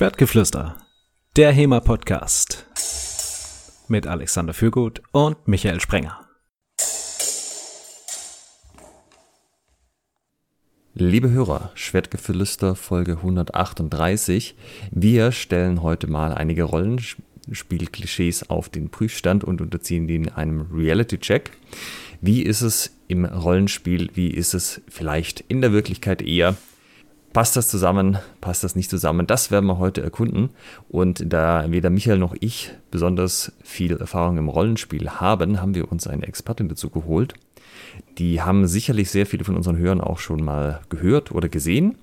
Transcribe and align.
Schwertgeflüster, 0.00 0.78
der 1.36 1.52
HEMA-Podcast 1.52 2.64
mit 3.88 4.06
Alexander 4.06 4.54
Fürgut 4.54 5.02
und 5.12 5.46
Michael 5.46 5.78
Sprenger. 5.78 6.26
Liebe 10.94 11.28
Hörer, 11.28 11.70
Schwertgeflüster 11.74 12.76
Folge 12.76 13.18
138. 13.18 14.56
Wir 14.90 15.32
stellen 15.32 15.82
heute 15.82 16.06
mal 16.06 16.32
einige 16.32 16.62
Rollenspielklischees 16.62 18.48
auf 18.48 18.70
den 18.70 18.88
Prüfstand 18.88 19.44
und 19.44 19.60
unterziehen 19.60 20.06
die 20.06 20.16
in 20.16 20.30
einem 20.30 20.62
Reality-Check. 20.72 21.50
Wie 22.22 22.40
ist 22.40 22.62
es 22.62 22.96
im 23.06 23.26
Rollenspiel? 23.26 24.08
Wie 24.14 24.30
ist 24.30 24.54
es 24.54 24.80
vielleicht 24.88 25.40
in 25.40 25.60
der 25.60 25.72
Wirklichkeit 25.74 26.22
eher? 26.22 26.56
Passt 27.32 27.56
das 27.56 27.68
zusammen? 27.68 28.18
Passt 28.40 28.64
das 28.64 28.74
nicht 28.74 28.90
zusammen? 28.90 29.24
Das 29.26 29.52
werden 29.52 29.66
wir 29.66 29.78
heute 29.78 30.02
erkunden. 30.02 30.50
Und 30.88 31.32
da 31.32 31.64
weder 31.70 31.88
Michael 31.88 32.18
noch 32.18 32.34
ich 32.40 32.72
besonders 32.90 33.52
viel 33.62 33.96
Erfahrung 33.96 34.36
im 34.36 34.48
Rollenspiel 34.48 35.08
haben, 35.08 35.60
haben 35.60 35.76
wir 35.76 35.92
uns 35.92 36.08
eine 36.08 36.26
Expertin 36.26 36.68
dazu 36.68 36.90
geholt. 36.90 37.34
Die 38.18 38.42
haben 38.42 38.66
sicherlich 38.66 39.10
sehr 39.10 39.26
viele 39.26 39.44
von 39.44 39.56
unseren 39.56 39.76
Hörern 39.76 40.00
auch 40.00 40.18
schon 40.18 40.42
mal 40.42 40.80
gehört 40.88 41.30
oder 41.30 41.48
gesehen, 41.48 41.96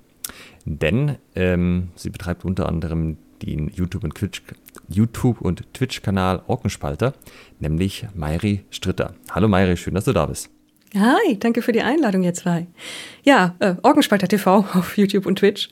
denn 0.64 1.16
ähm, 1.34 1.88
sie 1.94 2.10
betreibt 2.10 2.44
unter 2.44 2.66
anderem 2.66 3.18
den 3.42 3.68
YouTube- 3.68 4.04
und 4.04 4.14
Twitch, 4.14 4.42
YouTube 4.88 5.40
und 5.40 5.72
Twitch-Kanal 5.74 6.42
Orkenspalter, 6.46 7.12
nämlich 7.60 8.06
Mairi 8.14 8.64
Stritter. 8.70 9.14
Hallo 9.30 9.46
Mairi, 9.46 9.76
schön, 9.76 9.94
dass 9.94 10.06
du 10.06 10.12
da 10.12 10.26
bist. 10.26 10.50
Hi, 10.96 11.38
danke 11.38 11.60
für 11.60 11.72
die 11.72 11.82
Einladung, 11.82 12.22
ihr 12.22 12.32
zwei. 12.32 12.66
Ja, 13.22 13.54
äh, 13.58 13.74
Orgenspalter 13.82 14.28
TV 14.28 14.58
auf 14.72 14.96
YouTube 14.96 15.26
und 15.26 15.38
Twitch. 15.38 15.68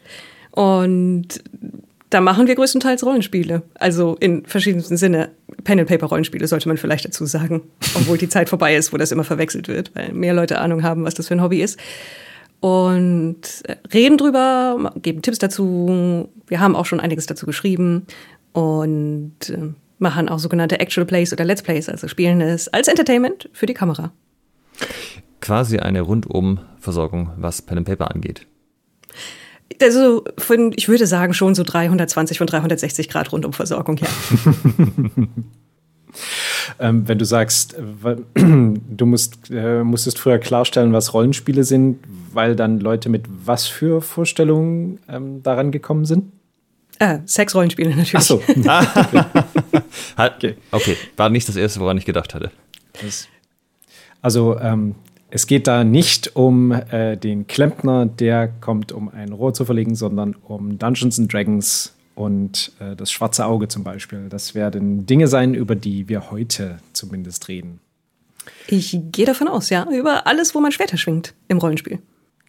Und 0.50 1.42
da 2.10 2.20
machen 2.20 2.46
wir 2.46 2.54
größtenteils 2.54 3.04
Rollenspiele. 3.04 3.62
Also 3.74 4.16
in 4.20 4.44
verschiedensten 4.44 4.96
Sinne. 4.96 5.30
Pen-and-Paper-Rollenspiele 5.64 6.46
sollte 6.46 6.68
man 6.68 6.76
vielleicht 6.76 7.04
dazu 7.06 7.24
sagen. 7.24 7.62
Obwohl 7.94 8.18
die 8.18 8.28
Zeit 8.28 8.48
vorbei 8.48 8.76
ist, 8.76 8.92
wo 8.92 8.96
das 8.96 9.10
immer 9.10 9.24
verwechselt 9.24 9.68
wird, 9.68 9.90
weil 9.94 10.12
mehr 10.12 10.34
Leute 10.34 10.58
Ahnung 10.58 10.82
haben, 10.82 11.04
was 11.04 11.14
das 11.14 11.28
für 11.28 11.34
ein 11.34 11.42
Hobby 11.42 11.62
ist. 11.62 11.78
Und 12.60 13.40
äh, 13.64 13.76
reden 13.92 14.18
drüber, 14.18 14.92
geben 14.96 15.22
Tipps 15.22 15.38
dazu. 15.38 16.28
Wir 16.46 16.60
haben 16.60 16.76
auch 16.76 16.86
schon 16.86 17.00
einiges 17.00 17.26
dazu 17.26 17.46
geschrieben. 17.46 18.06
Und 18.52 19.50
äh, 19.50 19.72
machen 19.98 20.28
auch 20.28 20.38
sogenannte 20.38 20.78
Actual 20.78 21.06
Plays 21.06 21.32
oder 21.32 21.44
Let's 21.44 21.62
Plays, 21.62 21.88
also 21.88 22.08
spielen 22.08 22.40
es 22.40 22.68
als 22.68 22.88
Entertainment 22.88 23.48
für 23.52 23.66
die 23.66 23.74
Kamera. 23.74 24.12
Quasi 25.40 25.78
eine 25.78 26.00
Rundum-Versorgung, 26.00 27.30
was 27.36 27.62
Pen 27.62 27.78
and 27.78 27.86
Paper 27.86 28.10
angeht. 28.14 28.46
Also 29.80 30.24
von, 30.38 30.72
ich 30.76 30.88
würde 30.88 31.06
sagen, 31.06 31.34
schon 31.34 31.54
so 31.54 31.62
320 31.62 32.38
von 32.38 32.46
360 32.46 33.08
Grad 33.08 33.32
Rundumversorgung, 33.32 33.98
ja. 33.98 34.06
ähm, 36.78 37.08
wenn 37.08 37.18
du 37.18 37.24
sagst, 37.24 37.74
äh, 37.74 38.16
du 38.34 39.06
musst, 39.06 39.50
äh, 39.50 39.82
musstest 39.82 40.18
früher 40.18 40.38
klarstellen, 40.38 40.92
was 40.92 41.14
Rollenspiele 41.14 41.64
sind, 41.64 41.98
weil 42.32 42.56
dann 42.56 42.80
Leute 42.80 43.08
mit 43.08 43.24
was 43.28 43.66
für 43.66 44.00
Vorstellungen 44.00 45.00
ähm, 45.08 45.42
daran 45.42 45.72
gekommen 45.72 46.04
sind? 46.04 46.32
Äh, 46.98 47.18
Sexrollenspiele 47.26 47.90
natürlich. 47.90 48.14
Ach 48.14 48.22
so. 48.22 48.42
okay. 50.16 50.56
okay, 50.70 50.96
war 51.16 51.28
nicht 51.28 51.48
das 51.48 51.56
erste, 51.56 51.80
woran 51.80 51.98
ich 51.98 52.04
gedacht 52.06 52.34
hatte. 52.34 52.50
Das 53.02 53.28
also 54.26 54.58
ähm, 54.58 54.96
es 55.30 55.46
geht 55.46 55.68
da 55.68 55.84
nicht 55.84 56.34
um 56.34 56.72
äh, 56.72 57.16
den 57.16 57.46
Klempner, 57.46 58.06
der 58.06 58.48
kommt, 58.48 58.90
um 58.90 59.08
ein 59.08 59.30
Rohr 59.30 59.54
zu 59.54 59.64
verlegen, 59.64 59.94
sondern 59.94 60.34
um 60.34 60.80
Dungeons 60.80 61.20
and 61.20 61.32
Dragons 61.32 61.94
und 62.16 62.72
äh, 62.80 62.96
das 62.96 63.12
schwarze 63.12 63.46
Auge 63.46 63.68
zum 63.68 63.84
Beispiel. 63.84 64.28
Das 64.28 64.56
werden 64.56 65.06
Dinge 65.06 65.28
sein, 65.28 65.54
über 65.54 65.76
die 65.76 66.08
wir 66.08 66.32
heute 66.32 66.78
zumindest 66.92 67.46
reden. 67.46 67.78
Ich 68.66 68.98
gehe 69.12 69.26
davon 69.26 69.46
aus, 69.46 69.70
ja, 69.70 69.86
über 69.92 70.26
alles, 70.26 70.56
wo 70.56 70.60
man 70.60 70.72
Schwerter 70.72 70.96
schwingt 70.96 71.32
im 71.46 71.58
Rollenspiel. 71.58 72.00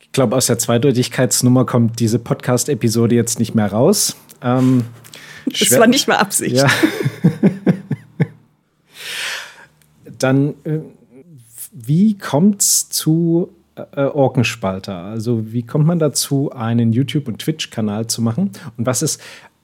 Ich 0.01 0.11
glaube, 0.13 0.35
aus 0.35 0.47
der 0.47 0.57
Zweideutigkeitsnummer 0.57 1.67
kommt 1.67 1.99
diese 1.99 2.17
Podcast-Episode 2.17 3.13
jetzt 3.13 3.37
nicht 3.37 3.53
mehr 3.53 3.71
raus. 3.71 4.17
Ähm, 4.41 4.83
das 5.45 5.77
war 5.77 5.85
nicht 5.85 6.07
mehr 6.07 6.19
Absicht. 6.19 6.55
Ja. 6.55 6.67
Dann 10.17 10.55
äh, 10.63 10.79
wie 11.79 12.17
kommt 12.17 12.61
es 12.61 12.89
zu 12.89 13.49
äh, 13.75 14.01
Orkenspalter? 14.01 14.95
Also 14.95 15.51
wie 15.51 15.61
kommt 15.61 15.85
man 15.85 15.99
dazu, 15.99 16.51
einen 16.51 16.91
YouTube- 16.91 17.27
und 17.27 17.39
Twitch-Kanal 17.39 18.07
zu 18.07 18.23
machen? 18.23 18.51
Und 18.77 18.87
was 18.87 19.03
ist 19.03 19.21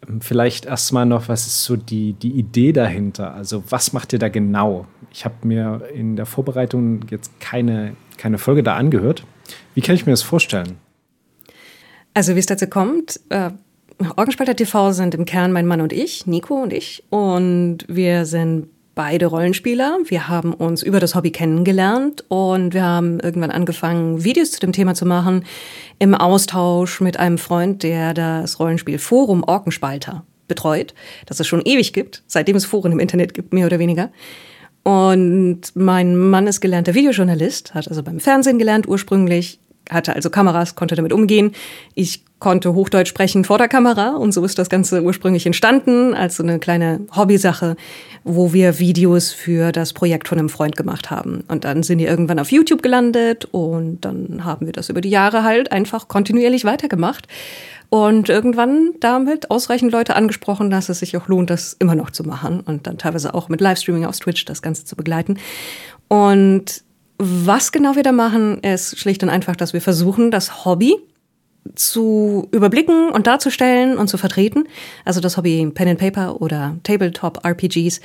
ähm, 0.07 0.21
vielleicht 0.21 0.65
erstmal 0.65 1.07
noch, 1.07 1.27
was 1.27 1.47
ist 1.47 1.63
so 1.63 1.75
die, 1.75 2.13
die 2.13 2.33
Idee 2.33 2.71
dahinter? 2.71 3.33
Also 3.33 3.63
was 3.69 3.93
macht 3.93 4.13
ihr 4.13 4.19
da 4.19 4.29
genau? 4.29 4.85
Ich 5.11 5.25
habe 5.25 5.35
mir 5.41 5.81
in 5.91 6.15
der 6.15 6.27
Vorbereitung 6.27 7.01
jetzt 7.09 7.39
keine, 7.39 7.95
keine 8.17 8.37
Folge 8.37 8.61
da 8.61 8.75
angehört. 8.75 9.25
Wie 9.73 9.81
kann 9.81 9.95
ich 9.95 10.05
mir 10.05 10.13
das 10.13 10.21
vorstellen? 10.21 10.77
Also 12.13 12.35
wie 12.35 12.39
es 12.39 12.45
dazu 12.45 12.67
kommt, 12.67 13.19
äh, 13.29 13.49
Orgenspalter 14.15 14.55
TV 14.55 14.91
sind 14.91 15.15
im 15.15 15.25
Kern 15.25 15.51
mein 15.51 15.65
Mann 15.65 15.81
und 15.81 15.93
ich, 15.93 16.27
Nico 16.27 16.61
und 16.61 16.73
ich. 16.73 17.03
Und 17.09 17.79
wir 17.87 18.25
sind 18.25 18.67
beide 18.95 19.27
Rollenspieler. 19.27 19.99
Wir 20.05 20.27
haben 20.27 20.53
uns 20.53 20.83
über 20.83 20.99
das 20.99 21.15
Hobby 21.15 21.31
kennengelernt 21.31 22.23
und 22.27 22.73
wir 22.73 22.83
haben 22.83 23.19
irgendwann 23.19 23.51
angefangen, 23.51 24.23
Videos 24.23 24.51
zu 24.51 24.59
dem 24.59 24.71
Thema 24.71 24.93
zu 24.93 25.05
machen, 25.05 25.45
im 25.99 26.13
Austausch 26.15 27.01
mit 27.01 27.17
einem 27.17 27.37
Freund, 27.37 27.83
der 27.83 28.13
das 28.13 28.59
Rollenspielforum 28.59 29.43
Orkenspalter 29.43 30.23
betreut, 30.47 30.93
das 31.25 31.39
es 31.39 31.47
schon 31.47 31.61
ewig 31.61 31.93
gibt, 31.93 32.23
seitdem 32.27 32.55
es 32.55 32.65
Foren 32.65 32.91
im 32.91 32.99
Internet 32.99 33.33
gibt, 33.33 33.53
mehr 33.53 33.65
oder 33.65 33.79
weniger. 33.79 34.11
Und 34.83 35.61
mein 35.75 36.17
Mann 36.17 36.45
ist 36.45 36.59
gelernter 36.59 36.93
Videojournalist, 36.93 37.73
hat 37.73 37.87
also 37.87 38.03
beim 38.03 38.19
Fernsehen 38.19 38.59
gelernt 38.59 38.87
ursprünglich, 38.87 39.59
hatte 39.89 40.13
also 40.13 40.29
Kameras, 40.29 40.75
konnte 40.75 40.95
damit 40.95 41.13
umgehen. 41.13 41.53
Ich 41.95 42.23
konnte 42.43 42.73
Hochdeutsch 42.73 43.07
sprechen 43.07 43.45
vor 43.45 43.57
der 43.57 43.69
Kamera 43.69 44.17
und 44.17 44.33
so 44.33 44.43
ist 44.43 44.59
das 44.59 44.69
Ganze 44.69 45.01
ursprünglich 45.01 45.45
entstanden 45.45 46.13
als 46.13 46.35
so 46.35 46.43
eine 46.43 46.59
kleine 46.59 46.99
Hobbysache, 47.15 47.77
wo 48.25 48.51
wir 48.51 48.79
Videos 48.79 49.31
für 49.31 49.71
das 49.71 49.93
Projekt 49.93 50.27
von 50.27 50.37
einem 50.37 50.49
Freund 50.49 50.75
gemacht 50.75 51.09
haben. 51.09 51.45
Und 51.47 51.63
dann 51.63 51.83
sind 51.83 51.99
die 51.99 52.05
irgendwann 52.05 52.39
auf 52.39 52.51
YouTube 52.51 52.83
gelandet 52.83 53.47
und 53.51 54.01
dann 54.01 54.43
haben 54.43 54.65
wir 54.65 54.73
das 54.73 54.89
über 54.89 54.99
die 54.99 55.09
Jahre 55.09 55.45
halt 55.45 55.71
einfach 55.71 56.09
kontinuierlich 56.09 56.65
weitergemacht 56.65 57.29
und 57.87 58.27
irgendwann 58.27 58.89
damit 58.99 59.49
ausreichend 59.49 59.93
Leute 59.93 60.17
angesprochen, 60.17 60.69
dass 60.69 60.89
es 60.89 60.99
sich 60.99 61.15
auch 61.15 61.29
lohnt, 61.29 61.49
das 61.49 61.77
immer 61.79 61.95
noch 61.95 62.11
zu 62.11 62.25
machen 62.25 62.59
und 62.59 62.87
dann 62.87 62.97
teilweise 62.97 63.33
auch 63.35 63.47
mit 63.47 63.61
Livestreaming 63.61 64.03
auf 64.03 64.19
Twitch 64.19 64.43
das 64.43 64.61
Ganze 64.61 64.83
zu 64.83 64.97
begleiten. 64.97 65.39
Und 66.09 66.83
was 67.17 67.71
genau 67.71 67.95
wir 67.95 68.03
da 68.03 68.11
machen, 68.11 68.59
ist 68.59 68.99
schlicht 68.99 69.23
und 69.23 69.29
einfach, 69.29 69.55
dass 69.55 69.71
wir 69.71 69.79
versuchen, 69.79 70.29
das 70.29 70.65
Hobby 70.65 70.97
zu 71.75 72.47
überblicken 72.51 73.09
und 73.09 73.27
darzustellen 73.27 73.97
und 73.97 74.07
zu 74.07 74.17
vertreten. 74.17 74.65
Also 75.05 75.21
das 75.21 75.37
Hobby 75.37 75.69
Pen 75.73 75.89
and 75.89 75.99
Paper 75.99 76.41
oder 76.41 76.77
Tabletop 76.83 77.45
RPGs. 77.45 78.01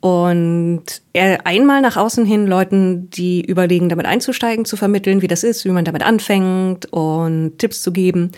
Und 0.00 0.84
einmal 1.14 1.80
nach 1.80 1.96
außen 1.96 2.26
hin 2.26 2.46
Leuten, 2.46 3.08
die 3.08 3.42
überlegen, 3.42 3.88
damit 3.88 4.04
einzusteigen, 4.04 4.66
zu 4.66 4.76
vermitteln, 4.76 5.22
wie 5.22 5.28
das 5.28 5.44
ist, 5.44 5.64
wie 5.64 5.70
man 5.70 5.86
damit 5.86 6.02
anfängt 6.02 6.92
und 6.92 7.58
Tipps 7.58 7.80
zu 7.80 7.90
geben. 7.90 8.32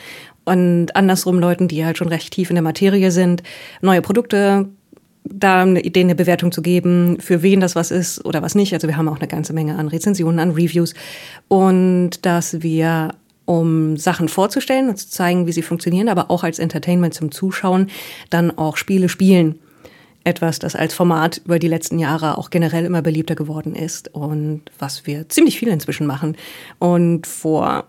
Und 0.45 0.95
andersrum 0.95 1.41
Leuten, 1.41 1.67
die 1.67 1.85
halt 1.85 1.99
schon 1.99 2.07
recht 2.07 2.33
tief 2.33 2.51
in 2.51 2.55
der 2.55 2.63
Materie 2.63 3.11
sind, 3.11 3.43
neue 3.81 4.01
Produkte 4.01 4.69
da 5.25 5.67
Idee, 5.67 6.03
eine 6.03 6.15
Bewertung 6.15 6.53
zu 6.53 6.63
geben, 6.63 7.19
für 7.19 7.43
wen 7.43 7.59
das 7.59 7.75
was 7.75 7.91
ist 7.91 8.25
oder 8.25 8.43
was 8.43 8.55
nicht. 8.55 8.73
Also 8.73 8.87
wir 8.87 8.97
haben 8.97 9.09
auch 9.09 9.19
eine 9.19 9.27
ganze 9.27 9.53
Menge 9.53 9.77
an 9.77 9.89
Rezensionen, 9.89 10.39
an 10.39 10.53
Reviews 10.53 10.95
und 11.49 12.25
dass 12.25 12.63
wir 12.63 13.11
um 13.47 13.97
Sachen 13.97 14.29
vorzustellen 14.29 14.91
und 14.91 14.97
zu 14.97 15.09
zeigen, 15.09 15.47
wie 15.47 15.53
sie 15.53 15.63
funktionieren, 15.63 16.09
aber 16.09 16.31
auch 16.31 16.45
als 16.45 16.59
Entertainment 16.59 17.15
zum 17.15 17.31
Zuschauen, 17.31 17.89
dann 18.29 18.57
auch 18.57 18.77
Spiele 18.77 19.09
spielen. 19.09 19.59
Etwas, 20.25 20.59
das 20.59 20.77
als 20.77 20.93
Format 20.93 21.41
über 21.45 21.59
die 21.59 21.69
letzten 21.69 21.99
Jahre 21.99 22.37
auch 22.37 22.51
generell 22.51 22.85
immer 22.85 23.01
beliebter 23.01 23.37
geworden 23.37 23.75
ist 23.75 24.13
und 24.13 24.63
was 24.79 25.07
wir 25.07 25.29
ziemlich 25.29 25.59
viel 25.59 25.69
inzwischen 25.69 26.07
machen. 26.07 26.37
Und 26.79 27.27
vor, 27.29 27.85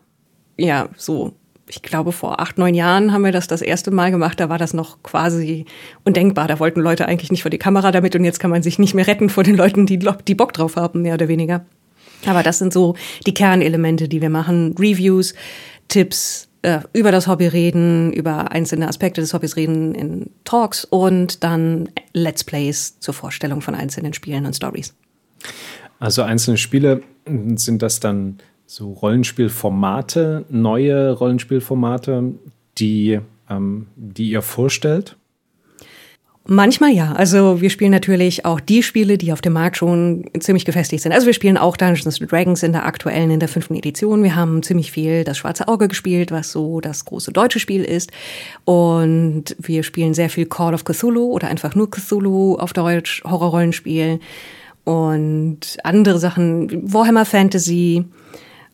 ja, 0.56 0.90
so 0.96 1.34
ich 1.70 1.81
glaube, 1.81 2.12
vor 2.12 2.40
acht, 2.40 2.58
neun 2.58 2.74
Jahren 2.74 3.12
haben 3.12 3.24
wir 3.24 3.31
das 3.31 3.48
das 3.48 3.62
erste 3.62 3.92
Mal 3.92 4.12
gemacht. 4.12 4.40
Da 4.40 4.50
war 4.50 4.58
das 4.58 4.74
noch 4.74 5.04
quasi 5.04 5.66
undenkbar. 6.06 6.48
Da 6.48 6.60
wollten 6.60 6.80
Leute 6.80 7.08
eigentlich 7.08 7.31
nicht 7.31 7.42
vor 7.42 7.52
die 7.52 7.58
Kamera 7.58 7.92
damit 7.92 8.16
und 8.16 8.24
jetzt 8.24 8.40
kann 8.40 8.52
man 8.52 8.64
sich 8.64 8.80
nicht 8.80 8.94
mehr 8.94 9.08
retten 9.08 9.30
vor 9.30 9.44
den 9.44 9.56
Leuten, 9.56 9.86
die, 9.86 10.00
die 10.00 10.36
Bock 10.36 10.54
drauf 10.54 10.78
haben, 10.78 11.02
mehr 11.02 11.16
oder 11.16 11.28
weniger. 11.28 11.66
Aber 12.28 12.44
das 12.44 12.60
sind 12.60 12.74
so 12.74 12.96
die 13.26 13.34
Kernelemente, 13.34 14.08
die 14.08 14.22
wir 14.22 14.30
machen. 14.30 14.76
Reviews, 14.78 15.34
Tipps, 15.88 16.48
äh, 16.62 16.80
über 16.94 17.12
das 17.12 17.28
Hobby 17.28 17.48
reden, 17.48 18.12
über 18.12 18.52
einzelne 18.52 18.88
Aspekte 18.88 19.22
des 19.22 19.34
Hobbys 19.34 19.56
reden 19.56 19.96
in 19.96 20.30
Talks 20.44 20.86
und 20.86 21.44
dann 21.44 21.90
Let's 22.14 22.44
Plays 22.44 23.00
zur 23.00 23.14
Vorstellung 23.14 23.62
von 23.62 23.76
einzelnen 23.76 24.14
Spielen 24.14 24.46
und 24.46 24.56
Stories. 24.56 24.94
Also 26.00 26.22
einzelne 26.24 26.58
Spiele, 26.58 27.02
sind 27.56 27.82
das 27.82 28.00
dann 28.00 28.38
so 28.66 28.92
Rollenspielformate, 28.92 30.46
neue 30.50 31.12
Rollenspielformate, 31.12 32.34
die 32.78 33.20
ähm, 33.50 33.88
die 33.96 34.30
ihr 34.32 34.42
vorstellt? 34.42 35.16
Manchmal 36.50 36.92
ja. 36.92 37.12
Also 37.12 37.60
wir 37.60 37.70
spielen 37.70 37.92
natürlich 37.92 38.46
auch 38.46 38.62
die 38.62 38.82
Spiele, 38.82 39.18
die 39.18 39.34
auf 39.34 39.42
dem 39.42 39.52
Markt 39.52 39.76
schon 39.76 40.24
ziemlich 40.40 40.64
gefestigt 40.64 41.04
sind. 41.04 41.12
Also 41.12 41.26
wir 41.26 41.34
spielen 41.34 41.58
auch 41.58 41.76
Dungeons 41.76 42.20
Dragons 42.20 42.64
in 42.64 42.72
der 42.72 42.86
aktuellen, 42.86 43.32
in 43.32 43.42
der 43.42 43.50
fünften 43.50 43.76
Edition. 43.76 44.24
Wir 44.24 44.36
haben 44.36 44.64
ziemlich 44.64 44.94
viel 44.94 45.26
das 45.26 45.38
Schwarze 45.38 45.68
Auge 45.68 45.90
gespielt, 45.90 46.32
was 46.32 46.54
so 46.54 46.80
das 46.80 47.04
große 47.04 47.34
deutsche 47.34 47.60
Spiel 47.60 47.84
ist. 47.84 48.12
Und 48.64 49.58
wir 49.60 49.84
spielen 49.84 50.14
sehr 50.14 50.30
viel 50.30 50.46
Call 50.46 50.74
of 50.74 50.86
Cthulhu 50.86 51.34
oder 51.34 51.50
einfach 51.50 51.76
nur 51.76 51.92
Cthulhu 51.92 52.56
auf 52.56 52.72
Deutsch, 52.72 53.22
Horrorrollenspiel 53.26 54.22
und 54.86 55.60
andere 55.84 56.18
Sachen, 56.18 56.94
Warhammer 56.94 57.26
Fantasy. 57.26 58.06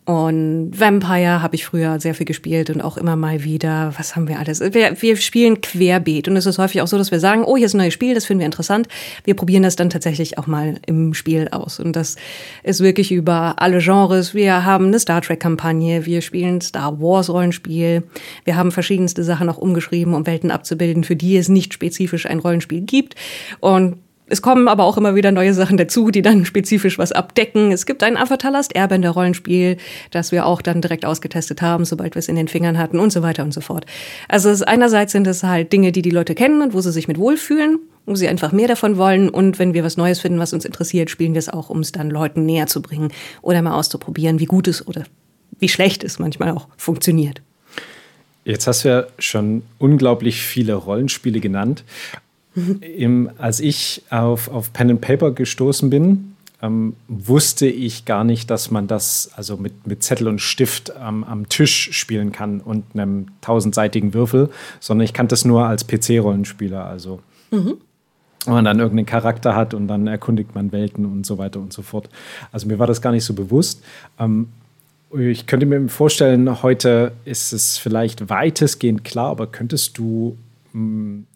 Und 0.05 0.71
Vampire 0.77 1.41
habe 1.41 1.55
ich 1.55 1.65
früher 1.65 1.97
sehr 1.99 2.13
viel 2.13 2.25
gespielt 2.25 2.69
und 2.69 2.81
auch 2.81 2.97
immer 2.97 3.15
mal 3.15 3.45
wieder. 3.45 3.93
Was 3.97 4.17
haben 4.17 4.27
wir 4.27 4.37
alles? 4.37 4.59
Wir, 4.59 5.01
wir 5.01 5.15
spielen 5.15 5.61
querbeet 5.61 6.27
und 6.27 6.35
es 6.35 6.45
ist 6.45 6.57
häufig 6.57 6.81
auch 6.81 6.87
so, 6.87 6.97
dass 6.97 7.11
wir 7.11 7.21
sagen, 7.21 7.45
oh, 7.45 7.55
hier 7.55 7.67
ist 7.67 7.73
ein 7.73 7.77
neues 7.77 7.93
Spiel, 7.93 8.13
das 8.13 8.25
finden 8.25 8.41
wir 8.41 8.45
interessant. 8.45 8.89
Wir 9.23 9.33
probieren 9.33 9.63
das 9.63 9.77
dann 9.77 9.89
tatsächlich 9.89 10.37
auch 10.37 10.45
mal 10.45 10.75
im 10.85 11.13
Spiel 11.13 11.47
aus. 11.51 11.79
Und 11.79 11.95
das 11.95 12.17
ist 12.63 12.81
wirklich 12.81 13.13
über 13.13 13.61
alle 13.61 13.79
Genres. 13.79 14.33
Wir 14.33 14.65
haben 14.65 14.87
eine 14.87 14.99
Star 14.99 15.21
Trek-Kampagne, 15.21 16.05
wir 16.05 16.21
spielen 16.21 16.59
Star 16.59 16.99
Wars-Rollenspiel. 16.99 18.03
Wir 18.43 18.55
haben 18.57 18.73
verschiedenste 18.73 19.23
Sachen 19.23 19.47
auch 19.47 19.57
umgeschrieben, 19.57 20.15
um 20.15 20.27
Welten 20.27 20.51
abzubilden, 20.51 21.05
für 21.05 21.15
die 21.15 21.37
es 21.37 21.47
nicht 21.47 21.73
spezifisch 21.73 22.25
ein 22.25 22.39
Rollenspiel 22.39 22.81
gibt. 22.81 23.15
Und 23.61 24.02
es 24.27 24.41
kommen 24.41 24.67
aber 24.67 24.85
auch 24.85 24.97
immer 24.97 25.15
wieder 25.15 25.31
neue 25.31 25.53
Sachen 25.53 25.77
dazu, 25.77 26.09
die 26.09 26.21
dann 26.21 26.45
spezifisch 26.45 26.97
was 26.97 27.11
abdecken. 27.11 27.71
Es 27.71 27.85
gibt 27.85 28.03
ein 28.03 28.15
Avatarlast 28.15 28.75
Airbender 28.75 29.09
Rollenspiel, 29.09 29.77
das 30.11 30.31
wir 30.31 30.45
auch 30.45 30.61
dann 30.61 30.81
direkt 30.81 31.05
ausgetestet 31.05 31.61
haben, 31.61 31.83
sobald 31.83 32.15
wir 32.15 32.19
es 32.19 32.29
in 32.29 32.35
den 32.35 32.47
Fingern 32.47 32.77
hatten 32.77 32.99
und 32.99 33.11
so 33.11 33.21
weiter 33.21 33.43
und 33.43 33.53
so 33.53 33.61
fort. 33.61 33.85
Also 34.29 34.49
es, 34.49 34.61
einerseits 34.63 35.11
sind 35.11 35.27
es 35.27 35.43
halt 35.43 35.73
Dinge, 35.73 35.91
die 35.91 36.01
die 36.01 36.09
Leute 36.09 36.35
kennen 36.35 36.61
und 36.61 36.73
wo 36.73 36.79
sie 36.79 36.91
sich 36.91 37.07
mit 37.07 37.17
wohlfühlen, 37.17 37.79
wo 38.05 38.15
sie 38.15 38.27
einfach 38.27 38.53
mehr 38.53 38.67
davon 38.67 38.97
wollen. 38.97 39.29
Und 39.29 39.59
wenn 39.59 39.73
wir 39.73 39.83
was 39.83 39.97
Neues 39.97 40.21
finden, 40.21 40.39
was 40.39 40.53
uns 40.53 40.63
interessiert, 40.63 41.09
spielen 41.09 41.33
wir 41.33 41.39
es 41.39 41.49
auch, 41.49 41.69
um 41.69 41.81
es 41.81 41.91
dann 41.91 42.09
Leuten 42.09 42.45
näher 42.45 42.67
zu 42.67 42.81
bringen 42.81 43.11
oder 43.41 43.61
mal 43.61 43.73
auszuprobieren, 43.73 44.39
wie 44.39 44.45
gut 44.45 44.67
es 44.69 44.87
oder 44.87 45.03
wie 45.59 45.69
schlecht 45.69 46.03
es 46.03 46.17
manchmal 46.17 46.51
auch 46.51 46.67
funktioniert. 46.77 47.41
Jetzt 48.45 48.67
hast 48.67 48.83
du 48.83 48.89
ja 48.89 49.05
schon 49.19 49.63
unglaublich 49.79 50.41
viele 50.41 50.73
Rollenspiele 50.73 51.39
genannt. 51.39 51.83
Im, 52.55 53.29
als 53.37 53.59
ich 53.59 54.03
auf, 54.09 54.49
auf 54.49 54.73
Pen 54.73 54.91
and 54.91 55.01
Paper 55.01 55.31
gestoßen 55.31 55.89
bin, 55.89 56.33
ähm, 56.63 56.95
wusste 57.09 57.67
ich 57.67 58.05
gar 58.05 58.23
nicht, 58.23 58.49
dass 58.49 58.71
man 58.71 58.87
das 58.87 59.31
also 59.35 59.57
mit, 59.57 59.85
mit 59.85 60.01
Zettel 60.01 60.29
und 60.29 60.39
Stift 60.39 60.93
ähm, 60.99 61.23
am 61.25 61.49
Tisch 61.49 61.89
spielen 61.91 62.31
kann 62.31 62.61
und 62.61 62.85
einem 62.93 63.27
tausendseitigen 63.41 64.13
Würfel, 64.13 64.49
sondern 64.79 65.03
ich 65.03 65.13
kannte 65.13 65.33
das 65.33 65.43
nur 65.43 65.65
als 65.65 65.85
PC-Rollenspieler. 65.85 66.85
Also 66.85 67.19
mhm. 67.51 67.75
wenn 68.45 68.53
man 68.53 68.65
dann 68.65 68.79
irgendeinen 68.79 69.07
Charakter 69.07 69.55
hat 69.55 69.73
und 69.73 69.89
dann 69.89 70.07
erkundigt 70.07 70.55
man 70.55 70.71
Welten 70.71 71.05
und 71.05 71.25
so 71.25 71.37
weiter 71.37 71.59
und 71.59 71.73
so 71.73 71.81
fort. 71.81 72.09
Also 72.53 72.67
mir 72.67 72.79
war 72.79 72.87
das 72.87 73.01
gar 73.01 73.11
nicht 73.11 73.25
so 73.25 73.33
bewusst. 73.33 73.83
Ähm, 74.17 74.47
ich 75.19 75.45
könnte 75.47 75.65
mir 75.65 75.89
vorstellen, 75.89 76.63
heute 76.63 77.11
ist 77.25 77.51
es 77.51 77.77
vielleicht 77.77 78.29
weitestgehend 78.29 79.03
klar, 79.03 79.29
aber 79.31 79.47
könntest 79.47 79.97
du 79.97 80.37
mh, 80.71 80.79
hm, 80.79 81.27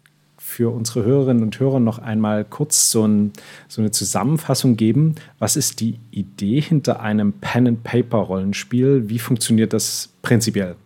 für 0.47 0.73
unsere 0.73 1.03
Hörerinnen 1.03 1.43
und 1.43 1.59
Hörer 1.59 1.81
noch 1.81 1.99
einmal 1.99 2.45
kurz 2.45 2.89
so, 2.89 3.05
ein, 3.05 3.33
so 3.67 3.81
eine 3.81 3.91
Zusammenfassung 3.91 4.77
geben? 4.77 5.15
Was 5.39 5.57
ist 5.57 5.81
die 5.81 5.99
Idee 6.09 6.61
hinter 6.61 7.01
einem 7.01 7.33
Pen-and-Paper-Rollenspiel? 7.33 9.09
Wie 9.09 9.19
funktioniert 9.19 9.73
das 9.73 10.09
prinzipiell? 10.21 10.77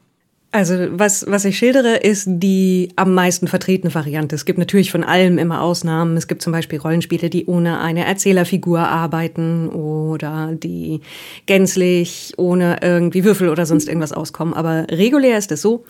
Also 0.51 0.75
was, 0.89 1.25
was 1.29 1.45
ich 1.45 1.57
schildere, 1.57 1.95
ist 1.95 2.25
die 2.27 2.89
am 2.97 3.13
meisten 3.13 3.47
vertretene 3.47 3.93
Variante. 3.93 4.35
Es 4.35 4.43
gibt 4.43 4.59
natürlich 4.59 4.91
von 4.91 5.03
allem 5.03 5.37
immer 5.37 5.61
Ausnahmen. 5.61 6.17
Es 6.17 6.27
gibt 6.27 6.41
zum 6.41 6.51
Beispiel 6.51 6.79
Rollenspiele, 6.79 7.29
die 7.29 7.45
ohne 7.45 7.79
eine 7.79 8.05
Erzählerfigur 8.05 8.79
arbeiten 8.79 9.69
oder 9.69 10.53
die 10.53 11.01
gänzlich 11.45 12.33
ohne 12.35 12.79
irgendwie 12.81 13.23
Würfel 13.23 13.47
oder 13.47 13.65
sonst 13.65 13.87
irgendwas 13.87 14.11
auskommen. 14.11 14.53
Aber 14.53 14.87
regulär 14.89 15.37
ist 15.37 15.53
es 15.53 15.61
so, 15.61 15.85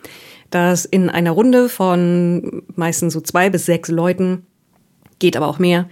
dass 0.54 0.84
in 0.84 1.10
einer 1.10 1.32
Runde 1.32 1.68
von 1.68 2.62
meistens 2.74 3.12
so 3.12 3.20
zwei 3.20 3.50
bis 3.50 3.66
sechs 3.66 3.88
Leuten, 3.88 4.46
geht 5.18 5.36
aber 5.36 5.48
auch 5.48 5.58
mehr, 5.58 5.88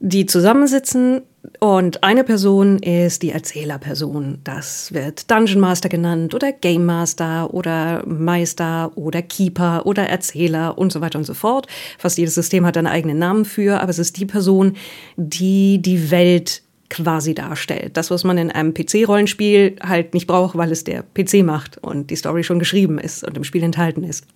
die 0.00 0.26
zusammensitzen 0.26 1.22
und 1.58 2.02
eine 2.02 2.24
Person 2.24 2.78
ist 2.78 3.22
die 3.22 3.30
Erzählerperson. 3.30 4.38
Das 4.44 4.92
wird 4.92 5.30
Dungeon 5.30 5.60
Master 5.60 5.88
genannt 5.88 6.34
oder 6.34 6.52
Game 6.52 6.86
Master 6.86 7.52
oder 7.52 8.02
Meister 8.06 8.92
oder 8.94 9.22
Keeper 9.22 9.86
oder 9.86 10.08
Erzähler 10.08 10.76
und 10.78 10.92
so 10.92 11.00
weiter 11.00 11.18
und 11.18 11.24
so 11.24 11.34
fort. 11.34 11.66
Fast 11.98 12.18
jedes 12.18 12.34
System 12.34 12.66
hat 12.66 12.76
einen 12.76 12.86
eigenen 12.86 13.18
Namen 13.18 13.44
für, 13.44 13.80
aber 13.80 13.90
es 13.90 13.98
ist 13.98 14.16
die 14.18 14.26
Person, 14.26 14.76
die 15.16 15.80
die 15.80 16.10
Welt 16.10 16.62
quasi 16.90 17.34
darstellt. 17.34 17.96
Das, 17.96 18.10
was 18.10 18.24
man 18.24 18.36
in 18.36 18.50
einem 18.50 18.74
PC-Rollenspiel 18.74 19.76
halt 19.82 20.12
nicht 20.12 20.26
braucht, 20.26 20.56
weil 20.56 20.70
es 20.70 20.84
der 20.84 21.02
PC 21.02 21.44
macht 21.44 21.78
und 21.78 22.10
die 22.10 22.16
Story 22.16 22.44
schon 22.44 22.58
geschrieben 22.58 22.98
ist 22.98 23.24
und 23.24 23.36
im 23.36 23.44
Spiel 23.44 23.62
enthalten 23.62 24.04
ist. 24.04 24.26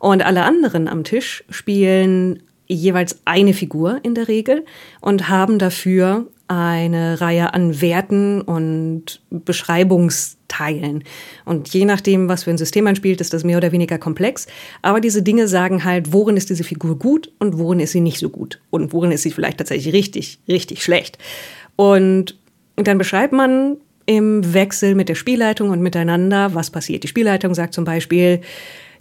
Und 0.00 0.24
alle 0.24 0.42
anderen 0.42 0.88
am 0.88 1.04
Tisch 1.04 1.44
spielen 1.48 2.42
jeweils 2.66 3.20
eine 3.24 3.54
Figur 3.54 4.00
in 4.02 4.14
der 4.14 4.28
Regel 4.28 4.64
und 5.00 5.28
haben 5.28 5.58
dafür 5.58 6.26
eine 6.46 7.20
Reihe 7.20 7.54
an 7.54 7.80
Werten 7.80 8.42
und 8.42 9.22
Beschreibungsteilen. 9.30 11.04
Und 11.44 11.72
je 11.72 11.84
nachdem, 11.86 12.28
was 12.28 12.44
für 12.44 12.50
ein 12.50 12.58
System 12.58 12.84
man 12.84 12.96
spielt, 12.96 13.20
ist 13.20 13.32
das 13.32 13.44
mehr 13.44 13.56
oder 13.56 13.72
weniger 13.72 13.98
komplex. 13.98 14.46
Aber 14.82 15.00
diese 15.00 15.22
Dinge 15.22 15.48
sagen 15.48 15.84
halt, 15.84 16.12
worin 16.12 16.36
ist 16.36 16.50
diese 16.50 16.64
Figur 16.64 16.98
gut 16.98 17.32
und 17.38 17.58
worin 17.58 17.80
ist 17.80 17.92
sie 17.92 18.00
nicht 18.00 18.18
so 18.18 18.28
gut. 18.28 18.60
Und 18.70 18.92
worin 18.92 19.10
ist 19.10 19.22
sie 19.22 19.30
vielleicht 19.30 19.58
tatsächlich 19.58 19.94
richtig, 19.94 20.38
richtig 20.46 20.82
schlecht. 20.82 21.18
Und 21.76 22.36
dann 22.76 22.98
beschreibt 22.98 23.32
man 23.32 23.76
im 24.06 24.52
Wechsel 24.52 24.94
mit 24.94 25.08
der 25.08 25.14
Spielleitung 25.14 25.70
und 25.70 25.80
miteinander, 25.80 26.54
was 26.54 26.70
passiert. 26.70 27.04
Die 27.04 27.08
Spielleitung 27.08 27.54
sagt 27.54 27.74
zum 27.74 27.84
Beispiel, 27.84 28.40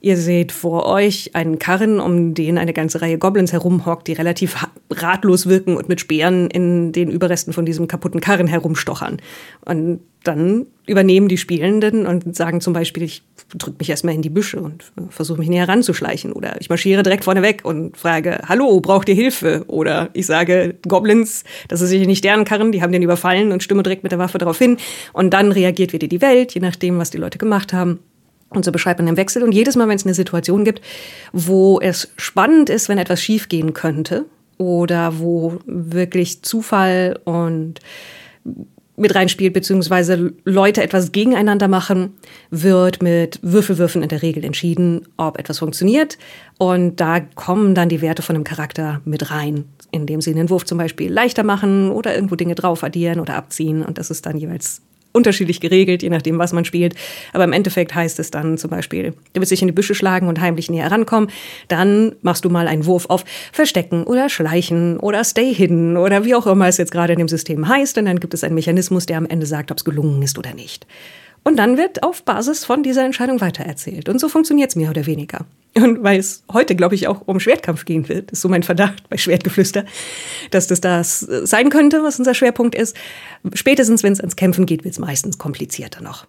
Ihr 0.04 0.18
seht 0.18 0.52
vor 0.52 0.86
euch 0.86 1.34
einen 1.34 1.60
Karren, 1.60 2.02
um 2.02 2.34
den 2.34 2.58
eine 2.58 2.74
ganze 2.74 3.02
Reihe 3.02 3.18
Goblins 3.18 3.54
herumhockt, 3.54 4.10
die 4.10 4.12
relativ 4.12 4.68
ratlos 4.92 5.48
wirken 5.48 5.78
und 5.78 5.88
mit 5.88 6.02
Speeren 6.02 6.50
in 6.50 6.92
den 6.92 7.10
Überresten 7.10 7.54
von 7.54 7.66
diesem 7.66 7.88
kaputten 7.88 8.20
Karren 8.20 8.48
herumstochern. 8.48 9.22
Und 9.64 10.02
dann 10.24 10.68
übernehmen 10.86 11.28
die 11.28 11.38
Spielenden 11.38 12.06
und 12.06 12.36
sagen 12.36 12.60
zum 12.60 12.74
Beispiel, 12.74 13.04
ich 13.04 13.24
drücke 13.58 13.78
mich 13.80 13.90
erstmal 13.90 14.16
in 14.16 14.22
die 14.22 14.30
Büsche 14.30 14.60
und 14.60 14.92
versuche 15.10 15.40
mich 15.40 15.50
näher 15.50 15.68
ranzuschleichen. 15.68 16.34
Oder 16.34 16.60
ich 16.60 16.70
marschiere 16.70 17.03
direkt 17.03 17.24
vorne 17.24 17.42
weg 17.42 17.62
und 17.63 17.96
frage, 17.96 18.39
hallo, 18.48 18.80
braucht 18.82 19.08
ihr 19.10 19.15
Hilfe? 19.15 19.63
Oder 19.68 20.10
ich 20.13 20.25
sage, 20.25 20.75
Goblins, 20.88 21.44
das 21.68 21.82
ist 21.82 21.89
sicher 21.89 22.06
nicht 22.06 22.24
deren 22.24 22.46
Karren, 22.46 22.72
die 22.72 22.82
haben 22.82 22.92
den 22.92 23.03
überfallen 23.03 23.51
und 23.51 23.63
stimme 23.63 23.84
direkt 23.84 24.03
mit 24.03 24.12
der 24.12 24.20
Waffe 24.20 24.38
darauf 24.38 24.58
hin. 24.58 24.77
Und 25.13 25.34
dann 25.34 25.51
reagiert 25.51 25.94
wieder 25.94 26.08
die 26.08 26.22
Welt, 26.22 26.53
je 26.53 26.62
nachdem, 26.62 26.98
was 26.98 27.12
die 27.12 27.18
Leute 27.18 27.38
gemacht 27.38 27.72
haben. 27.72 28.00
Und 28.50 28.65
so 28.65 28.72
beschreibt 28.72 29.00
man 29.00 29.08
den 29.08 29.18
Wechsel. 29.18 29.44
Und 29.44 29.53
jedes 29.53 29.75
Mal, 29.75 29.88
wenn 29.88 29.96
es 29.96 30.06
eine 30.06 30.13
Situation 30.13 30.63
gibt, 30.63 30.82
wo 31.32 31.80
es 31.80 32.12
spannend 32.18 32.70
ist, 32.70 32.89
wenn 32.89 32.98
etwas 32.98 33.22
schiefgehen 33.22 33.74
könnte 33.74 34.25
oder 34.58 35.20
wo 35.20 35.60
wirklich 35.65 36.44
Zufall 36.44 37.20
und 37.24 37.80
mit 38.96 39.16
reinspielt, 39.16 39.54
beziehungsweise 39.54 40.34
Leute 40.44 40.84
etwas 40.84 41.12
gegeneinander 41.12 41.68
machen, 41.68 42.14
wird 42.52 43.02
mit 43.02 43.40
Würfelwürfen 43.42 44.04
in 44.04 44.10
der 44.10 44.22
Regel 44.22 44.44
entschieden, 44.44 45.08
ob 45.18 45.40
etwas 45.40 45.60
funktioniert. 45.60 46.18
Und 46.60 47.00
da 47.00 47.20
kommen 47.20 47.74
dann 47.74 47.90
die 47.90 48.02
Werte 48.02 48.22
von 48.22 48.36
einem 48.36 48.44
Charakter 48.44 49.02
mit 49.06 49.32
rein, 49.32 49.66
indem 49.92 50.22
sie 50.22 50.34
den 50.34 50.50
Wurf 50.50 50.66
zum 50.66 50.78
Beispiel 50.78 51.12
leichter 51.12 51.44
machen 51.44 51.92
oder 51.92 52.14
irgendwo 52.14 52.36
Dinge 52.36 52.56
drauf 52.56 52.84
addieren 52.84 53.20
oder 53.20 53.36
abziehen. 53.36 53.84
Und 53.84 53.98
das 53.98 54.12
ist 54.12 54.26
dann 54.26 54.38
jeweils 54.38 54.82
unterschiedlich 55.13 55.62
geregelt, 55.62 56.03
je 56.03 56.10
nachdem, 56.10 56.38
was 56.39 56.51
man 56.53 56.65
spielt. 56.65 56.96
Aber 57.32 57.43
im 57.46 57.53
Endeffekt 57.53 57.96
heißt 57.96 58.20
es 58.20 58.32
dann 58.32 58.58
zum 58.58 58.70
Beispiel, 58.70 59.12
du 59.34 59.39
willst 59.39 59.51
dich 59.51 59.62
in 59.62 59.67
die 59.67 59.74
Büsche 59.74 59.96
schlagen 59.96 60.27
und 60.27 60.41
heimlich 60.41 60.70
näher 60.70 60.91
rankommen, 60.91 61.29
dann 61.67 62.15
machst 62.22 62.43
du 62.43 62.50
mal 62.50 62.67
einen 62.67 62.86
Wurf 62.86 63.05
auf 63.10 63.24
Verstecken 63.51 64.03
oder 64.03 64.29
Schleichen 64.29 65.00
oder 65.00 65.24
Stay 65.24 65.53
Hidden 65.53 65.98
oder 65.98 66.25
wie 66.25 66.36
auch 66.36 66.48
immer 66.48 66.67
es 66.67 66.77
jetzt 66.77 66.91
gerade 66.91 67.13
in 67.13 67.20
dem 67.20 67.29
System 67.29 67.67
heißt. 67.67 67.98
Und 67.98 68.05
dann 68.05 68.20
gibt 68.20 68.34
es 68.34 68.43
einen 68.43 68.55
Mechanismus, 68.55 69.05
der 69.05 69.17
am 69.17 69.27
Ende 69.27 69.46
sagt, 69.46 69.72
ob 69.72 69.77
es 69.77 69.86
gelungen 69.86 70.22
ist 70.22 70.38
oder 70.38 70.53
nicht. 70.53 70.86
Und 71.43 71.58
dann 71.58 71.77
wird 71.77 72.03
auf 72.03 72.24
Basis 72.24 72.65
von 72.65 72.84
dieser 72.84 73.05
Entscheidung 73.05 73.41
weitererzählt. 73.41 74.10
Und 74.10 74.20
so 74.20 74.29
funktioniert 74.29 74.70
es 74.70 74.75
mehr 74.75 74.89
oder 74.89 75.05
weniger. 75.05 75.46
Und 75.75 76.03
weil 76.03 76.20
es 76.20 76.44
heute, 76.51 76.75
glaube 76.75 76.96
ich, 76.96 77.08
auch 77.08 77.22
um 77.25 77.39
Schwertkampf 77.39 77.86
gehen 77.86 78.08
wird, 78.08 78.32
ist 78.32 78.42
so 78.42 78.50
mein 78.50 78.63
Verdacht 78.63 79.10
bei 79.10 79.18
Schwertgeflüster, 79.18 79.86
dass 80.51 80.68
das 80.68 80.82
das 80.82 81.20
sein 81.20 81.70
könnte, 81.70 82.03
was 82.03 82.20
unser 82.20 82.36
Schwerpunkt 82.36 82.75
ist. 82.75 82.96
Spätestens, 83.53 84.03
wenn 84.03 84.13
es 84.13 84.20
ans 84.20 84.36
Kämpfen 84.36 84.65
geht, 84.65 84.84
wird 84.84 84.94
es 84.94 85.00
meistens 85.00 85.38
komplizierter 85.38 86.01
noch. 86.01 86.27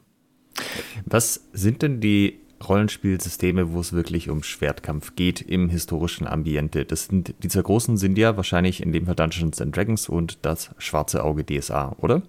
Was 1.04 1.42
sind 1.52 1.82
denn 1.82 2.00
die 2.00 2.40
Rollenspielsysteme, 2.66 3.72
wo 3.72 3.80
es 3.80 3.92
wirklich 3.92 4.30
um 4.30 4.42
Schwertkampf 4.42 5.14
geht 5.16 5.42
im 5.42 5.68
historischen 5.68 6.26
Ambiente? 6.26 6.84
Das 6.84 7.06
sind, 7.06 7.34
die 7.42 7.48
zwei 7.48 7.62
großen 7.62 7.96
sind 7.96 8.16
ja 8.16 8.36
wahrscheinlich 8.36 8.82
in 8.82 8.92
dem 8.92 9.06
Fall 9.06 9.14
Dungeons 9.14 9.60
and 9.60 9.76
Dragons 9.76 10.08
und 10.08 10.38
das 10.42 10.70
Schwarze 10.78 11.22
Auge 11.22 11.44
DSA, 11.44 11.96
oder? 11.98 12.22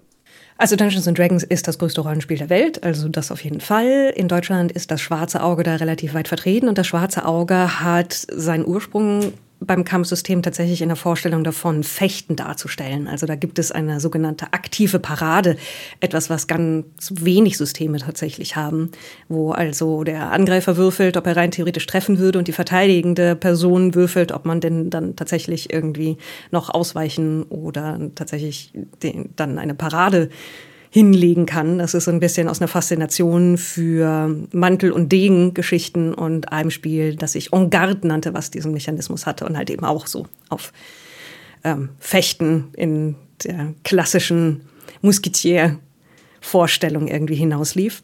Also 0.58 0.74
Dungeons 0.76 1.04
Dragons 1.04 1.42
ist 1.42 1.68
das 1.68 1.78
größte 1.78 2.00
Rollenspiel 2.00 2.38
der 2.38 2.48
Welt, 2.48 2.82
also 2.82 3.08
das 3.08 3.30
auf 3.30 3.44
jeden 3.44 3.60
Fall. 3.60 4.12
In 4.16 4.26
Deutschland 4.26 4.72
ist 4.72 4.90
das 4.90 5.02
Schwarze 5.02 5.42
Auge 5.42 5.62
da 5.62 5.76
relativ 5.76 6.14
weit 6.14 6.28
vertreten 6.28 6.68
und 6.68 6.78
das 6.78 6.86
Schwarze 6.86 7.26
Auge 7.26 7.80
hat 7.80 8.12
seinen 8.12 8.66
Ursprung 8.66 9.34
beim 9.66 9.84
Kampfsystem 9.84 10.42
tatsächlich 10.42 10.82
in 10.82 10.88
der 10.88 10.96
Vorstellung 10.96 11.44
davon, 11.44 11.82
Fechten 11.82 12.36
darzustellen. 12.36 13.08
Also 13.08 13.26
da 13.26 13.34
gibt 13.34 13.58
es 13.58 13.72
eine 13.72 14.00
sogenannte 14.00 14.52
aktive 14.52 14.98
Parade, 14.98 15.56
etwas, 16.00 16.30
was 16.30 16.46
ganz 16.46 17.12
wenig 17.20 17.58
Systeme 17.58 17.98
tatsächlich 17.98 18.56
haben, 18.56 18.90
wo 19.28 19.52
also 19.52 20.04
der 20.04 20.32
Angreifer 20.32 20.76
würfelt, 20.76 21.16
ob 21.16 21.26
er 21.26 21.36
rein 21.36 21.50
theoretisch 21.50 21.86
treffen 21.86 22.18
würde 22.18 22.38
und 22.38 22.48
die 22.48 22.52
verteidigende 22.52 23.36
Person 23.36 23.94
würfelt, 23.94 24.32
ob 24.32 24.44
man 24.44 24.60
denn 24.60 24.90
dann 24.90 25.16
tatsächlich 25.16 25.72
irgendwie 25.72 26.16
noch 26.50 26.70
ausweichen 26.70 27.44
oder 27.44 27.98
tatsächlich 28.14 28.72
den, 29.02 29.30
dann 29.36 29.58
eine 29.58 29.74
Parade 29.74 30.30
hinlegen 30.96 31.44
kann. 31.44 31.76
Das 31.76 31.92
ist 31.92 32.04
so 32.04 32.10
ein 32.10 32.20
bisschen 32.20 32.48
aus 32.48 32.62
einer 32.62 32.68
Faszination 32.68 33.58
für 33.58 34.34
Mantel- 34.52 34.92
und 34.92 35.12
Degen-Geschichten 35.12 36.14
und 36.14 36.52
einem 36.52 36.70
Spiel, 36.70 37.16
das 37.16 37.34
ich 37.34 37.52
En 37.52 37.68
Garde 37.68 38.08
nannte, 38.08 38.32
was 38.32 38.50
diesen 38.50 38.72
Mechanismus 38.72 39.26
hatte 39.26 39.44
und 39.44 39.58
halt 39.58 39.68
eben 39.68 39.84
auch 39.84 40.06
so 40.06 40.26
auf 40.48 40.72
ähm, 41.64 41.90
Fechten 41.98 42.68
in 42.78 43.14
der 43.44 43.74
klassischen 43.84 44.62
Musketier-Vorstellung 45.02 47.08
irgendwie 47.08 47.34
hinauslief. 47.34 48.00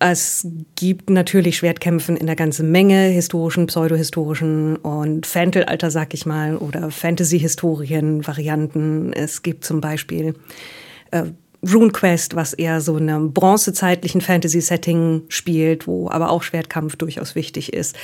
Es 0.00 0.48
gibt 0.74 1.10
natürlich 1.10 1.58
Schwertkämpfen 1.58 2.16
in 2.16 2.26
der 2.26 2.34
ganzen 2.34 2.72
Menge, 2.72 3.04
historischen, 3.04 3.68
pseudohistorischen 3.68 4.74
und 4.78 5.26
Fantalter, 5.26 5.92
sag 5.92 6.12
ich 6.12 6.26
mal, 6.26 6.56
oder 6.56 6.90
Fantasy-Historien-Varianten. 6.90 9.12
Es 9.12 9.42
gibt 9.42 9.64
zum 9.64 9.80
Beispiel 9.80 10.34
äh, 11.12 11.26
RuneQuest, 11.62 12.36
was 12.36 12.54
eher 12.54 12.80
so 12.80 12.96
in 12.96 13.10
einem 13.10 13.32
bronzezeitlichen 13.32 14.20
Fantasy-Setting 14.20 15.22
spielt, 15.28 15.86
wo 15.86 16.08
aber 16.08 16.30
auch 16.30 16.42
Schwertkampf 16.42 16.96
durchaus 16.96 17.34
wichtig 17.34 17.72
ist. 17.72 17.96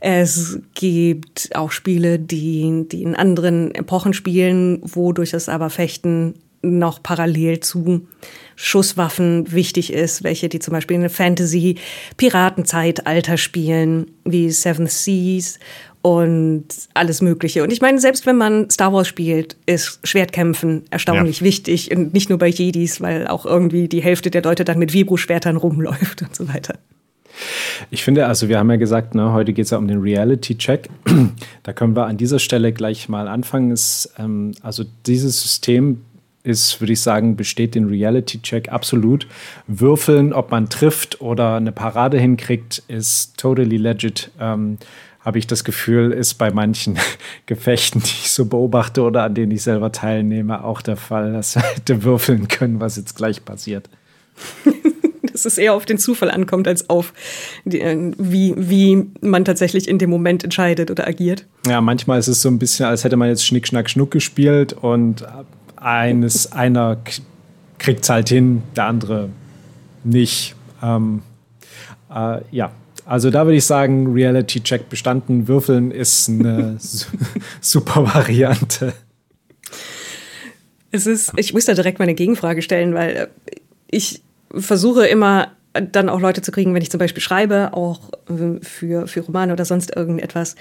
Es 0.00 0.58
gibt 0.74 1.50
auch 1.54 1.70
Spiele, 1.70 2.18
die, 2.18 2.86
die 2.90 3.02
in 3.02 3.14
anderen 3.14 3.74
Epochen 3.74 4.12
spielen, 4.12 4.80
wodurch 4.82 5.32
es 5.32 5.48
aber 5.48 5.70
Fechten 5.70 6.34
noch 6.60 7.02
parallel 7.02 7.60
zu 7.60 8.06
Schusswaffen 8.56 9.52
wichtig 9.52 9.92
ist, 9.92 10.24
welche 10.24 10.48
die 10.48 10.58
zum 10.58 10.72
Beispiel 10.72 10.96
in 10.96 11.02
der 11.02 11.10
Fantasy-Piratenzeitalter 11.10 13.36
spielen, 13.36 14.10
wie 14.24 14.50
Seven 14.50 14.88
Seas 14.88 15.60
und 16.02 16.66
alles 16.94 17.22
Mögliche. 17.22 17.62
Und 17.62 17.72
ich 17.72 17.80
meine, 17.80 17.98
selbst 17.98 18.26
wenn 18.26 18.36
man 18.36 18.70
Star 18.70 18.92
Wars 18.92 19.08
spielt, 19.08 19.56
ist 19.66 20.00
Schwertkämpfen 20.04 20.84
erstaunlich 20.90 21.40
ja. 21.40 21.46
wichtig 21.46 21.94
und 21.94 22.14
nicht 22.14 22.28
nur 22.28 22.38
bei 22.38 22.48
Jedis, 22.48 23.00
weil 23.00 23.26
auch 23.26 23.44
irgendwie 23.46 23.88
die 23.88 24.02
Hälfte 24.02 24.30
der 24.30 24.42
Leute 24.42 24.64
dann 24.64 24.78
mit 24.78 24.92
Vibro-Schwertern 24.92 25.56
rumläuft 25.56 26.22
und 26.22 26.34
so 26.34 26.48
weiter. 26.48 26.78
Ich 27.90 28.02
finde, 28.02 28.26
also 28.26 28.48
wir 28.48 28.58
haben 28.58 28.70
ja 28.70 28.76
gesagt, 28.76 29.14
ne, 29.14 29.32
heute 29.32 29.52
geht 29.52 29.66
es 29.66 29.70
ja 29.70 29.78
um 29.78 29.88
den 29.88 30.00
Reality-Check. 30.00 30.88
Da 31.62 31.72
können 31.72 31.94
wir 31.94 32.06
an 32.06 32.16
dieser 32.16 32.38
Stelle 32.38 32.72
gleich 32.72 33.08
mal 33.08 33.28
anfangen. 33.28 33.70
Ist, 33.70 34.14
ähm, 34.18 34.52
also 34.62 34.84
dieses 35.06 35.42
System 35.42 36.00
ist, 36.42 36.80
würde 36.80 36.94
ich 36.94 37.00
sagen, 37.00 37.36
besteht 37.36 37.74
den 37.74 37.88
Reality-Check 37.88 38.70
absolut. 38.70 39.26
Würfeln, 39.66 40.32
ob 40.32 40.50
man 40.50 40.70
trifft 40.70 41.20
oder 41.20 41.56
eine 41.56 41.72
Parade 41.72 42.18
hinkriegt, 42.18 42.82
ist 42.88 43.36
totally 43.36 43.76
legit. 43.76 44.30
Ähm, 44.40 44.78
habe 45.28 45.38
ich 45.38 45.46
das 45.46 45.62
Gefühl, 45.62 46.10
ist 46.12 46.34
bei 46.34 46.50
manchen 46.50 46.98
Gefechten, 47.46 48.00
die 48.00 48.06
ich 48.06 48.30
so 48.30 48.46
beobachte 48.46 49.02
oder 49.02 49.24
an 49.24 49.34
denen 49.34 49.52
ich 49.52 49.62
selber 49.62 49.92
teilnehme, 49.92 50.64
auch 50.64 50.80
der 50.80 50.96
Fall, 50.96 51.34
dass 51.34 51.54
wir 51.54 51.62
hätte 51.62 52.02
würfeln 52.02 52.48
können, 52.48 52.80
was 52.80 52.96
jetzt 52.96 53.14
gleich 53.14 53.44
passiert. 53.44 53.90
dass 55.30 55.44
es 55.44 55.58
eher 55.58 55.74
auf 55.74 55.84
den 55.84 55.98
Zufall 55.98 56.30
ankommt, 56.30 56.66
als 56.66 56.88
auf 56.88 57.12
die, 57.66 57.82
äh, 57.82 58.12
wie, 58.16 58.54
wie 58.56 59.04
man 59.20 59.44
tatsächlich 59.44 59.86
in 59.86 59.98
dem 59.98 60.08
Moment 60.08 60.44
entscheidet 60.44 60.90
oder 60.90 61.06
agiert. 61.06 61.44
Ja, 61.66 61.82
manchmal 61.82 62.18
ist 62.18 62.28
es 62.28 62.40
so 62.40 62.48
ein 62.48 62.58
bisschen, 62.58 62.86
als 62.86 63.04
hätte 63.04 63.18
man 63.18 63.28
jetzt 63.28 63.44
Schnick, 63.44 63.68
Schnack, 63.68 63.90
Schnuck 63.90 64.10
gespielt 64.10 64.72
und 64.72 65.26
eines, 65.76 66.52
einer 66.52 66.96
kriegt 67.76 68.04
es 68.04 68.08
halt 68.08 68.30
hin, 68.30 68.62
der 68.76 68.86
andere 68.86 69.28
nicht. 70.04 70.54
Ähm, 70.82 71.20
äh, 72.10 72.40
ja, 72.50 72.72
also 73.08 73.30
da 73.30 73.46
würde 73.46 73.56
ich 73.56 73.64
sagen, 73.64 74.12
Reality 74.12 74.60
Check 74.60 74.90
bestanden. 74.90 75.48
Würfeln 75.48 75.90
ist 75.92 76.28
eine 76.28 76.76
super 77.62 78.04
Variante. 78.14 78.92
Es 80.90 81.06
ist, 81.06 81.32
ich 81.36 81.54
muss 81.54 81.64
da 81.64 81.72
direkt 81.72 82.00
meine 82.00 82.14
Gegenfrage 82.14 82.60
stellen, 82.60 82.92
weil 82.92 83.16
äh, 83.16 83.26
ich 83.90 84.20
versuche 84.52 85.06
immer 85.06 85.52
dann 85.72 86.10
auch 86.10 86.20
Leute 86.20 86.42
zu 86.42 86.52
kriegen, 86.52 86.74
wenn 86.74 86.82
ich 86.82 86.90
zum 86.90 86.98
Beispiel 86.98 87.22
schreibe, 87.22 87.72
auch 87.72 88.10
äh, 88.28 88.62
für, 88.62 89.06
für 89.06 89.20
Romane 89.20 89.54
oder 89.54 89.64
sonst 89.64 89.96
irgendetwas, 89.96 90.54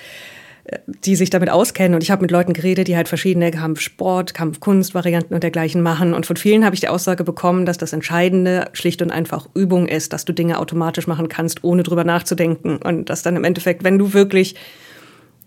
die 0.88 1.16
sich 1.16 1.30
damit 1.30 1.50
auskennen. 1.50 1.96
Und 1.96 2.04
ich 2.04 2.12
habe 2.12 2.22
mit 2.22 2.32
Leuten 2.32 2.54
geredet, 2.54 2.88
die 2.88 2.98
halt 2.98 3.08
verschiedene 3.08 3.52
Kampfsport, 3.52 4.34
Kampfkunst-Varianten 4.34 5.34
und 5.34 5.44
dergleichen 5.44 5.82
machen. 5.82 6.14
Und 6.14 6.26
von 6.26 6.36
vielen 6.36 6.66
habe 6.66 6.76
ich 6.76 6.82
die 6.82 6.90
Aussage 6.90 7.24
bekommen, 7.24 7.66
dass 7.66 7.78
das 7.78 7.94
Entscheidende 7.94 8.70
schlicht 8.74 9.02
und 9.02 9.12
einfach 9.12 9.48
Übung 9.54 9.88
ist, 9.88 10.12
dass 10.12 10.26
du 10.26 10.34
Dinge 10.34 10.60
automatisch 10.60 11.08
machen 11.08 11.30
kannst, 11.30 11.64
ohne 11.64 11.84
drüber 11.84 12.04
nachzudenken. 12.04 12.78
Und 12.78 13.10
dass 13.10 13.22
dann 13.22 13.38
im 13.38 13.46
Endeffekt, 13.46 13.84
wenn 13.84 13.98
du 13.98 14.14
wirklich 14.14 14.56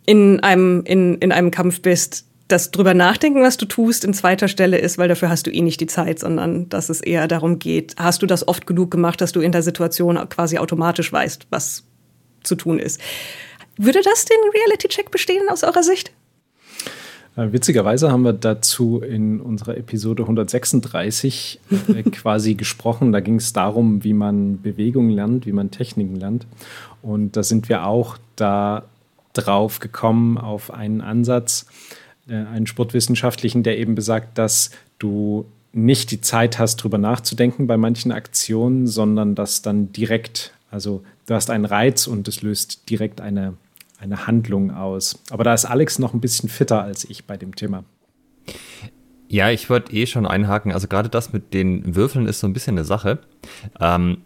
in 0.07 0.41
einem, 0.41 0.83
in, 0.85 1.19
in 1.19 1.33
einem 1.33 1.50
Kampf 1.50 1.83
bist, 1.83 2.27
das 2.49 2.71
drüber 2.71 2.95
nachdenken, 2.95 3.43
was 3.43 3.59
du 3.59 3.67
tust, 3.67 4.05
in 4.05 4.15
zweiter 4.15 4.49
Stelle 4.49 4.79
ist, 4.79 4.99
weil 4.99 5.09
dafür 5.09 5.29
hast 5.29 5.47
du 5.47 5.50
eh 5.50 5.61
nicht 5.61 5.81
die 5.81 5.87
Zeit, 5.87 6.19
sondern 6.19 6.69
dass 6.69 6.89
es 6.89 7.00
eher 7.00 7.29
darum 7.29 7.59
geht, 7.59 7.95
hast 7.97 8.23
du 8.23 8.27
das 8.27 8.49
oft 8.49 8.67
genug 8.67 8.91
gemacht, 8.91 9.21
dass 9.21 9.33
du 9.33 9.41
in 9.41 9.53
der 9.53 9.62
Situation 9.62 10.17
quasi 10.29 10.59
automatisch 10.59 11.12
weißt, 11.12 11.47
was 11.50 11.85
zu 12.43 12.57
tun 12.57 12.79
ist. 12.79 13.00
Würde 13.77 14.00
das 14.03 14.25
den 14.25 14.39
Reality-Check 14.53 15.11
bestehen 15.11 15.49
aus 15.49 15.65
eurer 15.65 15.83
Sicht? 15.83 16.12
Äh, 17.37 17.53
witzigerweise 17.53 18.11
haben 18.11 18.23
wir 18.23 18.33
dazu 18.33 19.00
in 19.00 19.41
unserer 19.41 19.77
Episode 19.77 20.23
136 20.25 21.61
äh, 21.71 22.03
quasi 22.11 22.55
gesprochen. 22.55 23.12
Da 23.12 23.21
ging 23.21 23.37
es 23.37 23.53
darum, 23.53 24.05
wie 24.05 24.12
man 24.12 24.61
Bewegungen 24.61 25.11
lernt, 25.11 25.47
wie 25.47 25.53
man 25.53 25.71
Techniken 25.71 26.17
lernt. 26.17 26.47
Und 27.03 27.37
da 27.37 27.43
sind 27.43 27.69
wir 27.69 27.87
auch 27.87 28.19
da 28.37 28.85
drauf 29.33 29.79
gekommen 29.79 30.39
auf 30.39 30.73
einen 30.73 31.00
Ansatz, 31.00 31.67
äh, 32.29 32.35
einen 32.35 32.67
sportwissenschaftlichen, 32.67 33.62
der 33.62 33.79
eben 33.79 33.95
besagt, 33.95 34.37
dass 34.39 34.71
du 34.99 35.47
nicht 35.73 36.11
die 36.11 36.21
Zeit 36.21 36.59
hast, 36.59 36.77
drüber 36.77 36.99
nachzudenken 36.99 37.69
bei 37.69 37.77
manchen 37.77 38.11
Aktionen, 38.11 38.89
sondern 38.89 39.37
dass 39.37 39.62
dann 39.62 39.93
direkt, 39.93 40.53
also 40.71 41.05
du 41.31 41.37
hast 41.37 41.49
einen 41.49 41.65
Reiz 41.65 42.09
und 42.09 42.27
es 42.27 42.43
löst 42.43 42.91
direkt 42.91 43.21
eine 43.21 43.55
eine 44.01 44.27
Handlung 44.27 44.71
aus. 44.71 45.23
Aber 45.31 45.45
da 45.45 45.55
ist 45.55 45.67
Alex 45.67 45.99
noch 45.99 46.15
ein 46.15 46.21
bisschen 46.21 46.49
fitter 46.49 46.83
als 46.83 47.05
ich 47.05 47.27
bei 47.27 47.37
dem 47.37 47.55
Thema. 47.55 47.85
Ja, 49.29 49.51
ich 49.51 49.69
wollte 49.69 49.93
eh 49.93 50.07
schon 50.07 50.27
einhaken. 50.27 50.73
Also 50.73 50.89
gerade 50.89 51.09
das 51.09 51.33
mit 51.33 51.55
den 51.55 51.95
Würfeln 51.95 52.27
ist 52.27 52.41
so 52.41 52.47
ein 52.47 52.53
bisschen 52.53 52.79
eine 52.79 52.85
Sache. 52.85 53.19
Ähm, 53.79 54.23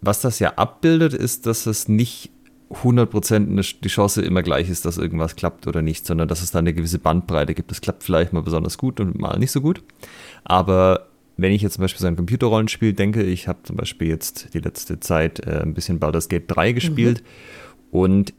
was 0.00 0.20
das 0.20 0.40
ja 0.40 0.54
abbildet, 0.56 1.14
ist, 1.14 1.46
dass 1.46 1.66
es 1.66 1.88
nicht 1.88 2.30
100% 2.70 3.80
die 3.80 3.88
Chance 3.88 4.22
immer 4.22 4.42
gleich 4.42 4.68
ist, 4.68 4.84
dass 4.84 4.98
irgendwas 4.98 5.36
klappt 5.36 5.66
oder 5.66 5.82
nicht, 5.82 6.04
sondern 6.04 6.26
dass 6.26 6.42
es 6.42 6.50
da 6.50 6.58
eine 6.58 6.74
gewisse 6.74 6.98
Bandbreite 6.98 7.54
gibt. 7.54 7.70
Das 7.70 7.80
klappt 7.80 8.02
vielleicht 8.02 8.32
mal 8.32 8.42
besonders 8.42 8.76
gut 8.76 8.98
und 8.98 9.18
mal 9.18 9.38
nicht 9.38 9.52
so 9.52 9.60
gut. 9.60 9.84
Aber 10.42 11.06
wenn 11.36 11.52
ich 11.52 11.62
jetzt 11.62 11.74
zum 11.74 11.82
Beispiel 11.82 12.00
so 12.00 12.06
ein 12.06 12.16
Computerrollenspiel 12.16 12.92
denke, 12.92 13.22
ich 13.22 13.48
habe 13.48 13.60
zum 13.62 13.76
Beispiel 13.76 14.08
jetzt 14.08 14.54
die 14.54 14.60
letzte 14.60 15.00
Zeit 15.00 15.40
äh, 15.46 15.60
ein 15.62 15.74
bisschen 15.74 15.98
Baldur's 15.98 16.28
Gate 16.28 16.44
3 16.46 16.72
gespielt 16.72 17.22
mhm. 17.22 17.98
und 17.98 18.34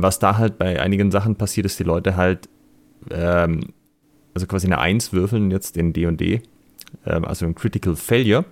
was 0.00 0.18
da 0.18 0.38
halt 0.38 0.58
bei 0.58 0.80
einigen 0.80 1.10
Sachen 1.10 1.36
passiert, 1.36 1.66
ist, 1.66 1.78
die 1.78 1.84
Leute 1.84 2.16
halt, 2.16 2.48
ähm, 3.10 3.72
also 4.34 4.46
quasi 4.46 4.66
eine 4.66 4.78
Eins 4.78 5.12
würfeln 5.12 5.50
jetzt 5.50 5.76
in 5.76 5.92
D&D, 5.92 6.42
ähm, 7.04 7.24
also 7.24 7.46
ein 7.46 7.54
Critical 7.54 7.96
Failure. 7.96 8.44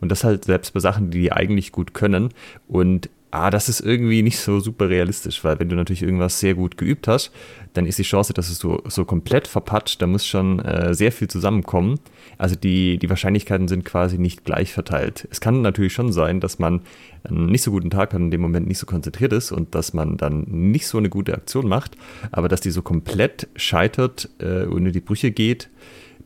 Und 0.00 0.10
das 0.10 0.24
halt 0.24 0.44
selbst 0.44 0.72
bei 0.72 0.80
Sachen, 0.80 1.10
die 1.10 1.20
die 1.22 1.32
eigentlich 1.32 1.72
gut 1.72 1.94
können. 1.94 2.30
Und 2.68 3.10
ah, 3.30 3.50
das 3.50 3.68
ist 3.68 3.80
irgendwie 3.80 4.22
nicht 4.22 4.38
so 4.38 4.60
super 4.60 4.88
realistisch, 4.88 5.42
weil 5.44 5.58
wenn 5.58 5.68
du 5.68 5.76
natürlich 5.76 6.02
irgendwas 6.02 6.40
sehr 6.40 6.54
gut 6.54 6.76
geübt 6.76 7.06
hast, 7.08 7.30
dann 7.72 7.86
ist 7.86 7.98
die 7.98 8.04
Chance, 8.04 8.32
dass 8.32 8.50
es 8.50 8.58
so, 8.58 8.82
so 8.86 9.04
komplett 9.04 9.46
verpatscht, 9.46 10.02
da 10.02 10.06
muss 10.06 10.26
schon 10.26 10.58
äh, 10.60 10.94
sehr 10.94 11.12
viel 11.12 11.28
zusammenkommen. 11.28 12.00
Also 12.38 12.56
die, 12.56 12.98
die 12.98 13.08
Wahrscheinlichkeiten 13.08 13.68
sind 13.68 13.84
quasi 13.84 14.18
nicht 14.18 14.44
gleich 14.44 14.72
verteilt. 14.72 15.28
Es 15.30 15.40
kann 15.40 15.62
natürlich 15.62 15.92
schon 15.92 16.12
sein, 16.12 16.40
dass 16.40 16.58
man 16.58 16.80
einen 17.22 17.46
nicht 17.46 17.62
so 17.62 17.70
guten 17.70 17.90
Tag 17.90 18.12
hat 18.12 18.18
und 18.18 18.26
in 18.26 18.30
dem 18.30 18.40
Moment 18.40 18.66
nicht 18.66 18.78
so 18.78 18.86
konzentriert 18.86 19.32
ist 19.32 19.52
und 19.52 19.74
dass 19.74 19.92
man 19.92 20.16
dann 20.16 20.44
nicht 20.48 20.86
so 20.86 20.98
eine 20.98 21.10
gute 21.10 21.34
Aktion 21.34 21.68
macht, 21.68 21.96
aber 22.32 22.48
dass 22.48 22.60
die 22.60 22.70
so 22.70 22.82
komplett 22.82 23.48
scheitert 23.54 24.28
äh, 24.38 24.64
und 24.64 24.86
in 24.86 24.92
die 24.92 25.00
Brüche 25.00 25.30
geht, 25.30 25.68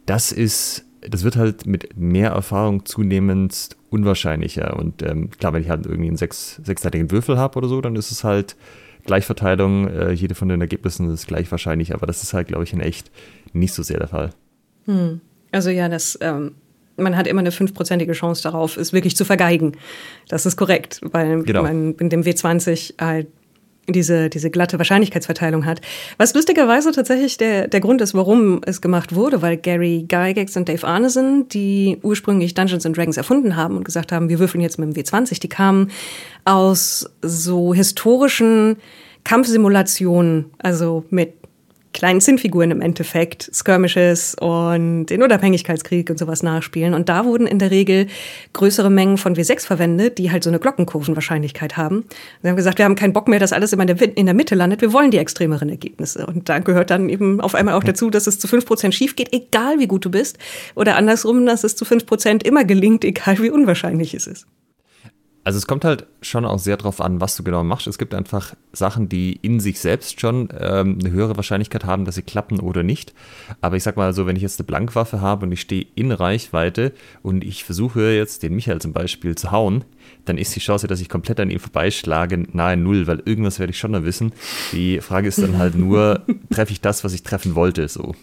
das 0.06 0.32
ist 0.32 0.86
das 1.08 1.24
wird 1.24 1.36
halt 1.36 1.66
mit 1.66 1.96
mehr 1.96 2.30
Erfahrung 2.30 2.86
zunehmend 2.86 3.76
unwahrscheinlicher. 3.94 4.76
Und 4.76 5.02
ähm, 5.02 5.30
klar, 5.30 5.52
wenn 5.52 5.62
ich 5.62 5.70
halt 5.70 5.86
irgendwie 5.86 6.08
einen 6.08 6.16
sechs, 6.16 6.60
sechsseitigen 6.62 7.10
Würfel 7.10 7.38
habe 7.38 7.56
oder 7.56 7.68
so, 7.68 7.80
dann 7.80 7.96
ist 7.96 8.10
es 8.10 8.24
halt 8.24 8.56
Gleichverteilung. 9.04 9.88
Äh, 9.88 10.12
jede 10.12 10.34
von 10.34 10.48
den 10.48 10.60
Ergebnissen 10.60 11.10
ist 11.12 11.26
gleich 11.26 11.50
wahrscheinlich, 11.50 11.94
aber 11.94 12.06
das 12.06 12.22
ist 12.22 12.34
halt, 12.34 12.48
glaube 12.48 12.64
ich, 12.64 12.72
in 12.72 12.80
echt 12.80 13.10
nicht 13.52 13.72
so 13.72 13.82
sehr 13.82 13.98
der 13.98 14.08
Fall. 14.08 14.30
Hm. 14.86 15.20
Also 15.52 15.70
ja, 15.70 15.88
das 15.88 16.18
ähm, 16.20 16.56
man 16.96 17.16
hat 17.16 17.26
immer 17.26 17.40
eine 17.40 17.52
fünfprozentige 17.52 18.12
Chance 18.12 18.42
darauf, 18.42 18.76
es 18.76 18.92
wirklich 18.92 19.16
zu 19.16 19.24
vergeigen. 19.24 19.72
Das 20.28 20.46
ist 20.46 20.56
korrekt, 20.56 21.00
weil 21.02 21.42
genau. 21.42 21.62
man 21.62 21.94
in 21.94 22.08
dem 22.08 22.22
W20 22.22 22.94
halt 23.00 23.28
diese, 23.88 24.30
diese 24.30 24.50
glatte 24.50 24.78
Wahrscheinlichkeitsverteilung 24.78 25.64
hat. 25.66 25.80
Was 26.16 26.34
lustigerweise 26.34 26.92
tatsächlich 26.92 27.36
der, 27.36 27.68
der 27.68 27.80
Grund 27.80 28.00
ist, 28.00 28.14
warum 28.14 28.60
es 28.64 28.80
gemacht 28.80 29.14
wurde, 29.14 29.42
weil 29.42 29.56
Gary 29.56 30.06
Gygax 30.08 30.56
und 30.56 30.68
Dave 30.68 30.86
Arneson, 30.86 31.48
die 31.48 31.98
ursprünglich 32.02 32.54
Dungeons 32.54 32.86
and 32.86 32.96
Dragons 32.96 33.16
erfunden 33.16 33.56
haben 33.56 33.76
und 33.76 33.84
gesagt 33.84 34.12
haben, 34.12 34.28
wir 34.28 34.38
würfeln 34.38 34.60
jetzt 34.60 34.78
mit 34.78 34.94
dem 34.94 35.04
W20, 35.04 35.40
die 35.40 35.48
kamen 35.48 35.90
aus 36.44 37.10
so 37.22 37.74
historischen 37.74 38.76
Kampfsimulationen, 39.24 40.46
also 40.58 41.04
mit 41.10 41.34
kleinen 41.94 42.20
Zinnfiguren 42.20 42.70
im 42.70 42.82
Endeffekt, 42.82 43.50
Skirmishes 43.54 44.34
und 44.34 45.06
den 45.06 45.22
Unabhängigkeitskrieg 45.22 46.10
und 46.10 46.18
sowas 46.18 46.42
nachspielen. 46.42 46.92
Und 46.92 47.08
da 47.08 47.24
wurden 47.24 47.46
in 47.46 47.58
der 47.58 47.70
Regel 47.70 48.08
größere 48.52 48.90
Mengen 48.90 49.16
von 49.16 49.34
W6 49.34 49.64
verwendet, 49.64 50.18
die 50.18 50.30
halt 50.30 50.44
so 50.44 50.50
eine 50.50 50.58
Glockenkurvenwahrscheinlichkeit 50.58 51.78
haben. 51.78 52.04
Wir 52.42 52.50
haben 52.50 52.56
gesagt, 52.56 52.76
wir 52.78 52.84
haben 52.84 52.96
keinen 52.96 53.14
Bock 53.14 53.28
mehr, 53.28 53.38
dass 53.38 53.52
alles 53.54 53.72
immer 53.72 53.88
in 53.88 54.26
der 54.26 54.34
Mitte 54.34 54.54
landet. 54.54 54.82
Wir 54.82 54.92
wollen 54.92 55.10
die 55.10 55.18
extremeren 55.18 55.70
Ergebnisse. 55.70 56.26
Und 56.26 56.48
da 56.48 56.58
gehört 56.58 56.90
dann 56.90 57.08
eben 57.08 57.40
auf 57.40 57.54
einmal 57.54 57.74
auch 57.74 57.84
dazu, 57.84 58.10
dass 58.10 58.26
es 58.26 58.38
zu 58.38 58.48
fünf 58.48 58.66
Prozent 58.66 58.94
schief 58.94 59.16
geht, 59.16 59.32
egal 59.32 59.78
wie 59.78 59.86
gut 59.86 60.04
du 60.04 60.10
bist. 60.10 60.36
Oder 60.74 60.96
andersrum, 60.96 61.46
dass 61.46 61.64
es 61.64 61.76
zu 61.76 61.84
fünf 61.84 62.04
Prozent 62.04 62.42
immer 62.42 62.64
gelingt, 62.64 63.04
egal 63.04 63.38
wie 63.38 63.50
unwahrscheinlich 63.50 64.12
es 64.14 64.26
ist. 64.26 64.46
Also 65.44 65.58
es 65.58 65.66
kommt 65.66 65.84
halt 65.84 66.06
schon 66.22 66.46
auch 66.46 66.58
sehr 66.58 66.78
drauf 66.78 67.02
an, 67.02 67.20
was 67.20 67.36
du 67.36 67.44
genau 67.44 67.62
machst. 67.62 67.86
Es 67.86 67.98
gibt 67.98 68.14
einfach 68.14 68.54
Sachen, 68.72 69.10
die 69.10 69.34
in 69.42 69.60
sich 69.60 69.78
selbst 69.78 70.18
schon 70.18 70.48
ähm, 70.58 70.98
eine 70.98 71.10
höhere 71.10 71.36
Wahrscheinlichkeit 71.36 71.84
haben, 71.84 72.06
dass 72.06 72.14
sie 72.14 72.22
klappen 72.22 72.60
oder 72.60 72.82
nicht. 72.82 73.12
Aber 73.60 73.76
ich 73.76 73.82
sag 73.82 73.98
mal 73.98 74.14
so, 74.14 74.26
wenn 74.26 74.36
ich 74.36 74.42
jetzt 74.42 74.58
eine 74.58 74.66
Blankwaffe 74.66 75.20
habe 75.20 75.44
und 75.44 75.52
ich 75.52 75.60
stehe 75.60 75.86
in 75.94 76.12
Reichweite 76.12 76.92
und 77.22 77.44
ich 77.44 77.62
versuche 77.62 78.12
jetzt 78.12 78.42
den 78.42 78.54
Michael 78.54 78.80
zum 78.80 78.94
Beispiel 78.94 79.34
zu 79.34 79.50
hauen, 79.50 79.84
dann 80.24 80.38
ist 80.38 80.56
die 80.56 80.60
Chance, 80.60 80.86
dass 80.86 81.02
ich 81.02 81.10
komplett 81.10 81.38
an 81.38 81.50
ihm 81.50 81.60
vorbeischlage, 81.60 82.46
nahe 82.52 82.78
Null, 82.78 83.06
weil 83.06 83.22
irgendwas 83.26 83.58
werde 83.58 83.72
ich 83.72 83.78
schon 83.78 83.90
noch 83.90 84.04
wissen. 84.04 84.32
Die 84.72 85.00
Frage 85.00 85.28
ist 85.28 85.42
dann 85.42 85.58
halt 85.58 85.74
nur, 85.74 86.22
treffe 86.50 86.72
ich 86.72 86.80
das, 86.80 87.04
was 87.04 87.12
ich 87.12 87.22
treffen 87.22 87.54
wollte, 87.54 87.86
so. 87.88 88.14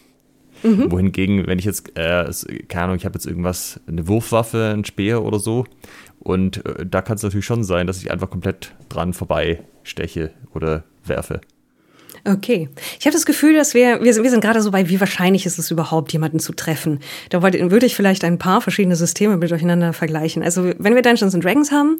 Mhm. 0.63 0.91
Wohingegen, 0.91 1.47
wenn 1.47 1.59
ich 1.59 1.65
jetzt, 1.65 1.97
äh, 1.97 2.29
keine 2.67 2.85
Ahnung, 2.85 2.95
ich 2.95 3.05
habe 3.05 3.15
jetzt 3.15 3.25
irgendwas, 3.25 3.79
eine 3.87 4.07
Wurfwaffe, 4.07 4.73
ein 4.75 4.85
Speer 4.85 5.23
oder 5.23 5.39
so, 5.39 5.65
und 6.21 6.65
äh, 6.65 6.85
da 6.85 7.01
kann 7.01 7.17
es 7.17 7.23
natürlich 7.23 7.45
schon 7.45 7.63
sein, 7.63 7.87
dass 7.87 8.01
ich 8.01 8.11
einfach 8.11 8.29
komplett 8.29 8.73
dran 8.89 9.13
vorbei 9.13 9.63
steche 9.83 10.31
oder 10.53 10.83
werfe. 11.03 11.41
Okay. 12.23 12.69
Ich 12.99 13.05
habe 13.07 13.13
das 13.13 13.25
Gefühl, 13.25 13.55
dass 13.55 13.73
wir, 13.73 14.03
wir 14.03 14.13
sind, 14.13 14.23
wir 14.23 14.29
sind 14.29 14.41
gerade 14.41 14.61
so 14.61 14.69
bei, 14.69 14.87
wie 14.89 14.99
wahrscheinlich 14.99 15.47
ist 15.47 15.57
es 15.57 15.71
überhaupt, 15.71 16.13
jemanden 16.13 16.39
zu 16.39 16.53
treffen. 16.53 16.99
Da 17.29 17.41
würde 17.41 17.85
ich 17.85 17.95
vielleicht 17.95 18.23
ein 18.23 18.37
paar 18.37 18.61
verschiedene 18.61 18.95
Systeme 18.95 19.37
mit 19.37 19.49
durcheinander 19.49 19.93
vergleichen. 19.93 20.43
Also, 20.43 20.71
wenn 20.77 20.93
wir 20.93 21.01
Dungeons 21.01 21.33
and 21.33 21.43
Dragons 21.43 21.71
haben, 21.71 21.99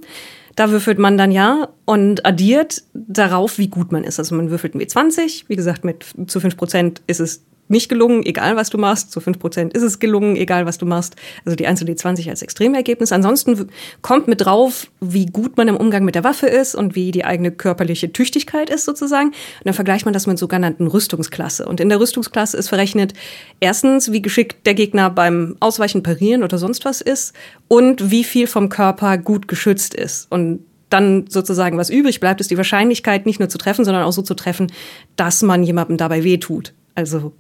da 0.56 0.70
würfelt 0.70 1.00
man 1.00 1.18
dann 1.18 1.32
ja 1.32 1.70
und 1.86 2.26
addiert 2.26 2.84
darauf, 2.94 3.58
wie 3.58 3.70
gut 3.70 3.92
man 3.92 4.04
ist. 4.04 4.20
Also 4.20 4.36
man 4.36 4.52
würfelt 4.52 4.76
ein 4.76 4.82
W20, 4.82 5.46
wie 5.48 5.56
gesagt, 5.56 5.86
mit 5.86 6.06
zu 6.28 6.40
fünf 6.40 6.58
Prozent 6.58 7.02
ist 7.08 7.20
es 7.20 7.44
nicht 7.72 7.90
gelungen, 7.90 8.24
egal 8.26 8.56
was 8.56 8.70
du 8.70 8.78
machst. 8.78 9.12
Zu 9.12 9.20
fünf 9.20 9.40
Prozent 9.40 9.74
ist 9.74 9.82
es 9.82 10.00
gelungen, 10.00 10.36
egal 10.36 10.66
was 10.66 10.78
du 10.78 10.86
machst. 10.86 11.16
Also 11.46 11.56
die 11.56 11.68
1 11.68 11.82
D20 11.84 12.30
als 12.30 12.42
Extremergebnis. 12.42 13.12
Ansonsten 13.12 13.70
kommt 14.02 14.28
mit 14.28 14.42
drauf, 14.42 14.88
wie 15.00 15.26
gut 15.26 15.58
man 15.58 15.68
im 15.68 15.78
Umgang 15.78 16.06
mit 16.06 16.16
der 16.16 16.24
Waffe 16.24 16.48
ist 16.48 16.76
und 16.76 16.96
wie 16.96 17.12
die 17.12 17.26
eigene 17.26 17.52
körperliche 17.52 18.12
Tüchtigkeit 18.12 18.70
ist 18.70 18.86
sozusagen. 18.86 19.30
Und 19.30 19.66
dann 19.66 19.74
vergleicht 19.74 20.06
man 20.06 20.14
das 20.14 20.28
mit 20.28 20.38
sogenannten 20.38 20.88
Rüstungsklasse. 20.88 21.66
Und 21.66 21.80
in 21.80 21.90
der 21.90 22.00
Rüstungsklasse 22.00 22.58
ist 22.58 22.70
verrechnet 22.70 23.14
erstens, 23.60 24.12
wie 24.12 24.22
geschickt 24.22 24.66
der 24.66 24.74
Gegner 24.74 25.10
beim 25.10 25.56
Ausweichen, 25.60 26.04
Parieren 26.04 26.44
oder 26.44 26.58
sonst 26.58 26.86
was 26.86 27.02
ist 27.02 27.34
und 27.68 28.12
wie 28.12 28.24
viel 28.24 28.48
vom 28.48 28.70
Körper 28.70 29.18
gut 29.18 29.48
geschützt 29.48 29.94
ist. 29.94 30.32
Und 30.32 30.66
dann 30.92 31.26
sozusagen 31.30 31.78
was 31.78 31.90
übrig 31.90 32.20
bleibt, 32.20 32.42
ist 32.42 32.52
die 32.52 32.58
Wahrscheinlichkeit, 32.58 33.26
nicht 33.26 33.40
nur 33.40 33.50
zu 33.50 33.58
treffen, 33.58 33.86
sondern 33.86 34.04
auch 34.04 34.12
so 34.12 34.22
zu 34.22 34.34
treffen, 34.34 34.72
dass 35.16 35.42
man 35.42 35.64
jemandem 35.64 35.98
dabei 35.98 36.24
wehtut. 36.24 36.74
Also 36.96 37.34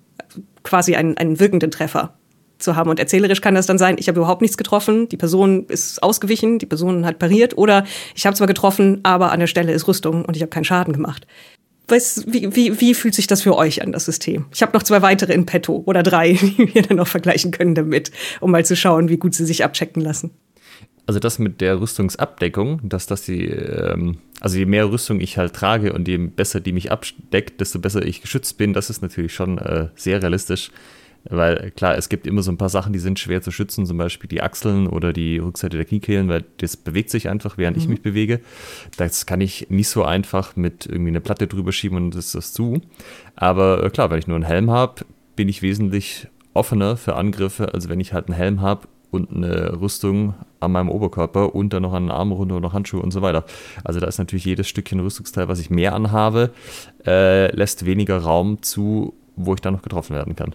quasi 0.63 0.95
einen, 0.95 1.17
einen 1.17 1.39
wirkenden 1.39 1.71
Treffer 1.71 2.13
zu 2.61 2.75
haben. 2.75 2.89
Und 2.89 2.99
erzählerisch 2.99 3.41
kann 3.41 3.55
das 3.55 3.65
dann 3.65 3.77
sein, 3.77 3.95
ich 3.97 4.07
habe 4.07 4.19
überhaupt 4.19 4.41
nichts 4.41 4.57
getroffen, 4.57 5.09
die 5.09 5.17
Person 5.17 5.65
ist 5.67 6.01
ausgewichen, 6.01 6.59
die 6.59 6.65
Person 6.65 7.05
hat 7.05 7.19
pariert 7.19 7.57
oder 7.57 7.85
ich 8.15 8.25
habe 8.25 8.35
zwar 8.35 8.47
getroffen, 8.47 8.99
aber 9.03 9.31
an 9.31 9.39
der 9.39 9.47
Stelle 9.47 9.73
ist 9.73 9.87
Rüstung 9.87 10.23
und 10.25 10.35
ich 10.35 10.41
habe 10.41 10.49
keinen 10.49 10.63
Schaden 10.63 10.93
gemacht. 10.93 11.27
Weiß, 11.87 12.25
wie, 12.27 12.55
wie, 12.55 12.79
wie 12.79 12.93
fühlt 12.93 13.15
sich 13.15 13.27
das 13.27 13.41
für 13.41 13.55
euch 13.57 13.81
an, 13.81 13.91
das 13.91 14.05
System? 14.05 14.45
Ich 14.53 14.61
habe 14.61 14.71
noch 14.73 14.83
zwei 14.83 15.01
weitere 15.01 15.33
in 15.33 15.45
petto 15.45 15.83
oder 15.85 16.03
drei, 16.03 16.33
die 16.41 16.73
wir 16.73 16.83
dann 16.83 16.97
noch 16.97 17.07
vergleichen 17.07 17.51
können 17.51 17.75
damit, 17.75 18.11
um 18.39 18.51
mal 18.51 18.63
zu 18.63 18.75
schauen, 18.75 19.09
wie 19.09 19.17
gut 19.17 19.33
sie 19.33 19.45
sich 19.45 19.65
abchecken 19.65 20.01
lassen. 20.01 20.31
Also 21.07 21.19
das 21.19 21.39
mit 21.39 21.59
der 21.59 21.81
Rüstungsabdeckung, 21.81 22.79
dass 22.87 23.07
das 23.07 23.23
die, 23.23 23.47
ähm, 23.47 24.19
also 24.41 24.57
je 24.57 24.65
mehr 24.65 24.91
Rüstung 24.91 25.21
ich 25.21 25.37
halt 25.37 25.53
trage 25.53 25.93
und 25.93 26.07
je 26.07 26.17
besser 26.17 26.59
die 26.59 26.73
mich 26.73 26.91
abdeckt, 26.91 27.61
desto 27.61 27.79
besser 27.79 28.03
ich 28.05 28.21
geschützt 28.21 28.57
bin, 28.57 28.73
das 28.73 28.89
ist 28.89 29.01
natürlich 29.01 29.33
schon 29.33 29.57
äh, 29.59 29.87
sehr 29.95 30.21
realistisch. 30.21 30.71
Weil 31.23 31.69
klar, 31.71 31.95
es 31.95 32.09
gibt 32.09 32.25
immer 32.25 32.41
so 32.41 32.51
ein 32.51 32.57
paar 32.57 32.69
Sachen, 32.69 32.93
die 32.93 32.99
sind 32.99 33.19
schwer 33.19 33.43
zu 33.43 33.51
schützen, 33.51 33.85
zum 33.85 33.99
Beispiel 33.99 34.27
die 34.27 34.41
Achseln 34.41 34.87
oder 34.87 35.13
die 35.13 35.37
Rückseite 35.37 35.77
der 35.77 35.85
Kniekehlen, 35.85 36.27
weil 36.29 36.43
das 36.57 36.75
bewegt 36.75 37.11
sich 37.11 37.29
einfach, 37.29 37.59
während 37.59 37.77
mhm. 37.77 37.83
ich 37.83 37.89
mich 37.89 38.01
bewege. 38.01 38.41
Das 38.97 39.27
kann 39.27 39.39
ich 39.39 39.69
nicht 39.69 39.89
so 39.89 40.03
einfach 40.03 40.55
mit 40.55 40.87
irgendwie 40.87 41.09
eine 41.09 41.21
Platte 41.21 41.45
drüber 41.45 41.71
schieben 41.71 41.97
und 41.97 42.15
das 42.15 42.25
ist 42.25 42.35
das 42.35 42.53
zu. 42.53 42.81
Aber 43.35 43.83
äh, 43.83 43.89
klar, 43.91 44.09
wenn 44.09 44.17
ich 44.17 44.25
nur 44.25 44.35
einen 44.35 44.45
Helm 44.45 44.71
habe, 44.71 45.05
bin 45.35 45.47
ich 45.47 45.61
wesentlich 45.61 46.27
offener 46.55 46.97
für 46.97 47.15
Angriffe, 47.15 47.73
als 47.75 47.87
wenn 47.87 47.99
ich 47.99 48.13
halt 48.13 48.27
einen 48.27 48.35
Helm 48.35 48.61
habe 48.61 48.87
und 49.11 49.31
eine 49.31 49.79
Rüstung 49.79 50.33
an 50.59 50.71
meinem 50.71 50.89
Oberkörper 50.89 51.53
und 51.53 51.73
dann 51.73 51.83
noch 51.83 51.93
an 51.93 52.05
den 52.05 52.11
Arm 52.11 52.31
runter 52.31 52.55
und 52.55 52.61
noch 52.61 52.73
Handschuhe 52.73 53.01
und 53.01 53.11
so 53.11 53.21
weiter. 53.21 53.43
Also 53.83 53.99
da 53.99 54.07
ist 54.07 54.17
natürlich 54.17 54.45
jedes 54.45 54.67
Stückchen 54.67 54.99
Rüstungsteil, 54.99 55.47
was 55.47 55.59
ich 55.59 55.69
mehr 55.69 55.93
anhabe, 55.93 56.51
äh, 57.05 57.53
lässt 57.55 57.85
weniger 57.85 58.17
Raum 58.19 58.61
zu, 58.61 59.13
wo 59.35 59.53
ich 59.53 59.61
dann 59.61 59.73
noch 59.73 59.81
getroffen 59.81 60.15
werden 60.15 60.35
kann. 60.35 60.53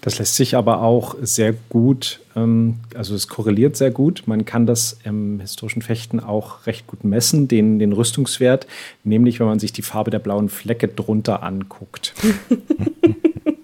Das 0.00 0.18
lässt 0.18 0.36
sich 0.36 0.56
aber 0.56 0.82
auch 0.82 1.16
sehr 1.20 1.54
gut, 1.68 2.20
ähm, 2.34 2.76
also 2.94 3.14
es 3.14 3.28
korreliert 3.28 3.76
sehr 3.76 3.90
gut. 3.90 4.22
Man 4.26 4.44
kann 4.44 4.66
das 4.66 4.98
im 5.04 5.40
historischen 5.40 5.82
Fechten 5.82 6.20
auch 6.20 6.66
recht 6.66 6.86
gut 6.86 7.04
messen, 7.04 7.48
den, 7.48 7.78
den 7.78 7.92
Rüstungswert, 7.92 8.66
nämlich 9.04 9.40
wenn 9.40 9.46
man 9.46 9.58
sich 9.58 9.72
die 9.72 9.82
Farbe 9.82 10.10
der 10.10 10.18
blauen 10.18 10.48
Flecke 10.48 10.88
drunter 10.88 11.42
anguckt. 11.42 12.14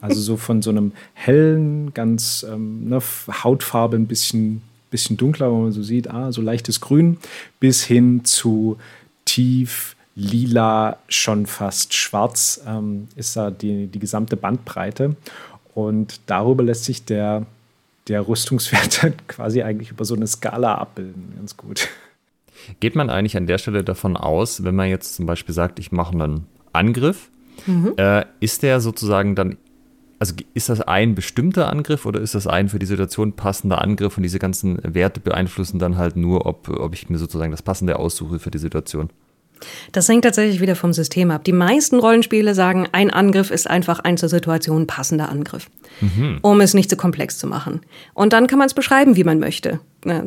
Also 0.05 0.21
so 0.21 0.37
von 0.37 0.61
so 0.61 0.69
einem 0.69 0.93
hellen, 1.15 1.95
ganz 1.95 2.45
ähm, 2.47 2.91
ne, 2.91 3.01
Hautfarbe 3.43 3.97
ein 3.97 4.07
bisschen, 4.07 4.61
bisschen 4.91 5.17
dunkler, 5.17 5.51
wo 5.51 5.63
man 5.63 5.73
so 5.73 5.83
sieht, 5.83 6.11
ah, 6.11 6.31
so 6.31 6.43
leichtes 6.43 6.83
Grün, 6.83 7.17
bis 7.59 7.85
hin 7.85 8.23
zu 8.23 8.77
tief 9.25 9.97
lila, 10.15 10.99
schon 11.09 11.47
fast 11.47 11.95
schwarz 11.95 12.61
ähm, 12.67 13.09
ist 13.17 13.35
da 13.35 13.51
die, 13.51 13.87
die 13.87 13.99
gesamte 13.99 14.37
Bandbreite. 14.37 15.17
Und 15.73 16.21
darüber 16.27 16.63
lässt 16.63 16.85
sich 16.85 17.07
der, 17.07 17.47
der 18.07 18.29
Rüstungswert 18.29 19.11
quasi 19.27 19.63
eigentlich 19.63 19.91
über 19.91 20.05
so 20.05 20.15
eine 20.15 20.27
Skala 20.27 20.75
abbilden, 20.75 21.33
ganz 21.39 21.57
gut. 21.57 21.89
Geht 22.79 22.95
man 22.95 23.09
eigentlich 23.09 23.39
an 23.39 23.47
der 23.47 23.57
Stelle 23.57 23.83
davon 23.83 24.19
aus, 24.19 24.65
wenn 24.65 24.75
man 24.75 24.91
jetzt 24.91 25.15
zum 25.15 25.25
Beispiel 25.25 25.55
sagt, 25.55 25.79
ich 25.79 25.93
mache 25.93 26.13
einen 26.13 26.47
Angriff, 26.75 27.31
mhm. 27.67 27.95
äh, 27.97 28.27
ist 28.41 28.63
der 28.63 28.81
sozusagen 28.81 29.35
dann 29.35 29.57
also 30.25 30.37
ist 30.55 30.71
das 30.71 30.81
ein 30.81 31.15
bestimmter 31.15 31.69
Angriff 31.69 32.07
oder 32.07 32.19
ist 32.19 32.35
das 32.35 32.47
ein 32.47 32.71
für 32.71 32.79
die 32.79 32.87
Situation 32.87 33.35
passender 33.35 33.83
Angriff 33.83 34.17
und 34.17 34.23
diese 34.23 34.39
ganzen 34.39 34.79
Werte 34.83 35.21
beeinflussen 35.21 35.79
dann 35.79 35.99
halt 35.99 36.17
nur, 36.17 36.47
ob, 36.47 36.69
ob 36.71 36.95
ich 36.95 37.11
mir 37.11 37.19
sozusagen 37.19 37.51
das 37.51 37.61
Passende 37.61 37.99
aussuche 37.99 38.39
für 38.39 38.51
die 38.51 38.59
Situation? 38.59 39.11
Das 39.93 40.09
hängt 40.09 40.25
tatsächlich 40.25 40.61
wieder 40.61 40.77
vom 40.77 40.93
System 40.93 41.31
ab. 41.31 41.45
Die 41.45 41.53
meisten 41.53 41.99
Rollenspiele 41.99 42.55
sagen, 42.55 42.89
ein 42.93 43.11
Angriff 43.11 43.51
ist 43.51 43.69
einfach 43.69 44.01
ein 44.01 44.17
zur 44.17 44.31
Situation 44.31 44.87
passender 44.87 45.29
Angriff, 45.29 45.71
mhm. 46.01 46.39
um 46.41 46.61
es 46.63 46.73
nicht 46.73 46.89
zu 46.89 46.97
komplex 46.97 47.39
zu 47.39 47.47
machen. 47.47 47.83
Und 48.15 48.33
dann 48.33 48.47
kann 48.47 48.59
man 48.59 48.67
es 48.67 48.75
beschreiben, 48.75 49.17
wie 49.17 49.25
man 49.25 49.39
möchte. 49.39 49.81
Äh, 50.05 50.23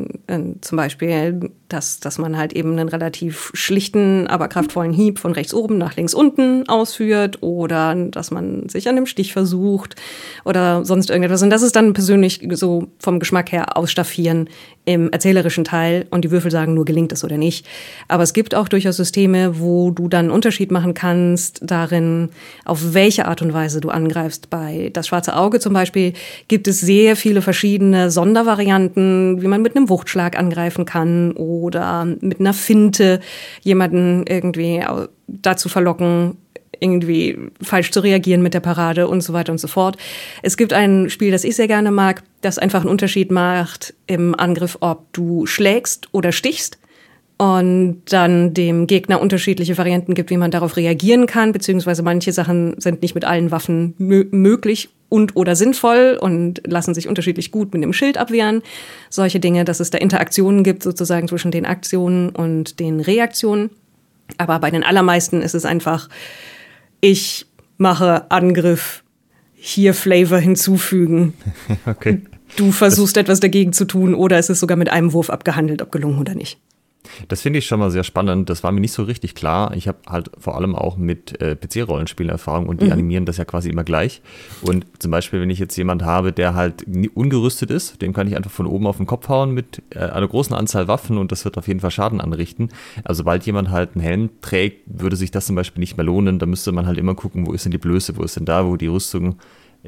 zum 0.62 0.76
Beispiel, 0.76 1.52
dass, 1.70 2.00
dass 2.00 2.18
man 2.18 2.38
halt 2.38 2.54
eben 2.54 2.72
einen 2.72 2.90
relativ 2.90 3.52
schlichten, 3.54 4.28
aber 4.28 4.48
kraftvollen 4.48 4.94
Hieb 4.94 5.20
von 5.20 5.34
rechts 5.34 5.54
oben 5.54 5.78
nach 5.78 5.96
links 5.96 6.14
unten 6.14 6.68
ausführt 6.68 7.42
oder 7.42 7.94
dass 7.96 8.32
man 8.32 8.70
sich 8.70 8.88
an 8.88 8.98
einem 8.98 9.06
Stich 9.06 9.34
versucht 9.34 9.96
oder 10.46 10.86
sonst 10.86 11.10
irgendetwas. 11.10 11.44
Und 11.44 11.50
das 11.50 11.62
ist 11.62 11.76
dann 11.76 11.94
persönlich 11.94 12.48
so 12.54 12.88
vom 13.00 13.20
Geschmack 13.20 13.52
her 13.52 13.78
ausstaffieren 13.78 14.50
im 14.86 15.12
erzählerischen 15.12 15.66
Teil 15.66 16.06
und 16.12 16.24
die 16.24 16.32
Würfel 16.32 16.50
sagen 16.50 16.74
nur, 16.74 16.86
gelingt 16.86 17.12
es 17.12 17.26
oder 17.26 17.38
nicht. 17.38 17.66
Aber 18.08 18.24
es 18.24 18.32
gibt 18.32 18.56
auch 18.56 18.70
durchaus 18.70 18.96
Systeme, 18.96 19.60
wo 19.60 19.92
du 19.92 20.08
dann 20.08 20.28
einen 20.28 20.32
Unterschied 20.32 20.72
machen 20.72 20.94
kannst 20.94 21.60
darin, 21.62 22.30
auf 22.64 22.94
welche 22.94 23.28
Art 23.28 23.42
und 23.42 23.54
Weise 23.54 23.82
du 23.82 23.90
angreifst. 23.90 24.50
Bei 24.50 24.90
Das 24.94 25.08
Schwarze 25.08 25.36
Auge 25.36 25.60
zum 25.60 25.74
Beispiel 25.74 26.14
gibt 26.48 26.70
es 26.70 26.80
sehr 26.80 27.18
viele 27.18 27.42
verschiedene 27.42 28.10
Sondervarianten, 28.10 29.42
wie 29.42 29.48
man 29.48 29.62
mit 29.68 29.76
einem 29.76 29.90
Wuchtschlag 29.90 30.40
angreifen 30.40 30.86
kann 30.86 31.34
oder 31.34 32.06
mit 32.06 32.40
einer 32.40 32.54
Finte 32.54 33.20
jemanden 33.64 34.26
irgendwie 34.26 34.82
dazu 35.28 35.68
verlocken, 35.68 36.38
irgendwie 36.80 37.38
falsch 37.62 37.92
zu 37.92 38.00
reagieren 38.00 38.42
mit 38.42 38.54
der 38.54 38.60
Parade 38.62 39.08
und 39.08 39.22
so 39.22 39.34
weiter 39.34 39.52
und 39.52 39.58
so 39.58 39.68
fort. 39.68 39.98
Es 40.42 40.56
gibt 40.56 40.72
ein 40.72 41.10
Spiel, 41.10 41.32
das 41.32 41.44
ich 41.44 41.56
sehr 41.56 41.68
gerne 41.68 41.92
mag. 41.92 42.24
das 42.42 42.60
einfach 42.60 42.82
einen 42.82 42.90
Unterschied 42.90 43.32
macht 43.32 43.94
im 44.06 44.36
Angriff, 44.36 44.78
ob 44.80 45.12
du 45.12 45.46
schlägst 45.48 46.08
oder 46.14 46.32
stichst 46.32 46.78
und 47.38 48.04
dann 48.10 48.54
dem 48.54 48.88
Gegner 48.88 49.20
unterschiedliche 49.20 49.78
Varianten 49.78 50.14
gibt, 50.14 50.30
wie 50.30 50.38
man 50.38 50.52
darauf 50.52 50.78
reagieren 50.78 51.26
kann, 51.26 51.52
beziehungsweise 51.52 52.04
manche 52.04 52.32
Sachen 52.32 52.80
sind 52.80 53.02
nicht 53.02 53.16
mit 53.16 53.26
allen 53.26 53.52
Waffen 53.52 53.96
möglich 53.98 54.90
und 55.10 55.36
oder 55.36 55.56
sinnvoll 55.56 56.18
und 56.20 56.62
lassen 56.66 56.94
sich 56.94 57.08
unterschiedlich 57.08 57.52
gut 57.52 57.74
mit 57.74 57.84
dem 57.84 57.94
Schild 57.94 58.18
abwehren. 58.18 58.62
Solche 59.10 59.40
Dinge, 59.40 59.64
dass 59.66 59.80
es 59.80 59.90
da 59.90 59.98
Interaktionen 59.98 60.64
gibt 60.64 60.84
sozusagen 60.84 61.28
zwischen 61.28 61.52
den 61.52 61.66
Aktionen 61.66 62.30
und 62.30 62.80
den 62.80 63.00
Reaktionen. 63.00 63.70
Aber 64.38 64.60
bei 64.60 64.72
den 64.72 64.84
allermeisten 64.84 65.42
ist 65.42 65.56
es 65.56 65.66
einfach, 65.66 66.10
ich 67.00 67.46
mache 67.78 68.30
Angriff, 68.30 69.04
hier 69.56 69.94
Flavor 69.94 70.40
hinzufügen. 70.40 71.34
okay. 71.86 72.22
Du 72.56 72.72
versuchst 72.72 73.16
das 73.16 73.22
etwas 73.22 73.40
dagegen 73.40 73.74
zu 73.74 73.86
tun 73.86 74.14
oder 74.14 74.38
es 74.38 74.50
ist 74.50 74.60
sogar 74.60 74.78
mit 74.78 74.90
einem 74.90 75.14
Wurf 75.14 75.30
abgehandelt, 75.30 75.82
ob 75.82 75.92
gelungen 75.92 76.20
oder 76.20 76.36
nicht. 76.36 76.60
Das 77.28 77.42
finde 77.42 77.60
ich 77.60 77.66
schon 77.66 77.80
mal 77.80 77.92
sehr 77.92 78.04
spannend. 78.04 78.50
Das 78.50 78.64
war 78.64 78.72
mir 78.72 78.82
nicht 78.82 78.92
so 78.92 79.04
richtig 79.04 79.36
klar. 79.36 79.74
Ich 79.76 79.88
habe 79.88 79.98
halt 80.08 80.32
vor 80.38 80.56
allem 80.56 80.76
auch 80.76 80.98
mit 80.98 81.40
äh, 81.42 81.56
PC-Rollenspielen 81.56 82.30
Erfahrung 82.30 82.68
und 82.68 82.82
die 82.82 82.86
mhm. 82.86 82.94
animieren 82.94 83.26
das 83.26 83.38
ja 83.38 83.46
quasi 83.46 83.70
immer 83.70 83.84
gleich. 83.84 84.22
Und 84.62 84.86
zum 85.00 85.12
Beispiel, 85.12 85.42
wenn 85.42 85.50
ich 85.50 85.60
jetzt 85.60 85.76
jemand 85.78 86.04
habe, 86.04 86.32
der 86.32 86.56
halt 86.56 86.86
ungerüstet 87.14 87.72
ist, 87.72 88.02
dem 88.02 88.14
kann 88.14 88.28
ich 88.28 88.36
einfach 88.36 88.52
von 88.52 88.66
oben 88.66 88.88
auf 88.88 88.98
den 88.98 89.06
Kopf 89.06 89.30
hauen 89.30 89.52
mit 89.52 89.82
äh, 89.92 90.00
einer 90.00 90.28
großen 90.28 90.56
Anzahl 90.56 90.88
Waffen 90.88 91.18
und 91.18 91.32
das 91.32 91.46
wird 91.46 91.58
auf 91.58 91.68
jeden 91.68 91.80
Fall 91.80 91.92
Schaden 91.92 92.22
anrichten. 92.22 92.70
Also 93.04 93.20
sobald 93.20 93.46
jemand 93.46 93.70
halt 93.70 93.92
einen 93.96 94.04
Helm 94.04 94.30
trägt, 94.42 94.84
würde 94.86 95.16
sich 95.16 95.32
das 95.32 95.46
zum 95.46 95.56
Beispiel 95.56 95.80
nicht 95.80 95.98
mehr 95.98 96.06
lohnen. 96.06 96.40
Da 96.40 96.46
müsste 96.46 96.72
man 96.72 96.88
halt 96.88 96.98
immer 96.98 97.16
gucken, 97.16 97.48
wo 97.48 97.54
ist 97.54 97.66
denn 97.66 97.72
die 97.72 97.78
Blöße, 97.78 98.18
wo 98.18 98.24
ist 98.24 98.36
denn 98.36 98.46
da, 98.46 98.66
wo 98.66 98.76
die 98.78 98.88
Rüstung 98.88 99.38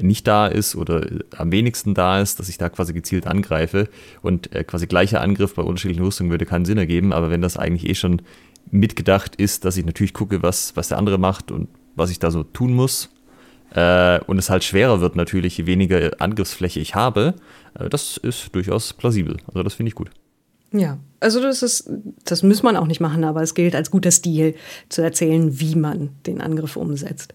nicht 0.02 0.26
da 0.26 0.46
ist 0.46 0.76
oder 0.76 1.06
am 1.36 1.52
wenigsten 1.52 1.94
da 1.94 2.20
ist, 2.20 2.38
dass 2.38 2.48
ich 2.48 2.58
da 2.58 2.68
quasi 2.68 2.92
gezielt 2.92 3.26
angreife 3.26 3.88
und 4.22 4.54
äh, 4.54 4.64
quasi 4.64 4.86
gleicher 4.86 5.20
Angriff 5.20 5.54
bei 5.54 5.62
unterschiedlichen 5.62 6.04
Rüstungen 6.04 6.30
würde 6.30 6.46
keinen 6.46 6.64
Sinn 6.64 6.78
ergeben, 6.78 7.12
aber 7.12 7.30
wenn 7.30 7.42
das 7.42 7.56
eigentlich 7.56 7.88
eh 7.88 7.94
schon 7.94 8.22
mitgedacht 8.70 9.36
ist, 9.36 9.64
dass 9.64 9.76
ich 9.76 9.84
natürlich 9.84 10.14
gucke, 10.14 10.42
was, 10.42 10.76
was 10.76 10.88
der 10.88 10.98
andere 10.98 11.18
macht 11.18 11.50
und 11.50 11.68
was 11.96 12.10
ich 12.10 12.18
da 12.18 12.30
so 12.30 12.42
tun 12.42 12.74
muss 12.74 13.10
äh, 13.74 14.20
und 14.26 14.38
es 14.38 14.50
halt 14.50 14.64
schwerer 14.64 15.00
wird 15.00 15.16
natürlich, 15.16 15.58
je 15.58 15.66
weniger 15.66 16.10
Angriffsfläche 16.20 16.80
ich 16.80 16.94
habe, 16.94 17.34
äh, 17.74 17.88
das 17.88 18.16
ist 18.16 18.54
durchaus 18.54 18.92
plausibel. 18.92 19.36
Also 19.48 19.62
das 19.62 19.74
finde 19.74 19.88
ich 19.88 19.94
gut. 19.94 20.10
Ja, 20.72 20.98
also 21.18 21.40
das 21.42 21.62
ist, 21.62 21.90
das 22.24 22.42
muss 22.42 22.62
man 22.62 22.76
auch 22.76 22.86
nicht 22.86 23.00
machen, 23.00 23.24
aber 23.24 23.42
es 23.42 23.54
gilt 23.54 23.74
als 23.74 23.90
guter 23.90 24.12
Stil 24.12 24.54
zu 24.88 25.02
erzählen, 25.02 25.58
wie 25.58 25.74
man 25.74 26.10
den 26.26 26.40
Angriff 26.40 26.76
umsetzt. 26.76 27.34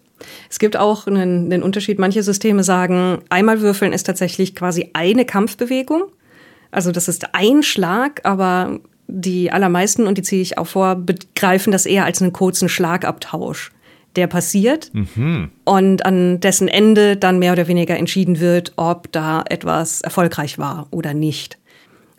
Es 0.50 0.60
gibt 0.60 0.78
auch 0.78 1.08
einen, 1.08 1.52
einen 1.52 1.64
Unterschied. 1.64 2.00
Manche 2.00 2.24
Systeme 2.24 2.64
sagen, 2.64 3.20
einmal 3.30 3.62
würfeln 3.62 3.94
ist 3.94 4.06
tatsächlich 4.06 4.56
quasi 4.56 4.90
eine 4.94 5.26
Kampfbewegung. 5.26 6.04
Also 6.72 6.92
das 6.92 7.08
ist 7.08 7.34
ein 7.34 7.64
Schlag, 7.64 8.22
aber 8.24 8.80
die 9.08 9.52
allermeisten, 9.52 10.08
und 10.08 10.18
die 10.18 10.24
ziehe 10.24 10.42
ich 10.42 10.58
auch 10.58 10.68
vor, 10.68 10.96
begreifen 10.96 11.72
das 11.72 11.86
eher 11.86 12.06
als 12.06 12.22
einen 12.22 12.34
kurzen 12.34 12.70
Schlagabtausch, 12.70 13.72
der 14.16 14.28
passiert 14.28 14.92
mhm. 14.94 15.52
und 15.64 16.06
an 16.06 16.40
dessen 16.40 16.68
Ende 16.68 17.18
dann 17.18 17.40
mehr 17.40 17.54
oder 17.54 17.68
weniger 17.68 17.98
entschieden 17.98 18.40
wird, 18.40 18.74
ob 18.78 19.12
da 19.12 19.44
etwas 19.48 20.02
erfolgreich 20.02 20.58
war 20.58 20.88
oder 20.92 21.14
nicht. 21.14 21.58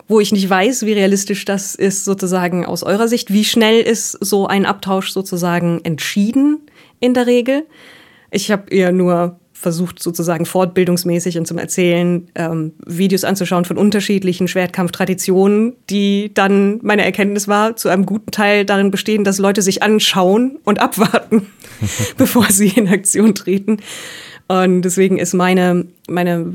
Wo 0.08 0.20
ich 0.20 0.30
nicht 0.30 0.48
weiß, 0.48 0.86
wie 0.86 0.92
realistisch 0.92 1.44
das 1.44 1.74
ist, 1.74 2.04
sozusagen 2.04 2.64
aus 2.64 2.84
eurer 2.84 3.08
Sicht, 3.08 3.32
wie 3.32 3.44
schnell 3.44 3.80
ist 3.80 4.12
so 4.12 4.46
ein 4.46 4.64
Abtausch 4.64 5.10
sozusagen 5.10 5.80
entschieden 5.82 6.60
in 7.00 7.14
der 7.14 7.26
Regel. 7.26 7.66
Ich 8.30 8.50
habe 8.50 8.70
eher 8.70 8.92
nur 8.92 9.38
versucht, 9.52 10.02
sozusagen 10.02 10.44
fortbildungsmäßig 10.44 11.38
und 11.38 11.46
zum 11.46 11.56
Erzählen 11.56 12.28
ähm, 12.34 12.74
Videos 12.84 13.24
anzuschauen 13.24 13.64
von 13.64 13.78
unterschiedlichen 13.78 14.48
Schwertkampftraditionen, 14.48 15.74
die 15.88 16.30
dann 16.34 16.78
meine 16.82 17.04
Erkenntnis 17.04 17.48
war, 17.48 17.74
zu 17.74 17.88
einem 17.88 18.04
guten 18.04 18.30
Teil 18.30 18.66
darin 18.66 18.90
bestehen, 18.90 19.24
dass 19.24 19.38
Leute 19.38 19.62
sich 19.62 19.82
anschauen 19.82 20.58
und 20.64 20.80
abwarten, 20.80 21.46
bevor 22.18 22.50
sie 22.50 22.68
in 22.68 22.88
Aktion 22.88 23.34
treten. 23.34 23.78
Und 24.48 24.82
deswegen 24.82 25.18
ist 25.18 25.34
meine, 25.34 25.86
meine 26.08 26.52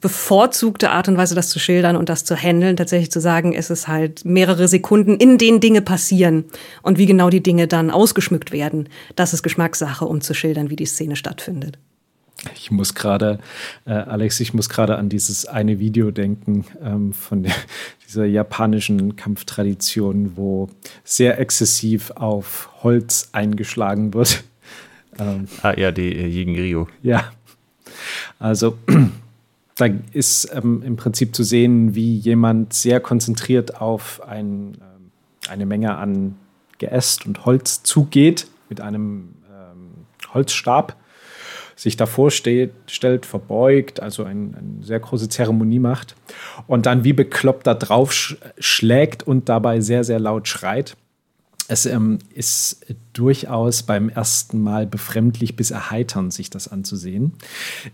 bevorzugte 0.00 0.90
Art 0.90 1.06
und 1.06 1.16
Weise, 1.16 1.36
das 1.36 1.50
zu 1.50 1.60
schildern 1.60 1.96
und 1.96 2.08
das 2.08 2.24
zu 2.24 2.34
handeln, 2.34 2.76
tatsächlich 2.76 3.12
zu 3.12 3.20
sagen, 3.20 3.54
es 3.54 3.70
ist 3.70 3.86
halt 3.86 4.24
mehrere 4.24 4.66
Sekunden, 4.66 5.16
in 5.16 5.38
denen 5.38 5.60
Dinge 5.60 5.80
passieren 5.80 6.46
und 6.82 6.98
wie 6.98 7.06
genau 7.06 7.30
die 7.30 7.42
Dinge 7.42 7.68
dann 7.68 7.90
ausgeschmückt 7.90 8.50
werden. 8.50 8.88
Das 9.14 9.34
ist 9.34 9.44
Geschmackssache, 9.44 10.04
um 10.04 10.20
zu 10.20 10.34
schildern, 10.34 10.68
wie 10.70 10.76
die 10.76 10.86
Szene 10.86 11.14
stattfindet. 11.14 11.78
Ich 12.54 12.70
muss 12.70 12.94
gerade, 12.94 13.38
äh, 13.84 13.92
Alex, 13.92 14.38
ich 14.40 14.54
muss 14.54 14.68
gerade 14.68 14.96
an 14.96 15.08
dieses 15.08 15.44
eine 15.46 15.80
Video 15.80 16.10
denken 16.10 16.64
ähm, 16.82 17.12
von 17.12 17.42
der, 17.42 17.54
dieser 18.08 18.24
japanischen 18.26 19.16
Kampftradition, 19.16 20.36
wo 20.36 20.68
sehr 21.04 21.38
exzessiv 21.38 22.10
auf 22.12 22.70
Holz 22.82 23.30
eingeschlagen 23.32 24.14
wird. 24.14 24.44
Ähm, 25.18 25.46
ah, 25.62 25.74
ja, 25.76 25.90
die 25.90 26.14
äh, 26.16 26.60
Ryo. 26.60 26.88
Ja. 27.02 27.24
Also, 28.38 28.78
da 29.76 29.86
ist 30.12 30.50
ähm, 30.54 30.82
im 30.84 30.96
Prinzip 30.96 31.34
zu 31.34 31.44
sehen, 31.44 31.94
wie 31.94 32.16
jemand 32.16 32.72
sehr 32.72 33.00
konzentriert 33.00 33.80
auf 33.80 34.22
ein, 34.26 34.76
ähm, 34.80 35.10
eine 35.48 35.66
Menge 35.66 35.96
an 35.96 36.36
Geäst 36.78 37.26
und 37.26 37.44
Holz 37.44 37.82
zugeht 37.82 38.46
mit 38.68 38.80
einem 38.80 39.34
ähm, 39.50 40.06
Holzstab, 40.32 40.96
sich 41.74 41.96
davor 41.96 42.30
steht, 42.30 42.72
stellt, 42.86 43.26
verbeugt, 43.26 44.00
also 44.00 44.24
ein, 44.24 44.54
eine 44.56 44.84
sehr 44.84 45.00
große 45.00 45.28
Zeremonie 45.28 45.78
macht 45.78 46.16
und 46.66 46.86
dann 46.86 47.04
wie 47.04 47.12
bekloppt 47.12 47.66
da 47.66 47.74
drauf 47.74 48.12
sch 48.12 48.36
schlägt 48.58 49.22
und 49.24 49.48
dabei 49.48 49.80
sehr, 49.80 50.04
sehr 50.04 50.18
laut 50.18 50.48
schreit. 50.48 50.96
Es 51.70 51.84
ähm, 51.84 52.18
ist 52.34 52.86
durchaus 53.12 53.82
beim 53.82 54.08
ersten 54.08 54.62
Mal 54.62 54.86
befremdlich 54.86 55.54
bis 55.54 55.70
erheiternd, 55.70 56.32
sich 56.32 56.48
das 56.48 56.68
anzusehen. 56.68 57.34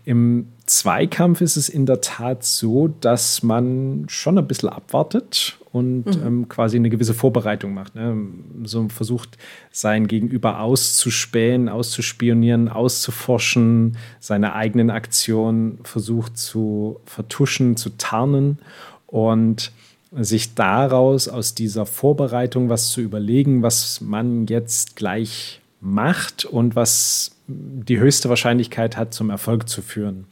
Im 0.05 0.47
Zweikampf 0.65 1.41
ist 1.41 1.57
es 1.57 1.67
in 1.67 1.85
der 1.85 1.99
Tat 1.99 2.45
so, 2.45 2.87
dass 2.87 3.43
man 3.43 4.05
schon 4.07 4.37
ein 4.37 4.47
bisschen 4.47 4.69
abwartet 4.69 5.59
und 5.73 6.05
mhm. 6.05 6.25
ähm, 6.25 6.49
quasi 6.49 6.77
eine 6.77 6.89
gewisse 6.89 7.13
Vorbereitung 7.13 7.73
macht. 7.73 7.95
Ne? 7.95 8.15
So 8.63 8.87
versucht, 8.87 9.37
sein 9.71 10.07
Gegenüber 10.07 10.61
auszuspähen, 10.61 11.67
auszuspionieren, 11.67 12.69
auszuforschen, 12.69 13.97
seine 14.21 14.53
eigenen 14.53 14.89
Aktionen 14.89 15.79
versucht 15.83 16.37
zu 16.37 17.01
vertuschen, 17.03 17.75
zu 17.75 17.89
tarnen 17.97 18.59
und 19.07 19.73
sich 20.19 20.55
daraus, 20.55 21.27
aus 21.27 21.55
dieser 21.55 21.85
Vorbereitung, 21.85 22.69
was 22.69 22.89
zu 22.89 23.01
überlegen, 23.01 23.61
was 23.61 24.01
man 24.01 24.47
jetzt 24.47 24.95
gleich 24.95 25.61
macht 25.81 26.45
und 26.45 26.75
was 26.75 27.35
die 27.47 27.99
höchste 27.99 28.29
Wahrscheinlichkeit 28.29 28.97
hat, 28.97 29.13
zum 29.13 29.29
Erfolg 29.29 29.69
zu 29.69 29.81
führen. 29.81 30.25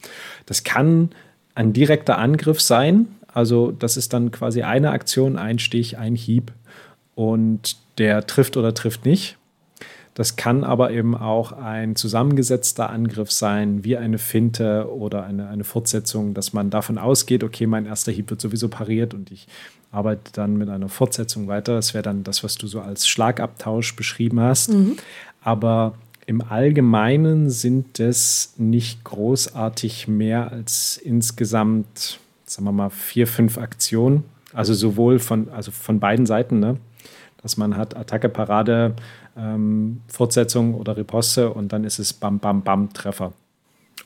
Das 0.46 0.64
kann 0.64 1.10
ein 1.54 1.72
direkter 1.72 2.18
Angriff 2.18 2.60
sein. 2.60 3.08
Also 3.28 3.70
das 3.70 3.96
ist 3.96 4.12
dann 4.12 4.30
quasi 4.30 4.62
eine 4.62 4.90
Aktion, 4.90 5.36
ein 5.36 5.58
Stich, 5.58 5.98
ein 5.98 6.16
Hieb 6.16 6.52
und 7.14 7.76
der 7.98 8.26
trifft 8.26 8.56
oder 8.56 8.74
trifft 8.74 9.04
nicht. 9.04 9.36
Das 10.14 10.36
kann 10.36 10.62
aber 10.62 10.92
eben 10.92 11.16
auch 11.16 11.50
ein 11.50 11.96
zusammengesetzter 11.96 12.88
Angriff 12.88 13.32
sein, 13.32 13.82
wie 13.82 13.96
eine 13.96 14.18
Finte 14.18 14.88
oder 14.88 15.24
eine, 15.24 15.48
eine 15.48 15.64
Fortsetzung, 15.64 16.34
dass 16.34 16.52
man 16.52 16.70
davon 16.70 16.98
ausgeht, 16.98 17.42
okay, 17.42 17.66
mein 17.66 17.84
erster 17.84 18.12
Hieb 18.12 18.30
wird 18.30 18.40
sowieso 18.40 18.68
pariert 18.68 19.12
und 19.12 19.32
ich 19.32 19.48
arbeite 19.90 20.32
dann 20.32 20.56
mit 20.56 20.68
einer 20.68 20.88
Fortsetzung 20.88 21.48
weiter. 21.48 21.74
Das 21.74 21.94
wäre 21.94 22.02
dann 22.02 22.22
das, 22.22 22.44
was 22.44 22.56
du 22.56 22.68
so 22.68 22.80
als 22.80 23.08
Schlagabtausch 23.08 23.96
beschrieben 23.96 24.40
hast. 24.40 24.72
Mhm. 24.72 24.96
Aber 25.42 25.94
im 26.26 26.42
Allgemeinen 26.42 27.50
sind 27.50 27.98
es 28.00 28.54
nicht 28.56 29.04
großartig 29.04 30.08
mehr 30.08 30.50
als 30.52 30.96
insgesamt, 30.96 32.18
sagen 32.44 32.66
wir 32.66 32.72
mal, 32.72 32.90
vier, 32.90 33.26
fünf 33.26 33.58
Aktionen. 33.58 34.24
Also 34.52 34.74
sowohl 34.74 35.18
von, 35.18 35.48
also 35.48 35.72
von 35.72 35.98
beiden 35.98 36.26
Seiten, 36.26 36.60
ne? 36.60 36.76
dass 37.42 37.56
man 37.56 37.76
hat 37.76 37.96
Attacke, 37.96 38.28
Parade, 38.28 38.94
ähm, 39.36 40.00
Fortsetzung 40.08 40.74
oder 40.74 40.96
Riposte 40.96 41.50
und 41.50 41.72
dann 41.72 41.84
ist 41.84 41.98
es 41.98 42.12
Bam, 42.12 42.38
Bam, 42.38 42.62
Bam 42.62 42.92
Treffer. 42.92 43.32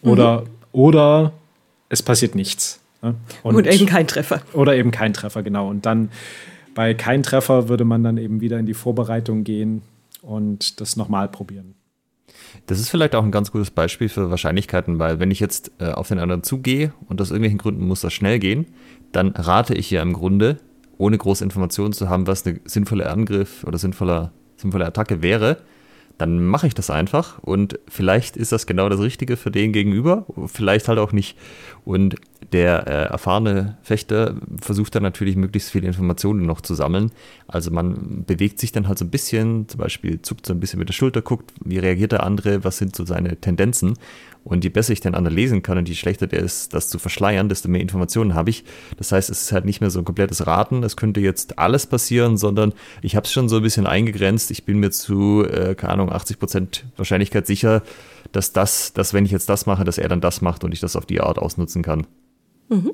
Oder, 0.02 0.42
mhm. 0.42 0.46
oder 0.72 1.32
es 1.88 2.02
passiert 2.02 2.34
nichts. 2.34 2.80
Ne? 3.02 3.14
Und, 3.42 3.56
und, 3.56 3.66
eben 3.66 3.86
kein 3.86 4.06
Treffer. 4.06 4.42
Oder 4.52 4.76
eben 4.76 4.90
kein 4.90 5.12
Treffer, 5.12 5.42
genau. 5.42 5.68
Und 5.68 5.86
dann 5.86 6.10
bei 6.74 6.94
kein 6.94 7.22
Treffer 7.22 7.68
würde 7.68 7.84
man 7.84 8.02
dann 8.02 8.18
eben 8.18 8.40
wieder 8.40 8.58
in 8.58 8.66
die 8.66 8.74
Vorbereitung 8.74 9.44
gehen 9.44 9.82
und 10.22 10.80
das 10.80 10.96
nochmal 10.96 11.28
probieren. 11.28 11.74
Das 12.66 12.78
ist 12.78 12.88
vielleicht 12.88 13.14
auch 13.14 13.24
ein 13.24 13.30
ganz 13.30 13.50
gutes 13.50 13.70
Beispiel 13.70 14.08
für 14.08 14.30
Wahrscheinlichkeiten, 14.30 14.98
weil 14.98 15.18
wenn 15.20 15.30
ich 15.30 15.40
jetzt 15.40 15.72
äh, 15.78 15.90
auf 15.90 16.08
den 16.08 16.18
anderen 16.18 16.42
zugehe 16.42 16.92
und 17.08 17.20
aus 17.20 17.30
irgendwelchen 17.30 17.58
Gründen 17.58 17.86
muss 17.86 18.00
das 18.00 18.12
schnell 18.12 18.38
gehen, 18.38 18.66
dann 19.12 19.28
rate 19.28 19.74
ich 19.74 19.90
ja 19.90 20.02
im 20.02 20.12
Grunde, 20.12 20.58
ohne 20.98 21.16
große 21.16 21.44
Informationen 21.44 21.92
zu 21.92 22.08
haben, 22.08 22.26
was 22.26 22.46
eine 22.46 22.60
sinnvolle 22.64 23.08
Angriff 23.08 23.64
oder 23.64 23.78
sinnvoller 23.78 24.32
sinnvolle 24.58 24.86
Attacke 24.86 25.22
wäre, 25.22 25.58
dann 26.18 26.44
mache 26.44 26.66
ich 26.66 26.74
das 26.74 26.90
einfach 26.90 27.38
und 27.38 27.78
vielleicht 27.88 28.36
ist 28.36 28.50
das 28.50 28.66
genau 28.66 28.88
das 28.88 29.00
Richtige 29.00 29.36
für 29.36 29.52
den 29.52 29.72
gegenüber, 29.72 30.26
vielleicht 30.46 30.88
halt 30.88 30.98
auch 30.98 31.12
nicht. 31.12 31.38
Und 31.84 32.16
der 32.52 32.86
äh, 32.86 33.04
erfahrene 33.10 33.78
Fechter 33.82 34.34
versucht 34.60 34.94
dann 34.96 35.04
natürlich 35.04 35.36
möglichst 35.36 35.70
viele 35.70 35.86
Informationen 35.86 36.44
noch 36.44 36.60
zu 36.60 36.74
sammeln. 36.74 37.12
Also 37.46 37.70
man 37.70 38.24
bewegt 38.26 38.58
sich 38.58 38.72
dann 38.72 38.88
halt 38.88 38.98
so 38.98 39.04
ein 39.04 39.10
bisschen, 39.10 39.68
zum 39.68 39.78
Beispiel 39.78 40.20
zuckt 40.20 40.44
so 40.44 40.52
ein 40.52 40.60
bisschen 40.60 40.80
mit 40.80 40.88
der 40.88 40.94
Schulter, 40.94 41.22
guckt, 41.22 41.52
wie 41.64 41.78
reagiert 41.78 42.12
der 42.12 42.24
andere, 42.24 42.64
was 42.64 42.78
sind 42.78 42.96
so 42.96 43.04
seine 43.04 43.36
Tendenzen. 43.36 43.94
Und 44.48 44.64
je 44.64 44.70
besser 44.70 44.94
ich 44.94 45.00
den 45.00 45.14
anderen 45.14 45.36
lesen 45.36 45.62
kann 45.62 45.76
und 45.76 45.88
je 45.88 45.94
schlechter 45.94 46.26
der 46.26 46.40
ist, 46.40 46.72
das 46.72 46.88
zu 46.88 46.98
verschleiern, 46.98 47.50
desto 47.50 47.68
mehr 47.68 47.82
Informationen 47.82 48.32
habe 48.32 48.48
ich. 48.48 48.64
Das 48.96 49.12
heißt, 49.12 49.28
es 49.28 49.42
ist 49.42 49.52
halt 49.52 49.66
nicht 49.66 49.82
mehr 49.82 49.90
so 49.90 49.98
ein 49.98 50.06
komplettes 50.06 50.46
Raten, 50.46 50.82
es 50.82 50.96
könnte 50.96 51.20
jetzt 51.20 51.58
alles 51.58 51.86
passieren, 51.86 52.38
sondern 52.38 52.72
ich 53.02 53.14
habe 53.14 53.24
es 53.24 53.32
schon 53.32 53.50
so 53.50 53.56
ein 53.56 53.62
bisschen 53.62 53.86
eingegrenzt. 53.86 54.50
Ich 54.50 54.64
bin 54.64 54.78
mir 54.78 54.90
zu, 54.90 55.44
äh, 55.44 55.74
keine 55.74 55.92
Ahnung, 55.92 56.10
80% 56.10 56.84
Wahrscheinlichkeit 56.96 57.46
sicher, 57.46 57.82
dass 58.32 58.52
das, 58.52 58.94
dass 58.94 59.12
wenn 59.12 59.26
ich 59.26 59.32
jetzt 59.32 59.50
das 59.50 59.66
mache, 59.66 59.84
dass 59.84 59.98
er 59.98 60.08
dann 60.08 60.22
das 60.22 60.40
macht 60.40 60.64
und 60.64 60.72
ich 60.72 60.80
das 60.80 60.96
auf 60.96 61.04
die 61.04 61.20
Art 61.20 61.38
ausnutzen 61.38 61.82
kann. 61.82 62.06
Mhm. 62.70 62.92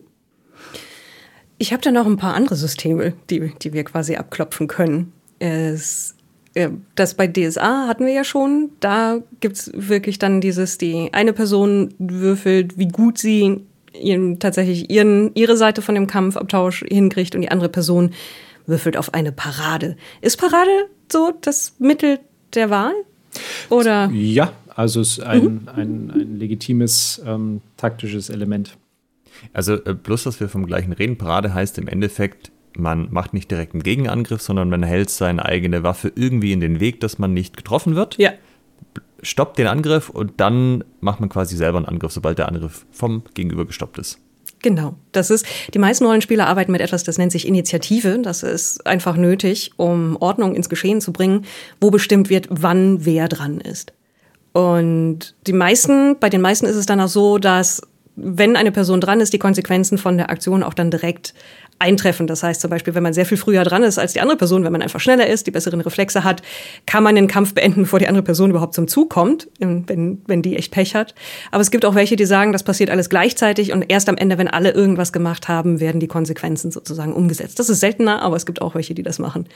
Ich 1.58 1.72
habe 1.72 1.82
da 1.82 1.92
noch 1.92 2.06
ein 2.06 2.16
paar 2.16 2.34
andere 2.34 2.56
Systeme, 2.56 3.14
die, 3.30 3.52
die 3.62 3.72
wir 3.72 3.84
quasi 3.84 4.16
abklopfen 4.16 4.66
können. 4.66 5.12
Es, 5.38 6.16
das 6.94 7.14
bei 7.14 7.26
DSA 7.26 7.88
hatten 7.88 8.06
wir 8.06 8.12
ja 8.12 8.24
schon. 8.24 8.70
Da 8.80 9.20
gibt 9.40 9.56
es 9.56 9.72
wirklich 9.74 10.18
dann 10.18 10.40
dieses, 10.40 10.78
die 10.78 11.10
eine 11.12 11.32
Person 11.32 11.94
würfelt, 11.98 12.78
wie 12.78 12.88
gut 12.88 13.18
sie 13.18 13.60
ihren, 13.92 14.38
tatsächlich 14.38 14.90
ihren, 14.90 15.34
ihre 15.34 15.56
Seite 15.56 15.82
von 15.82 15.94
dem 15.94 16.06
Kampfabtausch 16.06 16.84
hinkriegt 16.88 17.34
und 17.34 17.42
die 17.42 17.50
andere 17.50 17.68
Person 17.68 18.10
würfelt 18.66 18.96
auf 18.96 19.14
eine 19.14 19.32
Parade. 19.32 19.96
Ist 20.20 20.36
Parade 20.38 20.88
so 21.10 21.32
das 21.40 21.74
Mittel 21.78 22.20
der 22.54 22.70
Wahl? 22.70 22.94
Oder? 23.68 24.10
Ja, 24.12 24.52
also 24.74 25.00
es 25.00 25.18
ist 25.18 25.24
ein, 25.24 25.42
mhm. 25.42 25.68
ein, 25.74 26.10
ein 26.10 26.38
legitimes 26.38 27.20
ähm, 27.26 27.60
taktisches 27.76 28.30
Element. 28.30 28.76
Also 29.52 29.74
äh, 29.84 29.94
bloß, 29.94 30.24
dass 30.24 30.40
wir 30.40 30.48
vom 30.48 30.66
gleichen 30.66 30.92
reden, 30.92 31.18
Parade 31.18 31.52
heißt 31.52 31.78
im 31.78 31.88
Endeffekt, 31.88 32.52
man 32.76 33.08
macht 33.12 33.34
nicht 33.34 33.50
direkt 33.50 33.74
einen 33.74 33.82
Gegenangriff, 33.82 34.42
sondern 34.42 34.68
man 34.68 34.82
hält 34.82 35.10
seine 35.10 35.44
eigene 35.44 35.82
Waffe 35.82 36.12
irgendwie 36.14 36.52
in 36.52 36.60
den 36.60 36.80
Weg, 36.80 37.00
dass 37.00 37.18
man 37.18 37.32
nicht 37.34 37.56
getroffen 37.56 37.94
wird. 37.94 38.18
Ja. 38.18 38.32
Stoppt 39.22 39.58
den 39.58 39.66
Angriff 39.66 40.10
und 40.10 40.32
dann 40.38 40.84
macht 41.00 41.20
man 41.20 41.28
quasi 41.28 41.56
selber 41.56 41.78
einen 41.78 41.86
Angriff, 41.86 42.12
sobald 42.12 42.38
der 42.38 42.48
Angriff 42.48 42.84
vom 42.90 43.22
Gegenüber 43.34 43.64
gestoppt 43.64 43.98
ist. 43.98 44.18
Genau. 44.64 44.94
Das 45.12 45.30
ist, 45.30 45.46
die 45.74 45.78
meisten 45.78 46.06
Rollenspieler 46.06 46.46
arbeiten 46.46 46.72
mit 46.72 46.80
etwas, 46.80 47.04
das 47.04 47.18
nennt 47.18 47.32
sich 47.32 47.46
Initiative. 47.46 48.18
Das 48.22 48.42
ist 48.42 48.86
einfach 48.86 49.16
nötig, 49.16 49.72
um 49.76 50.16
Ordnung 50.20 50.54
ins 50.54 50.70
Geschehen 50.70 51.02
zu 51.02 51.12
bringen, 51.12 51.44
wo 51.80 51.90
bestimmt 51.90 52.30
wird, 52.30 52.48
wann 52.50 53.04
wer 53.04 53.28
dran 53.28 53.60
ist. 53.60 53.92
Und 54.54 55.34
die 55.46 55.52
meisten, 55.52 56.16
bei 56.18 56.30
den 56.30 56.40
meisten 56.40 56.64
ist 56.64 56.76
es 56.76 56.86
dann 56.86 57.00
auch 57.00 57.08
so, 57.08 57.38
dass 57.38 57.82
wenn 58.16 58.56
eine 58.56 58.72
Person 58.72 59.00
dran 59.00 59.20
ist, 59.20 59.32
die 59.32 59.38
Konsequenzen 59.38 59.98
von 59.98 60.16
der 60.16 60.30
Aktion 60.30 60.62
auch 60.62 60.74
dann 60.74 60.90
direkt 60.90 61.34
eintreffen. 61.78 62.26
Das 62.26 62.42
heißt 62.42 62.60
zum 62.60 62.70
Beispiel, 62.70 62.94
wenn 62.94 63.02
man 63.02 63.12
sehr 63.12 63.26
viel 63.26 63.36
früher 63.36 63.64
dran 63.64 63.82
ist 63.82 63.98
als 63.98 64.12
die 64.12 64.20
andere 64.20 64.36
Person, 64.36 64.64
wenn 64.64 64.72
man 64.72 64.82
einfach 64.82 65.00
schneller 65.00 65.26
ist, 65.26 65.46
die 65.46 65.50
besseren 65.50 65.80
Reflexe 65.80 66.22
hat, 66.22 66.42
kann 66.86 67.02
man 67.02 67.16
den 67.16 67.26
Kampf 67.26 67.54
beenden, 67.54 67.82
bevor 67.82 67.98
die 67.98 68.06
andere 68.06 68.22
Person 68.22 68.50
überhaupt 68.50 68.74
zum 68.74 68.86
Zug 68.86 69.10
kommt, 69.10 69.48
wenn, 69.58 70.22
wenn 70.26 70.42
die 70.42 70.56
echt 70.56 70.72
Pech 70.72 70.94
hat. 70.94 71.14
Aber 71.50 71.60
es 71.60 71.70
gibt 71.70 71.84
auch 71.84 71.94
welche, 71.94 72.16
die 72.16 72.26
sagen, 72.26 72.52
das 72.52 72.62
passiert 72.62 72.90
alles 72.90 73.10
gleichzeitig 73.10 73.72
und 73.72 73.84
erst 73.88 74.08
am 74.08 74.16
Ende, 74.16 74.38
wenn 74.38 74.48
alle 74.48 74.70
irgendwas 74.70 75.12
gemacht 75.12 75.48
haben, 75.48 75.80
werden 75.80 76.00
die 76.00 76.08
Konsequenzen 76.08 76.70
sozusagen 76.70 77.12
umgesetzt. 77.12 77.58
Das 77.58 77.68
ist 77.68 77.80
seltener, 77.80 78.22
aber 78.22 78.36
es 78.36 78.46
gibt 78.46 78.62
auch 78.62 78.74
welche, 78.74 78.94
die 78.94 79.02
das 79.02 79.18
machen. 79.18 79.46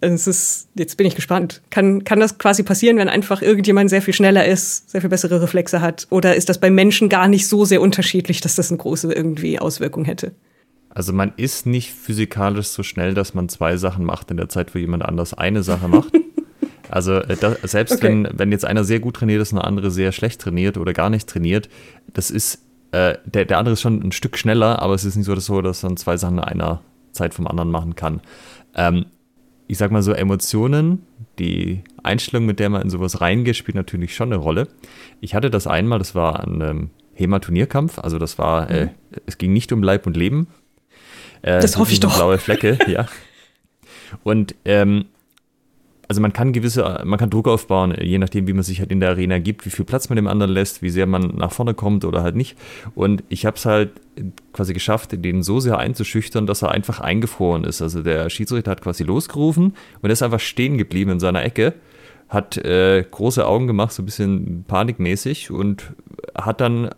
Es 0.00 0.26
ist, 0.26 0.68
jetzt 0.74 0.96
bin 0.96 1.06
ich 1.06 1.14
gespannt. 1.14 1.62
Kann, 1.70 2.04
kann 2.04 2.20
das 2.20 2.38
quasi 2.38 2.62
passieren, 2.62 2.98
wenn 2.98 3.08
einfach 3.08 3.40
irgendjemand 3.40 3.88
sehr 3.88 4.02
viel 4.02 4.12
schneller 4.12 4.46
ist, 4.46 4.90
sehr 4.90 5.00
viel 5.00 5.08
bessere 5.10 5.40
Reflexe 5.40 5.80
hat? 5.80 6.06
Oder 6.10 6.36
ist 6.36 6.48
das 6.48 6.58
bei 6.58 6.70
Menschen 6.70 7.08
gar 7.08 7.28
nicht 7.28 7.48
so 7.48 7.64
sehr 7.64 7.80
unterschiedlich, 7.80 8.40
dass 8.40 8.54
das 8.56 8.70
eine 8.70 8.78
große 8.78 9.12
irgendwie 9.12 9.58
Auswirkung 9.58 10.04
hätte? 10.04 10.32
Also 10.90 11.12
man 11.12 11.32
ist 11.36 11.66
nicht 11.66 11.92
physikalisch 11.92 12.68
so 12.68 12.82
schnell, 12.82 13.14
dass 13.14 13.34
man 13.34 13.48
zwei 13.48 13.76
Sachen 13.76 14.04
macht 14.04 14.30
in 14.30 14.38
der 14.38 14.48
Zeit, 14.48 14.74
wo 14.74 14.78
jemand 14.78 15.04
anders 15.04 15.34
eine 15.34 15.62
Sache 15.62 15.88
macht. 15.88 16.12
also 16.90 17.16
äh, 17.16 17.36
da, 17.36 17.56
selbst 17.62 17.96
okay. 17.96 18.08
wenn, 18.08 18.28
wenn 18.32 18.52
jetzt 18.52 18.64
einer 18.64 18.84
sehr 18.84 19.00
gut 19.00 19.16
trainiert 19.16 19.42
ist 19.42 19.52
und 19.52 19.58
der 19.58 19.66
andere 19.66 19.90
sehr 19.90 20.12
schlecht 20.12 20.40
trainiert 20.40 20.78
oder 20.78 20.92
gar 20.92 21.10
nicht 21.10 21.28
trainiert, 21.28 21.68
das 22.12 22.30
ist, 22.30 22.62
äh, 22.92 23.16
der, 23.26 23.44
der 23.44 23.58
andere 23.58 23.74
ist 23.74 23.82
schon 23.82 24.02
ein 24.02 24.12
Stück 24.12 24.38
schneller, 24.38 24.80
aber 24.80 24.94
es 24.94 25.04
ist 25.04 25.16
nicht 25.16 25.26
so, 25.26 25.34
dass, 25.34 25.46
so, 25.46 25.60
dass 25.60 25.82
man 25.82 25.98
zwei 25.98 26.16
Sachen 26.16 26.38
in 26.38 26.44
einer 26.44 26.80
Zeit 27.12 27.34
vom 27.34 27.46
anderen 27.46 27.70
machen 27.70 27.94
kann. 27.94 28.22
Ähm, 28.74 29.06
ich 29.68 29.78
sag 29.78 29.90
mal 29.90 30.02
so, 30.02 30.12
Emotionen, 30.12 31.06
die 31.38 31.82
Einstellung, 32.02 32.46
mit 32.46 32.60
der 32.60 32.70
man 32.70 32.82
in 32.82 32.90
sowas 32.90 33.20
reingeht, 33.20 33.56
spielt 33.56 33.74
natürlich 33.74 34.14
schon 34.14 34.32
eine 34.32 34.40
Rolle. 34.40 34.68
Ich 35.20 35.34
hatte 35.34 35.50
das 35.50 35.66
einmal, 35.66 35.98
das 35.98 36.14
war 36.14 36.40
ein 36.40 36.60
ähm, 36.60 36.90
HEMA-Turnierkampf, 37.14 37.98
also 37.98 38.18
das 38.18 38.38
war, 38.38 38.70
äh, 38.70 38.84
mhm. 38.84 38.90
äh, 39.12 39.20
es 39.26 39.38
ging 39.38 39.52
nicht 39.52 39.72
um 39.72 39.82
Leib 39.82 40.06
und 40.06 40.16
Leben. 40.16 40.48
Äh, 41.42 41.60
das 41.60 41.76
hoffe 41.78 41.92
ich 41.92 42.00
doch. 42.00 42.16
Blaue 42.16 42.38
Flecke, 42.38 42.78
ja. 42.86 43.06
Und 44.22 44.54
ähm, 44.64 45.06
also 46.08 46.20
man 46.20 46.32
kann 46.32 46.52
gewisse, 46.52 47.02
man 47.04 47.18
kann 47.18 47.30
Druck 47.30 47.48
aufbauen, 47.48 47.94
je 48.00 48.18
nachdem, 48.18 48.46
wie 48.46 48.52
man 48.52 48.62
sich 48.62 48.80
halt 48.80 48.92
in 48.92 49.00
der 49.00 49.10
Arena 49.10 49.38
gibt, 49.38 49.66
wie 49.66 49.70
viel 49.70 49.84
Platz 49.84 50.08
man 50.08 50.16
dem 50.16 50.28
anderen 50.28 50.52
lässt, 50.52 50.82
wie 50.82 50.90
sehr 50.90 51.06
man 51.06 51.34
nach 51.36 51.52
vorne 51.52 51.74
kommt 51.74 52.04
oder 52.04 52.22
halt 52.22 52.36
nicht. 52.36 52.56
Und 52.94 53.24
ich 53.28 53.44
habe 53.44 53.56
es 53.56 53.66
halt 53.66 53.90
quasi 54.52 54.72
geschafft, 54.72 55.12
den 55.12 55.42
so 55.42 55.58
sehr 55.58 55.78
einzuschüchtern, 55.78 56.46
dass 56.46 56.62
er 56.62 56.70
einfach 56.70 57.00
eingefroren 57.00 57.64
ist. 57.64 57.82
Also 57.82 58.02
der 58.02 58.30
Schiedsrichter 58.30 58.70
hat 58.70 58.82
quasi 58.82 59.02
losgerufen 59.02 59.74
und 60.00 60.10
er 60.10 60.12
ist 60.12 60.22
einfach 60.22 60.40
stehen 60.40 60.78
geblieben 60.78 61.12
in 61.12 61.20
seiner 61.20 61.44
Ecke, 61.44 61.74
hat 62.28 62.56
äh, 62.58 63.04
große 63.08 63.46
Augen 63.46 63.66
gemacht, 63.66 63.92
so 63.92 64.02
ein 64.02 64.06
bisschen 64.06 64.64
panikmäßig 64.68 65.50
und 65.50 65.92
hat 66.36 66.60
dann 66.60 66.90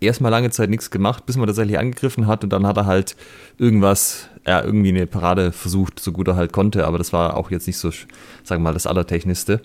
erstmal 0.00 0.30
lange 0.30 0.50
Zeit 0.50 0.70
nichts 0.70 0.90
gemacht, 0.90 1.26
bis 1.26 1.36
man 1.36 1.46
tatsächlich 1.46 1.78
angegriffen 1.78 2.26
hat 2.26 2.44
und 2.44 2.52
dann 2.52 2.66
hat 2.66 2.76
er 2.76 2.86
halt 2.86 3.16
irgendwas, 3.58 4.28
ja, 4.46 4.62
irgendwie 4.62 4.88
eine 4.88 5.06
Parade 5.06 5.52
versucht, 5.52 6.00
so 6.00 6.12
gut 6.12 6.28
er 6.28 6.36
halt 6.36 6.52
konnte, 6.52 6.86
aber 6.86 6.98
das 6.98 7.12
war 7.12 7.36
auch 7.36 7.50
jetzt 7.50 7.66
nicht 7.66 7.78
so, 7.78 7.90
sagen 7.90 8.62
wir 8.62 8.70
mal, 8.70 8.74
das 8.74 8.86
Allertechnischste. 8.86 9.60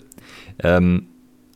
Ähm, 0.62 1.08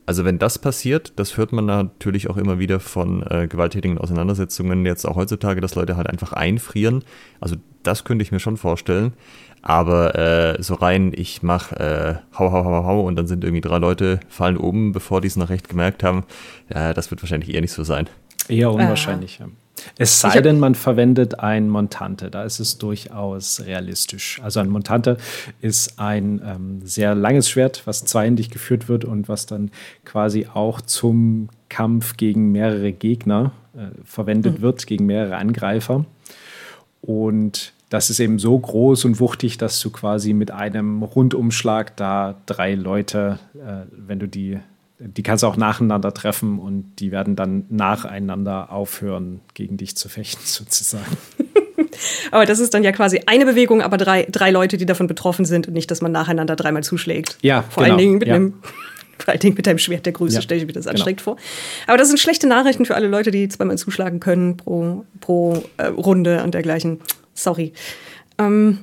also 0.06 0.24
wenn 0.24 0.40
das 0.40 0.58
passiert, 0.58 1.12
das 1.20 1.36
hört 1.36 1.52
man 1.52 1.66
natürlich 1.66 2.28
auch 2.28 2.36
immer 2.36 2.58
wieder 2.58 2.80
von 2.80 3.22
äh, 3.30 3.46
gewalttätigen 3.46 3.96
Auseinandersetzungen 3.96 4.84
jetzt 4.84 5.04
auch 5.06 5.14
heutzutage, 5.14 5.60
dass 5.60 5.76
Leute 5.76 5.96
halt 5.96 6.08
einfach 6.08 6.32
einfrieren. 6.32 7.04
Also 7.38 7.56
das 7.84 8.02
könnte 8.02 8.24
ich 8.24 8.32
mir 8.32 8.40
schon 8.40 8.56
vorstellen. 8.56 9.12
Aber 9.62 10.16
äh, 10.16 10.62
so 10.62 10.74
rein, 10.74 11.12
ich 11.14 11.44
mach 11.44 11.70
äh, 11.72 12.16
hau, 12.36 12.50
hau, 12.50 12.64
hau, 12.64 12.84
hau 12.84 13.00
und 13.02 13.14
dann 13.14 13.26
sind 13.26 13.44
irgendwie 13.44 13.60
drei 13.60 13.78
Leute 13.78 14.18
fallen 14.28 14.56
oben, 14.56 14.90
bevor 14.90 15.20
die 15.20 15.28
es 15.28 15.36
noch 15.36 15.50
recht 15.50 15.68
gemerkt 15.68 16.02
haben. 16.02 16.24
Ja, 16.74 16.92
das 16.92 17.10
wird 17.12 17.22
wahrscheinlich 17.22 17.54
eher 17.54 17.60
nicht 17.60 17.72
so 17.72 17.84
sein. 17.84 18.08
Eher 18.50 18.72
unwahrscheinlich, 18.72 19.38
ja. 19.38 19.46
Es 19.98 20.20
sei 20.20 20.40
denn, 20.40 20.58
man 20.58 20.74
verwendet 20.74 21.40
ein 21.40 21.68
Montante, 21.68 22.30
da 22.30 22.44
ist 22.44 22.60
es 22.60 22.78
durchaus 22.78 23.64
realistisch. 23.64 24.40
Also 24.42 24.60
ein 24.60 24.68
Montante 24.68 25.16
ist 25.60 25.98
ein 25.98 26.40
ähm, 26.44 26.80
sehr 26.84 27.14
langes 27.14 27.48
Schwert, 27.48 27.82
was 27.86 28.04
zweihändig 28.04 28.50
geführt 28.50 28.88
wird 28.88 29.04
und 29.04 29.28
was 29.28 29.46
dann 29.46 29.70
quasi 30.04 30.46
auch 30.52 30.80
zum 30.80 31.48
Kampf 31.68 32.16
gegen 32.16 32.52
mehrere 32.52 32.92
Gegner 32.92 33.52
äh, 33.74 33.86
verwendet 34.04 34.58
mhm. 34.58 34.62
wird, 34.62 34.86
gegen 34.86 35.06
mehrere 35.06 35.36
Angreifer. 35.36 36.04
Und 37.00 37.72
das 37.88 38.10
ist 38.10 38.20
eben 38.20 38.38
so 38.38 38.58
groß 38.58 39.04
und 39.04 39.20
wuchtig, 39.20 39.58
dass 39.58 39.80
du 39.80 39.90
quasi 39.90 40.32
mit 40.32 40.50
einem 40.50 41.02
Rundumschlag 41.02 41.96
da 41.96 42.36
drei 42.46 42.74
Leute, 42.74 43.38
äh, 43.54 43.86
wenn 43.90 44.18
du 44.18 44.28
die 44.28 44.58
die 45.00 45.22
kannst 45.22 45.42
du 45.42 45.46
auch 45.46 45.56
nacheinander 45.56 46.12
treffen 46.12 46.58
und 46.58 46.96
die 46.98 47.10
werden 47.10 47.34
dann 47.34 47.64
nacheinander 47.70 48.70
aufhören, 48.70 49.40
gegen 49.54 49.76
dich 49.76 49.96
zu 49.96 50.08
fechten, 50.08 50.42
sozusagen. 50.44 51.16
aber 52.30 52.44
das 52.46 52.58
ist 52.58 52.74
dann 52.74 52.84
ja 52.84 52.92
quasi 52.92 53.22
eine 53.26 53.46
Bewegung, 53.46 53.82
aber 53.82 53.96
drei, 53.96 54.26
drei 54.30 54.50
Leute, 54.50 54.76
die 54.76 54.86
davon 54.86 55.06
betroffen 55.06 55.44
sind 55.44 55.68
und 55.68 55.74
nicht, 55.74 55.90
dass 55.90 56.02
man 56.02 56.12
nacheinander 56.12 56.54
dreimal 56.54 56.84
zuschlägt. 56.84 57.38
Ja, 57.42 57.62
vor 57.62 57.82
genau. 57.82 57.94
allen 57.94 57.98
Dingen 57.98 58.18
mit 58.18 58.28
ja. 58.28 58.34
einem 58.34 58.54
vor 59.18 59.32
allen 59.32 59.40
Dingen 59.40 59.54
mit 59.54 59.68
einem 59.68 59.78
Schwert 59.78 60.06
der 60.06 60.12
Größe 60.12 60.36
ja, 60.36 60.42
stelle 60.42 60.60
ich 60.60 60.66
mir 60.66 60.72
das 60.72 60.84
genau. 60.84 60.92
anstrengend 60.92 61.20
vor. 61.20 61.36
Aber 61.86 61.98
das 61.98 62.08
sind 62.08 62.18
schlechte 62.18 62.46
Nachrichten 62.46 62.86
für 62.86 62.94
alle 62.94 63.08
Leute, 63.08 63.30
die 63.30 63.48
zweimal 63.48 63.76
zuschlagen 63.76 64.18
können 64.20 64.56
pro, 64.56 65.04
pro 65.20 65.62
äh, 65.76 65.86
Runde 65.86 66.42
und 66.42 66.54
dergleichen. 66.54 67.00
Sorry. 67.34 67.72
Ähm, 68.38 68.78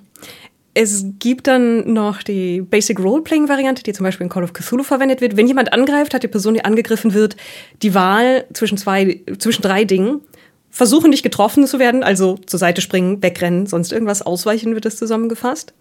es 0.80 1.06
gibt 1.18 1.48
dann 1.48 1.92
noch 1.92 2.22
die 2.22 2.62
Basic 2.62 3.00
Role-Playing-Variante, 3.00 3.82
die 3.82 3.94
zum 3.94 4.04
Beispiel 4.04 4.26
in 4.26 4.30
Call 4.30 4.44
of 4.44 4.54
Cthulhu 4.54 4.84
verwendet 4.84 5.22
wird. 5.22 5.36
Wenn 5.36 5.48
jemand 5.48 5.74
angreift, 5.74 6.14
hat 6.14 6.22
die 6.22 6.28
Person, 6.28 6.54
die 6.54 6.64
angegriffen 6.64 7.16
wird, 7.16 7.36
die 7.82 7.96
Wahl 7.96 8.46
zwischen 8.54 8.78
zwei, 8.78 9.22
zwischen 9.40 9.64
drei 9.64 9.86
Dingen. 9.86 10.22
Versuchen 10.70 11.10
nicht 11.10 11.24
getroffen 11.24 11.66
zu 11.66 11.80
werden, 11.80 12.04
also 12.04 12.38
zur 12.46 12.60
Seite 12.60 12.82
springen, 12.82 13.24
wegrennen, 13.24 13.66
sonst 13.66 13.92
irgendwas 13.92 14.22
ausweichen, 14.22 14.76
wird 14.76 14.86
das 14.86 14.98
zusammengefasst. 14.98 15.74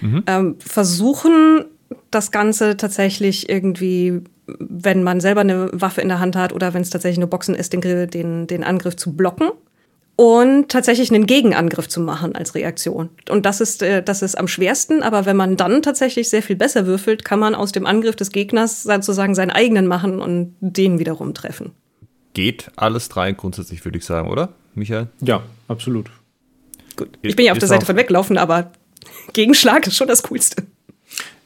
Mhm. 0.00 0.22
Ähm, 0.28 0.56
versuchen 0.60 1.64
das 2.12 2.30
Ganze 2.30 2.76
tatsächlich 2.76 3.48
irgendwie, 3.48 4.20
wenn 4.46 5.02
man 5.02 5.20
selber 5.20 5.40
eine 5.40 5.70
Waffe 5.72 6.00
in 6.00 6.08
der 6.08 6.20
Hand 6.20 6.36
hat 6.36 6.52
oder 6.52 6.74
wenn 6.74 6.82
es 6.82 6.90
tatsächlich 6.90 7.18
nur 7.18 7.28
Boxen 7.28 7.56
ist, 7.56 7.72
den, 7.72 7.80
den, 8.08 8.46
den 8.46 8.62
Angriff 8.62 8.94
zu 8.94 9.16
blocken 9.16 9.50
und 10.16 10.68
tatsächlich 10.68 11.12
einen 11.12 11.26
Gegenangriff 11.26 11.88
zu 11.88 12.00
machen 12.00 12.36
als 12.36 12.54
Reaktion. 12.54 13.10
Und 13.28 13.46
das 13.46 13.60
ist, 13.60 13.82
äh, 13.82 14.02
das 14.02 14.22
ist 14.22 14.38
am 14.38 14.48
schwersten, 14.48 15.02
aber 15.02 15.26
wenn 15.26 15.36
man 15.36 15.56
dann 15.56 15.82
tatsächlich 15.82 16.28
sehr 16.28 16.42
viel 16.42 16.56
besser 16.56 16.86
würfelt, 16.86 17.24
kann 17.24 17.38
man 17.38 17.54
aus 17.54 17.72
dem 17.72 17.86
Angriff 17.86 18.16
des 18.16 18.30
Gegners 18.30 18.84
sozusagen 18.84 19.34
seinen 19.34 19.50
eigenen 19.50 19.86
machen 19.86 20.20
und 20.20 20.54
den 20.60 20.98
wiederum 20.98 21.34
treffen. 21.34 21.72
Geht 22.32 22.70
alles 22.76 23.08
drei 23.08 23.32
grundsätzlich, 23.32 23.84
würde 23.84 23.98
ich 23.98 24.04
sagen, 24.04 24.30
oder, 24.30 24.50
Michael? 24.74 25.08
Ja, 25.20 25.42
absolut. 25.68 26.10
Gut. 26.96 27.08
Ich 27.22 27.34
bin 27.34 27.46
ja 27.46 27.52
auf 27.52 27.58
der 27.58 27.68
Seite 27.68 27.86
von 27.86 27.96
weglaufen, 27.96 28.38
aber 28.38 28.72
Gegenschlag 29.32 29.86
ist 29.86 29.96
schon 29.96 30.08
das 30.08 30.22
Coolste. 30.24 30.64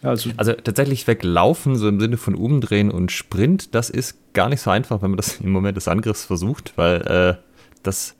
Also, 0.03 0.31
also, 0.37 0.53
tatsächlich 0.53 1.07
weglaufen, 1.07 1.77
so 1.77 1.89
im 1.89 1.99
Sinne 1.99 2.19
von 2.19 2.35
umdrehen 2.35 2.91
und 2.91 3.11
Sprint, 3.11 3.75
das 3.75 3.91
ist 3.91 4.17
gar 4.33 4.49
nicht 4.49 4.61
so 4.61 4.71
einfach, 4.71 5.03
wenn 5.03 5.11
man 5.11 5.17
das 5.17 5.41
im 5.43 5.51
Moment 5.51 5.77
des 5.77 5.89
Angriffs 5.89 6.25
versucht, 6.25 6.75
weil 6.77 7.01
äh, 7.03 7.35
das 7.83 8.15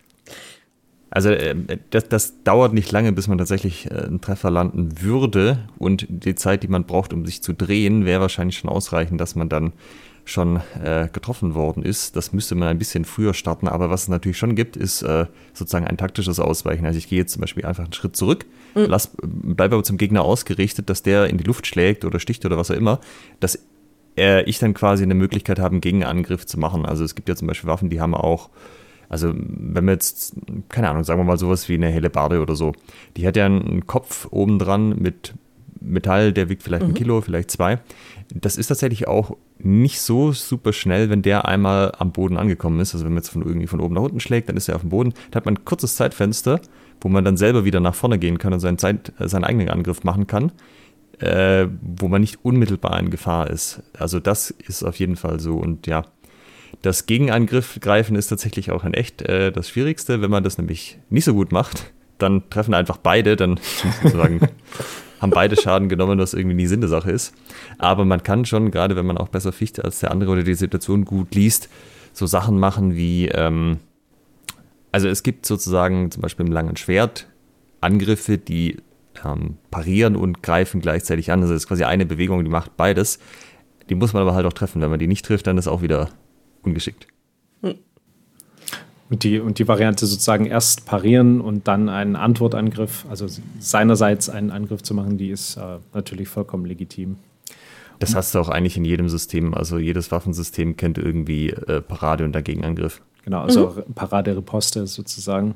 also 1.11 1.31
äh, 1.31 1.55
das, 1.91 2.09
das 2.09 2.43
dauert 2.45 2.75
nicht 2.75 2.91
lange, 2.93 3.13
bis 3.13 3.29
man 3.29 3.39
tatsächlich 3.39 3.91
äh, 3.91 3.95
einen 3.95 4.21
Treffer 4.21 4.51
landen 4.51 5.01
würde 5.01 5.69
und 5.79 6.07
die 6.09 6.35
Zeit, 6.35 6.63
die 6.63 6.69
man 6.69 6.85
braucht, 6.85 7.13
um 7.13 7.25
sich 7.25 7.43
zu 7.43 7.53
drehen, 7.53 8.05
wäre 8.05 8.21
wahrscheinlich 8.21 8.59
schon 8.59 8.71
ausreichend, 8.71 9.21
dass 9.21 9.35
man 9.35 9.49
dann 9.49 9.73
schon 10.29 10.61
äh, 10.83 11.09
getroffen 11.11 11.55
worden 11.55 11.83
ist. 11.83 12.15
Das 12.15 12.33
müsste 12.33 12.55
man 12.55 12.69
ein 12.69 12.79
bisschen 12.79 13.07
früher 13.07 13.33
starten, 13.33 13.67
aber 13.67 13.89
was 13.89 14.03
es 14.03 14.09
natürlich 14.09 14.37
schon 14.37 14.55
gibt, 14.55 14.77
ist 14.77 15.03
äh, 15.03 15.27
sozusagen 15.55 15.87
ein 15.87 15.97
taktisches 15.97 16.39
Ausweichen. 16.39 16.85
Also 16.85 16.99
ich 16.99 17.09
gehe 17.09 17.19
jetzt 17.19 17.33
zum 17.33 17.41
Beispiel 17.41 17.65
einfach 17.65 17.85
einen 17.85 17.95
Schritt 17.95 18.17
zurück, 18.17 18.45
mhm. 18.75 18.87
lass, 18.89 19.11
bleibe 19.23 19.77
aber 19.77 19.85
zum 19.85 19.97
Gegner 19.97 20.23
ausgerichtet, 20.23 20.91
dass 20.91 21.03
der 21.03 21.29
in 21.29 21.39
die 21.39 21.45
Luft 21.45 21.67
schlägt 21.67 22.05
oder 22.05 22.21
sticht 22.21 22.45
oder 22.45 22.59
was 22.59 22.71
auch 22.71 22.77
immer, 22.77 23.01
dass 23.41 23.59
äh, 24.19 24.43
ich 24.43 24.59
dann 24.59 24.75
quasi 24.75 25.03
eine 25.03 25.15
Möglichkeit 25.15 25.59
habe, 25.59 25.73
einen 25.73 25.81
Gegenangriff 25.81 26.45
zu 26.45 26.59
machen. 26.59 26.85
Also 26.85 27.05
es 27.05 27.15
gibt 27.15 27.29
ja 27.29 27.37
zum 27.37 27.49
Beispiel 27.49 27.69
Waffen, 27.69 27.89
die 27.89 28.01
haben 28.01 28.15
auch 28.15 28.51
also 29.09 29.33
wenn 29.35 29.85
wir 29.87 29.93
jetzt, 29.93 30.35
keine 30.69 30.91
Ahnung, 30.91 31.05
sagen 31.05 31.21
wir 31.21 31.25
mal 31.25 31.39
sowas 31.39 31.69
wie 31.69 31.75
eine 31.75 31.89
Hellebarde 31.89 32.41
oder 32.41 32.55
so, 32.55 32.73
die 33.17 33.27
hat 33.27 33.37
ja 33.37 33.47
einen 33.47 33.87
Kopf 33.87 34.29
oben 34.31 34.59
dran 34.59 34.99
mit 34.99 35.35
Metall, 35.81 36.33
der 36.33 36.49
wiegt 36.49 36.63
vielleicht 36.63 36.83
mhm. 36.85 36.91
ein 36.91 36.95
Kilo, 36.95 37.21
vielleicht 37.21 37.51
zwei. 37.51 37.79
Das 38.35 38.57
ist 38.57 38.67
tatsächlich 38.67 39.09
auch 39.09 39.37
nicht 39.59 40.01
so 40.01 40.33
super 40.33 40.73
schnell, 40.73 41.11
wenn 41.11 41.23
der 41.23 41.47
einmal 41.47 41.93
am 41.99 42.13
Boden 42.13 42.37
angekommen 42.37 42.81
ist. 42.81 42.95
Also 42.95 43.05
wenn 43.05 43.13
man 43.13 43.23
jetzt 43.23 43.31
von 43.31 43.43
irgendwie 43.43 43.67
von 43.67 43.81
oben 43.81 43.95
nach 43.95 44.03
unten 44.03 44.21
schlägt, 44.21 44.49
dann 44.49 44.57
ist 44.57 44.69
er 44.69 44.77
auf 44.77 44.83
dem 44.83 44.91
Boden. 44.91 45.15
Da 45.31 45.37
hat 45.37 45.47
man 45.47 45.55
ein 45.55 45.65
kurzes 45.65 45.97
Zeitfenster, 45.97 46.61
wo 47.01 47.09
man 47.09 47.25
dann 47.25 47.37
selber 47.37 47.65
wieder 47.65 47.81
nach 47.81 47.95
vorne 47.95 48.19
gehen 48.19 48.39
kann 48.39 48.53
und 48.53 48.61
seinen, 48.61 48.79
Zeit, 48.79 49.13
äh, 49.19 49.29
seinen 49.29 49.45
eigenen 49.45 49.71
Angriff 49.71 50.05
machen 50.05 50.27
kann, 50.27 50.53
äh, 51.21 51.67
wo 51.81 52.09
man 52.09 52.21
nicht 52.21 52.45
unmittelbar 52.45 52.99
in 53.01 53.11
Gefahr 53.11 53.49
ist. 53.49 53.83
Also 53.97 54.21
das 54.21 54.51
ist 54.51 54.85
auf 54.85 54.97
jeden 54.99 55.17
Fall 55.17 55.41
so. 55.41 55.57
Und 55.57 55.87
ja, 55.87 56.05
das 56.83 57.07
Gegenangriff-Greifen 57.07 58.17
ist 58.17 58.29
tatsächlich 58.29 58.71
auch 58.71 58.85
in 58.85 58.95
echt 58.95 59.23
äh, 59.23 59.51
das 59.51 59.69
Schwierigste. 59.69 60.21
Wenn 60.21 60.31
man 60.31 60.45
das 60.45 60.59
nämlich 60.59 60.99
nicht 61.11 61.25
so 61.25 61.35
gut 61.35 61.53
macht, 61.53 61.93
dann 62.19 62.49
treffen 62.51 62.75
einfach 62.75 62.99
beide, 62.99 63.37
dann 63.37 63.59
sozusagen 64.03 64.41
haben 65.21 65.31
beide 65.31 65.57
Schaden 65.57 65.89
genommen, 65.89 66.19
was 66.19 66.35
irgendwie 66.35 66.57
nie 66.57 66.67
Sinn 66.67 66.81
der 66.81 66.91
Sache 66.91 67.11
ist. 67.11 67.35
Aber 67.79 68.05
man 68.05 68.23
kann 68.23 68.45
schon, 68.45 68.71
gerade 68.71 68.97
wenn 68.97 69.07
man 69.07 69.19
auch 69.19 69.29
besser 69.29 69.53
ficht 69.53 69.85
als 69.85 70.01
der 70.01 70.11
andere 70.11 70.31
oder 70.31 70.43
die 70.43 70.55
Situation 70.55 71.05
gut 71.05 71.35
liest, 71.35 71.69
so 72.13 72.27
Sachen 72.27 72.59
machen 72.59 72.95
wie, 72.95 73.29
ähm, 73.29 73.79
also 74.93 75.09
es 75.09 75.23
gibt 75.23 75.47
sozusagen 75.47 76.11
zum 76.11 76.23
Beispiel 76.23 76.47
im 76.47 76.53
langen 76.53 76.77
Schwert 76.77 77.29
Angriffe, 77.81 78.39
die 78.39 78.79
ähm, 79.25 79.57
parieren 79.71 80.17
und 80.17 80.43
greifen 80.43 80.81
gleichzeitig 80.81 81.31
an. 81.31 81.43
Also 81.43 81.55
es 81.55 81.63
ist 81.63 81.69
quasi 81.69 81.85
eine 81.85 82.07
Bewegung, 82.07 82.45
die 82.45 82.51
macht 82.51 82.77
beides. 82.77 83.19
Die 83.89 83.95
muss 83.95 84.13
man 84.13 84.23
aber 84.23 84.35
halt 84.35 84.47
auch 84.47 84.53
treffen. 84.53 84.83
Wenn 84.83 84.91
man 84.91 84.99
die 84.99 85.07
nicht 85.07 85.25
trifft, 85.25 85.47
dann 85.47 85.59
ist 85.59 85.69
auch 85.69 85.83
wieder 85.83 86.09
ungeschickt. 86.63 87.07
Und 89.11 89.25
die, 89.25 89.39
und 89.41 89.59
die 89.59 89.67
Variante 89.67 90.05
sozusagen 90.07 90.45
erst 90.45 90.85
parieren 90.85 91.41
und 91.41 91.67
dann 91.67 91.89
einen 91.89 92.15
Antwortangriff, 92.15 93.07
also 93.09 93.27
seinerseits 93.59 94.29
einen 94.29 94.51
Angriff 94.51 94.83
zu 94.83 94.93
machen, 94.93 95.17
die 95.17 95.31
ist 95.31 95.57
äh, 95.57 95.79
natürlich 95.95 96.29
vollkommen 96.29 96.67
legitim. 96.67 97.17
Das 98.01 98.15
hast 98.15 98.35
du 98.35 98.39
auch 98.39 98.49
eigentlich 98.49 98.77
in 98.77 98.85
jedem 98.85 99.09
System. 99.09 99.55
Also 99.55 99.79
jedes 99.79 100.13
Waffensystem 100.13 100.77
kennt 100.77 100.99
irgendwie 100.99 101.51
äh, 101.51 101.81
Parade 101.81 102.25
und 102.25 102.33
Dagegenangriff. 102.33 103.01
Genau, 103.25 103.41
also 103.41 103.75
mhm. 103.89 103.95
Parade-Riposte 103.95 104.87
sozusagen. 104.87 105.55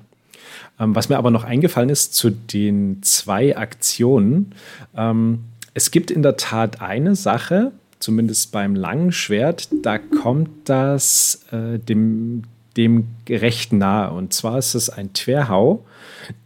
Ähm, 0.80 0.94
was 0.94 1.08
mir 1.08 1.18
aber 1.18 1.30
noch 1.30 1.44
eingefallen 1.44 1.90
ist 1.90 2.14
zu 2.14 2.30
den 2.30 3.02
zwei 3.02 3.56
Aktionen. 3.56 4.54
Ähm, 4.96 5.44
es 5.74 5.90
gibt 5.90 6.10
in 6.10 6.22
der 6.22 6.36
Tat 6.36 6.80
eine 6.80 7.16
Sache, 7.16 7.72
zumindest 8.02 8.52
beim 8.52 8.74
langen 8.74 9.12
Schwert, 9.12 9.68
da 9.82 9.98
kommt 9.98 10.50
das 10.68 11.46
äh, 11.52 11.78
dem, 11.78 12.42
dem 12.76 13.06
recht 13.28 13.72
nahe. 13.72 14.12
Und 14.12 14.32
zwar 14.32 14.58
ist 14.58 14.74
es 14.74 14.90
ein 14.90 15.12
Twerhau. 15.12 15.84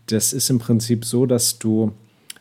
Das 0.07 0.33
ist 0.33 0.51
im 0.51 0.59
Prinzip 0.59 1.05
so, 1.05 1.27
dass 1.27 1.59
du 1.59 1.92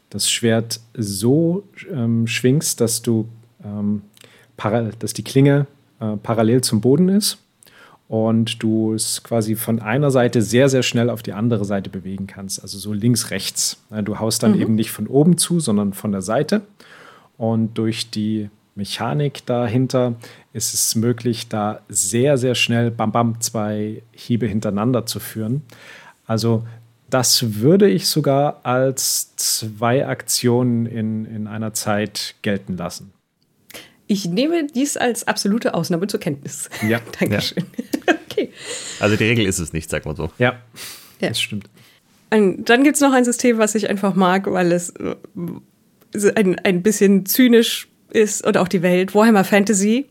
das 0.09 0.29
Schwert 0.29 0.81
so 0.93 1.63
ähm, 1.91 2.27
schwingst, 2.27 2.81
dass 2.81 3.01
du 3.01 3.27
ähm, 3.63 4.01
dass 4.99 5.13
die 5.13 5.23
Klinge 5.23 5.67
äh, 5.99 6.17
parallel 6.17 6.61
zum 6.61 6.81
Boden 6.81 7.09
ist 7.09 7.37
und 8.07 8.61
du 8.61 8.93
es 8.93 9.23
quasi 9.23 9.55
von 9.55 9.81
einer 9.81 10.11
Seite 10.11 10.41
sehr, 10.41 10.69
sehr 10.69 10.83
schnell 10.83 11.09
auf 11.09 11.23
die 11.23 11.33
andere 11.33 11.65
Seite 11.65 11.89
bewegen 11.89 12.27
kannst. 12.27 12.61
Also 12.61 12.77
so 12.77 12.93
links, 12.93 13.31
rechts. 13.31 13.81
Du 14.03 14.19
haust 14.19 14.43
dann 14.43 14.53
mhm. 14.53 14.61
eben 14.61 14.75
nicht 14.75 14.91
von 14.91 15.07
oben 15.07 15.37
zu, 15.37 15.59
sondern 15.59 15.93
von 15.93 16.11
der 16.11 16.21
Seite. 16.21 16.61
Und 17.37 17.77
durch 17.77 18.11
die 18.11 18.49
Mechanik 18.75 19.45
dahinter 19.45 20.15
ist 20.53 20.73
es 20.73 20.95
möglich, 20.95 21.47
da 21.47 21.81
sehr, 21.87 22.37
sehr 22.37 22.55
schnell 22.55 22.91
bam, 22.91 23.11
bam, 23.11 23.41
zwei 23.41 24.03
Hiebe 24.11 24.47
hintereinander 24.47 25.05
zu 25.05 25.19
führen. 25.19 25.63
Also 26.27 26.65
das 27.09 27.61
würde 27.61 27.89
ich 27.89 28.07
sogar 28.07 28.59
als 28.63 29.35
zwei 29.37 30.05
Aktionen 30.05 30.85
in, 30.85 31.25
in 31.25 31.47
einer 31.47 31.73
Zeit 31.73 32.35
gelten 32.41 32.75
lassen. 32.75 33.13
Ich 34.07 34.25
nehme 34.25 34.67
dies 34.67 34.97
als 34.97 35.27
absolute 35.27 35.73
Ausnahme 35.73 36.07
zur 36.07 36.19
Kenntnis. 36.19 36.69
Ja. 36.87 36.99
Dankeschön. 37.19 37.65
Ja. 38.07 38.13
okay. 38.29 38.51
Also 38.99 39.15
die 39.15 39.23
Regel 39.23 39.45
ist 39.45 39.59
es 39.59 39.73
nicht, 39.73 39.89
sag 39.89 40.05
mal 40.05 40.15
so. 40.15 40.29
Ja, 40.37 40.59
ja. 41.21 41.29
das 41.29 41.39
stimmt. 41.39 41.69
Und 42.29 42.65
dann 42.65 42.83
gibt 42.83 42.95
es 42.95 43.01
noch 43.01 43.13
ein 43.13 43.23
System, 43.23 43.57
was 43.57 43.75
ich 43.75 43.89
einfach 43.89 44.15
mag, 44.15 44.51
weil 44.51 44.71
es 44.71 44.89
äh, 44.89 45.15
ein, 46.35 46.59
ein 46.59 46.83
bisschen 46.83 47.25
zynisch 47.25 47.87
ist 48.15 48.45
und 48.45 48.57
auch 48.57 48.67
die 48.67 48.81
Welt, 48.81 49.13
Warhammer 49.13 49.43
Fantasy, 49.43 50.07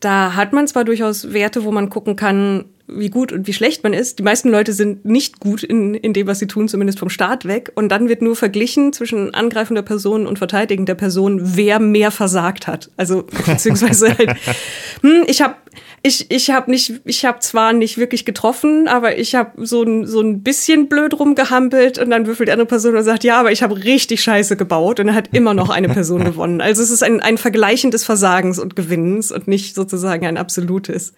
da 0.00 0.34
hat 0.34 0.52
man 0.52 0.66
zwar 0.66 0.84
durchaus 0.84 1.32
Werte, 1.32 1.64
wo 1.64 1.72
man 1.72 1.90
gucken 1.90 2.16
kann, 2.16 2.66
wie 2.88 3.10
gut 3.10 3.32
und 3.32 3.46
wie 3.46 3.52
schlecht 3.52 3.82
man 3.84 3.92
ist. 3.92 4.18
Die 4.18 4.22
meisten 4.22 4.48
Leute 4.48 4.72
sind 4.72 5.04
nicht 5.04 5.40
gut 5.40 5.62
in, 5.62 5.94
in 5.94 6.12
dem, 6.12 6.26
was 6.26 6.38
sie 6.38 6.46
tun, 6.46 6.68
zumindest 6.68 6.98
vom 6.98 7.10
Start 7.10 7.44
weg. 7.44 7.72
Und 7.74 7.90
dann 7.90 8.08
wird 8.08 8.22
nur 8.22 8.34
verglichen 8.34 8.92
zwischen 8.92 9.34
angreifender 9.34 9.82
Person 9.82 10.26
und 10.26 10.38
verteidigender 10.38 10.94
Person, 10.94 11.40
wer 11.56 11.78
mehr 11.78 12.10
versagt 12.10 12.66
hat. 12.66 12.90
Also 12.96 13.24
beziehungsweise 13.46 14.16
halt, 14.16 14.30
hm, 15.02 15.24
ich 15.26 15.42
habe 15.42 15.56
ich, 16.02 16.30
ich 16.30 16.50
habe 16.50 16.70
nicht, 16.70 17.00
ich 17.04 17.24
habe 17.24 17.40
zwar 17.40 17.72
nicht 17.72 17.98
wirklich 17.98 18.24
getroffen, 18.24 18.86
aber 18.88 19.18
ich 19.18 19.34
habe 19.34 19.66
so 19.66 19.82
ein, 19.82 20.06
so 20.06 20.20
ein 20.20 20.42
bisschen 20.42 20.88
blöd 20.88 21.18
rumgehampelt 21.18 21.98
und 21.98 22.10
dann 22.10 22.26
würfelt 22.26 22.48
die 22.48 22.52
andere 22.52 22.68
Person 22.68 22.96
und 22.96 23.02
sagt, 23.02 23.24
ja, 23.24 23.40
aber 23.40 23.50
ich 23.50 23.62
habe 23.62 23.84
richtig 23.84 24.22
Scheiße 24.22 24.56
gebaut 24.56 25.00
und 25.00 25.08
dann 25.08 25.16
hat 25.16 25.30
immer 25.32 25.54
noch 25.54 25.70
eine 25.70 25.88
Person 25.88 26.24
gewonnen. 26.24 26.60
Also 26.60 26.82
es 26.82 26.90
ist 26.90 27.02
ein, 27.02 27.20
ein 27.20 27.36
Vergleichen 27.36 27.90
des 27.90 28.04
Versagens 28.04 28.58
und 28.58 28.76
Gewinnens 28.76 29.32
und 29.32 29.48
nicht 29.48 29.74
sozusagen 29.74 30.24
ein 30.26 30.36
absolutes. 30.36 31.14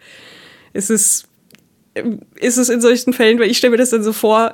Es 0.73 0.89
ist, 0.89 1.27
ist 2.37 2.57
es 2.57 2.69
in 2.69 2.81
solchen 2.81 3.13
Fällen, 3.13 3.39
weil 3.39 3.51
ich 3.51 3.59
stelle 3.59 3.73
mir 3.73 3.77
das 3.77 3.91
dann 3.91 4.03
so 4.03 4.13
vor, 4.13 4.53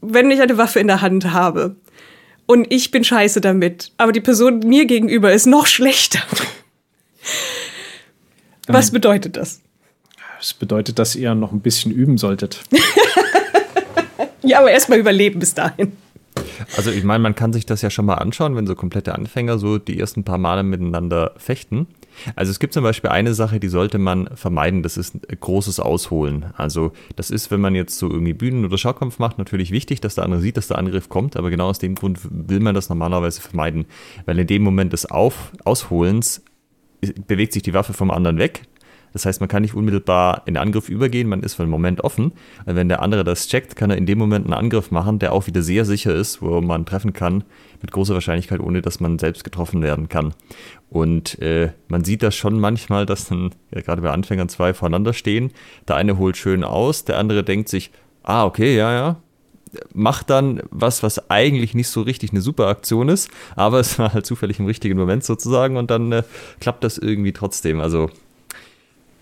wenn 0.00 0.30
ich 0.30 0.40
eine 0.40 0.58
Waffe 0.58 0.80
in 0.80 0.86
der 0.86 1.00
Hand 1.00 1.32
habe 1.32 1.76
und 2.46 2.72
ich 2.72 2.90
bin 2.90 3.02
scheiße 3.02 3.40
damit, 3.40 3.92
aber 3.96 4.12
die 4.12 4.20
Person 4.20 4.60
mir 4.60 4.86
gegenüber 4.86 5.32
ist 5.32 5.46
noch 5.46 5.66
schlechter. 5.66 6.20
Was 8.68 8.90
bedeutet 8.90 9.36
das? 9.36 9.60
Das 10.38 10.54
bedeutet, 10.54 10.98
dass 10.98 11.16
ihr 11.16 11.34
noch 11.34 11.52
ein 11.52 11.60
bisschen 11.60 11.92
üben 11.92 12.18
solltet. 12.18 12.60
ja, 14.42 14.58
aber 14.58 14.70
erstmal 14.70 14.98
überleben 14.98 15.40
bis 15.40 15.54
dahin. 15.54 15.92
Also 16.76 16.90
ich 16.90 17.04
meine, 17.04 17.20
man 17.20 17.34
kann 17.34 17.52
sich 17.52 17.64
das 17.64 17.82
ja 17.82 17.90
schon 17.90 18.04
mal 18.04 18.16
anschauen, 18.16 18.54
wenn 18.54 18.66
so 18.66 18.74
komplette 18.74 19.14
Anfänger 19.14 19.58
so 19.58 19.78
die 19.78 19.98
ersten 19.98 20.24
paar 20.24 20.38
Male 20.38 20.62
miteinander 20.62 21.32
fechten. 21.38 21.86
Also 22.34 22.50
es 22.50 22.58
gibt 22.58 22.72
zum 22.72 22.82
Beispiel 22.82 23.10
eine 23.10 23.34
Sache, 23.34 23.60
die 23.60 23.68
sollte 23.68 23.98
man 23.98 24.28
vermeiden, 24.34 24.82
das 24.82 24.96
ist 24.96 25.16
großes 25.40 25.80
Ausholen. 25.80 26.46
Also 26.56 26.92
das 27.16 27.30
ist, 27.30 27.50
wenn 27.50 27.60
man 27.60 27.74
jetzt 27.74 27.98
so 27.98 28.10
irgendwie 28.10 28.34
Bühnen- 28.34 28.64
oder 28.64 28.78
Schaukampf 28.78 29.18
macht, 29.18 29.38
natürlich 29.38 29.70
wichtig, 29.70 30.00
dass 30.00 30.14
der 30.14 30.24
andere 30.24 30.40
sieht, 30.40 30.56
dass 30.56 30.68
der 30.68 30.78
Angriff 30.78 31.08
kommt, 31.08 31.36
aber 31.36 31.50
genau 31.50 31.68
aus 31.68 31.78
dem 31.78 31.94
Grund 31.94 32.20
will 32.30 32.60
man 32.60 32.74
das 32.74 32.88
normalerweise 32.88 33.40
vermeiden. 33.40 33.86
Weil 34.24 34.38
in 34.38 34.46
dem 34.46 34.62
Moment 34.62 34.92
des 34.92 35.06
Auf 35.06 35.52
Ausholens 35.64 36.42
bewegt 37.26 37.52
sich 37.52 37.62
die 37.62 37.74
Waffe 37.74 37.92
vom 37.92 38.10
anderen 38.10 38.38
weg. 38.38 38.62
Das 39.16 39.24
heißt, 39.24 39.40
man 39.40 39.48
kann 39.48 39.62
nicht 39.62 39.72
unmittelbar 39.72 40.42
in 40.44 40.58
Angriff 40.58 40.90
übergehen, 40.90 41.26
man 41.26 41.42
ist 41.42 41.54
für 41.54 41.62
einen 41.62 41.70
Moment 41.70 42.02
offen. 42.02 42.32
Wenn 42.66 42.90
der 42.90 43.00
andere 43.00 43.24
das 43.24 43.48
checkt, 43.48 43.74
kann 43.74 43.88
er 43.88 43.96
in 43.96 44.04
dem 44.04 44.18
Moment 44.18 44.44
einen 44.44 44.52
Angriff 44.52 44.90
machen, 44.90 45.18
der 45.18 45.32
auch 45.32 45.46
wieder 45.46 45.62
sehr 45.62 45.86
sicher 45.86 46.14
ist, 46.14 46.42
wo 46.42 46.60
man 46.60 46.84
treffen 46.84 47.14
kann, 47.14 47.42
mit 47.80 47.92
großer 47.92 48.12
Wahrscheinlichkeit, 48.12 48.60
ohne 48.60 48.82
dass 48.82 49.00
man 49.00 49.18
selbst 49.18 49.42
getroffen 49.42 49.80
werden 49.80 50.10
kann. 50.10 50.34
Und 50.90 51.40
äh, 51.40 51.70
man 51.88 52.04
sieht 52.04 52.22
das 52.22 52.36
schon 52.36 52.60
manchmal, 52.60 53.06
dass 53.06 53.26
dann 53.28 53.52
ja, 53.74 53.80
gerade 53.80 54.02
bei 54.02 54.10
Anfängern 54.10 54.50
zwei 54.50 54.74
voneinander 54.74 55.14
stehen. 55.14 55.50
Der 55.88 55.96
eine 55.96 56.18
holt 56.18 56.36
schön 56.36 56.62
aus, 56.62 57.06
der 57.06 57.16
andere 57.16 57.42
denkt 57.42 57.70
sich, 57.70 57.92
ah, 58.22 58.44
okay, 58.44 58.76
ja, 58.76 58.92
ja. 58.92 59.16
Macht 59.94 60.28
dann 60.28 60.62
was, 60.70 61.02
was 61.02 61.30
eigentlich 61.30 61.72
nicht 61.72 61.88
so 61.88 62.02
richtig 62.02 62.32
eine 62.32 62.42
super 62.42 62.66
Aktion 62.66 63.08
ist, 63.08 63.30
aber 63.56 63.80
es 63.80 63.98
war 63.98 64.12
halt 64.12 64.26
zufällig 64.26 64.58
im 64.58 64.66
richtigen 64.66 64.98
Moment 64.98 65.24
sozusagen 65.24 65.78
und 65.78 65.90
dann 65.90 66.12
äh, 66.12 66.22
klappt 66.60 66.84
das 66.84 66.98
irgendwie 66.98 67.32
trotzdem. 67.32 67.80
Also 67.80 68.10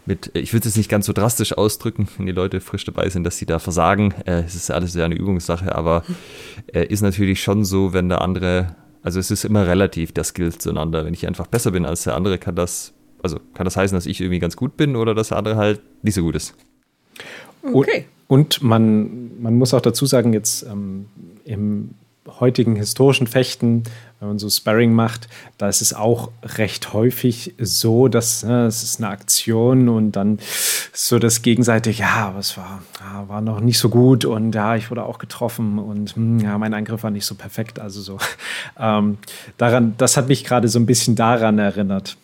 mit, 0.07 0.31
ich 0.35 0.53
würde 0.53 0.69
es 0.69 0.77
nicht 0.77 0.91
ganz 0.91 1.07
so 1.07 1.13
drastisch 1.13 1.57
ausdrücken, 1.57 2.09
wenn 2.17 2.27
die 2.27 2.33
Leute 2.33 2.61
frisch 2.61 2.85
dabei 2.85 3.09
sind, 3.09 3.25
dass 3.25 3.39
sie 3.39 3.47
da 3.47 3.59
versagen. 3.59 4.13
Äh, 4.27 4.43
es 4.43 4.55
ist 4.55 4.71
alles 4.71 4.95
ja 4.95 5.05
eine 5.05 5.15
Übungssache, 5.15 5.75
aber 5.75 6.05
äh, 6.73 6.87
ist 6.87 7.03
natürlich 7.03 7.43
schon 7.43 7.65
so, 7.65 7.93
wenn 7.93 8.09
der 8.09 8.21
andere, 8.21 8.77
also 9.03 9.19
es 9.19 9.31
ist 9.31 9.45
immer 9.45 9.67
relativ, 9.67 10.13
der 10.13 10.25
Skill 10.25 10.53
zueinander. 10.53 11.05
Wenn 11.05 11.15
ich 11.15 11.27
einfach 11.27 11.47
besser 11.47 11.71
bin 11.71 11.87
als 11.87 12.05
der 12.05 12.17
andere, 12.17 12.39
kann 12.39 12.55
das, 12.55 12.93
also 13.23 13.39
kann 13.55 13.65
das 13.65 13.77
heißen, 13.77 13.97
dass 13.97 14.07
ich 14.07 14.21
irgendwie 14.21 14.41
ganz 14.41 14.57
gut 14.57 14.77
bin 14.77 14.97
oder 14.97 15.15
dass 15.15 15.29
der 15.29 15.39
andere 15.39 15.57
halt 15.57 15.81
nicht 16.03 16.15
so 16.15 16.23
gut 16.23 16.37
ist. 16.37 16.55
Okay. 17.63 18.07
Und, 18.29 18.61
und 18.61 18.63
man, 18.63 19.43
man 19.43 19.57
muss 19.57 19.73
auch 19.73 19.81
dazu 19.81 20.05
sagen, 20.07 20.33
jetzt 20.33 20.65
ähm, 20.65 21.07
im 21.45 21.95
heutigen 22.41 22.77
historischen 22.77 23.27
Fechten, 23.27 23.85
wenn 24.21 24.29
man 24.29 24.39
so 24.39 24.49
Sparring 24.49 24.93
macht, 24.93 25.29
da 25.59 25.69
ist 25.69 25.83
es 25.83 25.93
auch 25.93 26.31
recht 26.43 26.93
häufig 26.93 27.55
so, 27.59 28.09
dass 28.09 28.43
ne, 28.45 28.67
es 28.67 28.83
ist 28.83 28.99
eine 28.99 29.09
Aktion 29.09 29.89
und 29.89 30.13
dann 30.13 30.39
so 30.93 31.19
das 31.19 31.43
gegenseitig, 31.43 31.99
ja, 31.99 32.29
aber 32.29 32.39
es 32.39 32.57
war, 32.57 32.83
war 33.27 33.41
noch 33.41 33.61
nicht 33.61 33.79
so 33.79 33.91
gut 33.91 34.25
und 34.25 34.55
ja, 34.55 34.77
ich 34.77 34.91
wurde 34.91 35.05
auch 35.05 35.19
getroffen 35.19 35.79
und 35.79 36.17
hm, 36.17 36.39
ja, 36.39 36.57
mein 36.57 36.73
Angriff 36.73 37.03
war 37.03 37.11
nicht 37.11 37.27
so 37.27 37.35
perfekt. 37.35 37.79
Also 37.79 38.01
so 38.01 38.19
ähm, 38.79 39.19
daran, 39.59 39.95
das 39.99 40.17
hat 40.17 40.29
mich 40.29 40.45
gerade 40.45 40.69
so 40.69 40.79
ein 40.79 40.87
bisschen 40.87 41.17
daran 41.17 41.59
erinnert. 41.59 42.17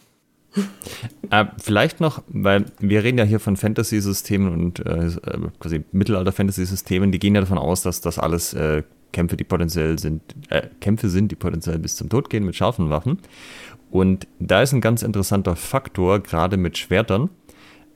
Äh, 1.30 1.44
vielleicht 1.59 2.01
noch, 2.01 2.22
weil 2.28 2.64
wir 2.80 3.05
reden 3.05 3.18
ja 3.18 3.24
hier 3.24 3.38
von 3.38 3.57
Fantasy-Systemen 3.57 4.53
und 4.53 4.80
äh, 4.80 5.11
quasi 5.61 5.84
Mittelalter-Fantasy-Systemen, 5.92 7.12
die 7.12 7.18
gehen 7.18 7.34
ja 7.34 7.40
davon 7.40 7.59
aus, 7.59 7.82
dass 7.82 8.01
das 8.01 8.18
alles 8.18 8.53
äh, 8.55 8.82
Kämpfe, 9.12 9.36
die 9.36 9.44
potenziell 9.44 9.98
sind, 9.98 10.22
äh, 10.48 10.68
Kämpfe 10.80 11.08
sind, 11.08 11.30
die 11.30 11.36
potenziell 11.36 11.78
bis 11.78 11.96
zum 11.96 12.08
Tod 12.08 12.30
gehen 12.30 12.44
mit 12.44 12.56
scharfen 12.56 12.90
Waffen. 12.90 13.18
Und 13.90 14.26
da 14.38 14.62
ist 14.62 14.72
ein 14.72 14.80
ganz 14.80 15.02
interessanter 15.02 15.56
Faktor, 15.56 16.20
gerade 16.20 16.56
mit 16.56 16.78
Schwertern. 16.78 17.30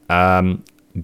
Ähm, 0.08 0.60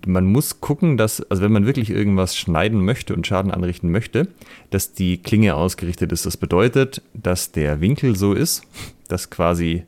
man 0.06 0.24
muss 0.24 0.60
gucken, 0.60 0.96
dass, 0.96 1.20
also 1.30 1.42
wenn 1.42 1.52
man 1.52 1.66
wirklich 1.66 1.90
irgendwas 1.90 2.36
schneiden 2.36 2.84
möchte 2.84 3.14
und 3.14 3.26
Schaden 3.26 3.50
anrichten 3.50 3.90
möchte, 3.90 4.28
dass 4.70 4.92
die 4.92 5.18
Klinge 5.18 5.56
ausgerichtet 5.56 6.12
ist. 6.12 6.26
Das 6.26 6.36
bedeutet, 6.36 7.02
dass 7.12 7.50
der 7.50 7.80
Winkel 7.80 8.16
so 8.16 8.32
ist, 8.32 8.62
dass 9.08 9.30
quasi, 9.30 9.84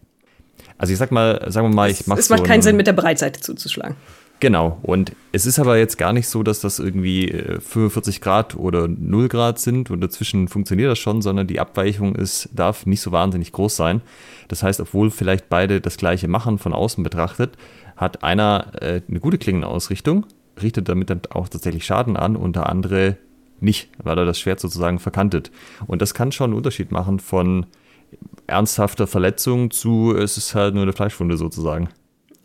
also 0.76 0.92
ich 0.92 0.98
sag 0.98 1.12
mal, 1.12 1.50
sagen 1.52 1.68
wir 1.68 1.74
mal, 1.74 1.90
ich 1.90 2.06
mache 2.06 2.18
Es 2.18 2.30
macht 2.30 2.40
so 2.40 2.44
keinen 2.44 2.62
Sinn, 2.62 2.76
mit 2.76 2.88
der 2.88 2.94
Breitseite 2.94 3.40
zuzuschlagen. 3.40 3.96
Genau, 4.42 4.80
und 4.82 5.12
es 5.30 5.46
ist 5.46 5.60
aber 5.60 5.78
jetzt 5.78 5.98
gar 5.98 6.12
nicht 6.12 6.26
so, 6.26 6.42
dass 6.42 6.58
das 6.58 6.80
irgendwie 6.80 7.28
45 7.60 8.16
äh, 8.16 8.18
Grad 8.18 8.56
oder 8.56 8.88
0 8.88 9.28
Grad 9.28 9.60
sind 9.60 9.88
und 9.88 10.00
dazwischen 10.00 10.48
funktioniert 10.48 10.90
das 10.90 10.98
schon, 10.98 11.22
sondern 11.22 11.46
die 11.46 11.60
Abweichung 11.60 12.16
ist, 12.16 12.48
darf 12.52 12.84
nicht 12.84 13.02
so 13.02 13.12
wahnsinnig 13.12 13.52
groß 13.52 13.76
sein. 13.76 14.00
Das 14.48 14.64
heißt, 14.64 14.80
obwohl 14.80 15.12
vielleicht 15.12 15.48
beide 15.48 15.80
das 15.80 15.96
gleiche 15.96 16.26
machen 16.26 16.58
von 16.58 16.72
außen 16.72 17.04
betrachtet, 17.04 17.56
hat 17.94 18.24
einer 18.24 18.72
äh, 18.82 19.02
eine 19.08 19.20
gute 19.20 19.38
Klingenausrichtung, 19.38 20.26
richtet 20.60 20.88
damit 20.88 21.10
dann 21.10 21.20
auch 21.30 21.48
tatsächlich 21.48 21.84
Schaden 21.84 22.16
an 22.16 22.34
und 22.34 22.56
der 22.56 22.68
andere 22.68 23.18
nicht, 23.60 23.90
weil 24.02 24.18
er 24.18 24.24
das 24.24 24.40
Schwert 24.40 24.58
sozusagen 24.58 24.98
verkantet. 24.98 25.52
Und 25.86 26.02
das 26.02 26.14
kann 26.14 26.32
schon 26.32 26.46
einen 26.46 26.56
Unterschied 26.56 26.90
machen 26.90 27.20
von 27.20 27.66
ernsthafter 28.48 29.06
Verletzung 29.06 29.70
zu, 29.70 30.16
es 30.16 30.36
ist 30.36 30.56
halt 30.56 30.74
nur 30.74 30.82
eine 30.82 30.94
Fleischwunde 30.94 31.36
sozusagen. 31.36 31.90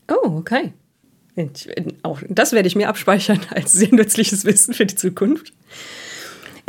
Oh, 0.07 0.37
okay. 0.37 0.73
Auch 2.03 2.21
das 2.29 2.51
werde 2.53 2.67
ich 2.67 2.75
mir 2.75 2.89
abspeichern 2.89 3.39
als 3.55 3.73
sehr 3.73 3.93
nützliches 3.93 4.45
Wissen 4.45 4.73
für 4.73 4.85
die 4.85 4.95
Zukunft. 4.95 5.53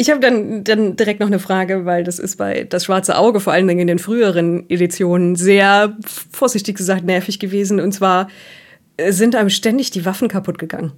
Ich 0.00 0.10
habe 0.10 0.20
dann, 0.20 0.62
dann 0.62 0.94
direkt 0.94 1.18
noch 1.18 1.26
eine 1.26 1.40
Frage, 1.40 1.84
weil 1.84 2.04
das 2.04 2.20
ist 2.20 2.36
bei 2.36 2.62
Das 2.62 2.84
Schwarze 2.84 3.18
Auge 3.18 3.40
vor 3.40 3.52
allen 3.52 3.66
Dingen 3.66 3.80
in 3.80 3.86
den 3.88 3.98
früheren 3.98 4.70
Editionen 4.70 5.34
sehr, 5.34 5.96
vorsichtig 6.30 6.76
gesagt, 6.76 7.04
nervig 7.04 7.40
gewesen. 7.40 7.80
Und 7.80 7.90
zwar 7.90 8.28
äh, 8.96 9.10
sind 9.10 9.34
einem 9.34 9.50
ständig 9.50 9.90
die 9.90 10.04
Waffen 10.04 10.28
kaputt 10.28 10.56
gegangen. 10.58 10.92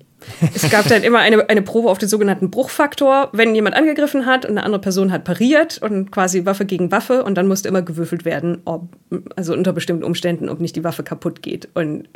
Es 0.54 0.68
gab 0.68 0.86
dann 0.86 1.02
immer 1.02 1.20
eine, 1.20 1.48
eine 1.48 1.62
Probe 1.62 1.88
auf 1.88 1.96
den 1.96 2.10
sogenannten 2.10 2.50
Bruchfaktor, 2.50 3.30
wenn 3.32 3.54
jemand 3.54 3.74
angegriffen 3.74 4.26
hat 4.26 4.44
und 4.44 4.50
eine 4.50 4.64
andere 4.64 4.82
Person 4.82 5.12
hat 5.12 5.24
pariert 5.24 5.78
und 5.78 6.10
quasi 6.10 6.44
Waffe 6.44 6.66
gegen 6.66 6.92
Waffe 6.92 7.24
und 7.24 7.36
dann 7.36 7.48
musste 7.48 7.70
immer 7.70 7.80
gewürfelt 7.80 8.26
werden, 8.26 8.60
ob, 8.66 8.90
also 9.34 9.54
unter 9.54 9.72
bestimmten 9.72 10.04
Umständen, 10.04 10.50
ob 10.50 10.60
nicht 10.60 10.76
die 10.76 10.84
Waffe 10.84 11.02
kaputt 11.04 11.40
geht. 11.40 11.70
Und 11.72 12.06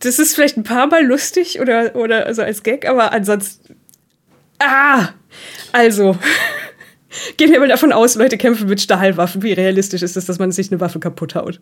das 0.00 0.18
ist 0.18 0.34
vielleicht 0.34 0.56
ein 0.56 0.62
paar 0.62 0.86
Mal 0.86 1.04
lustig 1.04 1.60
oder, 1.60 1.94
oder 1.96 2.26
also 2.26 2.42
als 2.42 2.62
Gag, 2.62 2.88
aber 2.88 3.12
ansonsten. 3.12 3.76
Ah! 4.58 5.08
Also. 5.72 6.16
Gehen 7.38 7.50
wir 7.50 7.60
mal 7.60 7.68
davon 7.68 7.92
aus, 7.92 8.14
Leute 8.16 8.36
kämpfen 8.36 8.68
mit 8.68 8.80
Stahlwaffen. 8.80 9.42
Wie 9.42 9.52
realistisch 9.52 10.02
ist 10.02 10.16
es, 10.16 10.26
dass 10.26 10.38
man 10.38 10.52
sich 10.52 10.70
eine 10.70 10.80
Waffe 10.80 10.98
kaputt 10.98 11.34
haut? 11.34 11.60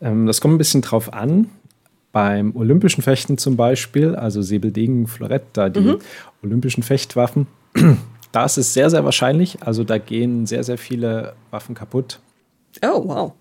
Ähm, 0.00 0.26
das 0.26 0.40
kommt 0.40 0.54
ein 0.54 0.58
bisschen 0.58 0.80
drauf 0.80 1.12
an. 1.12 1.50
Beim 2.12 2.54
olympischen 2.56 3.02
Fechten 3.02 3.38
zum 3.38 3.56
Beispiel, 3.56 4.14
also 4.14 4.40
Säbeldegen, 4.40 5.06
Florett, 5.06 5.42
da 5.52 5.68
die 5.68 5.80
mhm. 5.80 5.98
olympischen 6.42 6.82
Fechtwaffen, 6.82 7.46
da 8.32 8.44
ist 8.44 8.56
es 8.56 8.72
sehr, 8.72 8.88
sehr 8.88 9.04
wahrscheinlich. 9.04 9.58
Also 9.62 9.84
da 9.84 9.98
gehen 9.98 10.46
sehr, 10.46 10.64
sehr 10.64 10.78
viele 10.78 11.34
Waffen 11.50 11.74
kaputt. 11.74 12.20
Oh, 12.82 13.02
wow. 13.04 13.32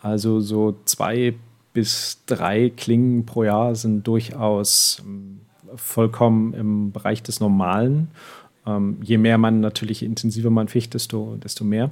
Also 0.00 0.40
so 0.40 0.76
zwei 0.84 1.34
bis 1.74 2.22
drei 2.26 2.70
Klingen 2.70 3.26
pro 3.26 3.44
Jahr 3.44 3.74
sind 3.74 4.06
durchaus 4.06 5.02
ähm, 5.04 5.40
vollkommen 5.76 6.54
im 6.54 6.92
Bereich 6.92 7.22
des 7.22 7.40
Normalen. 7.40 8.08
Ähm, 8.66 8.98
je 9.02 9.18
mehr 9.18 9.36
man 9.36 9.60
natürlich 9.60 10.02
intensiver 10.02 10.50
man 10.50 10.68
ficht, 10.68 10.94
desto, 10.94 11.36
desto 11.36 11.64
mehr. 11.64 11.90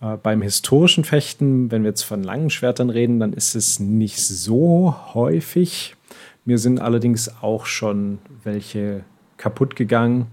Äh, 0.00 0.16
beim 0.22 0.40
historischen 0.40 1.04
Fechten, 1.04 1.70
wenn 1.70 1.82
wir 1.82 1.90
jetzt 1.90 2.04
von 2.04 2.22
langen 2.22 2.48
Schwertern 2.48 2.88
reden, 2.88 3.20
dann 3.20 3.32
ist 3.32 3.54
es 3.54 3.80
nicht 3.80 4.18
so 4.18 4.94
häufig. 5.14 5.96
Mir 6.44 6.58
sind 6.58 6.80
allerdings 6.80 7.42
auch 7.42 7.66
schon 7.66 8.18
welche 8.44 9.04
kaputt 9.36 9.74
gegangen 9.74 10.28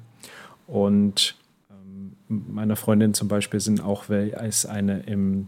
und 0.67 1.35
ähm, 1.71 2.13
meiner 2.29 2.75
Freundin 2.75 3.15
zum 3.15 3.27
Beispiel 3.27 3.59
sind 3.59 3.83
auch 3.83 4.09
ist 4.09 4.67
eine 4.67 5.01
im 5.01 5.47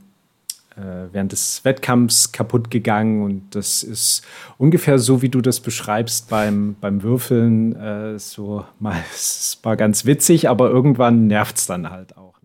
während 0.76 1.32
des 1.32 1.64
Wettkampfs 1.64 2.32
kaputt 2.32 2.70
gegangen. 2.70 3.24
Und 3.24 3.56
das 3.56 3.84
ist 3.84 4.24
ungefähr 4.58 5.00
so, 5.00 5.22
wie 5.22 5.30
du 5.30 5.42
das 5.42 5.60
beschreibst 5.60 6.30
beim, 6.30 6.76
beim 6.82 7.04
Würfeln. 7.04 7.76
Äh, 7.76 8.20
so 8.20 8.66
mal, 8.80 8.98
es 9.14 9.60
war 9.64 9.78
ganz 9.78 10.06
witzig, 10.06 10.50
aber 10.50 10.70
irgendwann 10.70 11.28
nervt 11.28 11.58
es 11.58 11.68
dann 11.68 11.90
halt 11.90 12.18
auch. 12.18 12.36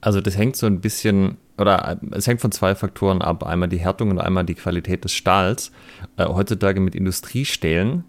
Also 0.00 0.20
das 0.20 0.36
hängt 0.36 0.56
so 0.56 0.66
ein 0.66 0.80
bisschen, 0.80 1.38
oder 1.56 1.98
äh, 2.02 2.16
es 2.16 2.26
hängt 2.26 2.40
von 2.40 2.52
zwei 2.52 2.74
Faktoren 2.74 3.22
ab. 3.22 3.44
Einmal 3.44 3.68
die 3.68 3.78
Härtung 3.78 4.10
und 4.10 4.18
einmal 4.18 4.44
die 4.44 4.54
Qualität 4.54 5.04
des 5.04 5.14
Stahls. 5.14 5.72
Äh, 6.16 6.26
heutzutage 6.26 6.80
mit 6.80 6.94
Industriestählen 6.94 8.04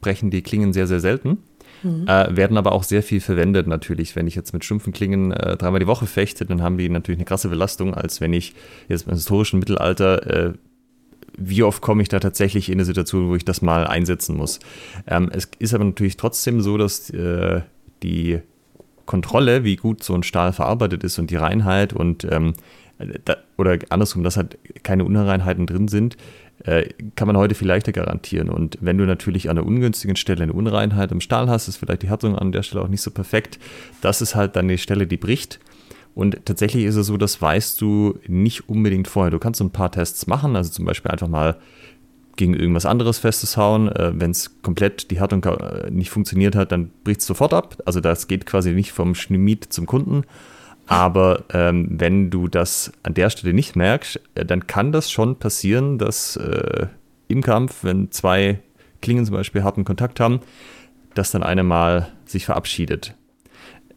brechen 0.00 0.30
die 0.30 0.42
Klingen 0.42 0.72
sehr, 0.72 0.86
sehr 0.86 1.00
selten. 1.00 1.38
Mhm. 1.82 2.06
Äh, 2.06 2.36
werden 2.36 2.56
aber 2.56 2.72
auch 2.72 2.82
sehr 2.82 3.02
viel 3.02 3.20
verwendet 3.20 3.66
natürlich. 3.66 4.16
Wenn 4.16 4.26
ich 4.26 4.34
jetzt 4.34 4.52
mit 4.52 4.64
stumpfen 4.64 4.92
Klingen 4.92 5.32
äh, 5.32 5.56
dreimal 5.56 5.80
die 5.80 5.86
Woche 5.86 6.06
fechte, 6.06 6.44
dann 6.44 6.62
haben 6.62 6.78
die 6.78 6.88
natürlich 6.88 7.18
eine 7.18 7.24
krasse 7.24 7.48
Belastung, 7.48 7.94
als 7.94 8.20
wenn 8.20 8.32
ich 8.32 8.54
jetzt 8.88 9.06
im 9.06 9.12
historischen 9.12 9.58
Mittelalter, 9.58 10.26
äh, 10.26 10.52
wie 11.38 11.62
oft 11.62 11.82
komme 11.82 12.02
ich 12.02 12.08
da 12.08 12.18
tatsächlich 12.18 12.68
in 12.68 12.74
eine 12.74 12.84
Situation, 12.84 13.28
wo 13.28 13.36
ich 13.36 13.44
das 13.44 13.62
mal 13.62 13.86
einsetzen 13.86 14.36
muss. 14.36 14.60
Ähm, 15.06 15.30
es 15.32 15.50
ist 15.58 15.74
aber 15.74 15.84
natürlich 15.84 16.16
trotzdem 16.16 16.60
so, 16.60 16.78
dass 16.78 17.10
äh, 17.10 17.60
die 18.02 18.40
Kontrolle, 19.04 19.64
wie 19.64 19.76
gut 19.76 20.02
so 20.02 20.14
ein 20.14 20.22
Stahl 20.22 20.52
verarbeitet 20.52 21.04
ist 21.04 21.18
und 21.18 21.30
die 21.30 21.36
Reinheit 21.36 21.92
und 21.92 22.26
ähm, 22.30 22.54
da, 23.24 23.36
oder 23.56 23.78
andersrum, 23.90 24.22
dass 24.22 24.36
halt 24.36 24.58
keine 24.82 25.04
Unreinheiten 25.04 25.66
drin 25.66 25.88
sind, 25.88 26.14
äh, 26.14 26.18
kann 26.64 27.26
man 27.26 27.36
heute 27.36 27.54
viel 27.54 27.68
leichter 27.68 27.92
garantieren. 27.92 28.48
Und 28.48 28.78
wenn 28.80 28.98
du 28.98 29.04
natürlich 29.04 29.50
an 29.50 29.58
einer 29.58 29.66
ungünstigen 29.66 30.16
Stelle 30.16 30.42
eine 30.42 30.52
Unreinheit 30.52 31.12
im 31.12 31.20
Stahl 31.20 31.48
hast, 31.48 31.68
ist 31.68 31.76
vielleicht 31.76 32.02
die 32.02 32.08
Härtung 32.08 32.36
an 32.36 32.50
der 32.50 32.62
Stelle 32.62 32.82
auch 32.82 32.88
nicht 32.88 33.02
so 33.02 33.10
perfekt. 33.10 33.58
Das 34.00 34.20
ist 34.22 34.34
halt 34.34 34.56
dann 34.56 34.66
die 34.66 34.78
Stelle, 34.78 35.06
die 35.06 35.18
bricht. 35.18 35.60
Und 36.14 36.46
tatsächlich 36.46 36.84
ist 36.84 36.96
es 36.96 37.08
so, 37.08 37.18
das 37.18 37.42
weißt 37.42 37.78
du 37.80 38.18
nicht 38.26 38.70
unbedingt 38.70 39.06
vorher. 39.06 39.30
Du 39.30 39.38
kannst 39.38 39.58
so 39.58 39.64
ein 39.64 39.70
paar 39.70 39.92
Tests 39.92 40.26
machen, 40.26 40.56
also 40.56 40.70
zum 40.70 40.86
Beispiel 40.86 41.10
einfach 41.10 41.28
mal 41.28 41.58
gegen 42.36 42.54
irgendwas 42.54 42.86
anderes 42.86 43.18
festes 43.18 43.58
hauen. 43.58 43.88
Äh, 43.88 44.12
Wenn 44.14 44.30
es 44.30 44.62
komplett 44.62 45.10
die 45.10 45.20
Härtung 45.20 45.44
äh, 45.44 45.90
nicht 45.90 46.10
funktioniert 46.10 46.56
hat, 46.56 46.72
dann 46.72 46.90
bricht 47.04 47.20
es 47.20 47.26
sofort 47.26 47.52
ab. 47.52 47.82
Also 47.84 48.00
das 48.00 48.28
geht 48.28 48.46
quasi 48.46 48.72
nicht 48.72 48.92
vom 48.92 49.14
Schmied 49.14 49.72
zum 49.72 49.84
Kunden. 49.84 50.24
Aber 50.86 51.44
ähm, 51.52 51.88
wenn 51.90 52.30
du 52.30 52.48
das 52.48 52.92
an 53.02 53.14
der 53.14 53.30
Stelle 53.30 53.52
nicht 53.52 53.76
merkst, 53.76 54.20
äh, 54.34 54.44
dann 54.44 54.66
kann 54.66 54.92
das 54.92 55.10
schon 55.10 55.36
passieren, 55.36 55.98
dass 55.98 56.36
äh, 56.36 56.86
im 57.28 57.42
Kampf, 57.42 57.82
wenn 57.82 58.10
zwei 58.12 58.60
Klingen 59.02 59.24
zum 59.24 59.34
Beispiel 59.34 59.64
harten 59.64 59.84
Kontakt 59.84 60.20
haben, 60.20 60.40
dass 61.14 61.32
dann 61.32 61.42
eine 61.42 61.62
mal 61.62 62.12
sich 62.24 62.44
verabschiedet. 62.44 63.14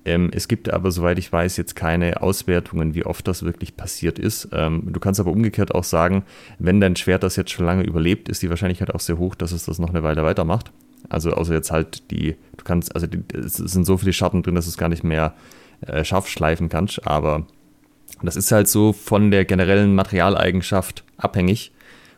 Ähm, 0.06 0.32
es 0.34 0.48
gibt 0.48 0.72
aber, 0.72 0.92
soweit 0.92 1.20
ich 1.20 1.32
weiß, 1.32 1.58
jetzt 1.58 1.76
keine 1.76 2.22
Auswertungen, 2.22 2.96
wie 2.96 3.06
oft 3.06 3.28
das 3.28 3.44
wirklich 3.44 3.78
passiert 3.78 4.18
ist. 4.18 4.50
Ähm, 4.52 4.92
du 4.92 5.00
kannst 5.00 5.20
aber 5.20 5.32
umgekehrt 5.32 5.76
auch 5.76 5.84
sagen, 5.84 6.24
wenn 6.58 6.80
dein 6.80 6.96
Schwert 6.96 7.22
das 7.22 7.36
jetzt 7.36 7.52
schon 7.52 7.66
lange 7.66 7.84
überlebt, 7.84 8.30
ist 8.30 8.42
die 8.42 8.50
Wahrscheinlichkeit 8.50 8.94
auch 8.96 9.00
sehr 9.00 9.18
hoch, 9.18 9.36
dass 9.36 9.52
es 9.52 9.66
das 9.66 9.78
noch 9.78 9.90
eine 9.90 10.02
Weile 10.02 10.24
weitermacht. 10.24 10.72
Also 11.10 11.32
außer 11.32 11.54
jetzt 11.54 11.72
halt 11.72 12.10
die, 12.12 12.36
du 12.58 12.64
kannst, 12.64 12.96
also 12.96 13.08
die, 13.08 13.22
es 13.34 13.54
sind 13.56 13.86
so 13.86 13.98
viele 13.98 14.14
Schatten 14.14 14.42
drin, 14.42 14.56
dass 14.56 14.68
es 14.68 14.78
gar 14.78 14.90
nicht 14.90 15.04
mehr 15.04 15.34
äh, 15.86 16.04
scharf 16.04 16.28
schleifen 16.28 16.70
kannst, 16.70 17.06
aber 17.06 17.46
das 18.22 18.36
ist 18.36 18.52
halt 18.52 18.68
so 18.68 18.94
von 18.94 19.32
der 19.32 19.46
generellen 19.46 19.96
Materialeigenschaft 19.96 21.04
abhängig. 21.18 21.72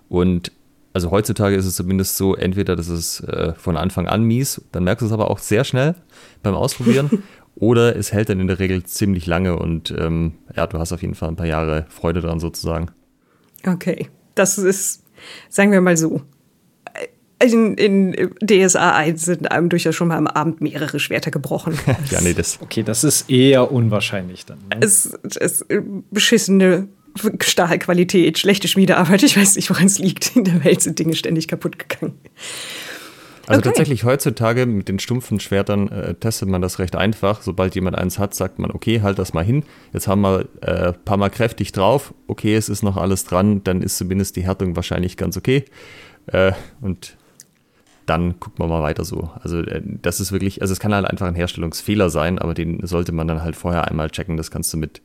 Und 0.10 0.52
also 0.94 1.12
heutzutage 1.12 1.56
ist 1.56 1.66
es 1.66 1.76
zumindest 1.76 2.18
so, 2.18 2.36
entweder 2.36 2.76
das 2.76 2.90
ist 2.90 3.22
äh, 3.22 3.54
von 3.54 3.78
Anfang 3.78 4.08
an 4.08 4.24
mies, 4.24 4.62
dann 4.72 4.84
merkst 4.84 5.02
du 5.02 5.06
es 5.06 5.12
aber 5.12 5.30
auch 5.30 5.40
sehr 5.40 5.64
schnell 5.64 5.96
beim 6.44 6.56
Ausprobieren, 6.56 7.24
oder 7.56 7.96
es 7.96 8.12
hält 8.12 8.30
dann 8.30 8.40
in 8.40 8.48
der 8.48 8.60
Regel 8.60 8.84
ziemlich 8.84 9.26
lange 9.26 9.58
und 9.58 9.94
ähm, 9.98 10.34
ja, 10.56 10.68
du 10.68 10.80
hast 10.80 10.92
auf 10.92 11.02
jeden 11.02 11.16
Fall 11.16 11.30
ein 11.30 11.36
paar 11.36 11.46
Jahre 11.46 11.86
Freude 11.90 12.22
dran 12.22 12.40
sozusagen. 12.40 12.88
Okay, 13.66 14.10
das 14.36 14.58
ist, 14.58 15.04
sagen 15.50 15.72
wir 15.72 15.82
mal 15.82 15.98
so, 15.98 16.22
in, 17.42 17.76
in 17.76 18.32
DSA 18.42 18.96
1 18.96 19.26
sind 19.26 19.52
einem 19.52 19.70
durchaus 19.70 19.96
schon 19.96 20.08
mal 20.08 20.18
am 20.18 20.28
Abend 20.28 20.62
mehrere 20.62 21.00
Schwerter 21.00 21.32
gebrochen. 21.32 21.78
ja, 22.10 22.22
nee, 22.22 22.34
das. 22.34 22.60
Okay, 22.62 22.84
das 22.84 23.04
ist 23.04 23.30
eher 23.30 23.72
unwahrscheinlich 23.72 24.46
dann. 24.46 24.60
Ne? 24.70 24.78
Es, 24.82 25.18
es 25.40 25.66
beschissene 26.12 26.88
Stahlqualität, 27.42 28.40
schlechte 28.40 28.68
Schmiedearbeit, 28.68 29.24
ich 29.24 29.36
weiß 29.38 29.56
nicht, 29.56 29.70
woran 29.70 29.88
es 29.88 30.00
liegt. 30.00 30.36
In 30.36 30.44
der 30.44 30.64
Welt 30.64 30.82
sind 30.82 31.00
Dinge 31.00 31.16
ständig 31.16 31.48
kaputt 31.48 31.78
gegangen. 31.78 32.18
Also 33.48 33.60
okay. 33.60 33.70
tatsächlich 33.70 34.04
heutzutage 34.04 34.66
mit 34.66 34.88
den 34.88 35.00
stumpfen 35.00 35.40
Schwertern 35.40 35.90
äh, 35.90 36.14
testet 36.14 36.48
man 36.48 36.62
das 36.62 36.80
recht 36.80 36.96
einfach. 36.96 37.42
Sobald 37.42 37.76
jemand 37.76 37.98
eins 37.98 38.20
hat, 38.20 38.34
sagt 38.34 38.60
man, 38.60 38.72
okay, 38.72 39.02
halt 39.02 39.20
das 39.20 39.34
mal 39.34 39.44
hin. 39.44 39.64
Jetzt 39.94 40.08
haben 40.08 40.22
wir 40.22 40.46
ein 40.62 40.68
äh, 40.68 40.94
paar 40.94 41.18
Mal 41.18 41.30
kräftig 41.30 41.72
drauf. 41.72 42.14
Okay, 42.28 42.56
es 42.56 42.70
ist 42.70 42.84
noch 42.84 42.98
alles 42.98 43.26
dran, 43.26 43.64
dann 43.64 43.82
ist 43.82 43.98
zumindest 43.98 44.36
die 44.36 44.44
Härtung 44.44 44.76
wahrscheinlich 44.76 45.18
ganz 45.18 45.38
okay. 45.38 45.66
Äh, 46.28 46.54
und 46.82 47.18
dann 48.12 48.40
guckt 48.42 48.60
man 48.60 48.68
mal 48.68 48.82
weiter 48.82 49.06
so. 49.06 49.30
Also 49.42 49.62
äh, 49.62 49.82
das 49.84 50.20
ist 50.20 50.34
wirklich, 50.34 50.62
also 50.62 50.74
es 50.74 50.80
kann 50.80 50.94
halt 50.94 51.06
einfach 51.06 51.28
ein 51.28 51.36
Herstellungsfehler 51.36 52.10
sein, 52.10 52.40
aber 52.40 52.54
den 52.54 52.86
sollte 52.86 53.14
man 53.14 53.28
dann 53.28 53.42
halt 53.42 53.56
vorher 53.56 53.88
einmal 53.88 54.10
checken. 54.10 54.36
Das 54.36 54.52
kannst 54.52 54.74
du 54.74 54.78
mit 54.78 55.02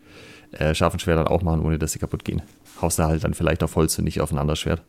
äh, 0.50 0.74
scharfen 0.74 0.98
Schwertern 0.98 1.28
auch 1.28 1.42
machen, 1.42 1.60
ohne 1.60 1.78
dass 1.78 1.92
sie 1.92 2.00
kaputt 2.00 2.24
gehen. 2.24 2.42
Haust 2.82 2.98
du 2.98 3.04
halt 3.04 3.22
dann 3.22 3.34
vielleicht 3.34 3.62
auf 3.62 3.76
Holz 3.76 3.96
und 3.98 4.04
nicht 4.04 4.20
auf 4.20 4.32
ein 4.32 4.38
anderes 4.38 4.58
Schwert. 4.58 4.82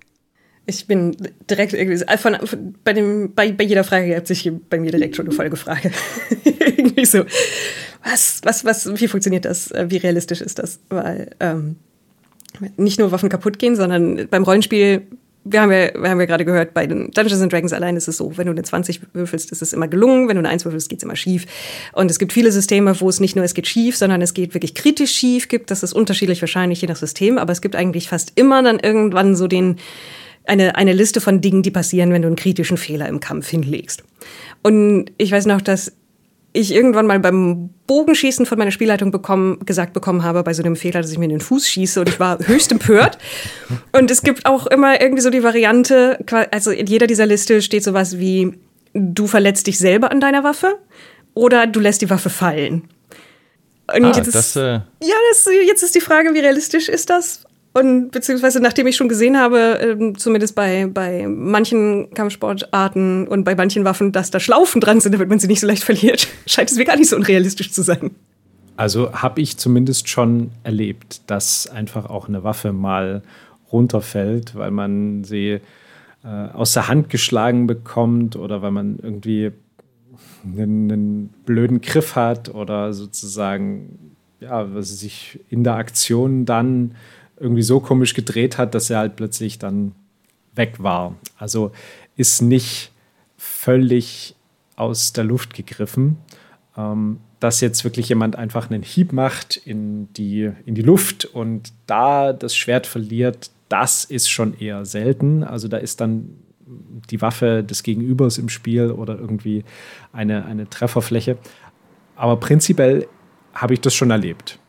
Ich 0.65 0.87
bin 0.87 1.15
direkt 1.49 1.73
irgendwie 1.73 2.03
von, 2.17 2.35
von, 2.45 2.75
bei, 2.83 2.93
dem, 2.93 3.33
bei, 3.33 3.51
bei 3.51 3.63
jeder 3.63 3.83
Frage 3.83 4.15
hat 4.15 4.27
sich 4.27 4.51
bei 4.69 4.79
mir 4.79 4.91
direkt 4.91 5.15
schon 5.15 5.27
eine 5.27 5.35
Folgefrage. 5.35 5.91
irgendwie 6.59 7.05
so, 7.05 7.23
was, 8.03 8.41
was, 8.43 8.65
was, 8.65 8.99
wie 8.99 9.07
funktioniert 9.07 9.45
das? 9.45 9.71
Äh, 9.71 9.85
wie 9.89 9.97
realistisch 9.97 10.41
ist 10.41 10.59
das? 10.59 10.79
Weil 10.89 11.29
ähm, 11.39 11.77
nicht 12.77 12.99
nur 12.99 13.11
Waffen 13.11 13.29
kaputt 13.29 13.59
gehen, 13.59 13.75
sondern 13.75 14.27
beim 14.27 14.43
Rollenspiel 14.43 15.03
wir 15.51 15.61
haben 15.61 15.71
ja, 15.71 15.89
wir 15.93 16.09
haben 16.09 16.19
ja 16.19 16.25
gerade 16.25 16.45
gehört, 16.45 16.73
bei 16.73 16.87
den 16.87 17.11
Dungeons 17.11 17.41
and 17.41 17.51
Dragons 17.51 17.73
allein 17.73 17.95
ist 17.95 18.07
es 18.07 18.17
so, 18.17 18.37
wenn 18.37 18.47
du 18.47 18.51
eine 18.51 18.63
20 18.63 19.01
würfelst, 19.13 19.51
ist 19.51 19.61
es 19.61 19.73
immer 19.73 19.87
gelungen, 19.87 20.27
wenn 20.27 20.35
du 20.35 20.39
eine 20.39 20.49
1 20.49 20.65
würfelst, 20.65 20.89
geht 20.89 20.99
es 20.99 21.03
immer 21.03 21.15
schief. 21.15 21.45
Und 21.93 22.11
es 22.11 22.19
gibt 22.19 22.33
viele 22.33 22.51
Systeme, 22.51 22.99
wo 22.99 23.09
es 23.09 23.19
nicht 23.19 23.35
nur 23.35 23.45
es 23.45 23.53
geht 23.53 23.67
schief, 23.67 23.97
sondern 23.97 24.21
es 24.21 24.33
geht 24.33 24.53
wirklich 24.53 24.73
kritisch 24.73 25.11
schief 25.11 25.47
gibt. 25.47 25.71
Das 25.71 25.83
ist 25.83 25.93
unterschiedlich 25.93 26.41
wahrscheinlich 26.41 26.81
je 26.81 26.87
nach 26.87 26.95
System, 26.95 27.37
aber 27.37 27.51
es 27.51 27.61
gibt 27.61 27.75
eigentlich 27.75 28.09
fast 28.09 28.33
immer 28.35 28.61
dann 28.63 28.79
irgendwann 28.79 29.35
so 29.35 29.47
den, 29.47 29.77
eine, 30.45 30.75
eine 30.75 30.93
Liste 30.93 31.21
von 31.21 31.41
Dingen, 31.41 31.63
die 31.63 31.71
passieren, 31.71 32.11
wenn 32.11 32.21
du 32.21 32.27
einen 32.27 32.35
kritischen 32.35 32.77
Fehler 32.77 33.07
im 33.07 33.19
Kampf 33.19 33.49
hinlegst. 33.49 34.03
Und 34.63 35.11
ich 35.17 35.31
weiß 35.31 35.45
noch, 35.45 35.61
dass 35.61 35.93
ich 36.53 36.73
irgendwann 36.73 37.05
mal 37.07 37.19
beim 37.19 37.69
Bogenschießen 37.87 38.45
von 38.45 38.57
meiner 38.57 38.71
Spielleitung 38.71 39.11
bekommen, 39.11 39.59
gesagt 39.65 39.93
bekommen 39.93 40.23
habe, 40.23 40.43
bei 40.43 40.53
so 40.53 40.63
einem 40.63 40.75
Fehler, 40.75 41.01
dass 41.01 41.11
ich 41.11 41.17
mir 41.17 41.25
in 41.25 41.31
den 41.31 41.41
Fuß 41.41 41.67
schieße 41.67 41.99
und 41.99 42.09
ich 42.09 42.19
war 42.19 42.39
höchst 42.39 42.71
empört. 42.71 43.17
Und 43.91 44.09
es 44.09 44.21
gibt 44.21 44.45
auch 44.45 44.67
immer 44.67 44.99
irgendwie 44.99 45.21
so 45.21 45.29
die 45.29 45.43
Variante, 45.43 46.19
also 46.51 46.71
in 46.71 46.87
jeder 46.87 47.07
dieser 47.07 47.25
Liste 47.25 47.61
steht 47.61 47.83
sowas 47.83 48.17
wie, 48.17 48.53
du 48.93 49.27
verletzt 49.27 49.67
dich 49.67 49.77
selber 49.77 50.11
an 50.11 50.19
deiner 50.19 50.43
Waffe 50.43 50.77
oder 51.33 51.67
du 51.67 51.79
lässt 51.79 52.01
die 52.01 52.09
Waffe 52.09 52.29
fallen. 52.29 52.89
Und 53.93 54.03
ah, 54.03 54.11
jetzt, 54.15 54.27
das, 54.27 54.47
ist, 54.47 54.55
äh 54.57 54.73
ja, 55.01 55.15
das, 55.31 55.47
jetzt 55.65 55.83
ist 55.83 55.95
die 55.95 56.01
Frage, 56.01 56.33
wie 56.33 56.39
realistisch 56.39 56.89
ist 56.89 57.09
das? 57.09 57.46
Und 57.77 58.09
beziehungsweise 58.09 58.59
nachdem 58.59 58.87
ich 58.87 58.95
schon 58.95 59.07
gesehen 59.07 59.37
habe, 59.37 59.79
äh, 59.79 60.13
zumindest 60.13 60.55
bei, 60.55 60.87
bei 60.91 61.27
manchen 61.27 62.09
Kampfsportarten 62.11 63.27
und 63.27 63.43
bei 63.43 63.53
manchen 63.53 63.85
Waffen, 63.85 64.11
dass 64.11 64.31
da 64.31 64.39
Schlaufen 64.39 64.81
dran 64.81 64.99
sind, 64.99 65.11
damit 65.11 65.29
man 65.29 65.37
sie 65.37 65.45
nicht 65.45 65.59
so 65.59 65.67
leicht 65.67 65.83
verliert, 65.83 66.27
scheint 66.47 66.71
es 66.71 66.77
mir 66.77 66.85
gar 66.85 66.95
nicht 66.95 67.09
so 67.09 67.15
unrealistisch 67.15 67.71
zu 67.71 67.83
sein. 67.83 68.11
Also 68.77 69.13
habe 69.13 69.41
ich 69.41 69.57
zumindest 69.57 70.09
schon 70.09 70.49
erlebt, 70.63 71.21
dass 71.29 71.67
einfach 71.67 72.09
auch 72.09 72.27
eine 72.27 72.43
Waffe 72.43 72.73
mal 72.73 73.21
runterfällt, 73.71 74.55
weil 74.55 74.71
man 74.71 75.23
sie 75.23 75.59
äh, 76.23 76.27
aus 76.27 76.73
der 76.73 76.87
Hand 76.87 77.11
geschlagen 77.11 77.67
bekommt 77.67 78.35
oder 78.35 78.63
weil 78.63 78.71
man 78.71 78.97
irgendwie 78.97 79.51
einen, 80.43 80.91
einen 80.91 81.29
blöden 81.45 81.81
Griff 81.81 82.15
hat 82.15 82.49
oder 82.53 82.93
sozusagen 82.93 84.15
ja, 84.39 84.67
sich 84.81 85.39
in 85.49 85.63
der 85.63 85.75
Aktion 85.75 86.45
dann 86.45 86.95
irgendwie 87.39 87.61
so 87.61 87.79
komisch 87.79 88.13
gedreht 88.13 88.57
hat, 88.57 88.75
dass 88.75 88.89
er 88.89 88.99
halt 88.99 89.15
plötzlich 89.15 89.59
dann 89.59 89.93
weg 90.55 90.75
war. 90.79 91.15
Also 91.37 91.71
ist 92.15 92.41
nicht 92.41 92.91
völlig 93.37 94.35
aus 94.75 95.13
der 95.13 95.23
Luft 95.23 95.53
gegriffen. 95.53 96.17
Ähm, 96.75 97.19
dass 97.39 97.61
jetzt 97.61 97.83
wirklich 97.83 98.09
jemand 98.09 98.35
einfach 98.35 98.69
einen 98.69 98.81
Hieb 98.81 99.13
macht 99.13 99.57
in 99.57 100.11
die, 100.13 100.51
in 100.65 100.75
die 100.75 100.81
Luft 100.81 101.25
und 101.25 101.71
da 101.85 102.33
das 102.33 102.55
Schwert 102.55 102.87
verliert, 102.87 103.51
das 103.69 104.05
ist 104.05 104.29
schon 104.29 104.57
eher 104.59 104.85
selten. 104.85 105.43
Also 105.43 105.67
da 105.67 105.77
ist 105.77 106.01
dann 106.01 106.29
die 107.09 107.21
Waffe 107.21 107.63
des 107.63 107.83
Gegenübers 107.83 108.37
im 108.37 108.49
Spiel 108.49 108.91
oder 108.91 109.17
irgendwie 109.17 109.63
eine, 110.11 110.45
eine 110.45 110.69
Trefferfläche. 110.69 111.37
Aber 112.15 112.37
prinzipiell 112.37 113.07
habe 113.53 113.73
ich 113.73 113.81
das 113.81 113.93
schon 113.93 114.09
erlebt. 114.09 114.59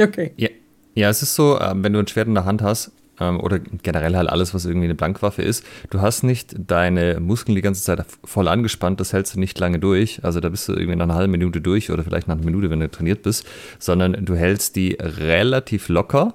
Okay. 0.00 0.32
Ja, 0.36 0.48
ja, 0.94 1.08
es 1.08 1.22
ist 1.22 1.34
so, 1.34 1.60
ähm, 1.60 1.82
wenn 1.82 1.92
du 1.92 1.98
ein 1.98 2.06
Schwert 2.06 2.28
in 2.28 2.34
der 2.34 2.44
Hand 2.44 2.62
hast, 2.62 2.92
ähm, 3.20 3.40
oder 3.40 3.58
generell 3.58 4.16
halt 4.16 4.28
alles, 4.28 4.54
was 4.54 4.64
irgendwie 4.64 4.86
eine 4.86 4.94
Blankwaffe 4.94 5.42
ist, 5.42 5.64
du 5.90 6.00
hast 6.00 6.22
nicht 6.22 6.54
deine 6.58 7.20
Muskeln 7.20 7.54
die 7.54 7.62
ganze 7.62 7.82
Zeit 7.82 8.04
voll 8.24 8.48
angespannt, 8.48 9.00
das 9.00 9.12
hältst 9.12 9.34
du 9.34 9.40
nicht 9.40 9.58
lange 9.58 9.78
durch. 9.78 10.24
Also 10.24 10.40
da 10.40 10.48
bist 10.48 10.68
du 10.68 10.72
irgendwie 10.72 10.96
nach 10.96 11.04
einer 11.04 11.14
halben 11.14 11.32
Minute 11.32 11.60
durch 11.60 11.90
oder 11.90 12.02
vielleicht 12.04 12.28
nach 12.28 12.36
einer 12.36 12.44
Minute, 12.44 12.70
wenn 12.70 12.80
du 12.80 12.90
trainiert 12.90 13.22
bist, 13.22 13.46
sondern 13.78 14.24
du 14.24 14.34
hältst 14.34 14.76
die 14.76 14.96
relativ 15.00 15.88
locker 15.88 16.34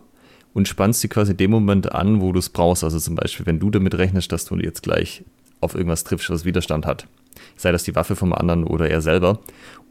und 0.53 0.68
spannst 0.68 1.01
sie 1.01 1.10
quasi 1.10 1.32
in 1.32 1.38
dem 1.38 1.51
Moment 1.51 1.91
an, 1.91 2.22
wo 2.22 2.32
du 2.32 2.39
es 2.39 2.49
brauchst. 2.49 2.84
Also 2.84 2.99
zum 2.99 3.16
Beispiel, 3.16 3.45
wenn 3.45 3.60
du 3.60 3.70
damit 3.70 3.97
rechnest, 3.97 4.32
dass 4.32 4.45
du 4.45 4.55
jetzt 4.57 4.84
gleich 4.84 5.24
auf 5.62 5.76
irgendwas 5.76 6.03
triffst, 6.03 6.30
was 6.30 6.45
Widerstand 6.45 6.86
hat. 6.86 7.05
Sei 7.57 7.72
das 7.72 7.84
die 7.84 7.95
Waffe 7.95 8.16
vom 8.16 8.34
anderen 8.34 8.64
oder 8.64 8.89
er 8.89 9.01
selber. 9.01 9.39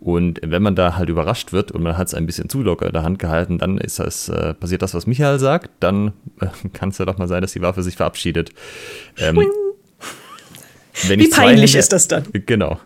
Und 0.01 0.41
wenn 0.45 0.63
man 0.63 0.77
da 0.77 0.97
halt 0.97 1.09
überrascht 1.09 1.53
wird 1.53 1.73
und 1.73 1.83
man 1.83 1.99
hat 1.99 2.07
es 2.07 2.15
ein 2.15 2.25
bisschen 2.25 2.49
zu 2.49 2.63
locker 2.63 2.87
in 2.87 2.93
der 2.93 3.03
Hand 3.03 3.19
gehalten, 3.19 3.59
dann 3.59 3.79
ist 3.79 3.99
das, 3.99 4.29
äh, 4.29 4.55
passiert 4.55 4.83
das, 4.83 4.95
was 4.95 5.07
Michael 5.07 5.39
sagt. 5.39 5.71
Dann 5.81 6.13
äh, 6.41 6.47
kann 6.73 6.91
es 6.91 6.99
ja 6.99 7.05
doch 7.05 7.19
mal 7.19 7.27
sein, 7.27 7.43
dass 7.43 7.53
die 7.53 7.63
Waffe 7.63 7.83
sich 7.83 7.97
verabschiedet. 7.97 8.51
Ähm, 9.19 9.37
Wie 11.09 11.29
peinlich 11.29 11.73
Hände, 11.73 11.79
ist 11.79 11.93
das 11.93 12.07
dann? 12.07 12.25
Genau. 12.33 12.79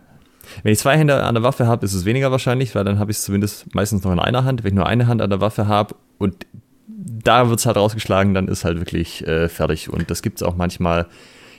Wenn 0.63 0.73
ich 0.73 0.79
zwei 0.79 0.97
Hände 0.97 1.23
an 1.23 1.35
der 1.35 1.43
Waffe 1.43 1.67
habe, 1.67 1.85
ist 1.85 1.95
es 1.95 2.05
weniger 2.05 2.31
wahrscheinlich, 2.31 2.75
weil 2.75 2.85
dann 2.85 2.99
habe 2.99 3.11
ich 3.11 3.19
es 3.19 3.25
zumindest 3.25 3.75
meistens 3.75 4.05
noch 4.05 4.13
in 4.13 4.19
einer 4.19 4.45
Hand. 4.45 4.65
Wenn 4.65 4.69
ich 4.69 4.75
nur 4.75 4.87
eine 4.87 5.07
Hand 5.07 5.21
an 5.21 5.31
der 5.31 5.41
Waffe 5.41 5.67
habe 5.67 5.95
und 6.19 6.47
da 6.87 7.49
wird 7.49 7.59
es 7.59 7.67
halt 7.67 7.77
rausgeschlagen, 7.77 8.35
dann 8.35 8.49
ist 8.49 8.65
halt 8.65 8.79
wirklich 8.79 9.27
äh, 9.27 9.49
fertig. 9.49 9.91
Und 9.91 10.11
das 10.11 10.23
gibt 10.23 10.41
es 10.41 10.43
auch 10.43 10.57
manchmal 10.57 11.07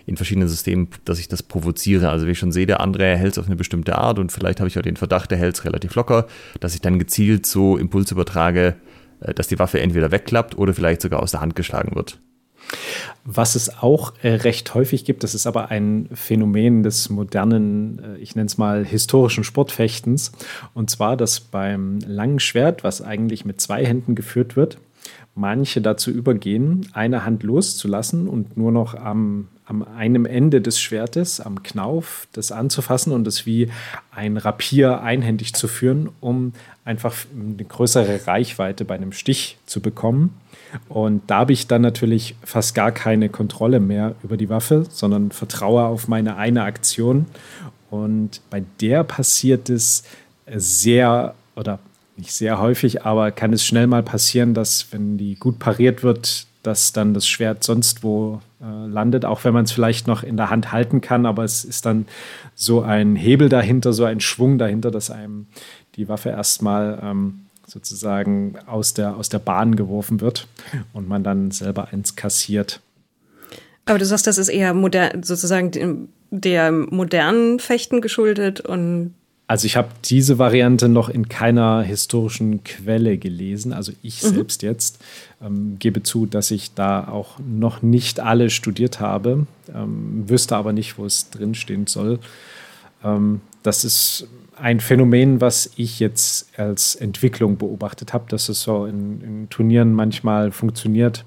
in 0.06 0.18
verschiedenen 0.18 0.50
Systemen, 0.50 0.90
dass 1.06 1.20
ich 1.20 1.28
das 1.28 1.44
provoziere. 1.44 2.10
Also 2.10 2.28
wie 2.28 2.32
ich 2.32 2.40
schon 2.40 2.52
sehe, 2.52 2.66
der 2.66 2.82
andere 2.82 3.16
hält 3.16 3.34
es 3.34 3.38
auf 3.38 3.46
eine 3.46 3.56
bestimmte 3.56 3.98
Art 3.98 4.20
und 4.20 4.32
vielleicht 4.32 4.60
habe 4.60 4.68
ich 4.68 4.78
auch 4.78 4.84
den 4.84 4.98
Verdacht, 4.98 5.32
der 5.32 5.38
hält 5.38 5.56
es 5.56 5.66
relativ 5.66 5.96
locker, 5.96 6.28
dass 6.60 6.76
ich 6.76 6.82
dann 6.82 7.00
gezielt 7.00 7.46
so 7.46 7.78
Impuls 7.78 8.12
übertrage, 8.12 8.76
äh, 9.22 9.34
dass 9.34 9.48
die 9.48 9.60
Waffe 9.60 9.80
entweder 9.80 10.12
wegklappt 10.12 10.58
oder 10.58 10.74
vielleicht 10.74 11.02
sogar 11.02 11.22
aus 11.22 11.32
der 11.32 11.42
Hand 11.42 11.56
geschlagen 11.56 11.96
wird. 11.96 12.20
Was 13.26 13.56
es 13.56 13.78
auch 13.82 14.14
äh, 14.22 14.34
recht 14.34 14.74
häufig 14.74 15.06
gibt, 15.06 15.24
das 15.24 15.36
ist 15.36 15.48
aber 15.48 15.72
ein 15.72 16.10
Phänomen 16.14 16.84
des 16.84 17.10
modernen, 17.10 18.00
äh, 18.00 18.18
ich 18.18 18.36
nenne 18.36 18.48
es 18.48 18.58
mal 18.58 18.86
historischen 18.86 19.44
Sportfechtens. 19.44 20.32
Und 20.74 20.90
zwar, 20.90 21.16
dass 21.16 21.40
beim 21.40 22.00
langen 22.06 22.40
Schwert, 22.40 22.84
was 22.84 23.02
eigentlich 23.02 23.46
mit 23.46 23.62
zwei 23.62 23.86
Händen 23.86 24.16
geführt 24.16 24.56
wird, 24.56 24.78
manche 25.36 25.82
dazu 25.82 26.12
übergehen, 26.12 26.88
eine 26.94 27.26
Hand 27.26 27.44
loszulassen 27.44 28.28
und 28.28 28.58
nur 28.58 28.72
noch 28.72 28.94
am 28.94 29.48
am 29.66 29.84
einem 29.84 30.26
Ende 30.26 30.62
des 30.62 30.80
Schwertes, 30.80 31.40
am 31.40 31.64
Knauf, 31.64 32.28
das 32.34 32.52
anzufassen 32.52 33.14
und 33.14 33.28
es 33.28 33.46
wie 33.46 33.70
ein 34.12 34.38
Rapier 34.38 35.02
einhändig 35.02 35.54
zu 35.54 35.68
führen, 35.68 36.10
um 36.20 36.54
einfach 36.86 37.16
eine 37.34 37.64
größere 37.64 38.28
Reichweite 38.28 38.84
bei 38.86 38.96
einem 38.96 39.14
Stich 39.14 39.58
zu 39.66 39.80
bekommen. 39.80 40.34
Und 40.90 41.22
da 41.28 41.40
habe 41.40 41.54
ich 41.54 41.68
dann 41.68 41.82
natürlich 41.82 42.36
fast 42.44 42.76
gar 42.76 42.92
keine 42.92 43.30
Kontrolle 43.30 43.80
mehr 43.80 44.16
über 44.24 44.38
die 44.38 44.50
Waffe, 44.50 44.86
sondern 44.90 45.32
vertraue 45.32 45.86
auf 45.86 46.08
meine 46.08 46.36
eine 46.36 46.64
Aktion. 46.64 47.28
Und 47.90 48.42
bei 48.50 48.64
der 48.82 49.04
passiert 49.04 49.70
es 49.70 50.04
sehr 50.48 51.36
oder 51.56 51.80
nicht 52.18 52.34
sehr 52.34 52.60
häufig, 52.60 53.04
aber 53.04 53.32
kann 53.32 53.54
es 53.54 53.66
schnell 53.66 53.88
mal 53.88 54.04
passieren, 54.04 54.54
dass 54.54 54.92
wenn 54.92 55.18
die 55.18 55.36
gut 55.36 55.60
pariert 55.60 56.04
wird, 56.04 56.48
dass 56.64 56.94
dann 56.94 57.14
das 57.14 57.28
Schwert 57.28 57.64
sonst 57.64 58.04
wo 58.04 58.42
äh, 58.64 58.88
landet, 58.88 59.26
auch 59.26 59.44
wenn 59.44 59.54
man 59.54 59.66
es 59.66 59.72
vielleicht 59.72 60.08
noch 60.08 60.24
in 60.24 60.38
der 60.38 60.50
Hand 60.50 60.72
halten 60.72 61.02
kann, 61.02 61.26
aber 61.26 61.44
es 61.44 61.66
ist 61.66 61.86
dann 61.86 62.06
so 62.56 62.82
ein 62.82 63.16
Hebel 63.16 63.50
dahinter, 63.50 63.92
so 63.92 64.06
ein 64.06 64.20
Schwung 64.20 64.58
dahinter, 64.58 64.90
dass 64.90 65.12
einem 65.12 65.48
die 65.96 66.08
Waffe 66.08 66.30
erstmal 66.30 67.00
ähm, 67.04 67.46
sozusagen 67.68 68.56
aus 68.66 68.94
der, 68.94 69.16
aus 69.16 69.30
der 69.30 69.40
Bahn 69.40 69.76
geworfen 69.76 70.22
wird 70.22 70.48
und 70.94 71.08
man 71.08 71.24
dann 71.24 71.52
selber 71.52 71.90
eins 71.92 72.16
kassiert. 72.16 72.80
Aber 73.86 74.00
du 74.00 74.06
sagst, 74.06 74.28
das 74.28 74.38
ist 74.38 74.50
eher 74.50 74.74
modern, 74.74 75.24
sozusagen 75.24 75.72
dem, 75.72 76.10
der 76.32 76.72
modernen 76.72 77.60
Fechten 77.60 78.02
geschuldet 78.02 78.62
und 78.62 79.14
also 79.48 79.66
ich 79.66 79.76
habe 79.76 79.90
diese 80.06 80.40
Variante 80.40 80.88
noch 80.88 81.10
in 81.10 81.28
keiner 81.28 81.82
historischen 81.82 82.64
Quelle 82.64 83.18
gelesen, 83.18 83.74
also 83.74 83.92
ich 84.02 84.24
mhm. 84.24 84.28
selbst 84.30 84.64
jetzt. 84.64 85.04
Ähm, 85.42 85.78
gebe 85.80 86.02
zu, 86.02 86.26
dass 86.26 86.50
ich 86.52 86.74
da 86.74 87.08
auch 87.08 87.40
noch 87.40 87.82
nicht 87.82 88.20
alle 88.20 88.50
studiert 88.50 89.00
habe, 89.00 89.46
ähm, 89.74 90.24
wüsste 90.28 90.56
aber 90.56 90.72
nicht, 90.72 90.98
wo 90.98 91.06
es 91.06 91.30
drinstehen 91.30 91.88
soll. 91.88 92.20
Ähm, 93.04 93.42
das 93.64 93.84
ist 93.84 94.28
ein 94.56 94.80
Phänomen, 94.80 95.42
was 95.42 95.72
ich 95.76 96.00
jetzt 96.00 96.48
als 96.58 96.96
Entwicklung 96.96 97.58
beobachtet 97.58 98.14
habe, 98.14 98.26
dass 98.30 98.50
es 98.50 98.62
so 98.62 98.86
in, 98.86 99.22
in 99.22 99.50
Turnieren 99.50 99.94
manchmal 99.94 100.52
funktioniert, 100.52 101.26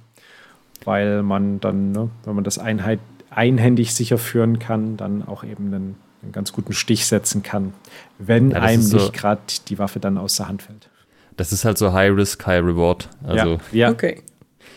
weil 0.85 1.23
man 1.23 1.61
dann, 1.61 1.93
ne, 1.93 2.11
wenn 2.25 2.35
man 2.35 2.45
das 2.45 2.59
Einheit, 2.59 3.01
einhändig 3.31 3.95
sicher 3.95 4.17
führen 4.17 4.59
kann, 4.59 4.97
dann 4.97 5.27
auch 5.27 5.45
eben 5.45 5.67
einen, 5.67 5.95
einen 6.23 6.33
ganz 6.33 6.53
guten 6.53 6.73
Stich 6.73 7.07
setzen 7.07 7.43
kann, 7.43 7.73
wenn 8.19 8.51
ja, 8.51 8.61
einem 8.61 8.83
so, 8.83 8.97
nicht 8.97 9.13
gerade 9.13 9.41
die 9.69 9.79
Waffe 9.79 10.01
dann 10.01 10.19
aus 10.19 10.37
der 10.37 10.49
Hand 10.49 10.63
fällt. 10.63 10.89
Das 11.37 11.53
ist 11.53 11.65
halt 11.65 11.79
so 11.79 11.93
High 11.93 12.17
Risk, 12.17 12.47
High 12.47 12.65
Reward. 12.65 13.09
Also 13.23 13.61
ja, 13.73 13.89
ja. 13.89 13.91
okay. 13.91 14.23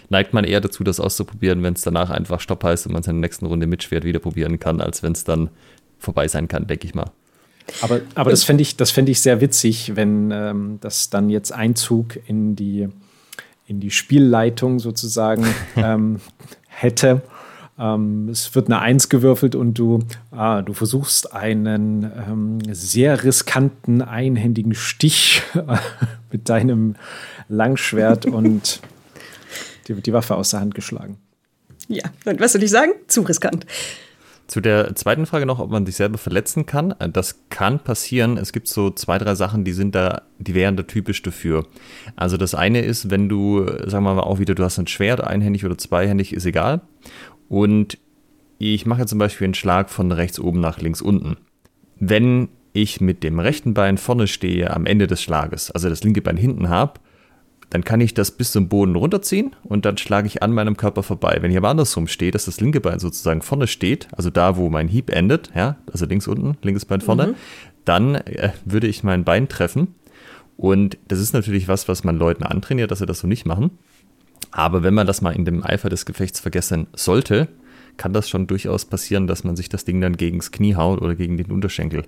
neigt 0.10 0.34
man 0.34 0.44
eher 0.44 0.62
dazu, 0.62 0.84
das 0.84 1.00
auszuprobieren, 1.00 1.64
wenn 1.64 1.74
es 1.74 1.82
danach 1.82 2.10
einfach 2.10 2.42
Stopp 2.42 2.64
heißt 2.64 2.86
und 2.86 2.94
man 2.94 3.02
es 3.02 3.08
in 3.08 3.16
der 3.16 3.22
nächsten 3.22 3.46
Runde 3.46 3.68
mit 3.68 3.84
Schwert 3.84 4.04
wieder 4.04 4.20
probieren 4.20 4.60
kann, 4.60 4.82
als 4.82 5.02
wenn 5.02 5.14
es 5.14 5.24
dann 5.24 5.50
vorbei 5.98 6.28
sein 6.28 6.48
kann, 6.48 6.68
denke 6.68 6.86
ich 6.86 6.96
mal. 6.96 7.12
Aber, 7.82 8.02
aber 8.16 8.32
das 8.32 8.44
fände 8.44 8.62
ich, 8.62 8.76
fänd 8.76 9.10
ich 9.10 9.22
sehr 9.22 9.42
witzig, 9.42 9.96
wenn 9.96 10.32
ähm, 10.32 10.78
das 10.82 11.10
dann 11.10 11.30
jetzt 11.30 11.52
Einzug 11.52 12.18
in 12.28 12.56
die, 12.56 12.90
in 13.68 13.80
die 13.80 13.92
Spielleitung 13.92 14.80
sozusagen 14.80 15.46
ähm, 15.76 16.20
hätte. 16.68 17.22
Ähm, 17.80 18.28
es 18.30 18.54
wird 18.56 18.68
eine 18.68 18.80
Eins 18.80 19.10
gewürfelt 19.10 19.56
und 19.56 19.76
du, 19.76 20.00
ah, 20.32 20.62
du 20.62 20.74
versuchst 20.74 21.34
einen 21.34 22.04
ähm, 22.04 22.60
sehr 22.74 23.24
riskanten, 23.24 24.02
einhändigen 24.02 24.76
Stich 24.76 25.42
mit 26.32 26.50
deinem 26.50 26.96
Langschwert 27.48 28.26
und 28.26 28.82
die, 29.88 29.94
die 29.96 30.14
Waffe 30.14 30.36
aus 30.36 30.52
der 30.52 30.60
Hand 30.60 30.76
geschlagen. 30.76 31.18
Ja, 31.88 32.04
und 32.26 32.40
was 32.40 32.54
soll 32.54 32.64
ich 32.64 32.70
sagen? 32.70 32.92
Zu 33.08 33.22
riskant. 33.22 33.66
Zu 34.50 34.62
der 34.62 34.96
zweiten 34.96 35.28
Frage 35.28 35.46
noch, 35.46 35.60
ob 35.60 35.70
man 35.70 35.86
sich 35.86 35.96
selber 35.96 36.18
verletzen 36.18 36.66
kann. 36.66 36.92
Äh, 37.00 37.10
das 37.10 37.42
kann 37.50 37.80
passieren. 37.80 38.36
Es 38.36 38.52
gibt 38.52 38.68
so 38.68 38.90
zwei, 38.90 39.20
drei 39.20 39.36
Sachen, 39.36 39.64
die 39.64 39.74
sind 39.74 39.94
da, 39.94 40.24
die 40.40 40.56
wären 40.56 40.76
da 40.76 40.84
typisch 40.84 41.22
dafür. 41.22 41.68
Also 42.16 42.36
das 42.36 42.56
eine 42.56 42.82
ist, 42.82 43.12
wenn 43.12 43.30
du, 43.30 43.66
sagen 43.86 44.04
wir 44.06 44.16
mal 44.16 44.22
auch 44.22 44.40
wieder, 44.40 44.56
du 44.56 44.64
hast 44.64 44.80
ein 44.80 44.88
Schwert, 44.88 45.22
einhändig 45.22 45.66
oder 45.66 45.78
zweihändig, 45.78 46.34
ist 46.34 46.46
egal. 46.46 46.82
Und 47.50 47.98
ich 48.60 48.86
mache 48.86 49.06
zum 49.06 49.20
Beispiel 49.20 49.46
einen 49.46 49.54
Schlag 49.54 49.90
von 49.90 50.12
rechts 50.12 50.40
oben 50.40 50.62
nach 50.62 50.80
links 50.80 51.02
unten. 51.02 51.38
Wenn 52.00 52.50
ich 52.72 53.02
mit 53.02 53.24
dem 53.24 53.40
rechten 53.40 53.74
Bein 53.74 53.98
vorne 53.98 54.28
stehe 54.28 54.72
am 54.72 54.86
Ende 54.86 55.08
des 55.08 55.22
Schlages, 55.22 55.72
also 55.72 55.90
das 55.90 56.04
linke 56.04 56.22
Bein 56.22 56.38
hinten 56.38 56.70
habe, 56.70 57.00
dann 57.70 57.84
kann 57.84 58.02
ich 58.02 58.14
das 58.14 58.32
bis 58.32 58.52
zum 58.52 58.68
Boden 58.68 58.96
runterziehen 58.96 59.56
und 59.64 59.86
dann 59.86 59.98
schlage 59.98 60.28
ich 60.28 60.42
an 60.42 60.52
meinem 60.52 60.76
Körper 60.76 61.04
vorbei. 61.04 61.38
Wenn 61.42 61.52
ich 61.52 61.58
aber 61.58 61.70
andersrum 61.70 62.08
stehe, 62.08 62.32
dass 62.32 62.46
das 62.46 62.60
linke 62.62 62.82
Bein 62.82 63.00
sozusagen 63.00 63.42
vorne 63.42 63.68
steht, 63.68 64.08
also 64.12 64.30
da, 64.30 64.58
wo 64.58 64.70
mein 64.70 64.88
Hieb 64.88 65.12
endet, 65.12 65.52
ja, 65.56 65.78
also 65.92 66.06
links 66.06 66.28
unten, 66.28 66.58
linkes 66.64 66.86
Bein 66.86 67.02
vorne, 67.02 67.28
mhm. 67.28 67.36
dann 67.86 68.16
äh, 68.16 68.52
würde 68.66 68.88
ich 68.88 69.04
mein 69.04 69.24
Bein 69.24 69.48
treffen. 69.50 69.96
Und 70.58 70.98
das 71.08 71.20
ist 71.20 71.34
natürlich 71.34 71.68
was, 71.68 71.88
was 71.88 72.04
man 72.04 72.18
Leuten 72.18 72.44
antrainiert, 72.44 72.92
dass 72.92 73.00
sie 73.00 73.06
das 73.06 73.20
so 73.20 73.28
nicht 73.28 73.46
machen. 73.46 73.72
Aber 74.52 74.84
wenn 74.84 74.94
man 74.94 75.08
das 75.08 75.22
mal 75.22 75.36
in 75.36 75.46
dem 75.46 75.64
Eifer 75.64 75.90
des 75.90 76.06
Gefechts 76.06 76.40
vergessen 76.40 76.88
sollte, 76.94 77.48
kann 77.98 78.14
das 78.14 78.30
schon 78.30 78.48
durchaus 78.48 78.86
passieren, 78.86 79.28
dass 79.28 79.44
man 79.44 79.56
sich 79.56 79.70
das 79.70 79.86
Ding 79.86 80.02
dann 80.02 80.18
gegens 80.18 80.52
Knie 80.52 80.76
haut 80.76 81.02
oder 81.02 81.16
gegen 81.16 81.38
den 81.38 81.52
Unterschenkel. 81.52 82.06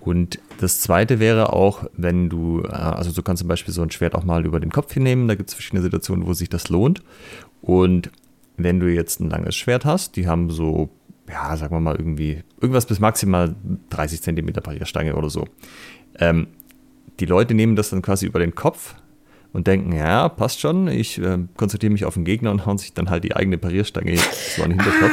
Und 0.00 0.38
das 0.60 0.80
zweite 0.80 1.18
wäre 1.18 1.52
auch, 1.52 1.84
wenn 1.96 2.28
du, 2.28 2.62
äh, 2.62 2.68
also 2.68 3.10
du 3.10 3.22
kannst 3.22 3.40
zum 3.40 3.48
Beispiel 3.48 3.72
so 3.72 3.82
ein 3.82 3.90
Schwert 3.90 4.14
auch 4.14 4.24
mal 4.24 4.44
über 4.44 4.60
den 4.60 4.70
Kopf 4.70 4.92
hinnehmen, 4.92 5.28
da 5.28 5.34
gibt 5.34 5.48
es 5.48 5.54
verschiedene 5.54 5.82
Situationen, 5.82 6.26
wo 6.26 6.34
sich 6.34 6.48
das 6.48 6.68
lohnt. 6.68 7.02
Und 7.62 8.10
wenn 8.56 8.80
du 8.80 8.92
jetzt 8.92 9.20
ein 9.20 9.30
langes 9.30 9.56
Schwert 9.56 9.84
hast, 9.84 10.16
die 10.16 10.28
haben 10.28 10.50
so, 10.50 10.90
ja, 11.28 11.56
sagen 11.56 11.74
wir 11.74 11.80
mal 11.80 11.96
irgendwie, 11.96 12.42
irgendwas 12.60 12.86
bis 12.86 13.00
maximal 13.00 13.54
30 13.90 14.22
Zentimeter 14.22 14.60
Parierstange 14.60 15.16
oder 15.16 15.30
so. 15.30 15.46
Ähm, 16.18 16.48
die 17.18 17.26
Leute 17.26 17.54
nehmen 17.54 17.74
das 17.74 17.90
dann 17.90 18.02
quasi 18.02 18.26
über 18.26 18.40
den 18.40 18.54
Kopf 18.54 18.94
und 19.54 19.68
denken, 19.68 19.92
ja, 19.92 20.28
passt 20.28 20.60
schon, 20.60 20.88
ich 20.88 21.18
äh, 21.18 21.38
konzentriere 21.56 21.92
mich 21.92 22.04
auf 22.04 22.14
den 22.14 22.24
Gegner 22.24 22.50
und 22.50 22.66
hauen 22.66 22.76
sich 22.76 22.92
dann 22.92 23.08
halt 23.08 23.24
die 23.24 23.34
eigene 23.34 23.56
Parierstange 23.56 24.16
so 24.16 24.62
an 24.62 24.70
den 24.70 24.80
Hinterkopf. 24.82 25.12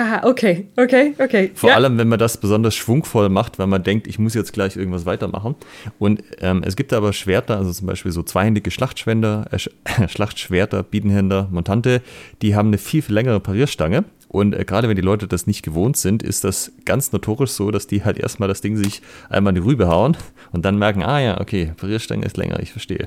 Ah, 0.00 0.20
okay, 0.24 0.68
okay, 0.76 1.14
okay. 1.18 1.50
Vor 1.54 1.70
ja. 1.70 1.76
allem, 1.76 1.98
wenn 1.98 2.08
man 2.08 2.18
das 2.18 2.36
besonders 2.36 2.74
schwungvoll 2.74 3.30
macht, 3.30 3.58
weil 3.58 3.66
man 3.66 3.82
denkt, 3.82 4.06
ich 4.06 4.18
muss 4.18 4.34
jetzt 4.34 4.52
gleich 4.52 4.76
irgendwas 4.76 5.06
weitermachen. 5.06 5.56
Und 5.98 6.22
ähm, 6.40 6.62
es 6.64 6.76
gibt 6.76 6.92
aber 6.92 7.12
Schwerter, 7.12 7.56
also 7.56 7.72
zum 7.72 7.86
Beispiel 7.86 8.12
so 8.12 8.22
zweihändige 8.22 8.70
Schlachtschwender, 8.70 9.46
äh, 9.50 10.08
Schlachtschwerter, 10.08 10.82
Biedenhänder, 10.82 11.48
Montante, 11.50 12.02
die 12.42 12.54
haben 12.54 12.68
eine 12.68 12.78
viel, 12.78 13.02
viel 13.02 13.14
längere 13.14 13.40
Parierstange. 13.40 14.04
Und 14.28 14.54
äh, 14.54 14.64
gerade 14.64 14.88
wenn 14.88 14.96
die 14.96 15.02
Leute 15.02 15.26
das 15.26 15.46
nicht 15.46 15.62
gewohnt 15.62 15.96
sind, 15.96 16.22
ist 16.22 16.44
das 16.44 16.72
ganz 16.84 17.12
notorisch 17.12 17.52
so, 17.52 17.70
dass 17.70 17.86
die 17.86 18.04
halt 18.04 18.18
erstmal 18.18 18.48
das 18.48 18.60
Ding 18.60 18.76
sich 18.76 19.00
einmal 19.30 19.56
in 19.56 19.62
die 19.62 19.66
Rübe 19.68 19.88
hauen 19.88 20.16
und 20.52 20.64
dann 20.64 20.78
merken, 20.78 21.02
ah 21.02 21.18
ja, 21.18 21.40
okay, 21.40 21.72
Parierstange 21.76 22.26
ist 22.26 22.36
länger, 22.36 22.60
ich 22.60 22.72
verstehe. 22.72 23.06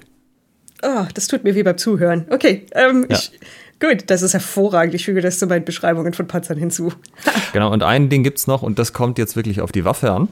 Oh, 0.84 1.06
das 1.14 1.28
tut 1.28 1.44
mir 1.44 1.56
wie 1.56 1.64
beim 1.64 1.78
Zuhören. 1.78 2.26
Okay, 2.30 2.66
ähm, 2.74 3.06
ja. 3.10 3.18
ich 3.18 3.32
Gut, 3.82 4.04
das 4.12 4.22
ist 4.22 4.34
hervorragend. 4.34 4.94
Ich 4.94 5.06
füge 5.06 5.22
das 5.22 5.40
zu 5.40 5.48
meinen 5.48 5.66
Beschreibungen 5.66 6.14
von 6.14 6.28
Panzern 6.28 6.58
hinzu. 6.58 6.94
genau, 7.54 7.74
und 7.74 7.82
ein 7.82 8.10
Ding 8.10 8.22
gibt 8.22 8.38
es 8.38 8.46
noch, 8.46 8.62
und 8.62 8.78
das 8.78 8.94
kommt 8.94 9.18
jetzt 9.18 9.36
wirklich 9.36 9.60
auf 9.60 9.72
die 9.72 9.84
Waffe 9.86 10.12
an. 10.12 10.28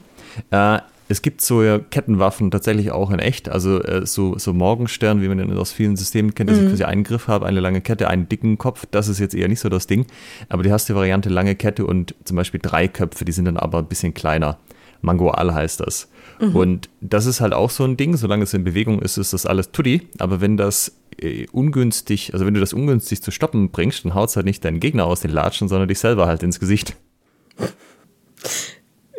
Äh, 0.52 0.80
es 1.08 1.20
gibt 1.20 1.40
so 1.40 1.80
Kettenwaffen 1.90 2.52
tatsächlich 2.52 2.92
auch 2.92 3.10
in 3.10 3.18
echt, 3.18 3.48
also 3.48 3.82
äh, 3.82 4.06
so, 4.06 4.38
so 4.38 4.52
Morgenstern, 4.52 5.20
wie 5.20 5.26
man 5.26 5.38
den 5.38 5.58
aus 5.58 5.72
vielen 5.72 5.96
Systemen 5.96 6.32
kennt, 6.32 6.50
dass 6.50 6.58
mhm. 6.58 6.66
ich 6.66 6.70
quasi 6.70 6.84
einen 6.84 7.02
Griff 7.02 7.26
habe, 7.26 7.46
eine 7.46 7.58
lange 7.58 7.80
Kette, 7.80 8.06
einen 8.06 8.28
dicken 8.28 8.56
Kopf. 8.56 8.86
Das 8.92 9.08
ist 9.08 9.18
jetzt 9.18 9.34
eher 9.34 9.48
nicht 9.48 9.58
so 9.58 9.68
das 9.68 9.88
Ding. 9.88 10.06
Aber 10.48 10.62
die 10.62 10.70
hast 10.70 10.88
die 10.88 10.94
Variante 10.94 11.28
lange 11.28 11.56
Kette 11.56 11.84
und 11.84 12.14
zum 12.22 12.36
Beispiel 12.36 12.60
drei 12.62 12.86
Köpfe, 12.86 13.24
die 13.24 13.32
sind 13.32 13.46
dann 13.46 13.56
aber 13.56 13.78
ein 13.78 13.86
bisschen 13.86 14.14
kleiner. 14.14 14.58
Mangoal 15.02 15.52
heißt 15.52 15.80
das. 15.80 16.08
Mhm. 16.40 16.56
Und 16.56 16.88
das 17.00 17.26
ist 17.26 17.40
halt 17.40 17.52
auch 17.52 17.70
so 17.70 17.84
ein 17.84 17.96
Ding, 17.96 18.16
solange 18.16 18.44
es 18.44 18.54
in 18.54 18.64
Bewegung 18.64 19.00
ist, 19.00 19.18
ist 19.18 19.32
das 19.32 19.46
alles 19.46 19.72
tutti. 19.72 20.08
Aber 20.18 20.40
wenn 20.40 20.56
das 20.56 20.96
äh, 21.18 21.46
ungünstig, 21.52 22.32
also 22.32 22.46
wenn 22.46 22.54
du 22.54 22.60
das 22.60 22.72
ungünstig 22.72 23.22
zu 23.22 23.30
stoppen 23.30 23.70
bringst, 23.70 24.04
dann 24.04 24.14
haut 24.14 24.30
es 24.30 24.36
halt 24.36 24.46
nicht 24.46 24.64
deinen 24.64 24.80
Gegner 24.80 25.04
aus 25.04 25.20
den 25.20 25.30
Latschen, 25.30 25.68
sondern 25.68 25.88
dich 25.88 25.98
selber 25.98 26.26
halt 26.26 26.42
ins 26.42 26.58
Gesicht. 26.58 26.96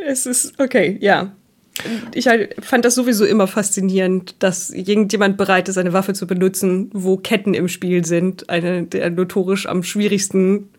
Es 0.08 0.26
ist, 0.26 0.60
okay, 0.60 0.98
ja. 1.00 1.32
Ich 2.14 2.28
halt, 2.28 2.56
fand 2.64 2.86
das 2.86 2.96
sowieso 2.96 3.24
immer 3.26 3.48
faszinierend, 3.48 4.36
dass 4.40 4.72
irgendjemand 4.72 5.38
bereit 5.38 5.70
ist, 5.70 5.78
eine 5.78 5.94
Waffe 5.94 6.14
zu 6.14 6.28
benutzen, 6.28 6.90
wo 6.94 7.18
Ketten 7.18 7.54
im 7.54 7.68
Spiel 7.68 8.04
sind. 8.04 8.50
Eine 8.50 8.84
der 8.84 9.10
notorisch 9.10 9.68
am 9.68 9.84
schwierigsten 9.84 10.70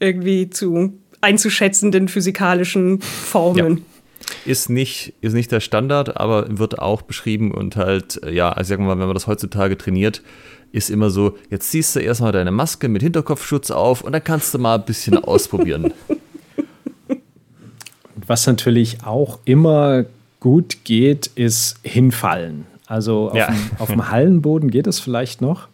irgendwie 0.00 0.48
zu 0.48 0.94
einzuschätzenden 1.20 2.08
physikalischen 2.08 3.00
Formen. 3.00 3.84
Ist 4.44 4.68
nicht, 4.70 5.14
ist 5.20 5.32
nicht 5.32 5.52
der 5.52 5.60
Standard, 5.60 6.16
aber 6.18 6.58
wird 6.58 6.78
auch 6.78 7.02
beschrieben 7.02 7.52
und 7.52 7.76
halt, 7.76 8.20
ja, 8.30 8.50
also 8.50 8.68
sagen 8.68 8.84
wir 8.84 8.94
mal, 8.94 9.00
wenn 9.00 9.06
man 9.06 9.14
das 9.14 9.26
heutzutage 9.26 9.76
trainiert, 9.78 10.22
ist 10.72 10.90
immer 10.90 11.10
so, 11.10 11.36
jetzt 11.50 11.70
ziehst 11.70 11.96
du 11.96 12.00
erstmal 12.00 12.32
deine 12.32 12.50
Maske 12.50 12.88
mit 12.88 13.02
Hinterkopfschutz 13.02 13.70
auf 13.70 14.02
und 14.02 14.12
dann 14.12 14.22
kannst 14.22 14.52
du 14.54 14.58
mal 14.58 14.76
ein 14.76 14.84
bisschen 14.84 15.16
ausprobieren. 15.24 15.92
Was 18.26 18.46
natürlich 18.46 18.98
auch 19.04 19.38
immer 19.44 20.04
gut 20.40 20.78
geht, 20.84 21.28
ist 21.34 21.78
hinfallen. 21.82 22.66
Also 22.86 23.30
auf, 23.30 23.36
ja. 23.36 23.46
dem, 23.46 23.70
auf 23.78 23.88
dem 23.88 24.10
Hallenboden 24.10 24.70
geht 24.70 24.86
es 24.86 25.00
vielleicht 25.00 25.40
noch, 25.40 25.68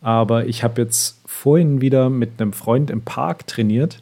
aber 0.00 0.46
ich 0.46 0.64
habe 0.64 0.80
jetzt 0.82 1.18
vorhin 1.26 1.80
wieder 1.80 2.10
mit 2.10 2.40
einem 2.40 2.52
Freund 2.52 2.90
im 2.90 3.02
Park 3.02 3.46
trainiert 3.46 4.00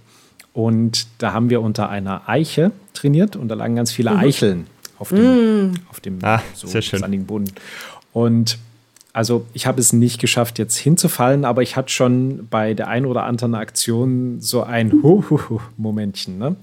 und 0.56 1.06
da 1.18 1.34
haben 1.34 1.50
wir 1.50 1.60
unter 1.60 1.90
einer 1.90 2.30
Eiche 2.30 2.72
trainiert 2.94 3.36
und 3.36 3.48
da 3.48 3.54
lagen 3.54 3.76
ganz 3.76 3.92
viele 3.92 4.10
mhm. 4.12 4.20
Eicheln 4.20 4.66
auf 4.98 5.10
dem, 5.10 5.72
mm. 5.72 5.74
auf 5.90 6.00
dem 6.00 6.18
ah, 6.22 6.40
so 6.54 6.66
sandigen 6.66 7.26
Boden. 7.26 7.52
Und 8.14 8.58
also 9.12 9.44
ich 9.52 9.66
habe 9.66 9.82
es 9.82 9.92
nicht 9.92 10.18
geschafft, 10.18 10.58
jetzt 10.58 10.78
hinzufallen, 10.78 11.44
aber 11.44 11.60
ich 11.60 11.76
hatte 11.76 11.90
schon 11.90 12.48
bei 12.48 12.72
der 12.72 12.88
einen 12.88 13.04
oder 13.04 13.24
anderen 13.24 13.54
Aktion 13.54 14.40
so 14.40 14.62
ein 14.62 15.02
Hu-Hu-Momentchen. 15.02 16.38
Ne? 16.38 16.56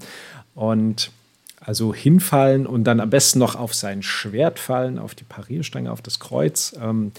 Und 0.56 1.12
also 1.60 1.94
hinfallen 1.94 2.66
und 2.66 2.82
dann 2.82 2.98
am 2.98 3.10
besten 3.10 3.38
noch 3.38 3.54
auf 3.54 3.74
sein 3.74 4.02
Schwert 4.02 4.58
fallen, 4.58 4.98
auf 4.98 5.14
die 5.14 5.22
Parierstange, 5.22 5.92
auf 5.92 6.02
das 6.02 6.18
Kreuz. 6.18 6.74
Ähm, 6.82 7.12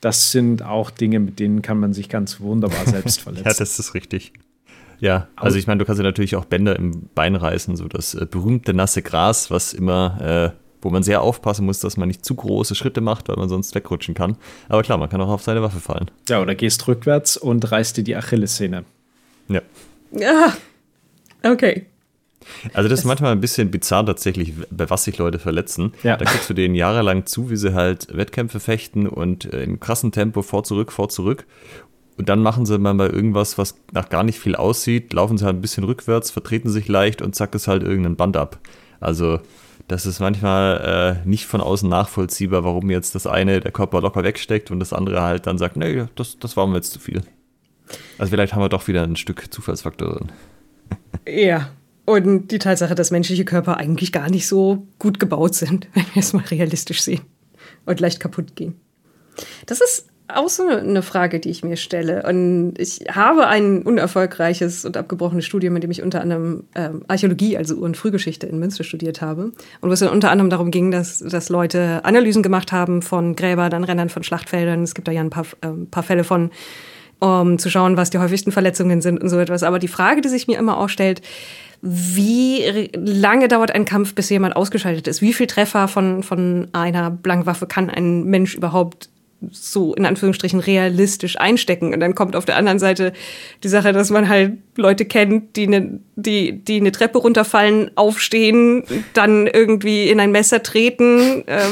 das 0.00 0.32
sind 0.32 0.64
auch 0.64 0.90
Dinge, 0.90 1.20
mit 1.20 1.38
denen 1.38 1.62
kann 1.62 1.78
man 1.78 1.92
sich 1.92 2.08
ganz 2.08 2.40
wunderbar 2.40 2.84
selbst 2.86 3.20
verletzen. 3.20 3.46
ja, 3.46 3.54
das 3.54 3.78
ist 3.78 3.94
richtig. 3.94 4.32
Ja, 5.00 5.28
also 5.34 5.56
ich 5.58 5.66
meine, 5.66 5.78
du 5.78 5.84
kannst 5.84 5.98
ja 5.98 6.04
natürlich 6.04 6.36
auch 6.36 6.44
Bänder 6.44 6.76
im 6.76 7.08
Bein 7.14 7.34
reißen, 7.34 7.76
so 7.76 7.88
das 7.88 8.14
äh, 8.14 8.26
berühmte 8.30 8.74
nasse 8.74 9.02
Gras, 9.02 9.50
was 9.50 9.72
immer, 9.72 10.52
äh, 10.54 10.56
wo 10.82 10.90
man 10.90 11.02
sehr 11.02 11.22
aufpassen 11.22 11.64
muss, 11.64 11.80
dass 11.80 11.96
man 11.96 12.08
nicht 12.08 12.24
zu 12.24 12.34
große 12.34 12.74
Schritte 12.74 13.00
macht, 13.00 13.28
weil 13.28 13.36
man 13.36 13.48
sonst 13.48 13.74
wegrutschen 13.74 14.14
kann. 14.14 14.36
Aber 14.68 14.82
klar, 14.82 14.98
man 14.98 15.08
kann 15.08 15.20
auch 15.20 15.28
auf 15.28 15.42
seine 15.42 15.62
Waffe 15.62 15.80
fallen. 15.80 16.10
Ja, 16.28 16.40
oder 16.40 16.54
gehst 16.54 16.86
rückwärts 16.86 17.36
und 17.36 17.70
reißt 17.70 17.96
dir 17.96 18.04
die 18.04 18.14
Achillessehne. 18.14 18.84
Ja. 19.48 19.62
Ja. 20.12 20.54
Okay. 21.42 21.86
Also 22.72 22.88
das 22.88 23.00
ist 23.00 23.04
manchmal 23.04 23.32
ein 23.32 23.40
bisschen 23.40 23.70
bizarr 23.70 24.04
tatsächlich, 24.04 24.54
bei 24.70 24.88
was 24.90 25.04
sich 25.04 25.18
Leute 25.18 25.38
verletzen. 25.38 25.92
Ja. 26.02 26.16
Da 26.16 26.24
guckst 26.24 26.48
du 26.48 26.54
denen 26.54 26.74
jahrelang 26.74 27.26
zu, 27.26 27.50
wie 27.50 27.56
sie 27.56 27.74
halt 27.74 28.14
Wettkämpfe 28.14 28.60
fechten 28.60 29.06
und 29.06 29.52
äh, 29.52 29.62
in 29.62 29.80
krassem 29.80 30.12
Tempo 30.12 30.42
vor, 30.42 30.64
zurück, 30.64 30.92
vor, 30.92 31.08
zurück. 31.08 31.46
Und 32.20 32.28
dann 32.28 32.42
machen 32.42 32.66
sie 32.66 32.78
mal 32.78 32.92
bei 32.96 33.08
irgendwas, 33.08 33.56
was 33.56 33.76
nach 33.92 34.10
gar 34.10 34.24
nicht 34.24 34.38
viel 34.38 34.54
aussieht, 34.54 35.14
laufen 35.14 35.38
sie 35.38 35.46
halt 35.46 35.56
ein 35.56 35.62
bisschen 35.62 35.84
rückwärts, 35.84 36.30
vertreten 36.30 36.68
sich 36.68 36.86
leicht 36.86 37.22
und 37.22 37.34
zack 37.34 37.54
ist 37.54 37.66
halt 37.66 37.82
irgendein 37.82 38.16
Band 38.16 38.36
ab. 38.36 38.58
Also 39.00 39.40
das 39.88 40.04
ist 40.04 40.20
manchmal 40.20 41.22
äh, 41.24 41.26
nicht 41.26 41.46
von 41.46 41.62
außen 41.62 41.88
nachvollziehbar, 41.88 42.62
warum 42.62 42.90
jetzt 42.90 43.14
das 43.14 43.26
eine 43.26 43.60
der 43.60 43.72
Körper 43.72 44.02
locker 44.02 44.22
wegsteckt 44.22 44.70
und 44.70 44.80
das 44.80 44.92
andere 44.92 45.22
halt 45.22 45.46
dann 45.46 45.56
sagt, 45.56 45.78
nee, 45.78 46.04
das, 46.14 46.38
das 46.38 46.58
war 46.58 46.66
mir 46.66 46.76
jetzt 46.76 46.92
zu 46.92 46.98
viel. 46.98 47.22
Also 48.18 48.28
vielleicht 48.32 48.52
haben 48.52 48.60
wir 48.60 48.68
doch 48.68 48.86
wieder 48.86 49.02
ein 49.02 49.16
Stück 49.16 49.50
Zufallsfaktor 49.50 50.16
drin. 50.16 50.32
Ja. 51.26 51.70
Und 52.04 52.48
die 52.48 52.58
Tatsache, 52.58 52.94
dass 52.94 53.10
menschliche 53.10 53.46
Körper 53.46 53.78
eigentlich 53.78 54.12
gar 54.12 54.28
nicht 54.28 54.46
so 54.46 54.86
gut 54.98 55.18
gebaut 55.18 55.54
sind, 55.54 55.88
wenn 55.94 56.04
wir 56.12 56.20
es 56.20 56.34
mal 56.34 56.44
realistisch 56.44 57.00
sehen. 57.00 57.22
Und 57.86 57.98
leicht 57.98 58.20
kaputt 58.20 58.56
gehen. 58.56 58.74
Das 59.64 59.80
ist 59.80 60.09
auch 60.36 60.48
so 60.48 60.66
eine 60.66 61.02
Frage, 61.02 61.40
die 61.40 61.50
ich 61.50 61.64
mir 61.64 61.76
stelle. 61.76 62.22
Und 62.26 62.74
ich 62.78 63.00
habe 63.10 63.46
ein 63.46 63.82
unerfolgreiches 63.82 64.84
und 64.84 64.96
abgebrochenes 64.96 65.44
Studium, 65.44 65.74
in 65.76 65.80
dem 65.80 65.90
ich 65.90 66.02
unter 66.02 66.20
anderem 66.20 66.64
ähm, 66.74 67.02
Archäologie, 67.08 67.56
also 67.56 67.76
Ur- 67.76 67.84
und 67.84 67.96
Frühgeschichte 67.96 68.46
in 68.46 68.58
Münster 68.58 68.84
studiert 68.84 69.20
habe. 69.20 69.52
Und 69.80 69.88
wo 69.88 69.92
es 69.92 70.00
dann 70.00 70.10
unter 70.10 70.30
anderem 70.30 70.50
darum 70.50 70.70
ging, 70.70 70.90
dass, 70.90 71.18
dass 71.18 71.48
Leute 71.48 72.04
Analysen 72.04 72.42
gemacht 72.42 72.72
haben 72.72 73.02
von 73.02 73.36
Gräbern, 73.36 73.72
an 73.72 73.84
Rändern 73.84 74.08
von 74.08 74.22
Schlachtfeldern. 74.22 74.82
Es 74.82 74.94
gibt 74.94 75.08
da 75.08 75.12
ja 75.12 75.20
ein 75.20 75.30
paar, 75.30 75.46
ähm, 75.62 75.88
paar 75.90 76.02
Fälle 76.02 76.24
von, 76.24 76.50
um 77.18 77.58
zu 77.58 77.70
schauen, 77.70 77.96
was 77.96 78.10
die 78.10 78.18
häufigsten 78.18 78.52
Verletzungen 78.52 79.00
sind 79.02 79.20
und 79.22 79.28
so 79.28 79.38
etwas. 79.38 79.62
Aber 79.62 79.78
die 79.78 79.88
Frage, 79.88 80.20
die 80.20 80.28
sich 80.28 80.46
mir 80.46 80.58
immer 80.58 80.78
auch 80.78 80.88
stellt, 80.88 81.22
wie 81.82 82.90
lange 82.94 83.48
dauert 83.48 83.70
ein 83.70 83.84
Kampf, 83.86 84.14
bis 84.14 84.28
jemand 84.28 84.54
ausgeschaltet 84.54 85.08
ist? 85.08 85.22
Wie 85.22 85.32
viel 85.32 85.46
Treffer 85.46 85.88
von, 85.88 86.22
von 86.22 86.68
einer 86.72 87.10
Blankwaffe 87.10 87.66
kann 87.66 87.88
ein 87.88 88.24
Mensch 88.24 88.54
überhaupt 88.54 89.08
so 89.50 89.94
in 89.94 90.06
Anführungsstrichen 90.06 90.60
realistisch 90.60 91.38
einstecken. 91.38 91.94
Und 91.94 92.00
dann 92.00 92.14
kommt 92.14 92.36
auf 92.36 92.44
der 92.44 92.56
anderen 92.56 92.78
Seite 92.78 93.12
die 93.62 93.68
Sache, 93.68 93.92
dass 93.92 94.10
man 94.10 94.28
halt 94.28 94.52
Leute 94.76 95.04
kennt, 95.04 95.56
die 95.56 95.66
eine, 95.66 96.00
die, 96.16 96.52
die 96.52 96.76
eine 96.76 96.92
Treppe 96.92 97.18
runterfallen, 97.18 97.90
aufstehen, 97.96 98.84
dann 99.14 99.46
irgendwie 99.46 100.08
in 100.08 100.20
ein 100.20 100.32
Messer 100.32 100.62
treten, 100.62 101.46
äh, 101.46 101.62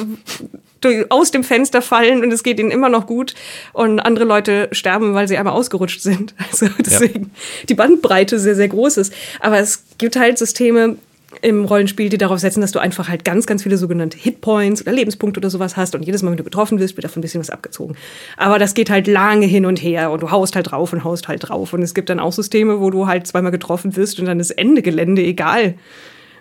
durch, 0.81 1.11
aus 1.11 1.31
dem 1.31 1.45
Fenster 1.45 1.83
fallen 1.83 2.23
und 2.23 2.33
es 2.33 2.43
geht 2.43 2.61
ihnen 2.61 2.71
immer 2.71 2.89
noch 2.89 3.07
gut. 3.07 3.35
Und 3.73 4.01
andere 4.01 4.25
Leute 4.25 4.69
sterben, 4.73 5.15
weil 5.15 5.29
sie 5.29 5.37
einmal 5.37 5.55
ausgerutscht 5.55 6.01
sind. 6.01 6.35
Also 6.51 6.69
deswegen 6.79 7.25
ja. 7.25 7.67
die 7.69 7.75
Bandbreite 7.75 8.39
sehr, 8.39 8.55
sehr 8.55 8.69
groß 8.69 8.97
ist. 8.97 9.13
Aber 9.41 9.59
es 9.59 9.85
gibt 9.99 10.17
halt 10.17 10.39
Systeme, 10.39 10.97
im 11.43 11.65
Rollenspiel, 11.65 12.09
die 12.09 12.19
darauf 12.19 12.39
setzen, 12.39 12.63
dass 12.63 12.73
du 12.73 12.79
einfach 12.79 13.09
halt 13.09 13.25
ganz, 13.25 13.47
ganz 13.47 13.63
viele 13.63 13.77
sogenannte 13.77 14.17
Hitpoints 14.17 14.83
oder 14.83 14.93
Lebenspunkte 14.93 15.41
oder 15.41 15.51
sowas 15.51 15.77
hast 15.77 15.95
und 15.95 16.03
jedes 16.03 16.23
Mal, 16.23 16.31
wenn 16.31 16.39
du 16.39 16.45
getroffen 16.45 16.79
wirst, 16.79 16.97
wird 16.97 17.05
davon 17.05 17.21
ein 17.21 17.23
bisschen 17.23 17.41
was 17.41 17.51
abgezogen. 17.51 17.97
Aber 18.37 18.59
das 18.59 18.75
geht 18.75 18.89
halt 18.89 19.07
lange 19.07 19.47
hin 19.47 19.67
und 19.67 19.83
her 19.83 20.11
und 20.11 20.23
du 20.23 20.31
haust 20.31 20.57
halt 20.57 20.71
drauf 20.71 20.93
und 20.93 21.05
haust 21.05 21.29
halt 21.29 21.49
drauf 21.49 21.73
und 21.75 21.83
es 21.83 21.95
gibt 21.95 22.09
dann 22.09 22.19
auch 22.19 22.33
Systeme, 22.33 22.81
wo 22.81 22.91
du 22.91 23.07
halt 23.07 23.27
zweimal 23.27 23.53
getroffen 23.53 23.95
wirst 23.97 24.19
und 24.21 24.27
dann 24.27 24.41
ist 24.41 24.53
Ende 24.53 24.81
Gelände, 24.81 25.23
egal 25.23 25.75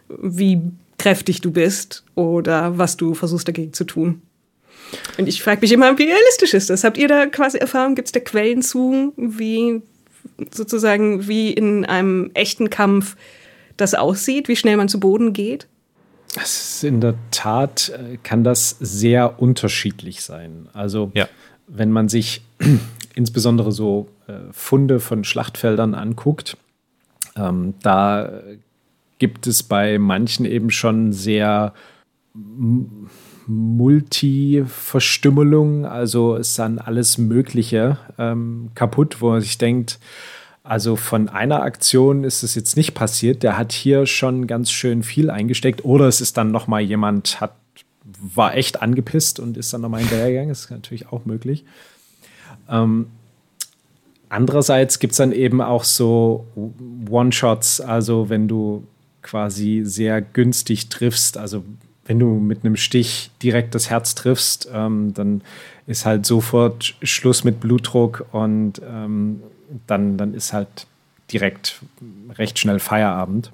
wie 0.10 0.62
kräftig 0.98 1.42
du 1.42 1.52
bist 1.52 2.06
oder 2.16 2.78
was 2.78 2.98
du 2.98 3.14
versuchst 3.14 3.48
dagegen 3.48 3.74
zu 3.74 3.84
tun. 3.84 4.22
Und 5.18 5.28
ich 5.28 5.44
frage 5.44 5.62
mich 5.62 5.74
immer, 5.74 5.98
wie 5.98 6.04
realistisch 6.04 6.54
ist 6.54 6.70
das? 6.70 6.86
Habt 6.86 6.98
ihr 6.98 7.10
da 7.10 7.26
quasi 7.26 7.58
Erfahrung? 7.58 7.96
Gibt 7.96 8.08
es 8.08 8.14
da 8.14 8.22
Quellen 8.22 8.62
zu, 8.62 9.14
wie 9.18 9.82
sozusagen 10.52 11.28
wie 11.28 11.52
in 11.52 11.86
einem 11.86 12.32
echten 12.34 12.70
Kampf 12.70 13.18
das 13.78 13.94
aussieht, 13.94 14.48
wie 14.48 14.56
schnell 14.56 14.78
man 14.78 14.90
zu 14.90 15.00
Boden 15.00 15.34
geht? 15.34 15.68
In 16.82 17.02
der 17.02 17.16
Tat 17.32 17.90
äh, 17.90 18.18
kann 18.22 18.44
das 18.44 18.78
sehr 18.80 19.42
unterschiedlich 19.42 20.22
sein. 20.22 20.68
Also 20.74 21.12
ja. 21.14 21.28
wenn 21.68 21.92
man 21.92 22.10
sich 22.10 22.42
insbesondere 23.16 23.72
so 23.72 24.08
äh, 24.28 24.34
Funde 24.52 25.00
von 25.00 25.24
Schlachtfeldern 25.24 25.96
anguckt, 25.96 26.58
ähm, 27.36 27.76
da 27.82 28.42
gibt 29.20 29.48
es 29.48 29.64
bei 29.64 29.98
manchen 29.98 30.46
eben 30.46 30.70
schon 30.70 31.14
sehr 31.14 31.74
Multi-Verstümmelung, 33.48 35.86
also 35.86 36.36
es 36.36 36.50
ist 36.50 36.60
dann 36.60 36.80
alles 36.80 37.18
Mögliche 37.18 37.98
ähm, 38.18 38.72
kaputt, 38.76 39.22
wo 39.22 39.30
man 39.32 39.40
sich 39.42 39.58
denkt, 39.58 40.00
also 40.68 40.98
von 40.98 41.30
einer 41.30 41.62
Aktion 41.64 42.26
ist 42.26 42.44
es 42.44 42.54
jetzt 42.54 42.76
nicht 42.76 42.94
passiert. 42.94 43.42
Der 43.42 43.58
hat 43.58 43.72
hier 43.72 44.06
schon 44.06 44.48
ganz 44.48 44.70
schön 44.70 45.02
viel 45.02 45.30
eingesteckt. 45.30 45.86
Oder 45.86 46.08
es 46.08 46.20
ist 46.20 46.36
dann 46.38 46.52
noch 46.52 46.68
mal 46.68 46.82
jemand 46.82 47.40
hat 47.40 47.56
war 48.20 48.56
echt 48.56 48.82
angepisst 48.82 49.40
und 49.40 49.58
ist 49.58 49.74
dann 49.74 49.82
noch 49.82 49.90
mal 49.90 50.00
hinterhergegangen. 50.00 50.50
Das 50.50 50.62
ist 50.62 50.72
natürlich 50.72 51.10
auch 51.12 51.26
möglich. 51.26 51.66
Ähm, 52.70 53.08
andererseits 54.30 55.00
gibt 55.00 55.12
es 55.12 55.18
dann 55.18 55.32
eben 55.32 55.62
auch 55.62 55.84
so 55.84 56.48
One-Shots, 57.10 57.82
also 57.82 58.30
wenn 58.30 58.48
du 58.48 58.86
quasi 59.22 59.82
sehr 59.84 60.22
günstig 60.22 60.90
triffst, 60.90 61.38
also 61.38 61.64
wenn 62.06 62.20
du 62.20 62.28
mit 62.28 62.64
einem 62.64 62.78
Stich 62.78 63.32
direkt 63.44 63.76
das 63.76 63.90
Herz 63.90 64.16
triffst, 64.16 64.70
ähm, 64.74 65.14
dann 65.14 65.42
ist 65.86 66.06
halt 66.06 66.26
sofort 66.26 66.96
Schluss 67.04 67.44
mit 67.44 67.60
Blutdruck 67.60 68.26
und 68.32 68.82
ähm, 68.90 69.42
dann, 69.88 70.18
dann 70.18 70.34
ist 70.34 70.54
halt 70.54 70.88
direkt 71.32 71.82
recht 72.38 72.60
schnell 72.60 72.80
Feierabend. 72.80 73.52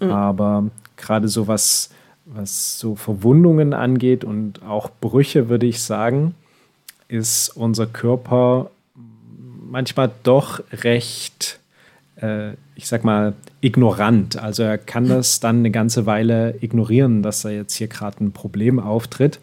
Mhm. 0.00 0.10
Aber 0.10 0.64
gerade 0.96 1.28
so 1.28 1.46
was, 1.46 1.90
was 2.24 2.78
so 2.78 2.94
Verwundungen 2.94 3.74
angeht 3.74 4.24
und 4.24 4.62
auch 4.62 4.90
Brüche, 5.00 5.48
würde 5.48 5.66
ich 5.66 5.82
sagen, 5.82 6.34
ist 7.08 7.50
unser 7.50 7.86
Körper 7.86 8.70
manchmal 9.70 10.10
doch 10.22 10.62
recht, 10.72 11.58
äh, 12.16 12.52
ich 12.74 12.86
sag 12.86 13.04
mal, 13.04 13.34
ignorant. 13.60 14.36
Also 14.36 14.62
er 14.62 14.78
kann 14.78 15.08
das 15.08 15.40
dann 15.40 15.58
eine 15.58 15.70
ganze 15.70 16.06
Weile 16.06 16.54
ignorieren, 16.60 17.22
dass 17.22 17.42
da 17.42 17.50
jetzt 17.50 17.74
hier 17.74 17.88
gerade 17.88 18.22
ein 18.24 18.32
Problem 18.32 18.78
auftritt. 18.78 19.40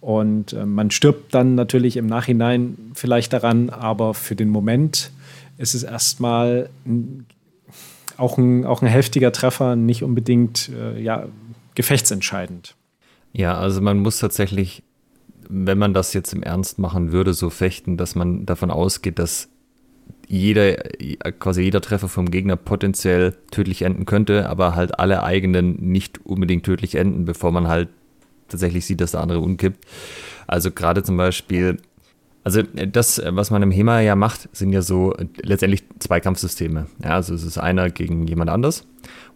Und 0.00 0.52
äh, 0.52 0.66
man 0.66 0.90
stirbt 0.90 1.32
dann 1.32 1.54
natürlich 1.54 1.96
im 1.96 2.06
Nachhinein 2.06 2.76
vielleicht 2.94 3.32
daran, 3.32 3.70
aber 3.70 4.14
für 4.14 4.34
den 4.34 4.48
Moment 4.48 5.12
ist 5.58 5.74
es 5.74 5.82
erstmal 5.82 6.70
auch 8.16 8.38
ein, 8.38 8.64
auch 8.64 8.82
ein 8.82 8.88
heftiger 8.88 9.32
Treffer, 9.32 9.76
nicht 9.76 10.02
unbedingt 10.02 10.68
äh, 10.68 11.00
ja, 11.00 11.28
gefechtsentscheidend. 11.74 12.76
Ja, 13.32 13.56
also 13.56 13.80
man 13.80 13.98
muss 13.98 14.18
tatsächlich, 14.18 14.82
wenn 15.48 15.78
man 15.78 15.94
das 15.94 16.12
jetzt 16.12 16.32
im 16.32 16.42
Ernst 16.42 16.78
machen 16.78 17.12
würde, 17.12 17.34
so 17.34 17.50
fechten, 17.50 17.96
dass 17.96 18.14
man 18.14 18.46
davon 18.46 18.70
ausgeht, 18.70 19.18
dass 19.18 19.48
jeder, 20.28 20.74
quasi 21.38 21.62
jeder 21.62 21.80
Treffer 21.80 22.08
vom 22.08 22.30
Gegner 22.30 22.56
potenziell 22.56 23.34
tödlich 23.50 23.82
enden 23.82 24.06
könnte, 24.06 24.48
aber 24.48 24.74
halt 24.74 24.98
alle 24.98 25.22
eigenen 25.22 25.76
nicht 25.76 26.24
unbedingt 26.24 26.64
tödlich 26.64 26.94
enden, 26.94 27.24
bevor 27.24 27.52
man 27.52 27.68
halt 27.68 27.88
tatsächlich 28.48 28.86
sieht, 28.86 29.00
dass 29.00 29.12
der 29.12 29.20
andere 29.20 29.40
umkippt. 29.40 29.84
Also 30.46 30.70
gerade 30.70 31.02
zum 31.02 31.16
Beispiel, 31.16 31.78
also 32.44 32.62
das, 32.62 33.22
was 33.24 33.50
man 33.50 33.62
im 33.62 33.70
HEMA 33.70 34.00
ja 34.00 34.16
macht, 34.16 34.48
sind 34.52 34.72
ja 34.72 34.82
so 34.82 35.14
letztendlich 35.42 35.84
Zweikampfsysteme. 35.98 36.86
Ja, 37.02 37.10
also 37.10 37.34
es 37.34 37.44
ist 37.44 37.58
einer 37.58 37.90
gegen 37.90 38.26
jemand 38.26 38.50
anders 38.50 38.86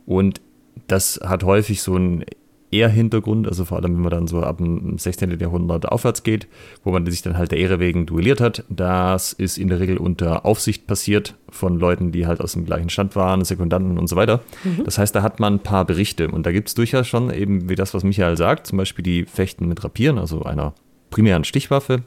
und 0.07 0.41
das 0.89 1.21
hat 1.25 1.45
häufig 1.45 1.83
so 1.83 1.97
ein 1.97 2.25
eher 2.71 2.89
Hintergrund, 2.89 3.47
also 3.47 3.65
vor 3.65 3.79
allem, 3.79 3.95
wenn 3.95 4.03
man 4.03 4.11
dann 4.11 4.27
so 4.27 4.43
ab 4.43 4.59
dem 4.59 4.99
16. 4.99 5.39
Jahrhundert 5.39 5.87
aufwärts 5.89 6.23
geht, 6.23 6.49
wo 6.85 6.91
man 6.91 7.07
sich 7.07 7.23
dann 7.23 7.39
halt 7.39 7.53
der 7.53 7.59
Ehre 7.59 7.79
wegen 7.79 8.07
duelliert 8.07 8.41
hat. 8.41 8.65
Das 8.69 9.33
ist 9.33 9.57
in 9.57 9.69
der 9.69 9.81
Regel 9.81 9.97
unter 9.97 10.45
Aufsicht 10.45 10.87
passiert 10.87 11.37
von 11.49 11.79
Leuten, 11.79 12.13
die 12.13 12.27
halt 12.27 12.41
aus 12.41 12.53
dem 12.53 12.65
gleichen 12.67 12.91
Stand 12.91 13.17
waren, 13.17 13.45
Sekundanten 13.45 13.99
und 13.99 14.09
so 14.09 14.17
weiter. 14.17 14.41
Mhm. 14.65 14.85
Das 14.85 14.99
heißt, 14.99 15.15
da 15.15 15.23
hat 15.23 15.41
man 15.41 15.55
ein 15.55 15.61
paar 15.61 15.85
Berichte 15.85 16.29
und 16.29 16.45
da 16.45 16.53
gibt 16.53 16.69
es 16.69 16.75
durchaus 16.75 17.07
schon 17.07 17.33
eben 17.33 17.69
wie 17.69 17.77
das, 17.77 17.95
was 17.95 18.05
Michael 18.05 18.37
sagt, 18.37 18.67
zum 18.67 18.79
Beispiel 18.79 19.03
die 19.03 19.25
Fechten 19.25 19.69
mit 19.69 19.83
Rapieren, 19.85 20.19
also 20.19 20.43
einer 20.43 20.75
primären 21.11 21.45
Stichwaffe. 21.45 22.03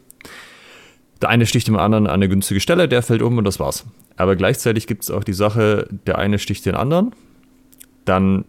Der 1.22 1.30
eine 1.30 1.46
sticht 1.46 1.68
dem 1.68 1.78
anderen 1.78 2.08
an 2.08 2.14
eine 2.14 2.30
günstige 2.30 2.60
Stelle, 2.60 2.88
der 2.88 3.04
fällt 3.04 3.22
um 3.22 3.38
und 3.38 3.44
das 3.44 3.60
war's. 3.60 3.86
Aber 4.16 4.36
gleichzeitig 4.36 4.88
gibt 4.88 5.04
es 5.04 5.12
auch 5.12 5.24
die 5.24 5.34
Sache, 5.34 5.88
der 6.08 6.18
eine 6.18 6.40
sticht 6.40 6.66
den 6.66 6.76
anderen, 6.76 7.14
dann 8.06 8.46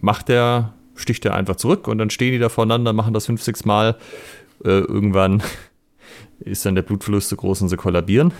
macht 0.00 0.28
der 0.28 0.72
sticht 0.94 1.24
er 1.24 1.34
einfach 1.34 1.56
zurück 1.56 1.88
und 1.88 1.98
dann 1.98 2.10
stehen 2.10 2.32
die 2.32 2.38
da 2.38 2.48
voneinander, 2.48 2.92
machen 2.92 3.14
das 3.14 3.26
fünf, 3.26 3.42
sechs 3.42 3.64
Mal. 3.64 3.96
Äh, 4.64 4.80
irgendwann 4.80 5.42
ist 6.40 6.64
dann 6.64 6.74
der 6.74 6.82
Blutverlust 6.82 7.28
so 7.28 7.36
groß 7.36 7.62
und 7.62 7.68
sie 7.68 7.76
kollabieren. 7.76 8.32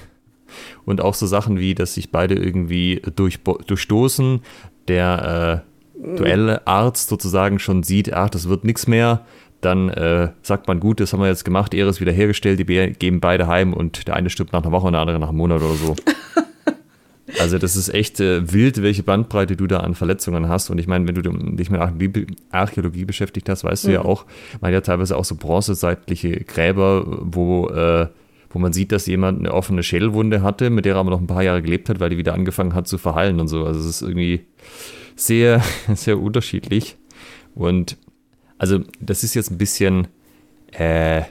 Und 0.85 1.01
auch 1.01 1.15
so 1.15 1.27
Sachen 1.27 1.59
wie, 1.59 1.75
dass 1.75 1.95
sich 1.95 2.11
beide 2.11 2.35
irgendwie 2.35 3.03
durch, 3.17 3.41
durchstoßen, 3.43 4.41
der 4.89 5.65
äh, 5.99 6.17
Duellarzt 6.17 7.09
sozusagen 7.09 7.59
schon 7.59 7.83
sieht, 7.83 8.13
ach, 8.13 8.31
das 8.31 8.49
wird 8.49 8.65
nichts 8.65 8.87
mehr. 8.87 9.27
Dann 9.61 9.89
äh, 9.89 10.31
sagt 10.43 10.69
man, 10.69 10.81
gut, 10.81 11.01
das 11.01 11.13
haben 11.13 11.21
wir 11.21 11.29
jetzt 11.29 11.45
gemacht, 11.45 11.75
Ehre 11.75 11.89
ist 11.89 12.01
wiederhergestellt, 12.01 12.59
die 12.59 12.65
gehen 12.65 13.21
beide 13.21 13.47
heim 13.47 13.73
und 13.73 14.07
der 14.07 14.15
eine 14.15 14.31
stirbt 14.31 14.53
nach 14.53 14.63
einer 14.63 14.73
Woche 14.73 14.87
und 14.87 14.93
der 14.93 15.01
andere 15.01 15.19
nach 15.19 15.29
einem 15.29 15.39
Monat 15.39 15.63
oder 15.63 15.75
so. 15.75 15.97
Also 17.41 17.59
das 17.59 17.77
ist 17.77 17.89
echt 17.93 18.21
äh, 18.21 18.53
wild, 18.53 18.83
welche 18.83 19.03
Bandbreite 19.03 19.57
du 19.57 19.67
da 19.67 19.81
an 19.81 19.95
Verletzungen 19.95 20.49
hast. 20.49 20.71
Und 20.71 20.79
ich 20.79 20.87
meine, 20.87 21.07
wenn 21.07 21.15
du 21.15 21.23
dich 21.23 21.71
mit 21.71 21.81
Archäologie 22.51 23.05
beschäftigt 23.05 23.49
hast, 23.49 23.65
weißt 23.65 23.85
mhm. 23.85 23.89
du 23.89 23.95
ja 23.95 24.01
mhm. 24.03 24.07
auch, 24.07 24.27
man 24.61 24.69
hat 24.69 24.75
ja 24.75 24.81
teilweise 24.81 25.17
auch 25.17 25.25
so 25.25 25.35
bronzezeitliche 25.35 26.45
Gräber, 26.45 27.05
wo, 27.07 27.69
äh, 27.69 28.07
wo 28.51 28.59
man 28.59 28.73
sieht, 28.73 28.93
dass 28.93 29.07
jemand 29.07 29.41
eine 29.41 29.53
offene 29.53 29.83
Schädelwunde 29.83 30.43
hatte, 30.43 30.71
mit 30.71 30.85
der 30.85 30.95
er 30.95 31.01
aber 31.01 31.11
noch 31.11 31.21
ein 31.21 31.27
paar 31.27 31.43
Jahre 31.43 31.63
gelebt 31.63 31.89
hat, 31.89 32.01
weil 32.01 32.11
die 32.11 32.19
wieder 32.19 32.35
angefangen 32.35 32.75
hat 32.75 32.87
zu 32.89 32.97
verheilen 32.97 33.41
und 33.41 33.49
so. 33.49 33.65
Also 33.65 33.81
es 33.81 33.87
ist 33.87 34.03
irgendwie 34.03 34.47
sehr, 35.17 35.63
sehr 35.95 36.19
unterschiedlich. 36.21 36.97
Und 37.55 37.97
also 38.59 38.81
das 39.01 39.25
ist 39.25 39.35
jetzt 39.35 39.51
ein 39.51 39.59
bisschen, 39.59 40.09
äh, 40.73 41.23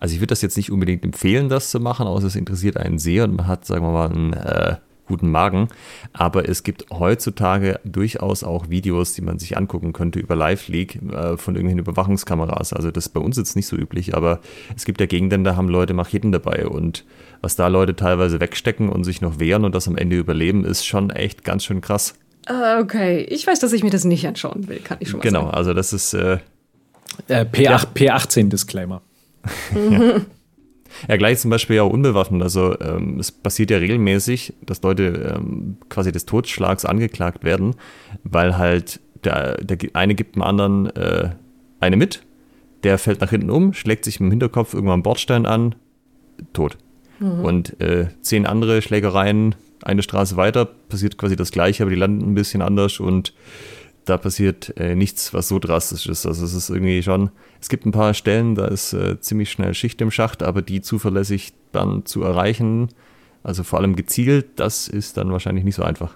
also 0.00 0.14
ich 0.14 0.20
würde 0.20 0.28
das 0.28 0.42
jetzt 0.42 0.56
nicht 0.56 0.70
unbedingt 0.70 1.04
empfehlen, 1.04 1.48
das 1.48 1.70
zu 1.70 1.80
machen, 1.80 2.06
außer 2.06 2.26
es 2.26 2.36
interessiert 2.36 2.76
einen 2.76 2.98
sehr 2.98 3.24
und 3.24 3.36
man 3.36 3.46
hat, 3.46 3.64
sagen 3.64 3.84
wir 3.84 3.92
mal, 3.92 4.10
ein 4.10 4.32
äh, 4.32 4.76
guten 5.06 5.30
Magen. 5.30 5.68
Aber 6.12 6.48
es 6.48 6.62
gibt 6.62 6.86
heutzutage 6.90 7.80
durchaus 7.84 8.44
auch 8.44 8.68
Videos, 8.68 9.14
die 9.14 9.22
man 9.22 9.38
sich 9.38 9.56
angucken 9.56 9.92
könnte 9.92 10.18
über 10.18 10.36
Live-League 10.36 11.00
äh, 11.12 11.36
von 11.36 11.54
irgendwelchen 11.54 11.78
Überwachungskameras. 11.78 12.72
Also 12.72 12.90
das 12.90 13.06
ist 13.06 13.12
bei 13.12 13.20
uns 13.20 13.36
jetzt 13.36 13.56
nicht 13.56 13.66
so 13.66 13.76
üblich, 13.76 14.14
aber 14.14 14.40
es 14.74 14.84
gibt 14.84 15.00
ja 15.00 15.06
Gegenden, 15.06 15.44
da 15.44 15.56
haben 15.56 15.68
Leute 15.68 15.94
Macheten 15.94 16.32
dabei 16.32 16.66
und 16.66 17.04
was 17.40 17.56
da 17.56 17.68
Leute 17.68 17.94
teilweise 17.96 18.40
wegstecken 18.40 18.88
und 18.88 19.04
sich 19.04 19.20
noch 19.20 19.38
wehren 19.38 19.64
und 19.64 19.74
das 19.74 19.88
am 19.88 19.96
Ende 19.96 20.16
überleben, 20.16 20.64
ist 20.64 20.84
schon 20.84 21.10
echt 21.10 21.44
ganz 21.44 21.64
schön 21.64 21.80
krass. 21.80 22.18
Uh, 22.48 22.80
okay, 22.80 23.22
ich 23.22 23.46
weiß, 23.46 23.58
dass 23.58 23.72
ich 23.72 23.82
mir 23.82 23.90
das 23.90 24.04
nicht 24.04 24.26
anschauen 24.26 24.68
will, 24.68 24.78
kann 24.78 24.98
ich 25.00 25.08
schon 25.08 25.18
mal 25.18 25.22
genau, 25.22 25.40
sagen. 25.40 25.50
Genau, 25.50 25.58
also 25.58 25.74
das 25.74 25.92
ist 25.92 26.14
äh, 26.14 26.38
äh, 27.28 27.44
P8, 27.44 27.62
ja. 27.62 27.76
P18-Disclaimer. 28.16 29.02
Ja, 31.08 31.16
gleich 31.16 31.38
zum 31.38 31.50
Beispiel 31.50 31.80
auch 31.80 31.90
unbewaffnet. 31.90 32.42
Also 32.42 32.78
ähm, 32.80 33.18
es 33.18 33.30
passiert 33.30 33.70
ja 33.70 33.78
regelmäßig, 33.78 34.54
dass 34.62 34.82
Leute 34.82 35.36
ähm, 35.36 35.76
quasi 35.88 36.12
des 36.12 36.26
Totschlags 36.26 36.84
angeklagt 36.84 37.44
werden, 37.44 37.74
weil 38.24 38.56
halt 38.56 39.00
der, 39.24 39.56
der 39.58 39.78
eine 39.94 40.14
gibt 40.14 40.36
dem 40.36 40.42
anderen 40.42 40.94
äh, 40.96 41.30
eine 41.80 41.96
mit, 41.96 42.22
der 42.84 42.98
fällt 42.98 43.20
nach 43.20 43.30
hinten 43.30 43.50
um, 43.50 43.72
schlägt 43.72 44.04
sich 44.04 44.20
im 44.20 44.30
Hinterkopf 44.30 44.74
irgendwann 44.74 44.94
einen 44.94 45.02
Bordstein 45.02 45.46
an, 45.46 45.74
tot. 46.52 46.78
Mhm. 47.18 47.44
Und 47.44 47.80
äh, 47.80 48.08
zehn 48.22 48.46
andere 48.46 48.82
Schlägereien, 48.82 49.54
eine 49.82 50.02
Straße 50.02 50.36
weiter, 50.36 50.64
passiert 50.64 51.18
quasi 51.18 51.36
das 51.36 51.52
gleiche, 51.52 51.82
aber 51.82 51.90
die 51.90 51.96
landen 51.96 52.30
ein 52.30 52.34
bisschen 52.34 52.62
anders 52.62 53.00
und 53.00 53.34
da 54.06 54.16
passiert 54.16 54.72
äh, 54.78 54.94
nichts, 54.94 55.34
was 55.34 55.48
so 55.48 55.58
drastisch 55.58 56.06
ist. 56.06 56.26
Also 56.26 56.44
es 56.44 56.54
ist 56.54 56.70
irgendwie 56.70 57.02
schon, 57.02 57.30
es 57.60 57.68
gibt 57.68 57.84
ein 57.84 57.92
paar 57.92 58.14
Stellen, 58.14 58.54
da 58.54 58.66
ist 58.66 58.92
äh, 58.92 59.20
ziemlich 59.20 59.50
schnell 59.50 59.74
Schicht 59.74 60.00
im 60.00 60.10
Schacht, 60.10 60.42
aber 60.42 60.62
die 60.62 60.80
zuverlässig 60.80 61.52
dann 61.72 62.06
zu 62.06 62.22
erreichen, 62.22 62.88
also 63.42 63.62
vor 63.62 63.80
allem 63.80 63.94
gezielt, 63.96 64.46
das 64.56 64.88
ist 64.88 65.16
dann 65.16 65.30
wahrscheinlich 65.30 65.64
nicht 65.64 65.74
so 65.74 65.82
einfach. 65.82 66.14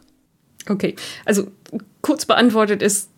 Okay, 0.68 0.96
also 1.24 1.48
kurz 2.02 2.26
beantwortet 2.26 2.82
ist, 2.82 3.08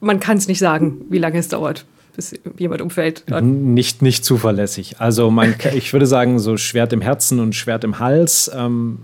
man 0.00 0.20
kann 0.20 0.36
es 0.36 0.48
nicht 0.48 0.58
sagen, 0.58 1.02
wie 1.08 1.18
lange 1.18 1.38
es 1.38 1.48
dauert, 1.48 1.86
bis 2.14 2.34
jemand 2.58 2.82
umfällt. 2.82 3.24
Nicht, 3.42 4.02
nicht 4.02 4.24
zuverlässig. 4.24 5.00
Also 5.00 5.30
man, 5.30 5.54
ich 5.74 5.92
würde 5.92 6.06
sagen, 6.06 6.38
so 6.38 6.56
Schwert 6.56 6.92
im 6.92 7.00
Herzen 7.00 7.40
und 7.40 7.54
Schwert 7.54 7.84
im 7.84 7.98
Hals, 7.98 8.50
ähm, 8.54 9.00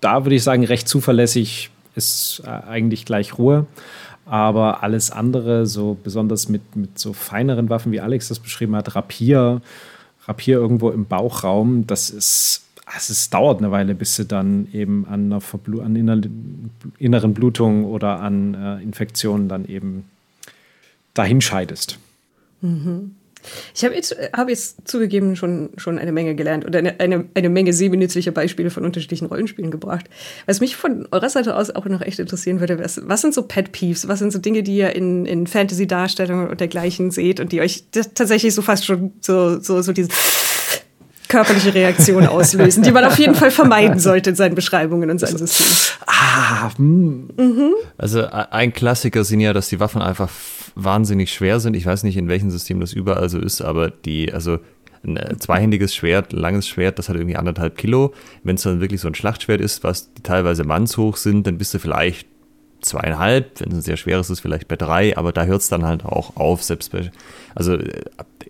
da 0.00 0.24
würde 0.24 0.36
ich 0.36 0.42
sagen, 0.42 0.64
recht 0.64 0.88
zuverlässig 0.88 1.70
ist 1.94 2.42
äh, 2.44 2.48
eigentlich 2.48 3.04
gleich 3.04 3.36
Ruhe. 3.36 3.66
Aber 4.28 4.82
alles 4.82 5.10
andere, 5.10 5.66
so 5.66 5.96
besonders 6.02 6.48
mit, 6.48 6.76
mit 6.76 6.98
so 6.98 7.12
feineren 7.12 7.70
Waffen, 7.70 7.92
wie 7.92 8.00
Alex 8.00 8.28
das 8.28 8.38
beschrieben 8.38 8.76
hat, 8.76 8.94
Rapier, 8.94 9.62
Rapier 10.26 10.58
irgendwo 10.58 10.90
im 10.90 11.06
Bauchraum, 11.06 11.86
das 11.86 12.10
ist, 12.10 12.62
also 12.84 13.12
es 13.12 13.30
dauert 13.30 13.58
eine 13.58 13.70
Weile, 13.70 13.94
bis 13.94 14.16
du 14.16 14.24
dann 14.24 14.68
eben 14.72 15.06
an, 15.06 15.26
einer 15.26 15.40
Verblu 15.40 15.80
an 15.80 15.96
inneren 16.98 17.34
Blutungen 17.34 17.84
oder 17.86 18.20
an 18.20 18.54
äh, 18.54 18.82
Infektionen 18.82 19.48
dann 19.48 19.64
eben 19.64 20.04
dahinscheidest. 21.14 21.98
Mhm. 22.60 23.12
Ich 23.74 23.84
habe 23.84 23.94
jetzt, 23.94 24.16
hab 24.32 24.48
jetzt 24.48 24.88
zugegeben 24.88 25.36
schon, 25.36 25.70
schon 25.76 25.98
eine 25.98 26.12
Menge 26.12 26.34
gelernt 26.34 26.64
und 26.64 26.74
eine, 26.74 26.98
eine, 27.00 27.24
eine 27.34 27.48
Menge 27.48 27.72
sehbenützlicher 27.72 28.32
Beispiele 28.32 28.70
von 28.70 28.84
unterschiedlichen 28.84 29.26
Rollenspielen 29.26 29.70
gebracht. 29.70 30.06
Was 30.46 30.60
mich 30.60 30.76
von 30.76 31.06
eurer 31.10 31.28
Seite 31.28 31.56
aus 31.56 31.70
auch 31.70 31.86
noch 31.86 32.02
echt 32.02 32.18
interessieren 32.18 32.60
würde, 32.60 32.78
was, 32.78 33.00
was 33.04 33.20
sind 33.20 33.34
so 33.34 33.42
Pet 33.42 33.72
Peeves? 33.72 34.08
Was 34.08 34.18
sind 34.18 34.32
so 34.32 34.38
Dinge, 34.38 34.62
die 34.62 34.76
ihr 34.76 34.94
in, 34.94 35.26
in 35.26 35.46
Fantasy-Darstellungen 35.46 36.48
und 36.48 36.60
dergleichen 36.60 37.10
seht 37.10 37.40
und 37.40 37.52
die 37.52 37.60
euch 37.60 37.84
tatsächlich 38.14 38.54
so 38.54 38.62
fast 38.62 38.84
schon 38.84 39.12
so, 39.20 39.60
so, 39.60 39.82
so 39.82 39.92
diese 39.92 40.08
körperliche 41.28 41.74
Reaktion 41.74 42.26
auslösen, 42.26 42.82
die 42.82 42.90
man 42.90 43.04
auf 43.04 43.18
jeden 43.18 43.34
Fall 43.34 43.50
vermeiden 43.50 43.98
sollte 43.98 44.30
in 44.30 44.36
seinen 44.36 44.54
Beschreibungen 44.54 45.10
und 45.10 45.18
seinem 45.18 45.38
System. 45.38 45.66
Ah, 46.06 46.70
hm. 46.76 47.28
mhm. 47.36 47.74
Also 47.96 48.26
ein 48.26 48.72
Klassiker 48.72 49.24
sind 49.24 49.40
ja, 49.40 49.52
dass 49.52 49.68
die 49.68 49.80
Waffen 49.80 50.02
einfach 50.02 50.30
wahnsinnig 50.74 51.32
schwer 51.32 51.60
sind. 51.60 51.74
Ich 51.74 51.86
weiß 51.86 52.02
nicht, 52.04 52.16
in 52.16 52.28
welchem 52.28 52.50
System 52.50 52.80
das 52.80 52.92
überall 52.92 53.28
so 53.28 53.38
ist, 53.38 53.60
aber 53.60 53.90
die, 53.90 54.32
also 54.32 54.58
ein 55.04 55.16
äh, 55.16 55.36
zweihändiges 55.38 55.94
Schwert, 55.94 56.32
ein 56.32 56.38
langes 56.38 56.68
Schwert, 56.68 56.98
das 56.98 57.08
hat 57.08 57.16
irgendwie 57.16 57.36
anderthalb 57.36 57.76
Kilo. 57.76 58.12
Wenn 58.42 58.56
es 58.56 58.62
dann 58.62 58.80
wirklich 58.80 59.00
so 59.00 59.08
ein 59.08 59.14
Schlachtschwert 59.14 59.60
ist, 59.60 59.84
was 59.84 60.10
teilweise 60.22 60.64
mannshoch 60.64 61.16
sind, 61.16 61.46
dann 61.46 61.58
bist 61.58 61.74
du 61.74 61.78
vielleicht 61.78 62.26
zweieinhalb, 62.80 63.60
wenn 63.60 63.72
es 63.72 63.78
ein 63.78 63.82
sehr 63.82 63.96
schweres 63.96 64.30
ist, 64.30 64.40
vielleicht 64.40 64.68
bei 64.68 64.76
drei, 64.76 65.16
aber 65.16 65.32
da 65.32 65.44
hört 65.44 65.62
es 65.62 65.68
dann 65.68 65.84
halt 65.84 66.04
auch 66.04 66.36
auf, 66.36 66.62
selbst 66.62 66.92
bei, 66.92 67.10
also 67.54 67.74
äh, 67.74 68.02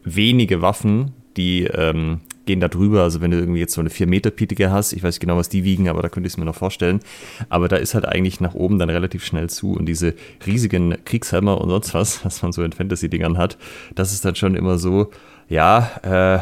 wenige 0.05 0.61
Waffen, 0.61 1.13
die 1.37 1.65
ähm, 1.65 2.21
gehen 2.49 2.61
da 2.61 2.67
drüber. 2.67 3.03
Also 3.03 3.21
wenn 3.21 3.31
du 3.31 3.39
irgendwie 3.39 3.61
jetzt 3.61 3.75
so 3.75 3.81
eine 3.81 3.91
4-Meter-Pietige 3.91 4.73
hast, 4.73 4.93
ich 4.93 5.03
weiß 5.05 5.15
nicht 5.15 5.21
genau, 5.21 5.37
was 5.37 5.49
die 5.49 5.63
wiegen, 5.63 5.89
aber 5.89 6.03
da 6.03 6.09
könnte 6.09 6.27
ich 6.27 6.33
es 6.33 6.37
mir 6.39 6.47
noch 6.47 6.57
vorstellen. 6.57 7.01
Aber 7.49 7.69
da 7.69 7.77
ist 7.77 7.95
halt 7.95 8.07
eigentlich 8.07 8.41
nach 8.41 8.55
oben 8.55 8.79
dann 8.79 8.91
relativ 8.91 9.25
schnell 9.25 9.49
zu. 9.51 9.73
Und 9.75 9.87
diese 9.87 10.15
riesigen 10.45 10.97
Kriegshammer 11.05 11.61
und 11.61 11.69
sonst 11.69 11.95
was, 11.95 12.25
was 12.25 12.43
man 12.43 12.53
so 12.53 12.65
in 12.65 12.73
Fantasy-Dingern 12.73 13.39
hat, 13.39 13.59
das 13.95 14.13
ist 14.13 14.25
dann 14.25 14.35
schon 14.35 14.57
immer 14.57 14.79
so, 14.79 15.11
ja, 15.49 15.91
äh, 16.03 16.41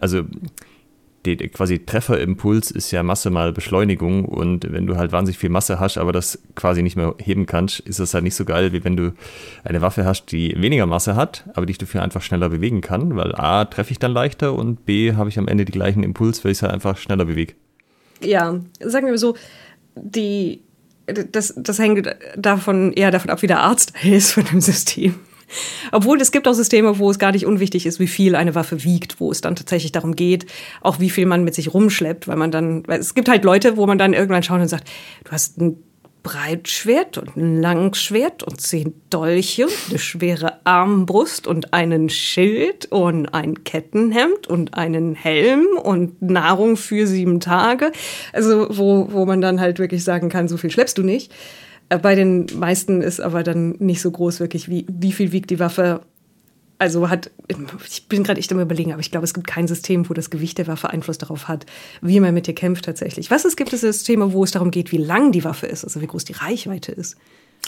also 0.00 0.24
der, 1.24 1.36
quasi 1.48 1.78
Trefferimpuls 1.78 2.70
ist 2.70 2.90
ja 2.90 3.02
Masse 3.02 3.30
mal 3.30 3.52
Beschleunigung 3.52 4.24
und 4.24 4.70
wenn 4.70 4.86
du 4.86 4.96
halt 4.96 5.12
wahnsinnig 5.12 5.38
viel 5.38 5.50
Masse 5.50 5.80
hast, 5.80 5.98
aber 5.98 6.12
das 6.12 6.38
quasi 6.54 6.82
nicht 6.82 6.96
mehr 6.96 7.14
heben 7.18 7.46
kannst, 7.46 7.80
ist 7.80 8.00
das 8.00 8.14
halt 8.14 8.24
nicht 8.24 8.34
so 8.34 8.44
geil, 8.44 8.72
wie 8.72 8.84
wenn 8.84 8.96
du 8.96 9.12
eine 9.64 9.80
Waffe 9.80 10.04
hast, 10.04 10.32
die 10.32 10.54
weniger 10.60 10.86
Masse 10.86 11.16
hat, 11.16 11.44
aber 11.54 11.66
dich 11.66 11.78
dafür 11.78 12.02
einfach 12.02 12.22
schneller 12.22 12.48
bewegen 12.48 12.80
kann, 12.80 13.16
weil 13.16 13.34
A, 13.34 13.64
treffe 13.64 13.92
ich 13.92 13.98
dann 13.98 14.12
leichter 14.12 14.54
und 14.54 14.84
B, 14.84 15.14
habe 15.14 15.28
ich 15.28 15.38
am 15.38 15.48
Ende 15.48 15.64
die 15.64 15.72
gleichen 15.72 16.02
Impuls, 16.02 16.44
weil 16.44 16.52
ich 16.52 16.58
es 16.58 16.62
halt 16.62 16.72
einfach 16.72 16.96
schneller 16.96 17.24
bewege. 17.24 17.54
Ja, 18.20 18.60
sagen 18.80 19.06
wir 19.06 19.18
so, 19.18 19.36
die, 19.96 20.60
das, 21.06 21.54
das 21.56 21.78
hängt 21.78 22.14
davon, 22.36 22.92
eher 22.92 23.10
davon 23.10 23.30
ab, 23.30 23.42
wie 23.42 23.46
der 23.46 23.60
Arzt 23.60 23.92
ist 24.04 24.32
von 24.32 24.44
dem 24.44 24.60
System. 24.60 25.14
Obwohl 25.92 26.20
es 26.20 26.32
gibt 26.32 26.48
auch 26.48 26.54
Systeme, 26.54 26.98
wo 26.98 27.10
es 27.10 27.18
gar 27.18 27.32
nicht 27.32 27.46
unwichtig 27.46 27.86
ist, 27.86 28.00
wie 28.00 28.06
viel 28.06 28.34
eine 28.34 28.54
Waffe 28.54 28.84
wiegt, 28.84 29.20
wo 29.20 29.30
es 29.30 29.40
dann 29.40 29.56
tatsächlich 29.56 29.92
darum 29.92 30.16
geht, 30.16 30.46
auch 30.80 31.00
wie 31.00 31.10
viel 31.10 31.26
man 31.26 31.44
mit 31.44 31.54
sich 31.54 31.72
rumschleppt, 31.72 32.28
weil 32.28 32.36
man 32.36 32.50
dann, 32.50 32.86
weil 32.86 33.00
es 33.00 33.14
gibt 33.14 33.28
halt 33.28 33.44
Leute, 33.44 33.76
wo 33.76 33.86
man 33.86 33.98
dann 33.98 34.12
irgendwann 34.12 34.42
schaut 34.42 34.60
und 34.60 34.68
sagt, 34.68 34.88
du 35.24 35.30
hast 35.32 35.58
ein 35.58 35.76
Breitschwert 36.24 37.18
und 37.18 37.36
ein 37.36 37.60
Langschwert 37.60 38.42
und 38.42 38.58
zehn 38.60 38.94
Dolche, 39.10 39.66
eine 39.90 39.98
schwere 39.98 40.64
Armbrust 40.64 41.46
und 41.46 41.74
einen 41.74 42.08
Schild 42.08 42.86
und 42.86 43.28
ein 43.28 43.62
Kettenhemd 43.62 44.48
und 44.48 44.74
einen 44.74 45.14
Helm 45.14 45.66
und 45.80 46.20
Nahrung 46.22 46.78
für 46.78 47.06
sieben 47.06 47.40
Tage. 47.40 47.92
Also 48.32 48.66
wo, 48.70 49.12
wo 49.12 49.26
man 49.26 49.42
dann 49.42 49.60
halt 49.60 49.78
wirklich 49.78 50.02
sagen 50.02 50.30
kann, 50.30 50.48
so 50.48 50.56
viel 50.56 50.70
schleppst 50.70 50.96
du 50.96 51.02
nicht. 51.02 51.30
Äh, 51.88 51.98
bei 51.98 52.14
den 52.14 52.46
meisten 52.58 53.02
ist 53.02 53.20
aber 53.20 53.42
dann 53.42 53.70
nicht 53.78 54.00
so 54.00 54.10
groß 54.10 54.40
wirklich, 54.40 54.68
wie, 54.68 54.86
wie 54.88 55.12
viel 55.12 55.32
wiegt 55.32 55.50
die 55.50 55.58
Waffe. 55.58 56.00
Also 56.78 57.08
hat, 57.08 57.30
ich 57.86 58.08
bin 58.08 58.24
gerade 58.24 58.40
echt 58.40 58.52
am 58.52 58.60
überlegen, 58.60 58.92
aber 58.92 59.00
ich 59.00 59.10
glaube, 59.10 59.24
es 59.24 59.32
gibt 59.32 59.46
kein 59.46 59.68
System, 59.68 60.08
wo 60.08 60.14
das 60.14 60.28
Gewicht 60.28 60.58
der 60.58 60.66
Waffe 60.66 60.90
Einfluss 60.90 61.18
darauf 61.18 61.46
hat, 61.46 61.66
wie 62.02 62.18
man 62.18 62.34
mit 62.34 62.48
ihr 62.48 62.54
kämpft 62.54 62.84
tatsächlich. 62.84 63.30
Was 63.30 63.44
es 63.44 63.56
gibt, 63.56 63.72
es 63.72 63.82
Systeme, 63.82 64.32
wo 64.32 64.42
es 64.42 64.50
darum 64.50 64.70
geht, 64.70 64.90
wie 64.90 64.98
lang 64.98 65.30
die 65.30 65.44
Waffe 65.44 65.66
ist, 65.66 65.84
also 65.84 66.00
wie 66.00 66.06
groß 66.06 66.24
die 66.24 66.32
Reichweite 66.32 66.92
ist. 66.92 67.16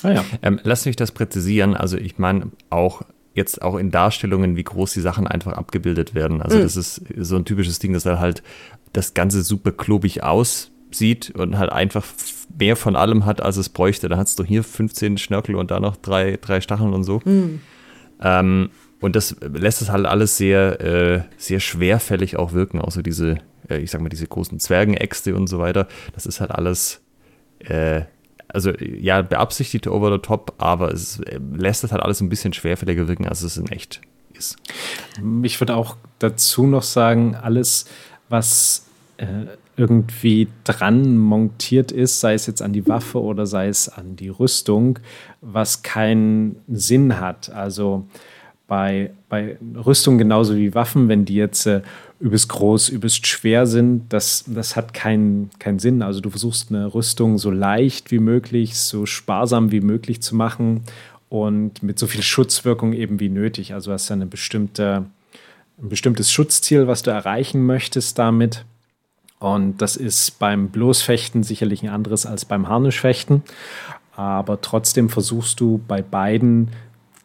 Ah 0.02 0.10
ja. 0.10 0.24
Ähm, 0.42 0.60
lass 0.64 0.84
mich 0.86 0.96
das 0.96 1.12
präzisieren. 1.12 1.74
Also 1.74 1.96
ich 1.96 2.18
meine 2.18 2.50
auch 2.68 3.02
jetzt 3.34 3.62
auch 3.62 3.76
in 3.76 3.90
Darstellungen, 3.90 4.56
wie 4.56 4.64
groß 4.64 4.92
die 4.94 5.00
Sachen 5.00 5.26
einfach 5.26 5.52
abgebildet 5.52 6.14
werden. 6.14 6.42
Also 6.42 6.56
mhm. 6.56 6.62
das 6.62 6.76
ist 6.76 7.02
so 7.18 7.36
ein 7.36 7.44
typisches 7.44 7.78
Ding, 7.78 7.92
dass 7.92 8.04
da 8.04 8.18
halt 8.18 8.42
das 8.92 9.14
Ganze 9.14 9.42
super 9.42 9.72
klobig 9.72 10.22
aus 10.22 10.72
sieht 10.90 11.30
und 11.30 11.58
halt 11.58 11.70
einfach 11.70 12.04
mehr 12.58 12.76
von 12.76 12.96
allem 12.96 13.24
hat, 13.26 13.40
als 13.40 13.56
es 13.56 13.68
bräuchte. 13.68 14.08
Da 14.08 14.16
hast 14.16 14.38
du 14.38 14.44
hier 14.44 14.64
15 14.64 15.18
Schnörkel 15.18 15.54
und 15.56 15.70
da 15.70 15.80
noch 15.80 15.96
drei, 15.96 16.38
drei 16.40 16.60
Stacheln 16.60 16.94
und 16.94 17.04
so. 17.04 17.20
Mhm. 17.24 17.60
Ähm, 18.22 18.70
Und 19.00 19.14
das 19.14 19.36
lässt 19.40 19.82
es 19.82 19.90
halt 19.90 20.06
alles 20.06 20.38
sehr, 20.38 20.80
äh, 20.80 21.22
sehr 21.36 21.60
schwerfällig 21.60 22.38
auch 22.38 22.52
wirken, 22.54 22.80
außer 22.80 23.02
diese, 23.02 23.36
äh, 23.68 23.76
ich 23.76 23.90
sag 23.90 24.00
mal, 24.00 24.08
diese 24.08 24.26
großen 24.26 24.58
Zwergenäxte 24.58 25.34
und 25.36 25.48
so 25.48 25.58
weiter. 25.58 25.86
Das 26.14 26.24
ist 26.24 26.40
halt 26.40 26.50
alles, 26.50 27.02
äh, 27.58 28.02
also 28.48 28.70
ja, 28.78 29.20
beabsichtigt 29.20 29.86
over 29.86 30.10
the 30.10 30.18
top, 30.18 30.54
aber 30.56 30.92
es 30.92 31.20
äh, 31.20 31.38
lässt 31.52 31.84
es 31.84 31.92
halt 31.92 32.02
alles 32.02 32.22
ein 32.22 32.30
bisschen 32.30 32.54
schwerfälliger 32.54 33.06
wirken, 33.06 33.26
als 33.26 33.42
es 33.42 33.58
in 33.58 33.66
echt 33.68 34.00
ist. 34.32 34.56
Ich 35.42 35.60
würde 35.60 35.76
auch 35.76 35.96
dazu 36.18 36.66
noch 36.66 36.82
sagen, 36.82 37.34
alles, 37.34 37.86
was 38.30 38.86
äh, 39.18 39.26
irgendwie 39.76 40.48
dran 40.64 41.18
montiert 41.18 41.92
ist, 41.92 42.20
sei 42.20 42.34
es 42.34 42.46
jetzt 42.46 42.62
an 42.62 42.72
die 42.72 42.86
Waffe 42.86 43.20
oder 43.20 43.46
sei 43.46 43.68
es 43.68 43.88
an 43.88 44.16
die 44.16 44.28
Rüstung, 44.28 44.98
was 45.40 45.82
keinen 45.82 46.56
Sinn 46.68 47.20
hat. 47.20 47.50
Also 47.50 48.06
bei, 48.66 49.10
bei 49.28 49.58
Rüstung 49.84 50.18
genauso 50.18 50.56
wie 50.56 50.74
Waffen, 50.74 51.08
wenn 51.08 51.24
die 51.24 51.34
jetzt 51.34 51.66
äh, 51.66 51.82
übelst 52.18 52.48
groß, 52.48 52.88
übelst 52.88 53.26
schwer 53.26 53.66
sind, 53.66 54.12
das, 54.12 54.44
das 54.46 54.74
hat 54.74 54.94
keinen 54.94 55.50
keinen 55.58 55.78
Sinn. 55.78 56.02
Also 56.02 56.20
du 56.20 56.30
versuchst 56.30 56.70
eine 56.70 56.92
Rüstung 56.92 57.38
so 57.38 57.50
leicht 57.50 58.10
wie 58.10 58.18
möglich, 58.18 58.78
so 58.78 59.06
sparsam 59.06 59.70
wie 59.70 59.80
möglich 59.80 60.22
zu 60.22 60.34
machen 60.34 60.82
und 61.28 61.82
mit 61.82 61.98
so 61.98 62.06
viel 62.06 62.22
Schutzwirkung 62.22 62.92
eben 62.92 63.20
wie 63.20 63.28
nötig. 63.28 63.74
Also 63.74 63.92
hast 63.92 64.10
du 64.10 64.14
eine 64.14 64.26
bestimmte, 64.26 65.06
ein 65.80 65.88
bestimmtes 65.88 66.32
Schutzziel, 66.32 66.86
was 66.86 67.02
du 67.02 67.10
erreichen 67.10 67.64
möchtest 67.66 68.18
damit. 68.18 68.64
Und 69.38 69.82
das 69.82 69.96
ist 69.96 70.38
beim 70.38 70.68
Bloßfechten 70.68 71.42
sicherlich 71.42 71.82
ein 71.82 71.90
anderes 71.90 72.26
als 72.26 72.44
beim 72.44 72.68
Harnischfechten. 72.68 73.42
Aber 74.14 74.60
trotzdem 74.60 75.10
versuchst 75.10 75.60
du 75.60 75.80
bei 75.86 76.00
beiden 76.00 76.70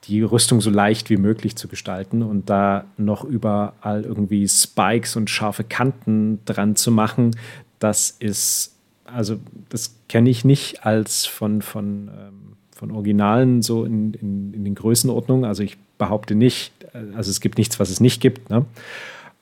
die 0.06 0.22
Rüstung 0.24 0.62
so 0.62 0.70
leicht 0.70 1.10
wie 1.10 1.18
möglich 1.18 1.56
zu 1.56 1.68
gestalten 1.68 2.24
und 2.24 2.50
da 2.50 2.86
noch 2.98 3.24
überall 3.24 4.04
irgendwie 4.04 4.48
Spikes 4.48 5.16
und 5.16 5.30
scharfe 5.30 5.64
Kanten 5.64 6.40
dran 6.46 6.76
zu 6.76 6.92
machen, 6.92 7.32
das 7.80 8.16
ist, 8.20 8.76
also 9.06 9.38
das 9.70 9.96
kenne 10.10 10.30
ich 10.30 10.44
nicht 10.44 10.86
als 10.86 11.26
von, 11.26 11.62
von, 11.62 12.10
ähm, 12.10 12.54
von 12.76 12.92
Originalen 12.92 13.62
so 13.62 13.86
in, 13.86 14.14
in, 14.16 14.54
in, 14.54 14.64
den 14.66 14.76
Größenordnungen. 14.76 15.46
Also 15.46 15.64
ich 15.64 15.78
behaupte 15.98 16.36
nicht, 16.36 16.74
also 17.16 17.30
es 17.30 17.40
gibt 17.40 17.58
nichts, 17.58 17.80
was 17.80 17.90
es 17.90 18.00
nicht 18.00 18.22
gibt. 18.22 18.50
Ne? 18.50 18.66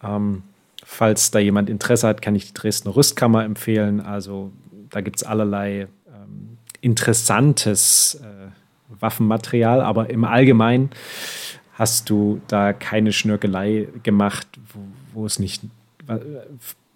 Ähm, 0.04 0.44
falls 0.90 1.30
da 1.30 1.38
jemand 1.38 1.70
Interesse 1.70 2.08
hat, 2.08 2.22
kann 2.22 2.34
ich 2.34 2.48
die 2.48 2.54
Dresdner 2.54 2.96
Rüstkammer 2.96 3.46
empfehlen. 3.46 4.02
Also 4.02 4.52
da 4.90 5.02
gibt 5.02 5.18
es 5.18 5.24
allerlei 5.24 5.88
ähm, 6.08 6.58
interessantes 6.82 8.20
äh, 8.24 9.00
Waffenmaterial, 9.00 9.82
aber 9.82 10.10
im 10.10 10.26
Allgemeinen 10.26 10.90
hast 11.74 12.10
du 12.10 12.42
da 12.48 12.74
keine 12.74 13.14
Schnörkelei 13.14 13.88
gemacht, 14.02 14.48
wo, 14.74 14.80
wo 15.14 15.26
es 15.28 15.38
nicht, 15.38 15.62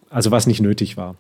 also 0.09 0.31
was 0.31 0.47
nicht 0.47 0.59
nötig 0.59 0.97
war. 0.97 1.15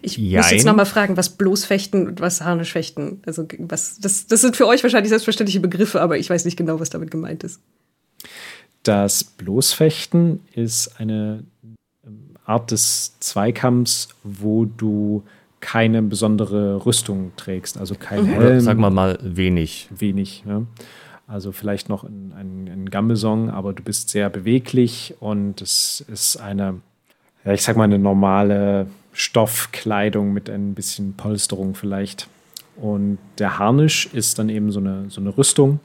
Ich 0.00 0.16
Jein. 0.16 0.38
muss 0.38 0.50
jetzt 0.50 0.64
nochmal 0.64 0.86
fragen, 0.86 1.18
was 1.18 1.28
Bloßfechten 1.28 2.08
und 2.08 2.20
was 2.20 2.40
Harnischfechten, 2.40 3.20
also 3.26 3.46
was, 3.58 3.98
das, 4.00 4.26
das 4.26 4.40
sind 4.40 4.56
für 4.56 4.66
euch 4.66 4.82
wahrscheinlich 4.82 5.10
selbstverständliche 5.10 5.60
Begriffe, 5.60 6.00
aber 6.00 6.16
ich 6.16 6.30
weiß 6.30 6.46
nicht 6.46 6.56
genau, 6.56 6.80
was 6.80 6.88
damit 6.88 7.10
gemeint 7.10 7.44
ist. 7.44 7.60
Das 8.82 9.22
Bloßfechten 9.22 10.40
ist 10.54 10.98
eine 10.98 11.44
Art 12.48 12.70
des 12.70 13.18
Zweikampfs, 13.20 14.08
wo 14.24 14.64
du 14.64 15.22
keine 15.60 16.02
besondere 16.02 16.86
Rüstung 16.86 17.32
trägst, 17.36 17.78
also 17.78 17.94
kein 17.94 18.24
mhm. 18.24 18.28
Helm. 18.28 18.60
Sag 18.60 18.78
mal 18.78 18.90
mal 18.90 19.18
wenig. 19.22 19.88
Wenig, 19.90 20.44
ja. 20.46 20.62
Also 21.26 21.52
vielleicht 21.52 21.90
noch 21.90 22.04
ein, 22.04 22.32
ein, 22.34 22.90
ein 22.90 23.50
aber 23.50 23.74
du 23.74 23.82
bist 23.82 24.08
sehr 24.08 24.30
beweglich 24.30 25.14
und 25.20 25.60
es 25.60 26.02
ist 26.08 26.38
eine, 26.38 26.80
ja, 27.44 27.52
ich 27.52 27.62
sag 27.62 27.76
mal, 27.76 27.84
eine 27.84 27.98
normale 27.98 28.86
Stoffkleidung 29.12 30.32
mit 30.32 30.48
ein 30.48 30.74
bisschen 30.74 31.14
Polsterung 31.14 31.74
vielleicht. 31.74 32.28
Und 32.76 33.18
der 33.38 33.58
Harnisch 33.58 34.08
ist 34.14 34.38
dann 34.38 34.48
eben 34.48 34.70
so 34.72 34.80
eine, 34.80 35.10
so 35.10 35.20
eine 35.20 35.36
Rüstung, 35.36 35.80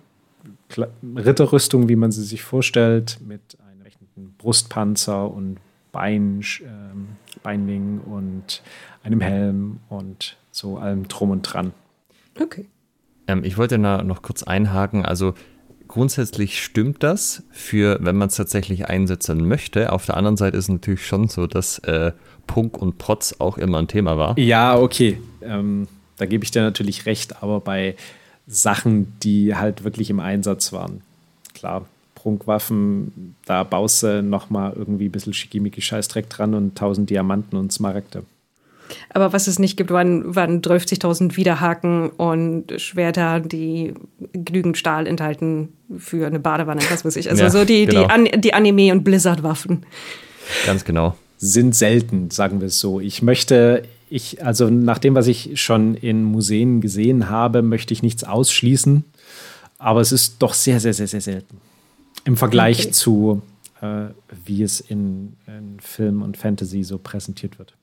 Ritterrüstung, 1.15 1.89
wie 1.89 1.95
man 1.95 2.11
sie 2.11 2.23
sich 2.23 2.41
vorstellt, 2.41 3.19
mit 3.25 3.41
einem 3.67 3.81
rechten 3.81 4.35
Brustpanzer 4.37 5.29
und 5.29 5.57
Bein, 5.93 6.43
ähm, 6.61 7.07
Beinling 7.41 8.01
und 8.01 8.61
einem 9.03 9.21
Helm 9.21 9.79
und 9.87 10.35
so 10.51 10.77
allem 10.77 11.07
drum 11.07 11.29
und 11.29 11.43
dran. 11.43 11.71
Okay. 12.37 12.65
Ähm, 13.27 13.45
ich 13.45 13.57
wollte 13.57 13.77
noch 13.77 14.21
kurz 14.21 14.43
einhaken. 14.43 15.05
Also 15.05 15.33
grundsätzlich 15.87 16.61
stimmt 16.61 17.03
das 17.03 17.43
für, 17.51 17.99
wenn 18.01 18.17
man 18.17 18.27
es 18.27 18.35
tatsächlich 18.35 18.87
einsetzen 18.87 19.47
möchte. 19.47 19.93
Auf 19.93 20.05
der 20.05 20.17
anderen 20.17 20.35
Seite 20.35 20.57
ist 20.57 20.65
es 20.65 20.69
natürlich 20.69 21.05
schon 21.05 21.29
so, 21.29 21.47
dass 21.47 21.79
äh, 21.79 22.11
Punk 22.47 22.77
und 22.77 22.97
Protz 22.97 23.35
auch 23.39 23.57
immer 23.57 23.77
ein 23.77 23.87
Thema 23.87 24.17
war. 24.17 24.37
Ja, 24.37 24.77
okay. 24.77 25.19
Ähm, 25.41 25.87
da 26.17 26.25
gebe 26.25 26.43
ich 26.43 26.51
dir 26.51 26.63
natürlich 26.63 27.05
recht, 27.05 27.41
aber 27.43 27.59
bei 27.59 27.95
Sachen, 28.47 29.13
die 29.19 29.55
halt 29.55 29.83
wirklich 29.83 30.09
im 30.09 30.19
Einsatz 30.19 30.73
waren. 30.73 31.01
Klar, 31.53 31.85
Prunkwaffen, 32.23 33.35
da 33.45 33.63
baust 33.63 34.01
du 34.01 34.23
nochmal 34.23 34.73
irgendwie 34.77 35.09
ein 35.09 35.11
bisschen 35.11 35.33
schickimicki 35.33 35.81
Scheißdreck 35.81 36.29
dran 36.29 36.53
und 36.53 36.77
tausend 36.77 37.09
Diamanten 37.09 37.57
und 37.57 37.73
Smaragde. 37.73 38.23
Aber 39.09 39.33
was 39.33 39.47
es 39.47 39.59
nicht 39.59 39.75
gibt, 39.75 39.91
waren, 39.91 40.33
waren 40.35 40.61
30.000 40.61 41.35
Widerhaken 41.35 42.09
und 42.09 42.79
Schwerter, 42.79 43.41
die 43.41 43.93
genügend 44.31 44.77
Stahl 44.77 45.05
enthalten 45.05 45.73
für 45.97 46.25
eine 46.25 46.39
Badewanne, 46.39 46.81
was 46.89 47.03
weiß 47.03 47.15
ich. 47.17 47.29
Also 47.29 47.43
ja, 47.43 47.49
so 47.49 47.65
die, 47.65 47.85
genau. 47.85 48.05
die, 48.05 48.09
An 48.09 48.41
die 48.41 48.53
Anime- 48.53 48.91
und 48.93 49.03
Blizzard-Waffen. 49.03 49.85
Ganz 50.65 50.85
genau. 50.85 51.17
Sind 51.37 51.75
selten, 51.75 52.31
sagen 52.31 52.61
wir 52.61 52.67
es 52.67 52.79
so. 52.79 53.01
Ich 53.01 53.21
möchte, 53.21 53.83
ich, 54.09 54.45
also 54.45 54.69
nach 54.69 54.99
dem, 54.99 55.15
was 55.15 55.27
ich 55.27 55.59
schon 55.61 55.95
in 55.95 56.23
Museen 56.23 56.79
gesehen 56.79 57.29
habe, 57.29 57.61
möchte 57.61 57.93
ich 57.93 58.01
nichts 58.01 58.23
ausschließen. 58.23 59.03
Aber 59.77 59.99
es 59.99 60.13
ist 60.13 60.35
doch 60.39 60.53
sehr, 60.53 60.79
sehr, 60.79 60.93
sehr, 60.93 61.07
sehr 61.07 61.21
selten. 61.21 61.57
Im 62.25 62.37
Vergleich 62.37 62.79
okay. 62.79 62.91
zu, 62.91 63.41
äh, 63.81 64.05
wie 64.45 64.63
es 64.63 64.79
in, 64.79 65.35
in 65.47 65.79
Film 65.79 66.21
und 66.21 66.37
Fantasy 66.37 66.83
so 66.83 66.97
präsentiert 66.97 67.59
wird. 67.59 67.73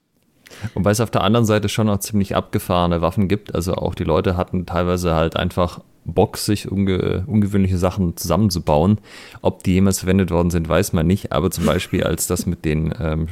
Wobei 0.74 0.90
es 0.90 1.00
auf 1.00 1.10
der 1.10 1.22
anderen 1.22 1.46
Seite 1.46 1.68
schon 1.68 1.86
noch 1.86 1.98
ziemlich 1.98 2.34
abgefahrene 2.34 3.00
Waffen 3.00 3.28
gibt. 3.28 3.54
Also 3.54 3.74
auch 3.74 3.94
die 3.94 4.04
Leute 4.04 4.36
hatten 4.36 4.66
teilweise 4.66 5.14
halt 5.14 5.36
einfach 5.36 5.80
Bock, 6.04 6.38
sich 6.38 6.70
unge 6.70 7.24
ungewöhnliche 7.26 7.78
Sachen 7.78 8.16
zusammenzubauen. 8.16 8.98
Ob 9.42 9.62
die 9.62 9.74
jemals 9.74 10.00
verwendet 10.00 10.30
worden 10.30 10.50
sind, 10.50 10.68
weiß 10.68 10.92
man 10.92 11.06
nicht. 11.06 11.32
Aber 11.32 11.50
zum 11.50 11.66
Beispiel, 11.66 12.04
als 12.04 12.26
das 12.26 12.46
mit 12.46 12.64
den 12.64 12.92
ähm, 12.98 13.28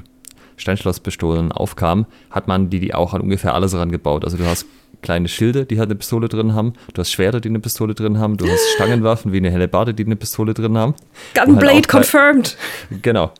Steinschlosspistolen 0.57 1.53
aufkam, 1.53 2.07
hat 2.31 2.49
man 2.49 2.71
die, 2.71 2.81
die 2.81 2.95
auch 2.95 3.15
an 3.15 3.23
ungefähr 3.23 3.55
alles 3.55 3.75
rangebaut. 3.75 4.25
Also 4.25 4.37
du 4.37 4.45
hast 4.45 4.67
kleine 5.03 5.29
Schilde, 5.29 5.67
die 5.67 5.79
halt 5.79 5.89
eine 5.89 5.97
Pistole 5.97 6.29
drin 6.29 6.55
haben. 6.55 6.75
Du 6.95 7.01
hast 7.01 7.13
Schwerter, 7.13 7.41
die 7.41 7.49
eine 7.49 7.61
Pistole 7.61 7.95
drin 7.95 8.19
haben. 8.19 8.37
Du 8.37 8.49
hast 8.49 8.61
Stangenwaffen 8.75 9.33
wie 9.33 9.39
eine 9.39 9.51
helle 9.51 9.69
Bade, 9.69 9.95
die 9.95 10.05
eine 10.05 10.17
Pistole 10.17 10.55
drin 10.55 10.77
haben. 10.77 10.95
Gunblade 11.35 11.75
halt 11.75 11.89
confirmed. 11.89 12.57
Genau. 13.03 13.33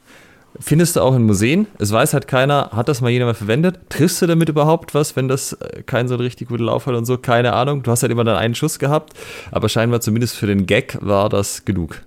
Findest 0.61 0.97
du 0.97 1.01
auch 1.01 1.15
in 1.15 1.23
Museen. 1.23 1.67
Es 1.79 1.93
weiß 1.93 2.15
halt 2.15 2.27
keiner, 2.27 2.71
hat 2.73 2.89
das 2.89 3.01
mal 3.01 3.11
jemand 3.11 3.37
verwendet? 3.37 3.79
Triffst 3.91 4.21
du 4.23 4.27
damit 4.27 4.49
überhaupt 4.49 4.95
was, 4.95 5.15
wenn 5.15 5.29
das 5.29 5.53
äh, 5.53 5.83
kein 5.83 6.09
so 6.09 6.15
ein 6.15 6.21
richtig 6.21 6.49
guter 6.49 6.65
Lauf 6.65 6.87
hat 6.87 6.95
und 6.95 7.05
so? 7.05 7.17
Keine 7.17 7.53
Ahnung. 7.53 7.83
Du 7.83 7.91
hast 7.91 8.03
halt 8.03 8.11
immer 8.11 8.25
dann 8.25 8.37
einen 8.37 8.55
Schuss 8.55 8.79
gehabt, 8.79 9.13
aber 9.53 9.69
scheinbar 9.69 10.01
zumindest 10.01 10.37
für 10.37 10.47
den 10.47 10.67
Gag 10.67 10.99
war 11.01 11.29
das 11.29 11.65
genug. 11.65 12.03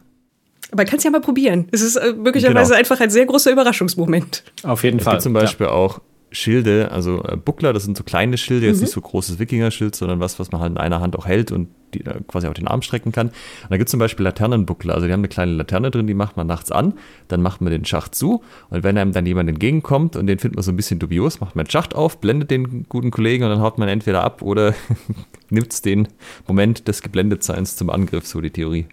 Aber 0.71 0.85
kannst 0.85 1.05
ja 1.05 1.11
mal 1.11 1.21
probieren. 1.21 1.67
Es 1.71 1.81
ist 1.81 1.97
äh, 1.97 2.13
möglicherweise 2.13 2.69
genau. 2.69 2.79
einfach 2.79 2.99
ein 2.99 3.09
sehr 3.09 3.25
großer 3.25 3.51
Überraschungsmoment. 3.51 4.43
Auf 4.63 4.83
jeden 4.83 4.99
es 4.99 5.03
Fall. 5.03 5.13
Gibt 5.13 5.23
zum 5.23 5.33
Beispiel 5.33 5.67
ja. 5.67 5.73
auch 5.73 6.01
Schilde, 6.31 6.91
also 6.91 7.23
äh, 7.23 7.35
Buckler, 7.35 7.73
das 7.73 7.83
sind 7.83 7.97
so 7.97 8.03
kleine 8.03 8.37
Schilde, 8.37 8.65
jetzt 8.65 8.77
mhm. 8.77 8.83
nicht 8.83 8.93
so 8.93 9.01
großes 9.01 9.37
Wikinger-Schild, 9.37 9.95
sondern 9.95 10.19
was, 10.19 10.39
was 10.39 10.51
man 10.51 10.61
halt 10.61 10.71
in 10.71 10.77
einer 10.77 11.01
Hand 11.01 11.17
auch 11.17 11.25
hält 11.25 11.51
und 11.51 11.67
die, 11.93 12.05
äh, 12.05 12.21
quasi 12.25 12.47
auch 12.47 12.53
den 12.53 12.67
Arm 12.67 12.81
strecken 12.81 13.11
kann. 13.11 13.27
Und 13.27 13.69
da 13.69 13.77
gibt 13.77 13.89
es 13.89 13.91
zum 13.91 13.99
Beispiel 13.99 14.23
Laternenbuckler, 14.23 14.93
also 14.93 15.07
die 15.07 15.13
haben 15.13 15.19
eine 15.19 15.27
kleine 15.27 15.51
Laterne 15.51 15.91
drin, 15.91 16.07
die 16.07 16.13
macht 16.13 16.37
man 16.37 16.47
nachts 16.47 16.71
an, 16.71 16.93
dann 17.27 17.41
macht 17.41 17.59
man 17.59 17.71
den 17.71 17.83
Schacht 17.83 18.15
zu 18.15 18.43
und 18.69 18.83
wenn 18.83 18.97
einem 18.97 19.11
dann 19.11 19.25
jemand 19.25 19.49
entgegenkommt 19.49 20.15
und 20.15 20.27
den 20.27 20.39
findet 20.39 20.55
man 20.55 20.63
so 20.63 20.71
ein 20.71 20.77
bisschen 20.77 20.99
dubios, 20.99 21.41
macht 21.41 21.55
man 21.55 21.65
den 21.65 21.71
Schacht 21.71 21.95
auf, 21.95 22.19
blendet 22.19 22.49
den 22.49 22.85
guten 22.87 23.11
Kollegen 23.11 23.43
und 23.43 23.49
dann 23.49 23.61
haut 23.61 23.77
man 23.77 23.89
entweder 23.89 24.23
ab 24.23 24.41
oder 24.41 24.73
nimmt 25.49 25.83
den 25.83 26.07
Moment 26.47 26.87
des 26.87 27.01
Geblendetseins 27.01 27.75
zum 27.75 27.89
Angriff, 27.89 28.25
so 28.25 28.39
die 28.39 28.51
Theorie. 28.51 28.87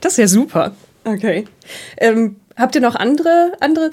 Das 0.00 0.12
ist 0.12 0.18
ja 0.18 0.28
super. 0.28 0.72
Okay. 1.04 1.44
Ähm, 1.96 2.36
habt 2.56 2.74
ihr 2.74 2.80
noch 2.80 2.94
andere, 2.94 3.52
andere 3.60 3.90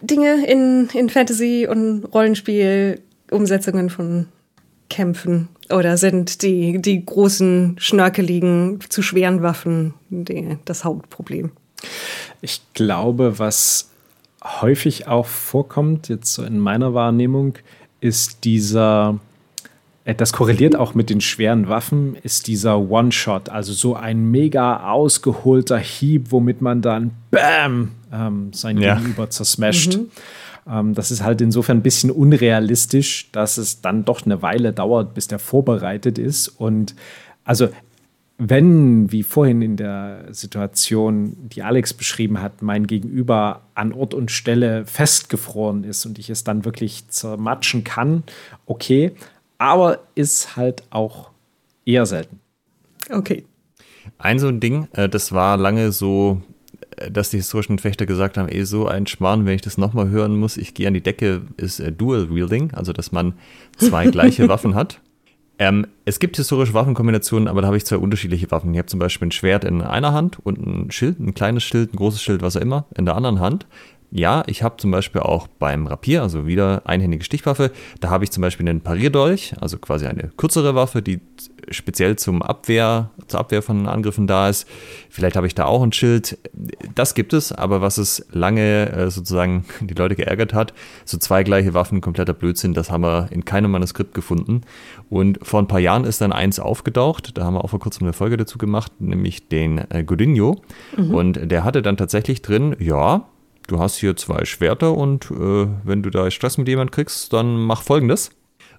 Dinge 0.00 0.46
in, 0.46 0.88
in 0.94 1.08
Fantasy 1.08 1.66
und 1.70 2.04
Rollenspiel, 2.04 3.00
Umsetzungen 3.30 3.90
von 3.90 4.26
Kämpfen? 4.88 5.48
Oder 5.70 5.96
sind 5.96 6.42
die, 6.42 6.80
die 6.80 7.04
großen, 7.04 7.76
schnörkeligen, 7.78 8.80
zu 8.88 9.02
schweren 9.02 9.42
Waffen 9.42 9.94
die, 10.08 10.58
das 10.64 10.84
Hauptproblem? 10.84 11.52
Ich 12.40 12.60
glaube, 12.74 13.38
was 13.38 13.90
häufig 14.42 15.06
auch 15.06 15.26
vorkommt, 15.26 16.08
jetzt 16.08 16.32
so 16.34 16.42
in 16.42 16.58
meiner 16.58 16.94
Wahrnehmung, 16.94 17.54
ist 18.00 18.44
dieser 18.44 19.18
das 20.14 20.32
korreliert 20.32 20.76
auch 20.76 20.94
mit 20.94 21.10
den 21.10 21.20
schweren 21.20 21.68
Waffen, 21.68 22.16
ist 22.22 22.46
dieser 22.46 22.78
One-Shot, 22.78 23.48
also 23.48 23.72
so 23.72 23.94
ein 23.94 24.30
mega 24.30 24.90
ausgeholter 24.90 25.78
Hieb, 25.78 26.30
womit 26.30 26.62
man 26.62 26.82
dann 26.82 27.12
BAM 27.30 27.92
ähm, 28.12 28.52
sein 28.52 28.78
ja. 28.78 28.94
Gegenüber 28.94 29.30
zersmasht. 29.30 29.96
Mhm. 29.96 30.10
Ähm, 30.68 30.94
das 30.94 31.10
ist 31.10 31.22
halt 31.22 31.40
insofern 31.40 31.78
ein 31.78 31.82
bisschen 31.82 32.10
unrealistisch, 32.10 33.30
dass 33.32 33.58
es 33.58 33.80
dann 33.80 34.04
doch 34.04 34.24
eine 34.24 34.42
Weile 34.42 34.72
dauert, 34.72 35.14
bis 35.14 35.28
der 35.28 35.38
vorbereitet 35.38 36.18
ist. 36.18 36.48
Und 36.48 36.94
also 37.44 37.68
wenn, 38.42 39.12
wie 39.12 39.22
vorhin 39.22 39.60
in 39.60 39.76
der 39.76 40.24
Situation, 40.30 41.36
die 41.36 41.62
Alex 41.62 41.92
beschrieben 41.92 42.40
hat, 42.40 42.62
mein 42.62 42.86
Gegenüber 42.86 43.60
an 43.74 43.92
Ort 43.92 44.14
und 44.14 44.30
Stelle 44.30 44.86
festgefroren 44.86 45.84
ist 45.84 46.06
und 46.06 46.18
ich 46.18 46.30
es 46.30 46.42
dann 46.42 46.64
wirklich 46.64 47.06
zermatschen 47.08 47.84
kann, 47.84 48.22
okay, 48.64 49.12
aber 49.60 50.00
ist 50.14 50.56
halt 50.56 50.82
auch 50.88 51.30
eher 51.84 52.06
selten. 52.06 52.40
Okay. 53.10 53.44
Ein 54.18 54.38
so 54.38 54.48
ein 54.48 54.58
Ding, 54.58 54.88
äh, 54.92 55.08
das 55.08 55.32
war 55.32 55.58
lange 55.58 55.92
so, 55.92 56.40
äh, 56.96 57.10
dass 57.10 57.28
die 57.28 57.36
historischen 57.36 57.78
Fechter 57.78 58.06
gesagt 58.06 58.38
haben, 58.38 58.48
eh 58.50 58.62
so 58.62 58.88
ein 58.88 59.06
Schmarrn, 59.06 59.44
wenn 59.44 59.54
ich 59.54 59.60
das 59.60 59.76
nochmal 59.76 60.08
hören 60.08 60.36
muss, 60.38 60.56
ich 60.56 60.72
gehe 60.72 60.88
an 60.88 60.94
die 60.94 61.02
Decke, 61.02 61.42
ist 61.58 61.78
äh, 61.78 61.92
Dual 61.92 62.34
Wielding, 62.34 62.72
also 62.72 62.94
dass 62.94 63.12
man 63.12 63.34
zwei 63.76 64.06
gleiche 64.10 64.48
Waffen 64.48 64.74
hat. 64.74 65.02
Ähm, 65.58 65.86
es 66.06 66.20
gibt 66.20 66.36
historische 66.36 66.72
Waffenkombinationen, 66.72 67.46
aber 67.46 67.60
da 67.60 67.66
habe 67.66 67.76
ich 67.76 67.84
zwei 67.84 67.98
unterschiedliche 67.98 68.50
Waffen. 68.50 68.72
Ich 68.72 68.78
habe 68.78 68.88
zum 68.88 68.98
Beispiel 68.98 69.28
ein 69.28 69.32
Schwert 69.32 69.64
in 69.64 69.82
einer 69.82 70.14
Hand 70.14 70.38
und 70.38 70.58
ein 70.58 70.90
Schild, 70.90 71.20
ein 71.20 71.34
kleines 71.34 71.64
Schild, 71.64 71.92
ein 71.92 71.98
großes 71.98 72.22
Schild, 72.22 72.40
was 72.40 72.56
auch 72.56 72.62
immer, 72.62 72.86
in 72.96 73.04
der 73.04 73.14
anderen 73.14 73.40
Hand. 73.40 73.66
Ja, 74.12 74.42
ich 74.46 74.62
habe 74.62 74.76
zum 74.76 74.90
Beispiel 74.90 75.20
auch 75.20 75.46
beim 75.46 75.86
Rapier, 75.86 76.22
also 76.22 76.46
wieder 76.46 76.82
einhändige 76.84 77.24
Stichwaffe, 77.24 77.70
da 78.00 78.10
habe 78.10 78.24
ich 78.24 78.32
zum 78.32 78.40
Beispiel 78.40 78.68
einen 78.68 78.80
Parierdolch, 78.80 79.54
also 79.60 79.78
quasi 79.78 80.06
eine 80.06 80.30
kürzere 80.36 80.74
Waffe, 80.74 81.00
die 81.00 81.20
speziell 81.70 82.16
zum 82.16 82.42
Abwehr, 82.42 83.10
zur 83.28 83.38
Abwehr 83.38 83.62
von 83.62 83.86
Angriffen 83.86 84.26
da 84.26 84.48
ist. 84.48 84.66
Vielleicht 85.08 85.36
habe 85.36 85.46
ich 85.46 85.54
da 85.54 85.66
auch 85.66 85.82
ein 85.82 85.92
Schild. 85.92 86.38
Das 86.94 87.14
gibt 87.14 87.32
es, 87.32 87.52
aber 87.52 87.80
was 87.80 87.98
es 87.98 88.26
lange 88.32 88.90
äh, 88.90 89.10
sozusagen 89.10 89.64
die 89.80 89.94
Leute 89.94 90.16
geärgert 90.16 90.54
hat, 90.54 90.74
so 91.04 91.16
zwei 91.16 91.44
gleiche 91.44 91.74
Waffen, 91.74 92.00
kompletter 92.00 92.34
Blödsinn, 92.34 92.74
das 92.74 92.90
haben 92.90 93.04
wir 93.04 93.28
in 93.30 93.44
keinem 93.44 93.70
Manuskript 93.70 94.14
gefunden. 94.14 94.62
Und 95.08 95.38
vor 95.42 95.60
ein 95.60 95.68
paar 95.68 95.80
Jahren 95.80 96.04
ist 96.04 96.20
dann 96.20 96.32
eins 96.32 96.58
aufgetaucht, 96.58 97.38
da 97.38 97.44
haben 97.44 97.54
wir 97.54 97.64
auch 97.64 97.70
vor 97.70 97.80
kurzem 97.80 98.06
eine 98.06 98.12
Folge 98.12 98.36
dazu 98.36 98.58
gemacht, 98.58 98.92
nämlich 99.00 99.48
den 99.48 99.78
äh, 99.90 100.02
Godinho. 100.02 100.60
Mhm. 100.96 101.14
Und 101.14 101.50
der 101.50 101.62
hatte 101.62 101.82
dann 101.82 101.96
tatsächlich 101.96 102.42
drin, 102.42 102.74
ja, 102.80 103.28
du 103.66 103.78
hast 103.78 103.96
hier 103.96 104.16
zwei 104.16 104.44
Schwerter 104.44 104.96
und 104.96 105.30
äh, 105.30 105.66
wenn 105.84 106.02
du 106.02 106.10
da 106.10 106.30
Stress 106.30 106.58
mit 106.58 106.68
jemand 106.68 106.92
kriegst, 106.92 107.32
dann 107.32 107.56
mach 107.56 107.82
folgendes. 107.82 108.30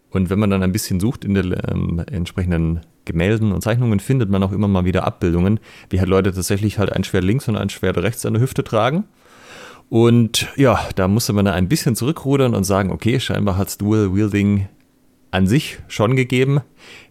Und 0.09 0.29
wenn 0.29 0.39
man 0.39 0.49
dann 0.49 0.61
ein 0.61 0.73
bisschen 0.73 0.99
sucht 0.99 1.23
in 1.23 1.34
den 1.34 1.55
ähm, 1.69 2.03
entsprechenden 2.11 2.82
Gemälden 3.05 3.53
und 3.53 3.61
Zeichnungen, 3.61 3.99
findet 3.99 4.29
man 4.29 4.43
auch 4.43 4.51
immer 4.51 4.67
mal 4.67 4.86
wieder 4.86 5.05
Abbildungen, 5.05 5.59
wie 5.89 5.99
halt 5.99 6.09
Leute 6.09 6.34
tatsächlich 6.34 6.77
halt 6.77 6.91
ein 6.91 7.03
Schwert 7.03 7.23
links 7.23 7.47
und 7.47 7.55
ein 7.55 7.69
Schwert 7.69 7.97
rechts 7.97 8.25
an 8.25 8.34
der 8.34 8.41
Hüfte 8.41 8.63
tragen. 8.63 9.05
Und 9.89 10.47
ja, 10.55 10.79
da 10.95 11.07
musste 11.07 11.34
man 11.34 11.45
dann 11.45 11.53
ein 11.53 11.67
bisschen 11.67 11.95
zurückrudern 11.95 12.55
und 12.55 12.63
sagen, 12.63 12.91
okay, 12.91 13.19
scheinbar 13.19 13.57
hat 13.57 13.69
es 13.69 13.77
Dual 13.77 14.13
Wielding 14.15 14.67
an 15.32 15.47
sich 15.47 15.79
schon 15.88 16.15
gegeben. 16.15 16.61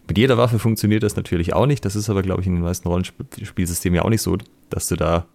Mit 0.07 0.17
jeder 0.17 0.37
Waffe 0.37 0.59
funktioniert 0.59 1.03
das 1.03 1.15
natürlich 1.15 1.53
auch 1.53 1.65
nicht. 1.65 1.83
Das 1.85 1.95
ist 1.95 2.09
aber, 2.09 2.21
glaube 2.21 2.41
ich, 2.41 2.47
in 2.47 2.55
den 2.55 2.63
meisten 2.63 2.87
Rollenspielsystemen 2.87 3.97
ja 3.97 4.03
auch 4.03 4.09
nicht 4.09 4.21
so, 4.21 4.37
dass 4.69 4.87
du 4.87 4.95
da 4.95 5.25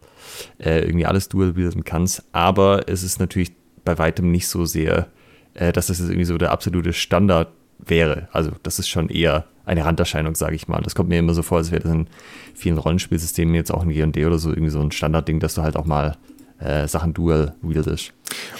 äh, 0.58 0.80
irgendwie 0.80 1.06
alles 1.06 1.28
dual 1.28 1.56
wielden 1.56 1.84
kannst. 1.84 2.24
Aber 2.32 2.88
es 2.88 3.02
ist 3.02 3.20
natürlich 3.20 3.52
bei 3.84 3.98
weitem 3.98 4.30
nicht 4.30 4.48
so 4.48 4.64
sehr, 4.64 5.08
äh, 5.54 5.72
dass 5.72 5.86
das 5.86 5.98
jetzt 5.98 6.08
irgendwie 6.08 6.24
so 6.24 6.38
der 6.38 6.52
absolute 6.52 6.92
Standard 6.92 7.48
wäre. 7.78 8.28
Also 8.32 8.52
das 8.62 8.78
ist 8.78 8.88
schon 8.88 9.08
eher 9.08 9.44
eine 9.64 9.84
Randerscheinung, 9.84 10.34
sage 10.34 10.54
ich 10.54 10.68
mal. 10.68 10.80
Das 10.82 10.94
kommt 10.94 11.08
mir 11.08 11.18
immer 11.18 11.34
so 11.34 11.42
vor, 11.42 11.58
als 11.58 11.70
wäre 11.70 11.82
das 11.82 11.92
in 11.92 12.06
vielen 12.54 12.78
Rollenspielsystemen 12.78 13.54
jetzt 13.54 13.72
auch 13.72 13.82
in 13.82 13.90
G&D 13.90 14.24
oder 14.24 14.38
so 14.38 14.50
irgendwie 14.50 14.70
so 14.70 14.80
ein 14.80 14.92
Standardding, 14.92 15.40
dass 15.40 15.54
du 15.54 15.62
halt 15.62 15.76
auch 15.76 15.86
mal 15.86 16.16
äh, 16.58 16.86
Sachen 16.86 17.12
dual 17.12 17.54
wieldest. 17.62 18.12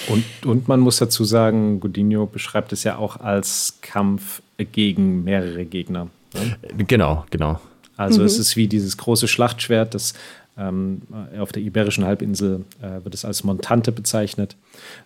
Und, 0.08 0.24
und 0.44 0.68
man 0.68 0.80
muss 0.80 0.98
dazu 0.98 1.24
sagen, 1.24 1.80
Godinho 1.80 2.26
beschreibt 2.26 2.72
es 2.72 2.84
ja 2.84 2.96
auch 2.96 3.20
als 3.20 3.78
Kampf 3.80 4.42
gegen 4.72 5.24
mehrere 5.24 5.64
Gegner. 5.64 6.08
Ne? 6.34 6.84
Genau, 6.86 7.24
genau. 7.30 7.60
Also 7.96 8.20
mhm. 8.20 8.26
es 8.26 8.38
ist 8.38 8.56
wie 8.56 8.68
dieses 8.68 8.96
große 8.96 9.28
Schlachtschwert, 9.28 9.94
das 9.94 10.12
ähm, 10.58 11.02
auf 11.38 11.52
der 11.52 11.62
Iberischen 11.62 12.04
Halbinsel 12.04 12.64
äh, 12.80 13.04
wird 13.04 13.14
es 13.14 13.24
als 13.24 13.44
Montante 13.44 13.92
bezeichnet. 13.92 14.56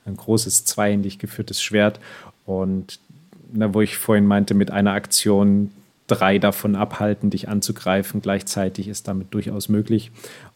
Ein 0.05 0.17
großes, 0.17 0.65
zweihändig 0.65 1.19
geführtes 1.19 1.63
Schwert. 1.63 2.01
Und 2.47 3.01
na, 3.53 3.75
wo 3.75 3.81
ich 3.81 3.97
vorhin 3.97 4.27
meinte, 4.27 4.55
mit 4.55 4.71
einer 4.71 4.93
Aktion 4.93 5.73
drei 6.07 6.39
davon 6.39 6.77
abhalten, 6.77 7.31
dich 7.31 7.49
anzugreifen, 7.49 8.23
gleichzeitig 8.23 8.89
ist 8.89 9.09
damit 9.09 9.33
durchaus 9.35 9.69
möglich. 9.69 10.11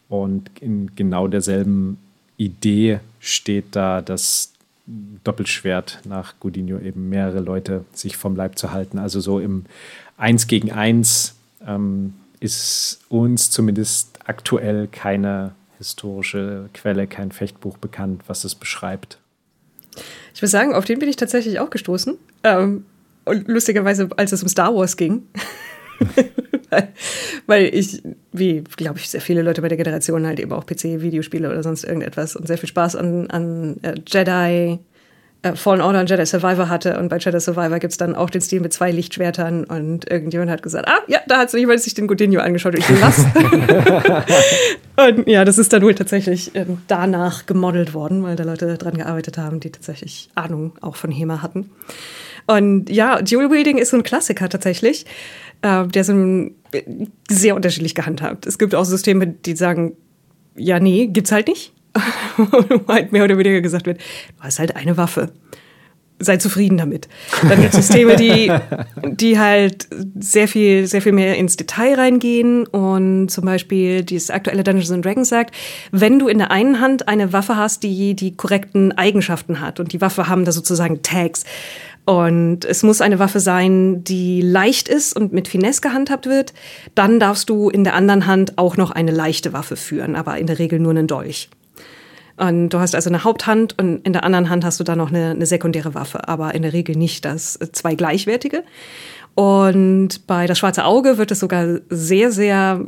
Und 0.09 0.49
in 0.61 0.95
genau 0.95 1.27
derselben 1.27 1.97
Idee 2.37 2.99
steht 3.19 3.75
da 3.75 4.01
das 4.01 4.53
Doppelschwert 5.23 6.01
nach 6.05 6.35
Godinho 6.39 6.79
eben 6.79 7.09
mehrere 7.09 7.39
Leute 7.39 7.85
sich 7.93 8.17
vom 8.17 8.35
Leib 8.35 8.57
zu 8.57 8.71
halten. 8.71 8.99
Also 8.99 9.19
so 9.19 9.39
im 9.39 9.65
Eins 10.17 10.47
gegen 10.47 10.71
Eins 10.71 11.35
ähm, 11.65 12.13
ist 12.39 13.01
uns 13.09 13.49
zumindest 13.51 14.19
aktuell 14.25 14.87
keine 14.87 15.55
historische 15.77 16.69
Quelle, 16.73 17.07
kein 17.07 17.31
Fechtbuch 17.31 17.77
bekannt, 17.77 18.23
was 18.27 18.43
es 18.43 18.55
beschreibt. 18.55 19.19
Ich 20.33 20.41
muss 20.41 20.51
sagen, 20.51 20.73
auf 20.73 20.85
den 20.85 20.99
bin 20.99 21.09
ich 21.09 21.15
tatsächlich 21.15 21.59
auch 21.59 21.69
gestoßen. 21.69 22.17
Ähm, 22.43 22.85
und 23.25 23.47
lustigerweise, 23.47 24.09
als 24.17 24.31
es 24.31 24.43
um 24.43 24.49
Star 24.49 24.73
Wars 24.75 24.97
ging. 24.97 25.23
Weil 27.47 27.73
ich, 27.73 28.01
wie 28.31 28.63
glaube 28.75 28.99
ich, 28.99 29.09
sehr 29.09 29.21
viele 29.21 29.41
Leute 29.41 29.61
bei 29.61 29.69
der 29.69 29.77
Generation 29.77 30.25
halt 30.25 30.39
eben 30.39 30.51
auch 30.51 30.65
PC, 30.65 31.01
Videospiele 31.01 31.49
oder 31.49 31.63
sonst 31.63 31.83
irgendetwas 31.83 32.35
und 32.35 32.47
sehr 32.47 32.57
viel 32.57 32.69
Spaß 32.69 32.95
an, 32.97 33.29
an 33.29 33.77
äh, 33.81 33.95
Jedi, 34.05 34.79
äh, 35.45 35.55
Fallen 35.55 35.81
Order 35.81 35.99
und 35.99 36.09
Jedi 36.09 36.25
Survivor 36.25 36.69
hatte. 36.69 36.97
Und 36.97 37.09
bei 37.09 37.17
Jedi 37.17 37.39
Survivor 37.39 37.77
gibt 37.79 37.91
es 37.91 37.97
dann 37.97 38.15
auch 38.15 38.29
den 38.29 38.41
Stil 38.41 38.61
mit 38.61 38.73
zwei 38.73 38.91
Lichtschwertern. 38.91 39.63
Und 39.65 40.09
irgendjemand 40.09 40.49
hat 40.49 40.63
gesagt, 40.63 40.87
ah, 40.87 40.99
ja, 41.07 41.19
da 41.27 41.37
hat 41.37 41.51
sich 41.51 41.59
jemand 41.59 41.81
sich 41.81 41.93
den 41.93 42.07
Godinho 42.07 42.41
angeschaut. 42.41 42.73
Und 42.75 42.79
ich 42.79 42.99
lass. 42.99 43.25
und 45.07 45.27
ja, 45.27 45.45
das 45.45 45.57
ist 45.59 45.71
dann 45.71 45.83
wohl 45.83 45.93
tatsächlich 45.93 46.55
äh, 46.55 46.65
danach 46.87 47.45
gemodelt 47.45 47.93
worden, 47.93 48.23
weil 48.23 48.35
da 48.35 48.43
Leute 48.43 48.77
dran 48.77 48.95
gearbeitet 48.95 49.37
haben, 49.37 49.59
die 49.59 49.71
tatsächlich 49.71 50.29
Ahnung 50.33 50.73
auch 50.81 50.95
von 50.95 51.11
HEMA 51.11 51.43
hatten. 51.43 51.69
Und 52.47 52.89
ja, 52.89 53.21
Dual 53.21 53.51
Wielding 53.51 53.77
ist 53.77 53.89
so 53.91 53.97
ein 53.97 54.03
Klassiker 54.03 54.49
tatsächlich, 54.49 55.05
äh, 55.61 55.85
der 55.87 56.03
so 56.03 56.13
ein, 56.13 56.55
sehr 57.29 57.55
unterschiedlich 57.55 57.93
gehandhabt. 57.93 58.47
Es 58.47 58.57
gibt 58.57 58.73
auch 58.73 58.85
Systeme, 58.85 59.27
die 59.27 59.55
sagen, 59.55 59.95
ja, 60.55 60.79
nee, 60.79 61.07
gibt's 61.07 61.31
halt 61.31 61.47
nicht. 61.47 61.74
halt 62.87 63.11
mehr 63.11 63.23
oder 63.23 63.37
weniger 63.37 63.61
gesagt 63.61 63.85
wird, 63.85 63.99
du 63.99 64.43
hast 64.43 64.59
halt 64.59 64.75
eine 64.75 64.97
Waffe. 64.97 65.31
Sei 66.17 66.37
zufrieden 66.37 66.77
damit. 66.77 67.09
Dann 67.41 67.59
gibt 67.59 67.73
es 67.73 67.87
Systeme, 67.87 68.15
die, 68.15 68.49
die 69.03 69.37
halt 69.37 69.89
sehr 70.17 70.47
viel, 70.47 70.87
sehr 70.87 71.01
viel 71.01 71.11
mehr 71.11 71.35
ins 71.35 71.57
Detail 71.57 71.95
reingehen 71.95 72.65
und 72.67 73.27
zum 73.27 73.43
Beispiel 73.43 74.01
dieses 74.01 74.29
aktuelle 74.29 74.63
Dungeons 74.63 74.91
and 74.91 75.03
Dragons 75.03 75.27
sagt, 75.27 75.53
wenn 75.91 76.17
du 76.17 76.29
in 76.29 76.37
der 76.37 76.51
einen 76.51 76.79
Hand 76.79 77.09
eine 77.09 77.33
Waffe 77.33 77.57
hast, 77.57 77.83
die 77.83 78.15
die 78.15 78.37
korrekten 78.37 78.93
Eigenschaften 78.93 79.59
hat 79.59 79.81
und 79.81 79.91
die 79.91 79.99
Waffe 79.99 80.29
haben 80.29 80.45
da 80.45 80.53
sozusagen 80.53 81.01
Tags, 81.01 81.43
und 82.05 82.65
es 82.65 82.83
muss 82.83 83.01
eine 83.01 83.17
Waffe 83.17 83.39
sein, 83.39 84.03
die 84.03 84.41
leicht 84.41 84.87
ist 84.87 85.15
und 85.15 85.33
mit 85.33 85.47
Finesse 85.47 85.81
gehandhabt 85.81 86.27
wird. 86.27 86.53
Dann 86.93 87.19
darfst 87.19 87.49
du 87.49 87.69
in 87.69 87.83
der 87.83 87.95
anderen 87.95 88.27
Hand 88.27 88.57
auch 88.57 88.77
noch 88.77 88.91
eine 88.91 89.11
leichte 89.11 89.53
Waffe 89.53 89.75
führen, 89.75 90.15
aber 90.15 90.37
in 90.37 90.45
der 90.45 90.59
Regel 90.59 90.79
nur 90.79 90.91
einen 90.91 91.07
Dolch. 91.07 91.49
Und 92.37 92.69
du 92.69 92.79
hast 92.79 92.95
also 92.95 93.09
eine 93.09 93.23
Haupthand 93.23 93.79
und 93.79 94.05
in 94.05 94.13
der 94.13 94.23
anderen 94.23 94.49
Hand 94.49 94.65
hast 94.65 94.79
du 94.79 94.83
dann 94.83 94.97
noch 94.97 95.09
eine, 95.09 95.31
eine 95.31 95.45
sekundäre 95.45 95.93
Waffe, 95.93 96.27
aber 96.27 96.53
in 96.53 96.63
der 96.63 96.73
Regel 96.73 96.95
nicht 96.95 97.23
das 97.23 97.55
äh, 97.55 97.71
zwei 97.71 97.95
gleichwertige. 97.95 98.63
Und 99.35 100.27
bei 100.27 100.45
das 100.45 100.59
schwarze 100.59 100.85
Auge 100.85 101.17
wird 101.17 101.31
es 101.31 101.39
sogar 101.39 101.79
sehr, 101.89 102.31
sehr 102.31 102.85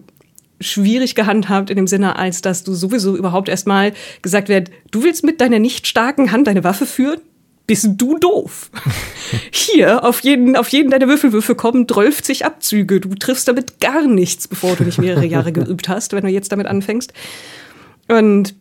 schwierig 0.60 1.16
gehandhabt 1.16 1.70
in 1.70 1.76
dem 1.76 1.88
Sinne, 1.88 2.18
als 2.18 2.42
dass 2.42 2.64
du 2.64 2.74
sowieso 2.74 3.16
überhaupt 3.16 3.48
erstmal 3.48 3.94
gesagt 4.22 4.50
wird, 4.50 4.72
du 4.92 5.04
willst 5.04 5.24
mit 5.24 5.40
deiner 5.40 5.60
nicht 5.60 5.88
starken 5.88 6.32
Hand 6.32 6.48
deine 6.48 6.64
Waffe 6.64 6.86
führen? 6.86 7.20
Bist 7.68 7.90
du 7.98 8.18
doof? 8.18 8.72
Hier, 9.52 10.06
auf 10.06 10.22
jeden, 10.22 10.56
auf 10.56 10.70
jeden 10.70 10.90
deiner 10.90 11.08
Würfelwürfe 11.08 11.54
kommen 11.54 11.88
12 11.88 12.42
Abzüge. 12.42 13.02
Du 13.02 13.14
triffst 13.16 13.48
damit 13.48 13.82
gar 13.82 14.08
nichts, 14.08 14.48
bevor 14.48 14.76
du 14.76 14.84
nicht 14.84 15.00
mehrere 15.00 15.26
Jahre 15.26 15.52
geübt 15.54 15.90
hast, 15.90 16.14
wenn 16.14 16.24
du 16.24 16.30
jetzt 16.30 16.52
damit 16.52 16.66
anfängst. 16.66 17.14
Und 18.08 18.56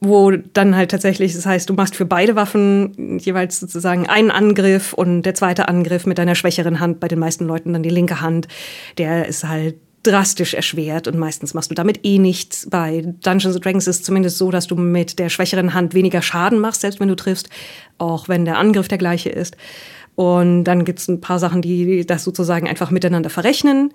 wo 0.00 0.30
dann 0.30 0.76
halt 0.76 0.90
tatsächlich, 0.90 1.34
das 1.34 1.46
heißt, 1.46 1.68
du 1.68 1.74
machst 1.74 1.96
für 1.96 2.04
beide 2.04 2.36
Waffen 2.36 3.18
jeweils 3.18 3.60
sozusagen 3.60 4.06
einen 4.08 4.30
Angriff 4.30 4.92
und 4.92 5.22
der 5.22 5.34
zweite 5.34 5.68
Angriff 5.68 6.06
mit 6.06 6.18
deiner 6.18 6.34
schwächeren 6.34 6.80
Hand, 6.80 7.00
bei 7.00 7.08
den 7.08 7.18
meisten 7.18 7.46
Leuten 7.46 7.72
dann 7.72 7.82
die 7.82 7.90
linke 7.90 8.20
Hand, 8.20 8.48
der 8.98 9.26
ist 9.26 9.44
halt 9.44 9.76
drastisch 10.06 10.54
erschwert 10.54 11.08
und 11.08 11.18
meistens 11.18 11.52
machst 11.52 11.70
du 11.70 11.74
damit 11.74 12.00
eh 12.04 12.18
nichts. 12.18 12.68
Bei 12.70 13.02
Dungeons 13.22 13.58
Dragons 13.58 13.86
ist 13.88 13.96
es 13.96 14.02
zumindest 14.02 14.38
so, 14.38 14.50
dass 14.50 14.66
du 14.66 14.76
mit 14.76 15.18
der 15.18 15.28
schwächeren 15.28 15.74
Hand 15.74 15.94
weniger 15.94 16.22
Schaden 16.22 16.60
machst, 16.60 16.82
selbst 16.82 17.00
wenn 17.00 17.08
du 17.08 17.16
triffst, 17.16 17.50
auch 17.98 18.28
wenn 18.28 18.44
der 18.44 18.58
Angriff 18.58 18.88
der 18.88 18.98
gleiche 18.98 19.30
ist. 19.30 19.56
Und 20.14 20.64
dann 20.64 20.84
gibt 20.84 21.00
es 21.00 21.08
ein 21.08 21.20
paar 21.20 21.38
Sachen, 21.38 21.60
die 21.60 22.06
das 22.06 22.24
sozusagen 22.24 22.68
einfach 22.68 22.90
miteinander 22.90 23.30
verrechnen. 23.30 23.92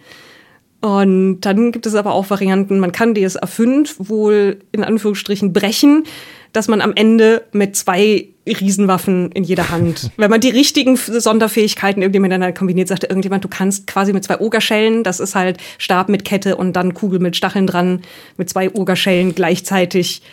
Und 0.81 1.41
dann 1.41 1.71
gibt 1.71 1.85
es 1.85 1.93
aber 1.93 2.13
auch 2.13 2.29
Varianten, 2.29 2.79
man 2.79 2.91
kann 2.91 3.13
DSA 3.13 3.45
5 3.45 3.95
wohl 3.99 4.59
in 4.71 4.83
Anführungsstrichen 4.83 5.53
brechen, 5.53 6.05
dass 6.53 6.67
man 6.67 6.81
am 6.81 6.93
Ende 6.95 7.43
mit 7.51 7.75
zwei 7.75 8.27
Riesenwaffen 8.47 9.31
in 9.31 9.43
jeder 9.43 9.69
Hand, 9.69 10.09
wenn 10.17 10.31
man 10.31 10.41
die 10.41 10.49
richtigen 10.49 10.97
Sonderfähigkeiten 10.97 12.01
irgendwie 12.01 12.19
miteinander 12.19 12.51
kombiniert, 12.51 12.87
sagte 12.87 13.07
irgendjemand, 13.07 13.43
du 13.43 13.47
kannst 13.47 13.85
quasi 13.85 14.11
mit 14.11 14.23
zwei 14.23 14.39
Ogerschellen, 14.39 15.03
das 15.03 15.19
ist 15.19 15.35
halt 15.35 15.57
Stab 15.77 16.09
mit 16.09 16.25
Kette 16.25 16.55
und 16.55 16.73
dann 16.73 16.95
Kugel 16.95 17.19
mit 17.19 17.35
Stacheln 17.35 17.67
dran, 17.67 18.01
mit 18.37 18.49
zwei 18.49 18.73
Ogerschellen 18.73 19.35
gleichzeitig 19.35 20.23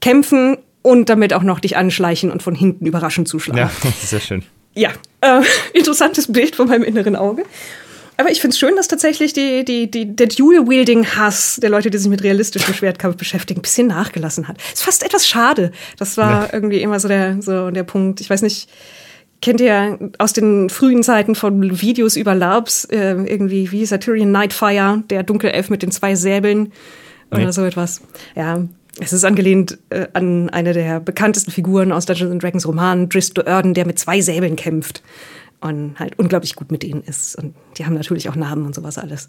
kämpfen 0.00 0.58
und 0.82 1.08
damit 1.08 1.32
auch 1.32 1.44
noch 1.44 1.60
dich 1.60 1.76
anschleichen 1.76 2.32
und 2.32 2.42
von 2.42 2.56
hinten 2.56 2.84
überraschend 2.84 3.28
zuschlagen. 3.28 3.58
Ja, 3.58 3.70
sehr 4.02 4.20
schön. 4.20 4.42
Ja, 4.74 4.90
äh, 5.20 5.40
interessantes 5.72 6.32
Bild 6.32 6.56
von 6.56 6.68
meinem 6.68 6.82
inneren 6.82 7.14
Auge. 7.14 7.44
Aber 8.16 8.30
ich 8.30 8.40
finde 8.40 8.54
es 8.54 8.58
schön, 8.58 8.76
dass 8.76 8.88
tatsächlich 8.88 9.32
die, 9.32 9.64
die, 9.64 9.90
die, 9.90 10.14
der 10.14 10.28
Dual-Wielding-Hass 10.28 11.58
der 11.60 11.70
Leute, 11.70 11.90
die 11.90 11.98
sich 11.98 12.08
mit 12.08 12.22
realistischem 12.22 12.74
Schwertkampf 12.74 13.16
beschäftigen, 13.16 13.58
ein 13.60 13.62
bisschen 13.62 13.88
nachgelassen 13.88 14.46
hat. 14.46 14.58
Ist 14.72 14.84
fast 14.84 15.02
etwas 15.02 15.26
schade. 15.26 15.72
Das 15.98 16.16
war 16.16 16.44
ja. 16.44 16.48
irgendwie 16.52 16.80
immer 16.80 17.00
so 17.00 17.08
der, 17.08 17.42
so 17.42 17.70
der 17.70 17.82
Punkt. 17.82 18.20
Ich 18.20 18.30
weiß 18.30 18.42
nicht, 18.42 18.68
kennt 19.42 19.60
ihr 19.60 19.98
aus 20.18 20.32
den 20.32 20.70
frühen 20.70 21.02
Zeiten 21.02 21.34
von 21.34 21.80
Videos 21.80 22.16
über 22.16 22.34
LARPs 22.34 22.84
äh, 22.86 23.12
irgendwie 23.12 23.72
wie 23.72 23.84
Satyrian 23.84 24.30
Nightfire, 24.30 25.02
der 25.10 25.22
Dunkelelf 25.24 25.68
mit 25.68 25.82
den 25.82 25.90
zwei 25.90 26.14
Säbeln 26.14 26.72
oder 27.30 27.46
nee. 27.46 27.52
so 27.52 27.64
etwas. 27.64 28.00
Ja, 28.36 28.62
es 29.00 29.12
ist 29.12 29.24
angelehnt 29.24 29.78
äh, 29.90 30.06
an 30.12 30.50
eine 30.50 30.72
der 30.72 31.00
bekanntesten 31.00 31.50
Figuren 31.50 31.90
aus 31.90 32.06
Dungeons 32.06 32.40
Dragons 32.40 32.66
Romanen, 32.66 33.08
Dristo 33.08 33.42
Erden, 33.42 33.74
der 33.74 33.86
mit 33.86 33.98
zwei 33.98 34.20
Säbeln 34.20 34.54
kämpft 34.54 35.02
und 35.60 35.98
halt 35.98 36.18
unglaublich 36.18 36.54
gut 36.54 36.70
mit 36.70 36.82
denen 36.82 37.02
ist. 37.02 37.36
Und 37.36 37.54
die 37.76 37.86
haben 37.86 37.94
natürlich 37.94 38.28
auch 38.28 38.36
Namen 38.36 38.66
und 38.66 38.74
sowas 38.74 38.98
alles. 38.98 39.28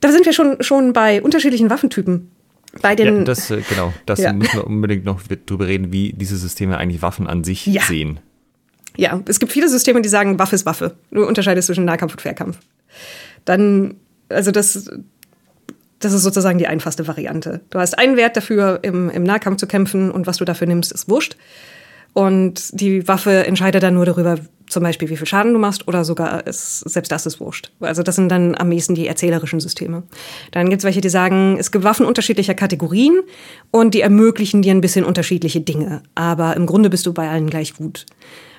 Da 0.00 0.12
sind 0.12 0.26
wir 0.26 0.32
schon, 0.32 0.62
schon 0.62 0.92
bei 0.92 1.22
unterschiedlichen 1.22 1.70
Waffentypen. 1.70 2.30
Bei 2.82 2.94
den, 2.94 3.18
ja, 3.18 3.24
das, 3.24 3.50
äh, 3.50 3.62
genau, 3.68 3.92
das 4.04 4.20
ja. 4.20 4.32
müssen 4.32 4.54
wir 4.54 4.66
unbedingt 4.66 5.04
noch 5.04 5.22
drüber 5.22 5.66
reden, 5.66 5.92
wie 5.92 6.12
diese 6.12 6.36
Systeme 6.36 6.76
eigentlich 6.76 7.00
Waffen 7.00 7.26
an 7.26 7.44
sich 7.44 7.66
ja. 7.66 7.82
sehen. 7.82 8.20
Ja, 8.96 9.20
es 9.26 9.38
gibt 9.40 9.52
viele 9.52 9.68
Systeme, 9.68 10.02
die 10.02 10.08
sagen, 10.08 10.38
Waffe 10.38 10.54
ist 10.54 10.66
Waffe. 10.66 10.96
Du 11.10 11.24
unterscheidest 11.24 11.66
zwischen 11.66 11.84
Nahkampf 11.84 12.12
und 12.12 12.20
Fernkampf. 12.20 12.58
Dann, 13.44 13.94
also 14.28 14.50
das, 14.50 14.90
das 16.00 16.12
ist 16.12 16.22
sozusagen 16.22 16.58
die 16.58 16.66
einfachste 16.66 17.06
Variante. 17.06 17.60
Du 17.70 17.78
hast 17.78 17.98
einen 17.98 18.16
Wert 18.16 18.36
dafür, 18.36 18.80
im, 18.82 19.10
im 19.10 19.22
Nahkampf 19.22 19.58
zu 19.58 19.66
kämpfen 19.66 20.10
und 20.10 20.26
was 20.26 20.38
du 20.38 20.44
dafür 20.44 20.66
nimmst, 20.66 20.92
ist 20.92 21.08
wurscht. 21.08 21.36
Und 22.16 22.80
die 22.80 23.06
Waffe 23.08 23.46
entscheidet 23.46 23.82
dann 23.82 23.92
nur 23.92 24.06
darüber, 24.06 24.38
zum 24.68 24.82
Beispiel, 24.82 25.10
wie 25.10 25.18
viel 25.18 25.26
Schaden 25.26 25.52
du 25.52 25.58
machst 25.58 25.86
oder 25.86 26.02
sogar 26.02 26.46
ist, 26.46 26.80
selbst 26.80 27.12
das 27.12 27.26
ist 27.26 27.40
wurscht. 27.40 27.72
Also 27.78 28.02
das 28.02 28.16
sind 28.16 28.30
dann 28.30 28.54
am 28.54 28.72
ehesten 28.72 28.94
die 28.94 29.06
erzählerischen 29.06 29.60
Systeme. 29.60 30.02
Dann 30.50 30.70
gibt 30.70 30.80
es 30.80 30.84
welche, 30.86 31.02
die 31.02 31.10
sagen, 31.10 31.58
es 31.58 31.70
gibt 31.70 31.84
Waffen 31.84 32.06
unterschiedlicher 32.06 32.54
Kategorien 32.54 33.20
und 33.70 33.92
die 33.92 34.00
ermöglichen 34.00 34.62
dir 34.62 34.72
ein 34.72 34.80
bisschen 34.80 35.04
unterschiedliche 35.04 35.60
Dinge. 35.60 36.02
Aber 36.14 36.56
im 36.56 36.64
Grunde 36.64 36.88
bist 36.88 37.04
du 37.04 37.12
bei 37.12 37.28
allen 37.28 37.50
gleich 37.50 37.74
gut. 37.74 38.06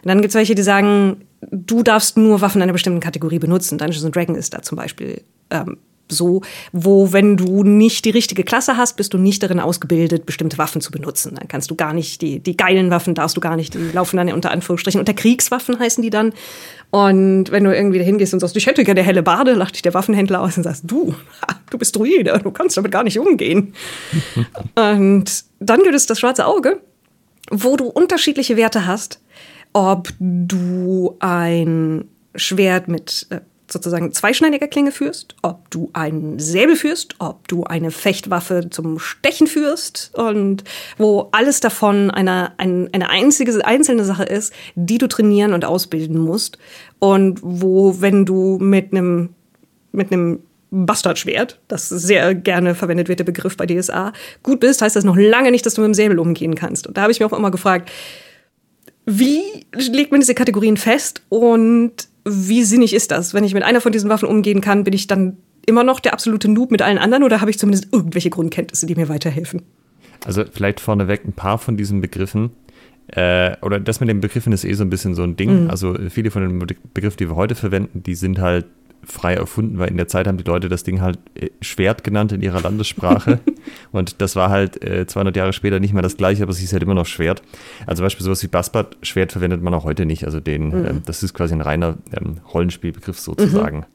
Und 0.04 0.10
dann 0.10 0.22
gibt 0.22 0.30
es 0.30 0.36
welche, 0.36 0.54
die 0.54 0.62
sagen, 0.62 1.24
du 1.50 1.82
darfst 1.82 2.16
nur 2.16 2.42
Waffen 2.42 2.62
einer 2.62 2.74
bestimmten 2.74 3.00
Kategorie 3.00 3.40
benutzen. 3.40 3.80
Dungeons 3.80 4.12
Dragons 4.12 4.38
ist 4.38 4.54
da 4.54 4.62
zum 4.62 4.76
Beispiel 4.76 5.24
ähm, 5.50 5.78
so, 6.10 6.42
wo 6.72 7.14
wenn 7.14 7.38
du 7.38 7.64
nicht 7.64 8.06
die 8.06 8.10
richtige 8.10 8.44
Klasse 8.44 8.78
hast, 8.78 8.98
bist 8.98 9.14
du 9.14 9.18
nicht 9.18 9.44
darin 9.44 9.60
ausgebildet, 9.60 10.26
bestimmte 10.26 10.58
Waffen 10.58 10.82
zu 10.82 10.92
benutzen. 10.92 11.36
Dann 11.36 11.48
kannst 11.48 11.70
du 11.70 11.76
gar 11.76 11.94
nicht, 11.94 12.22
die, 12.22 12.40
die 12.40 12.58
geilen 12.58 12.90
Waffen 12.92 13.16
darfst 13.16 13.38
du 13.38 13.42
gar 13.42 13.56
nicht, 13.56 13.74
die 13.74 13.92
laufen 13.94 14.18
dann 14.18 14.32
unter 14.32 14.52
Anführungsstrichen 14.52 15.00
unter 15.00 15.14
Kriegswaffen 15.14 15.80
heißen 15.80 16.02
die 16.02 16.10
dann. 16.10 16.34
Und 16.90 17.52
wenn 17.52 17.64
du 17.64 17.76
irgendwie 17.76 18.00
dahin 18.00 18.18
gehst 18.18 18.34
und 18.34 18.40
sagst, 18.40 18.56
ich 18.56 18.66
hätte 18.66 18.84
gerne 18.84 19.04
helle 19.04 19.24
Bade, 19.24 19.54
lacht 19.54 19.76
dich 19.76 19.82
der 19.82 19.94
Waffenhändler 19.94 20.42
aus 20.42 20.58
und 20.58 20.64
sagst, 20.64 20.84
du, 20.86 21.16
du 21.70 21.78
bist 21.78 21.96
Druide, 21.96 22.40
du 22.44 22.52
kannst 22.52 22.78
damit 22.78 22.92
gar 22.92 23.04
nicht 23.04 23.20
umgehen. 23.20 23.74
und 24.76 25.44
dann 25.60 25.84
gibt 25.84 25.96
es 25.96 26.06
das 26.06 26.20
schwarze 26.20 26.46
Auge, 26.46 26.82
wo 27.52 27.76
du 27.76 27.86
unterschiedliche 27.86 28.58
Werte 28.58 28.86
hast, 28.86 29.20
ob 29.74 30.10
du 30.20 31.16
ein 31.20 32.06
Schwert 32.36 32.88
mit 32.88 33.28
äh, 33.30 33.42
sozusagen 33.69 34.11
zweischneidiger 34.14 34.68
Klinge 34.68 34.91
führst, 34.91 35.35
ob 35.41 35.69
du 35.69 35.89
einen 35.94 36.39
Säbel 36.39 36.76
führst, 36.76 37.15
ob 37.19 37.48
du 37.48 37.64
eine 37.64 37.91
Fechtwaffe 37.91 38.69
zum 38.69 38.99
Stechen 38.99 39.48
führst 39.48 40.11
und 40.14 40.64
wo 40.98 41.30
alles 41.31 41.60
davon 41.60 42.10
eine, 42.10 42.57
eine, 42.57 42.89
eine 42.94 43.10
einzige, 43.10 43.65
einzelne 43.65 44.06
Sache 44.06 44.23
ist, 44.23 44.53
die 44.76 44.98
du 44.98 45.07
trainieren 45.07 45.53
und 45.53 45.65
ausbilden 45.65 46.18
musst 46.18 46.57
und 46.99 47.39
wo, 47.41 47.99
wenn 47.99 48.26
du 48.26 48.57
mit 48.60 48.94
einem, 48.94 49.30
mit 49.91 50.11
einem 50.11 50.39
Bastardschwert, 50.69 51.60
das 51.68 51.89
sehr 51.89 52.35
gerne 52.35 52.76
verwendet 52.76 53.07
wird, 53.07 53.19
der 53.19 53.26
Begriff 53.26 53.56
bei 53.57 53.65
DSA, 53.65 54.14
gut 54.44 54.60
bist, 54.60 54.81
heißt 54.81 54.95
das 54.95 55.03
noch 55.03 55.15
lange 55.15 55.52
nicht, 55.52 55.65
dass 55.65 55.73
du 55.73 55.81
mit 55.81 55.89
dem 55.89 55.94
Säbel 55.94 56.19
umgehen 56.19 56.56
kannst. 56.56 56.88
Und 56.88 56.98
da 56.98 57.03
habe 57.03 57.11
ich 57.11 57.19
mir 57.19 57.26
auch 57.26 57.38
immer 57.38 57.52
gefragt, 57.52 57.89
wie 59.06 59.65
legt 59.73 60.11
man 60.11 60.19
diese 60.19 60.35
Kategorien 60.35 60.76
fest 60.76 61.22
und 61.30 62.10
wie 62.30 62.64
sinnig 62.64 62.94
ist 62.94 63.12
das? 63.12 63.34
Wenn 63.34 63.44
ich 63.44 63.54
mit 63.54 63.64
einer 63.64 63.82
von 63.82 63.91
diesen 63.91 64.10
Waffen 64.10 64.28
umgehen 64.28 64.62
kann, 64.62 64.84
bin 64.84 64.94
ich 64.94 65.08
dann 65.08 65.38
immer 65.66 65.84
noch 65.84 65.99
der 65.99 66.14
absolute 66.14 66.49
Noob 66.49 66.72
mit 66.72 66.82
allen 66.82 66.98
anderen 66.98 67.24
oder 67.24 67.41
habe 67.41 67.52
ich 67.52 67.60
zumindest 67.60 67.91
irgendwelche 67.91 68.30
Grundkenntnisse, 68.30 68.86
die 68.86 68.95
mir 68.95 69.10
weiterhelfen? 69.10 69.62
Also 70.26 70.44
vielleicht 70.52 70.80
vorneweg 70.80 71.26
ein 71.26 71.34
paar 71.34 71.58
von 71.58 71.78
diesen 71.78 72.02
Begriffen. 72.02 72.52
Äh, 73.08 73.56
oder 73.62 73.80
das 73.80 73.99
mit 73.99 74.10
den 74.10 74.20
Begriffen 74.20 74.52
ist 74.52 74.66
eh 74.66 74.74
so 74.74 74.84
ein 74.84 74.90
bisschen 74.90 75.16
so 75.16 75.24
ein 75.24 75.36
Ding. 75.36 75.64
Mhm. 75.64 75.70
Also 75.70 75.95
viele 76.10 76.32
von 76.32 76.41
den 76.41 76.60
Begriffen, 76.94 77.18
die 77.18 77.30
wir 77.30 77.36
heute 77.36 77.56
verwenden, 77.56 78.04
die 78.04 78.16
sind 78.16 78.40
halt 78.40 78.66
frei 79.08 79.34
erfunden, 79.36 79.80
weil 79.80 79.90
in 79.90 79.98
der 79.98 80.08
Zeit 80.08 80.28
haben 80.28 80.38
die 80.38 80.44
Leute 80.44 80.70
das 80.70 80.84
Ding 80.84 81.02
halt 81.02 81.18
äh, 81.36 81.50
Schwert 81.62 82.04
genannt 82.04 82.32
in 82.32 82.42
ihrer 82.42 82.62
Landessprache. 82.62 83.40
und 83.92 84.22
das 84.22 84.36
war 84.36 84.50
halt 84.50 84.84
äh, 84.84 85.08
200 85.08 85.36
Jahre 85.36 85.54
später 85.54 85.80
nicht 85.80 85.94
mehr 85.94 86.04
das 86.04 86.18
gleiche, 86.18 86.44
aber 86.44 86.52
es 86.52 86.60
hieß 86.60 86.74
halt 86.74 86.84
immer 86.84 86.94
noch 86.94 87.06
Schwert. 87.06 87.42
Also 87.86 88.02
zum 88.02 88.06
Beispiel 88.06 88.24
sowas 88.26 88.44
wie 88.44 88.48
Bassbad, 88.48 88.98
Schwert 89.02 89.32
verwendet 89.32 89.62
man 89.62 89.74
auch 89.74 89.86
heute 89.86 90.06
nicht. 90.06 90.26
Also 90.26 90.40
den, 90.40 90.70
mhm. 90.70 90.86
ähm, 90.86 91.02
das 91.06 91.24
ist 91.24 91.34
quasi 91.34 91.54
ein 91.54 91.62
reiner 91.62 91.98
ähm, 92.12 92.42
Rollenspielbegriff 92.54 93.20
sozusagen. 93.20 93.80
Mhm. 93.80 93.86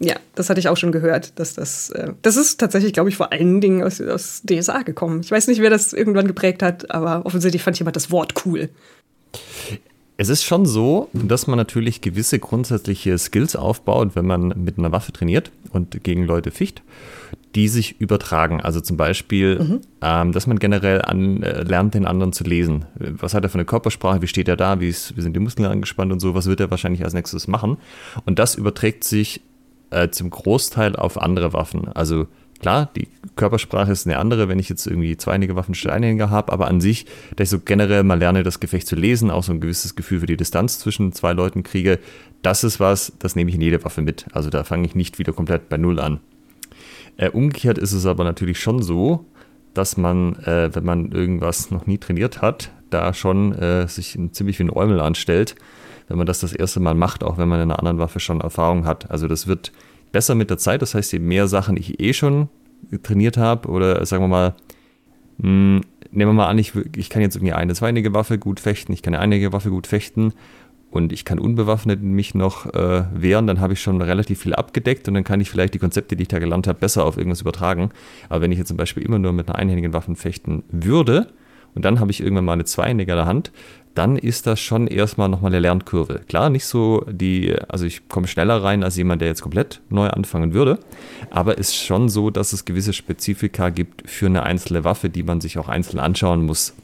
Ja, 0.00 0.14
das 0.34 0.48
hatte 0.48 0.60
ich 0.60 0.68
auch 0.68 0.76
schon 0.76 0.92
gehört. 0.92 1.38
Dass 1.38 1.54
das, 1.54 1.90
äh, 1.90 2.12
das 2.22 2.36
ist 2.36 2.58
tatsächlich, 2.58 2.92
glaube 2.92 3.08
ich, 3.08 3.16
vor 3.16 3.32
allen 3.32 3.60
Dingen 3.60 3.82
aus, 3.82 4.00
aus 4.00 4.42
DSA 4.48 4.82
gekommen. 4.82 5.20
Ich 5.22 5.30
weiß 5.30 5.48
nicht, 5.48 5.60
wer 5.60 5.70
das 5.70 5.92
irgendwann 5.92 6.26
geprägt 6.26 6.62
hat, 6.62 6.90
aber 6.90 7.26
offensichtlich 7.26 7.62
fand 7.62 7.78
jemand 7.78 7.96
das 7.96 8.10
Wort 8.10 8.46
cool. 8.46 8.70
Es 10.20 10.28
ist 10.28 10.42
schon 10.42 10.66
so, 10.66 11.08
dass 11.12 11.46
man 11.46 11.56
natürlich 11.56 12.00
gewisse 12.00 12.40
grundsätzliche 12.40 13.16
Skills 13.18 13.54
aufbaut, 13.54 14.16
wenn 14.16 14.26
man 14.26 14.48
mit 14.48 14.76
einer 14.76 14.90
Waffe 14.90 15.12
trainiert 15.12 15.52
und 15.70 16.02
gegen 16.02 16.24
Leute 16.24 16.50
ficht, 16.50 16.82
die 17.54 17.68
sich 17.68 18.00
übertragen. 18.00 18.60
Also 18.60 18.80
zum 18.80 18.96
Beispiel, 18.96 19.60
mhm. 19.60 19.80
ähm, 20.02 20.32
dass 20.32 20.48
man 20.48 20.58
generell 20.58 21.02
an, 21.02 21.44
äh, 21.44 21.62
lernt, 21.62 21.94
den 21.94 22.04
anderen 22.04 22.32
zu 22.32 22.42
lesen. 22.42 22.84
Was 22.96 23.32
hat 23.32 23.44
er 23.44 23.48
für 23.48 23.58
eine 23.58 23.64
Körpersprache? 23.64 24.20
Wie 24.20 24.26
steht 24.26 24.48
er 24.48 24.56
da? 24.56 24.80
Wie, 24.80 24.88
ist, 24.88 25.16
wie 25.16 25.20
sind 25.20 25.36
die 25.36 25.40
Muskeln 25.40 25.70
angespannt 25.70 26.10
und 26.10 26.18
so? 26.18 26.34
Was 26.34 26.46
wird 26.46 26.58
er 26.58 26.72
wahrscheinlich 26.72 27.04
als 27.04 27.14
nächstes 27.14 27.46
machen? 27.46 27.76
Und 28.26 28.40
das 28.40 28.56
überträgt 28.56 29.04
sich 29.04 29.40
äh, 29.90 30.08
zum 30.08 30.30
Großteil 30.30 30.96
auf 30.96 31.22
andere 31.22 31.52
Waffen. 31.52 31.86
Also 31.94 32.26
Klar, 32.60 32.90
die 32.96 33.08
Körpersprache 33.36 33.92
ist 33.92 34.06
eine 34.06 34.18
andere, 34.18 34.48
wenn 34.48 34.58
ich 34.58 34.68
jetzt 34.68 34.86
irgendwie 34.86 35.16
zweinige 35.16 35.54
Waffensteinhänger 35.54 36.30
habe, 36.30 36.52
aber 36.52 36.66
an 36.66 36.80
sich, 36.80 37.06
dass 37.36 37.46
ich 37.46 37.50
so 37.50 37.60
generell 37.60 38.02
mal 38.02 38.18
lerne, 38.18 38.42
das 38.42 38.58
Gefecht 38.58 38.86
zu 38.86 38.96
lesen, 38.96 39.30
auch 39.30 39.44
so 39.44 39.52
ein 39.52 39.60
gewisses 39.60 39.94
Gefühl 39.94 40.20
für 40.20 40.26
die 40.26 40.36
Distanz 40.36 40.80
zwischen 40.80 41.12
zwei 41.12 41.32
Leuten 41.32 41.62
kriege, 41.62 42.00
das 42.42 42.64
ist 42.64 42.80
was, 42.80 43.12
das 43.20 43.36
nehme 43.36 43.50
ich 43.50 43.54
in 43.54 43.62
jede 43.62 43.84
Waffe 43.84 44.02
mit. 44.02 44.26
Also 44.32 44.50
da 44.50 44.64
fange 44.64 44.86
ich 44.86 44.94
nicht 44.96 45.18
wieder 45.18 45.32
komplett 45.32 45.68
bei 45.68 45.76
Null 45.76 46.00
an. 46.00 46.20
Äh, 47.16 47.30
umgekehrt 47.30 47.78
ist 47.78 47.92
es 47.92 48.06
aber 48.06 48.24
natürlich 48.24 48.60
schon 48.60 48.82
so, 48.82 49.24
dass 49.74 49.96
man, 49.96 50.34
äh, 50.44 50.74
wenn 50.74 50.84
man 50.84 51.12
irgendwas 51.12 51.70
noch 51.70 51.86
nie 51.86 51.98
trainiert 51.98 52.42
hat, 52.42 52.70
da 52.90 53.14
schon 53.14 53.52
äh, 53.52 53.86
sich 53.86 54.18
ziemlich 54.32 54.58
wie 54.58 54.64
ein 54.64 54.70
Eumel 54.70 55.00
anstellt, 55.00 55.54
wenn 56.08 56.16
man 56.16 56.26
das 56.26 56.40
das 56.40 56.52
erste 56.52 56.80
Mal 56.80 56.94
macht, 56.94 57.22
auch 57.22 57.38
wenn 57.38 57.48
man 57.48 57.60
in 57.60 57.70
einer 57.70 57.78
anderen 57.78 57.98
Waffe 57.98 58.18
schon 58.18 58.40
Erfahrung 58.40 58.86
hat. 58.86 59.10
Also 59.10 59.28
das 59.28 59.46
wird 59.46 59.72
besser 60.12 60.34
mit 60.34 60.50
der 60.50 60.58
Zeit. 60.58 60.82
Das 60.82 60.94
heißt, 60.94 61.12
je 61.12 61.18
mehr 61.18 61.48
Sachen 61.48 61.76
ich 61.76 62.00
eh 62.00 62.12
schon 62.12 62.48
trainiert 63.02 63.36
habe 63.36 63.68
oder 63.68 64.04
sagen 64.06 64.22
wir 64.22 64.28
mal, 64.28 64.54
mh, 65.38 65.46
hm, 65.46 65.80
nehmen 66.10 66.30
wir 66.30 66.34
mal 66.34 66.48
an, 66.48 66.58
ich, 66.58 66.72
ich 66.96 67.10
kann 67.10 67.22
jetzt 67.22 67.36
irgendwie 67.36 67.52
eine 67.52 67.74
zweinige 67.74 68.14
Waffe 68.14 68.38
gut 68.38 68.60
fechten, 68.60 68.92
ich 68.92 69.02
kann 69.02 69.14
eine 69.14 69.22
einige 69.22 69.52
Waffe 69.52 69.70
gut 69.70 69.86
fechten 69.86 70.32
und 70.90 71.12
ich 71.12 71.24
kann 71.24 71.38
unbewaffnet 71.38 72.02
mich 72.02 72.34
noch 72.34 72.72
äh, 72.72 73.04
wehren, 73.12 73.46
dann 73.46 73.60
habe 73.60 73.74
ich 73.74 73.80
schon 73.82 74.00
relativ 74.00 74.40
viel 74.40 74.54
abgedeckt 74.54 75.06
und 75.08 75.14
dann 75.14 75.24
kann 75.24 75.40
ich 75.40 75.50
vielleicht 75.50 75.74
die 75.74 75.78
Konzepte, 75.78 76.16
die 76.16 76.22
ich 76.22 76.28
da 76.28 76.38
gelernt 76.38 76.66
habe, 76.66 76.78
besser 76.78 77.04
auf 77.04 77.18
irgendwas 77.18 77.42
übertragen. 77.42 77.90
Aber 78.28 78.40
wenn 78.40 78.52
ich 78.52 78.58
jetzt 78.58 78.68
zum 78.68 78.78
Beispiel 78.78 79.02
immer 79.02 79.18
nur 79.18 79.32
mit 79.32 79.48
einer 79.48 79.58
einhändigen 79.58 79.92
Waffe 79.92 80.14
fechten 80.14 80.64
würde 80.70 81.28
und 81.74 81.84
dann 81.84 82.00
habe 82.00 82.10
ich 82.10 82.20
irgendwann 82.20 82.46
mal 82.46 82.54
eine 82.54 82.64
zweihändige 82.64 83.12
in 83.12 83.18
der 83.18 83.26
Hand, 83.26 83.52
dann 83.98 84.16
ist 84.16 84.46
das 84.46 84.60
schon 84.60 84.86
erstmal 84.86 85.28
nochmal 85.28 85.50
eine 85.50 85.60
Lernkurve. 85.60 86.20
Klar, 86.28 86.48
nicht 86.50 86.64
so 86.64 87.04
die, 87.10 87.54
also 87.68 87.84
ich 87.84 88.08
komme 88.08 88.26
schneller 88.26 88.62
rein 88.62 88.82
als 88.84 88.96
jemand, 88.96 89.20
der 89.20 89.28
jetzt 89.28 89.42
komplett 89.42 89.80
neu 89.90 90.08
anfangen 90.08 90.54
würde, 90.54 90.78
aber 91.30 91.58
es 91.58 91.68
ist 91.68 91.76
schon 91.76 92.08
so, 92.08 92.30
dass 92.30 92.52
es 92.52 92.64
gewisse 92.64 92.92
Spezifika 92.92 93.68
gibt 93.70 94.08
für 94.08 94.26
eine 94.26 94.44
einzelne 94.44 94.84
Waffe, 94.84 95.10
die 95.10 95.22
man 95.22 95.40
sich 95.40 95.58
auch 95.58 95.68
einzeln 95.68 95.98
anschauen 95.98 96.46
muss, 96.46 96.74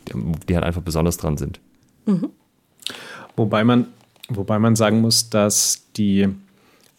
die 0.48 0.54
halt 0.54 0.64
einfach 0.64 0.82
besonders 0.82 1.16
dran 1.16 1.36
sind. 1.36 1.60
Mhm. 2.06 2.30
Wobei 3.36 3.64
man 3.64 3.86
Wobei 4.28 4.58
man 4.58 4.74
sagen 4.74 5.00
muss, 5.00 5.28
dass 5.28 5.86
die 5.96 6.28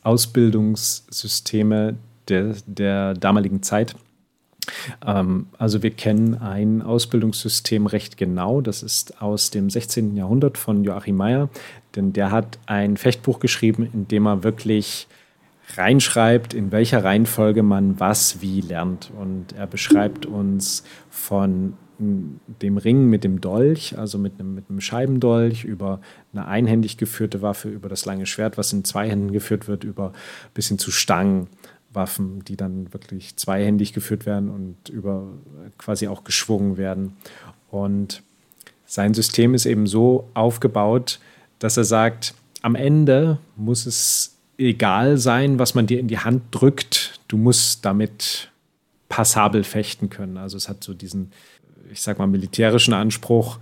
Ausbildungssysteme 0.03 1.95
der, 2.27 2.55
der 2.67 3.13
damaligen 3.15 3.63
Zeit, 3.63 3.95
also 5.01 5.83
wir 5.83 5.91
kennen 5.91 6.35
ein 6.35 6.81
Ausbildungssystem 6.81 7.85
recht 7.87 8.17
genau, 8.17 8.61
das 8.61 8.83
ist 8.83 9.21
aus 9.21 9.49
dem 9.51 9.69
16. 9.69 10.15
Jahrhundert 10.15 10.57
von 10.57 10.83
Joachim 10.83 11.17
Meyer, 11.17 11.49
denn 11.95 12.13
der 12.13 12.31
hat 12.31 12.59
ein 12.65 12.97
Fechtbuch 12.97 13.39
geschrieben, 13.39 13.89
in 13.93 14.07
dem 14.07 14.25
er 14.25 14.43
wirklich 14.43 15.07
reinschreibt, 15.75 16.53
in 16.53 16.71
welcher 16.71 17.03
Reihenfolge 17.03 17.63
man 17.63 17.99
was 17.99 18.41
wie 18.41 18.61
lernt. 18.61 19.11
Und 19.19 19.53
er 19.53 19.67
beschreibt 19.67 20.25
uns 20.25 20.83
von 21.09 21.73
dem 21.97 22.77
Ring 22.77 23.09
mit 23.09 23.23
dem 23.23 23.39
Dolch, 23.39 23.97
also 23.97 24.17
mit 24.17 24.33
einem, 24.39 24.53
mit 24.53 24.69
einem 24.69 24.81
Scheibendolch, 24.81 25.63
über 25.63 26.01
eine 26.33 26.45
einhändig 26.45 26.97
geführte 26.97 27.41
Waffe, 27.41 27.69
über 27.69 27.87
das 27.87 28.05
lange 28.05 28.25
Schwert, 28.25 28.57
was 28.57 28.73
in 28.73 28.83
zwei 28.83 29.09
Händen 29.09 29.31
geführt 29.31 29.67
wird, 29.67 29.83
über 29.83 30.11
bis 30.53 30.67
hin 30.67 30.77
zu 30.77 30.91
Stangenwaffen, 31.95 32.43
die 32.43 32.57
dann 32.57 32.93
wirklich 32.93 33.35
zweihändig 33.37 33.93
geführt 33.93 34.25
werden 34.25 34.49
und 34.49 34.89
über 34.89 35.27
quasi 35.77 36.07
auch 36.07 36.23
geschwungen 36.23 36.77
werden. 36.77 37.15
Und 37.71 38.21
sein 38.85 39.13
System 39.13 39.53
ist 39.53 39.65
eben 39.65 39.87
so 39.87 40.29
aufgebaut, 40.33 41.19
dass 41.59 41.77
er 41.77 41.85
sagt, 41.85 42.33
am 42.61 42.75
Ende 42.75 43.39
muss 43.55 43.85
es 43.85 44.35
egal 44.57 45.17
sein, 45.17 45.59
was 45.59 45.75
man 45.75 45.87
dir 45.87 45.99
in 45.99 46.07
die 46.07 46.19
Hand 46.19 46.43
drückt. 46.51 47.19
Du 47.27 47.37
musst 47.37 47.85
damit 47.85 48.49
passabel 49.09 49.63
fechten 49.63 50.09
können. 50.09 50.37
Also 50.37 50.57
es 50.57 50.69
hat 50.69 50.83
so 50.83 50.93
diesen 50.93 51.31
ich 51.91 52.01
sag 52.01 52.17
mal, 52.17 52.27
militärischen 52.27 52.93
Anspruch. 52.93 53.59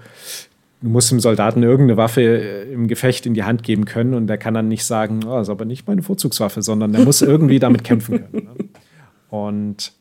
Du 0.84 0.89
musst 0.89 1.10
dem 1.11 1.22
Soldaten 1.22 1.64
irgendeine 1.64 1.97
Waffe 1.97 2.22
äh, 2.22 2.72
im 2.73 2.88
Gefecht 2.88 3.26
in 3.26 3.34
die 3.34 3.43
Hand 3.43 3.64
geben 3.64 3.85
können 3.85 4.14
und 4.14 4.27
der 4.27 4.38
kann 4.38 4.53
dann 4.53 4.68
nicht 4.68 4.84
sagen, 4.84 5.22
oh, 5.26 5.38
das 5.38 5.47
ist 5.47 5.51
aber 5.51 5.65
nicht 5.65 5.88
meine 5.88 6.03
Vorzugswaffe, 6.03 6.61
sondern 6.61 6.91
der 6.91 7.05
muss 7.05 7.22
irgendwie 7.22 7.60
damit 7.60 7.84
kämpfen 7.84 8.19
können. 8.19 8.45
Ne? 8.45 8.69
Und 9.30 9.93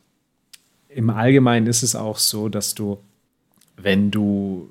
im 0.89 1.09
Allgemeinen 1.09 1.67
ist 1.67 1.83
es 1.83 1.95
auch 1.95 2.17
so, 2.17 2.49
dass 2.49 2.75
du, 2.75 2.99
wenn 3.77 4.11
du 4.11 4.69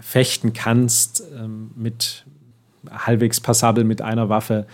fechten 0.00 0.52
kannst 0.52 1.22
ähm, 1.36 1.72
mit 1.74 2.24
halbwegs 2.88 3.40
passabel 3.40 3.84
mit 3.84 4.00
einer 4.00 4.28
Waffe, 4.28 4.66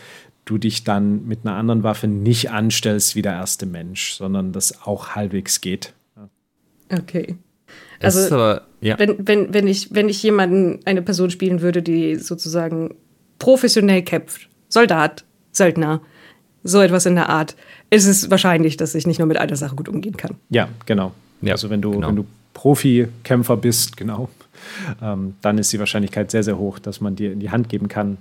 du 0.44 0.58
dich 0.58 0.84
dann 0.84 1.26
mit 1.26 1.44
einer 1.44 1.56
anderen 1.56 1.82
Waffe 1.82 2.06
nicht 2.06 2.50
anstellst 2.50 3.16
wie 3.16 3.22
der 3.22 3.32
erste 3.32 3.66
Mensch, 3.66 4.12
sondern 4.12 4.52
das 4.52 4.82
auch 4.82 5.16
halbwegs 5.16 5.60
geht. 5.60 5.92
Okay. 6.92 7.36
Also, 8.00 8.34
aber, 8.34 8.66
ja. 8.86 8.98
wenn, 8.98 9.26
wenn, 9.26 9.52
wenn, 9.52 9.66
ich, 9.66 9.94
wenn 9.94 10.08
ich 10.08 10.22
jemanden, 10.22 10.80
eine 10.84 11.02
Person 11.02 11.30
spielen 11.30 11.60
würde, 11.60 11.82
die 11.82 12.16
sozusagen 12.16 12.94
professionell 13.38 14.02
kämpft, 14.02 14.48
Soldat, 14.68 15.24
Söldner, 15.52 16.00
so 16.62 16.80
etwas 16.80 17.06
in 17.06 17.14
der 17.14 17.28
Art, 17.28 17.56
ist 17.90 18.06
es 18.06 18.30
wahrscheinlich, 18.30 18.76
dass 18.76 18.94
ich 18.94 19.06
nicht 19.06 19.18
nur 19.18 19.28
mit 19.28 19.36
einer 19.36 19.56
Sache 19.56 19.76
gut 19.76 19.88
umgehen 19.88 20.16
kann. 20.16 20.36
Ja, 20.50 20.68
genau. 20.84 21.12
Ja, 21.42 21.52
also 21.52 21.70
wenn 21.70 21.82
du, 21.82 21.92
genau. 21.92 22.08
wenn 22.08 22.16
du 22.16 22.26
Profikämpfer 22.54 23.56
bist, 23.56 23.96
genau, 23.96 24.28
ähm, 25.02 25.34
dann 25.42 25.58
ist 25.58 25.72
die 25.72 25.78
Wahrscheinlichkeit 25.78 26.30
sehr, 26.30 26.42
sehr 26.42 26.58
hoch, 26.58 26.78
dass 26.78 27.00
man 27.00 27.14
dir 27.14 27.32
in 27.32 27.40
die 27.40 27.50
Hand 27.50 27.68
geben 27.68 27.88
kann, 27.88 28.16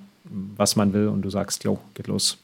was 0.57 0.75
man 0.75 0.93
will 0.93 1.07
und 1.07 1.21
du 1.21 1.29
sagst, 1.29 1.63
jo, 1.63 1.79
geht 1.93 2.07
los. 2.07 2.37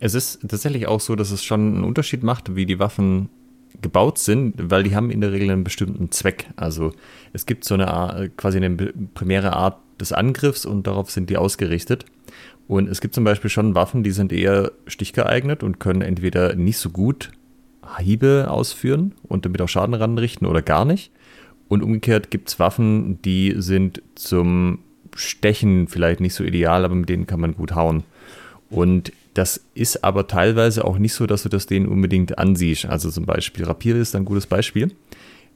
Es 0.00 0.14
ist 0.14 0.40
tatsächlich 0.48 0.86
auch 0.86 1.00
so, 1.00 1.16
dass 1.16 1.30
es 1.30 1.44
schon 1.44 1.74
einen 1.74 1.84
Unterschied 1.84 2.22
macht, 2.22 2.56
wie 2.56 2.66
die 2.66 2.78
Waffen 2.78 3.28
gebaut 3.82 4.18
sind, 4.18 4.54
weil 4.70 4.82
die 4.82 4.94
haben 4.94 5.10
in 5.10 5.20
der 5.20 5.32
Regel 5.32 5.50
einen 5.50 5.64
bestimmten 5.64 6.10
Zweck. 6.10 6.46
Also 6.56 6.92
es 7.32 7.46
gibt 7.46 7.64
so 7.64 7.74
eine 7.74 7.88
Art, 7.88 8.36
quasi 8.36 8.58
eine 8.58 8.70
primäre 9.14 9.52
Art 9.52 9.78
des 10.00 10.12
Angriffs 10.12 10.66
und 10.66 10.86
darauf 10.86 11.10
sind 11.10 11.30
die 11.30 11.36
ausgerichtet. 11.36 12.04
Und 12.68 12.88
es 12.88 13.00
gibt 13.00 13.14
zum 13.14 13.24
Beispiel 13.24 13.50
schon 13.50 13.74
Waffen, 13.74 14.02
die 14.02 14.10
sind 14.10 14.32
eher 14.32 14.72
stichgeeignet 14.86 15.62
und 15.62 15.78
können 15.78 16.02
entweder 16.02 16.54
nicht 16.56 16.78
so 16.78 16.90
gut 16.90 17.30
Hiebe 17.98 18.46
ausführen 18.50 19.14
und 19.22 19.44
damit 19.44 19.62
auch 19.62 19.68
Schaden 19.68 19.94
ranrichten 19.94 20.46
oder 20.46 20.62
gar 20.62 20.84
nicht. 20.84 21.12
Und 21.68 21.82
umgekehrt 21.82 22.30
gibt 22.30 22.48
es 22.48 22.58
Waffen, 22.58 23.20
die 23.22 23.54
sind 23.56 24.02
zum 24.14 24.80
Stechen 25.14 25.88
vielleicht 25.88 26.20
nicht 26.20 26.34
so 26.34 26.44
ideal, 26.44 26.84
aber 26.84 26.94
mit 26.94 27.08
denen 27.08 27.26
kann 27.26 27.40
man 27.40 27.54
gut 27.54 27.74
hauen. 27.74 28.02
Und 28.68 29.12
das 29.36 29.60
ist 29.74 30.02
aber 30.02 30.26
teilweise 30.26 30.84
auch 30.84 30.98
nicht 30.98 31.12
so, 31.12 31.26
dass 31.26 31.42
du 31.42 31.50
das 31.50 31.66
denen 31.66 31.86
unbedingt 31.86 32.38
ansiehst. 32.38 32.86
Also 32.86 33.10
zum 33.10 33.26
Beispiel 33.26 33.66
Rapier 33.66 33.96
ist 33.96 34.16
ein 34.16 34.24
gutes 34.24 34.46
Beispiel. 34.46 34.92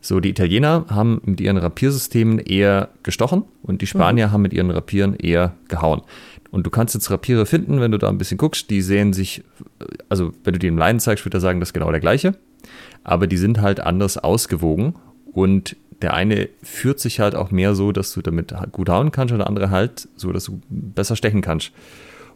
So, 0.03 0.21
die 0.21 0.31
Italiener 0.31 0.85
haben 0.91 1.21
mit 1.25 1.41
ihren 1.41 1.57
Rapiersystemen 1.57 2.39
eher 2.39 2.91
gestochen 3.03 3.45
und 3.63 3.81
die 3.81 3.87
Spanier 3.87 4.29
mhm. 4.29 4.33
haben 4.33 4.43
mit 4.43 4.53
ihren 4.53 4.71
Rapieren 4.71 5.15
eher 5.15 5.55
gehauen. 5.69 6.03
Und 6.51 6.67
du 6.67 6.71
kannst 6.71 6.95
jetzt 6.95 7.11
Rapiere 7.11 7.47
finden, 7.47 7.81
wenn 7.81 7.93
du 7.93 7.99
da 7.99 8.09
ein 8.09 8.19
bisschen 8.19 8.37
guckst, 8.37 8.69
die 8.69 8.83
sehen 8.83 9.13
sich, 9.13 9.45
also 10.09 10.33
wenn 10.45 10.53
du 10.53 10.59
die 10.59 10.67
im 10.67 10.79
Leinen 10.79 11.01
zeigst, 11.01 11.25
würde 11.25 11.39
er 11.39 11.41
sagen, 11.41 11.61
das 11.61 11.71
ist 11.71 11.75
genau 11.75 11.91
der 11.91 12.01
gleiche. 12.01 12.35
Aber 13.03 13.27
die 13.27 13.39
sind 13.39 13.63
halt 13.63 13.81
anders 13.81 14.19
ausgewogen 14.19 14.95
und 15.33 15.77
der 16.03 16.15
eine 16.15 16.49
führt 16.63 17.01
sich 17.01 17.21
halt 17.21 17.35
auch 17.35 17.51
mehr 17.51 17.75
so, 17.75 17.93
dass 17.93 18.13
du 18.13 18.21
damit 18.21 18.55
gut 18.73 18.91
hauen 18.91 19.11
kannst 19.11 19.33
und 19.33 19.39
der 19.39 19.47
andere 19.47 19.71
halt 19.71 20.09
so, 20.17 20.33
dass 20.33 20.45
du 20.45 20.61
besser 20.69 21.17
stechen 21.17 21.41
kannst. 21.41 21.73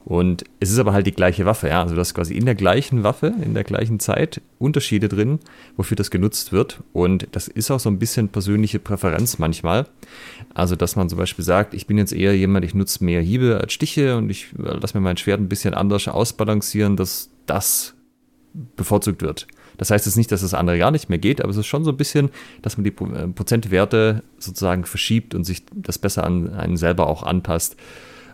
Und 0.05 0.45
es 0.61 0.71
ist 0.71 0.79
aber 0.79 0.93
halt 0.93 1.07
die 1.07 1.13
gleiche 1.13 1.47
Waffe, 1.47 1.69
ja. 1.69 1.83
Also 1.83 1.95
du 1.95 2.01
hast 2.01 2.13
quasi 2.13 2.35
in 2.35 2.45
der 2.45 2.55
gleichen 2.55 3.05
Waffe, 3.05 3.33
in 3.43 3.55
der 3.55 3.65
gleichen 3.65 4.01
Zeit 4.01 4.43
Unterschiede 4.59 5.09
drin, 5.09 5.39
wofür 5.77 5.97
das 5.97 6.11
genutzt 6.11 6.53
wird. 6.53 6.83
Und 6.93 7.27
das 7.33 7.49
ist 7.49 7.71
auch 7.71 7.81
so 7.81 7.89
ein 7.89 7.99
bisschen 7.99 8.29
persönliche 8.29 8.79
Präferenz 8.79 9.39
manchmal. 9.39 9.87
Also, 10.53 10.77
dass 10.77 10.95
man 10.95 11.09
zum 11.09 11.19
Beispiel 11.19 11.45
sagt, 11.45 11.73
ich 11.73 11.87
bin 11.87 11.97
jetzt 11.97 12.13
eher 12.13 12.37
jemand, 12.37 12.67
ich 12.67 12.75
nutze 12.75 13.03
mehr 13.03 13.23
Hiebe 13.23 13.59
als 13.59 13.73
Stiche 13.73 14.19
und 14.19 14.29
ich 14.29 14.49
lasse 14.59 14.97
mir 14.97 15.03
mein 15.03 15.17
Schwert 15.17 15.41
ein 15.41 15.49
bisschen 15.49 15.73
anders 15.73 16.07
ausbalancieren, 16.07 16.97
dass 16.97 17.31
das 17.47 17.95
bevorzugt 18.77 19.23
wird. 19.23 19.47
Das 19.79 19.91
heißt 19.91 20.07
jetzt 20.07 20.17
nicht, 20.17 20.31
dass 20.31 20.43
das 20.43 20.55
andere 20.55 20.79
gar 20.79 20.91
nicht 20.91 21.09
mehr 21.09 21.19
geht, 21.19 21.41
aber 21.41 21.51
es 21.51 21.57
ist 21.57 21.67
schon 21.67 21.83
so 21.83 21.91
ein 21.91 21.97
bisschen, 21.97 22.31
dass 22.63 22.77
man 22.77 22.85
die 22.85 22.91
äh, 22.91 23.29
Prozentwerte 23.29 24.23
sozusagen 24.39 24.85
verschiebt 24.85 25.35
und 25.35 25.45
sich 25.45 25.65
das 25.75 25.99
besser 25.99 26.25
an 26.25 26.53
einen 26.55 26.77
selber 26.77 27.09
auch 27.09 27.23
anpasst. 27.23 27.77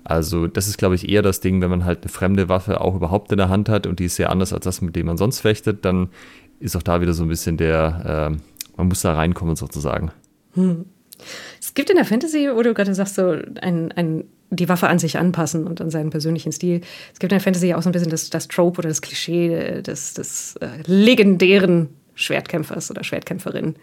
Also 0.05 0.47
das 0.47 0.69
ist, 0.69 0.79
glaube 0.79 0.95
ich, 0.95 1.09
eher 1.09 1.23
das 1.23 1.41
Ding, 1.41 1.61
wenn 1.61 1.71
man 1.71 1.85
halt 1.85 2.03
eine 2.03 2.11
fremde 2.11 2.49
Waffe 2.49 2.81
auch 2.81 2.95
überhaupt 2.95 3.31
in 3.33 3.39
der 3.39 3.49
Hand 3.49 3.69
hat 3.69 3.87
und 3.87 3.99
die 3.99 4.07
ist 4.07 4.17
sehr 4.17 4.31
anders 4.31 4.53
als 4.53 4.65
das, 4.65 4.81
mit 4.81 4.97
dem 4.97 5.07
man 5.07 5.17
sonst 5.17 5.41
fechtet, 5.41 5.85
dann 5.85 6.09
ist 6.59 6.77
auch 6.77 6.83
da 6.83 7.01
wieder 7.01 7.13
so 7.13 7.23
ein 7.23 7.29
bisschen 7.29 7.57
der, 7.57 8.31
äh, 8.33 8.37
man 8.77 8.89
muss 8.89 9.03
da 9.03 9.15
reinkommen 9.15 9.57
sozusagen. 9.57 10.11
Hm. 10.55 10.85
Es 11.61 11.75
gibt 11.75 11.91
in 11.91 11.97
der 11.97 12.05
Fantasy, 12.05 12.49
wo 12.53 12.63
du 12.63 12.73
gerade 12.75 12.95
sagst, 12.95 13.15
so 13.15 13.37
ein, 13.61 13.93
ein, 13.93 14.25
die 14.51 14.69
Waffe 14.69 14.89
an 14.89 14.99
sich 14.99 15.19
anpassen 15.19 15.67
und 15.67 15.81
an 15.81 15.91
seinen 15.91 16.11
persönlichen 16.11 16.53
Stil. 16.53 16.81
Es 17.13 17.19
gibt 17.19 17.33
in 17.33 17.39
der 17.39 17.41
Fantasy 17.41 17.75
auch 17.75 17.83
so 17.83 17.91
ein 17.91 17.93
bisschen 17.93 18.11
das, 18.11 18.31
das 18.31 18.49
Trope 18.49 18.79
oder 18.79 18.89
das 18.89 19.03
Klischee 19.03 19.83
des, 19.83 20.15
des 20.15 20.57
äh, 20.57 20.69
legendären 20.87 21.91
Schwertkämpfers 22.15 22.91
oder 22.91 23.05
Schwertkämpferin. 23.05 23.77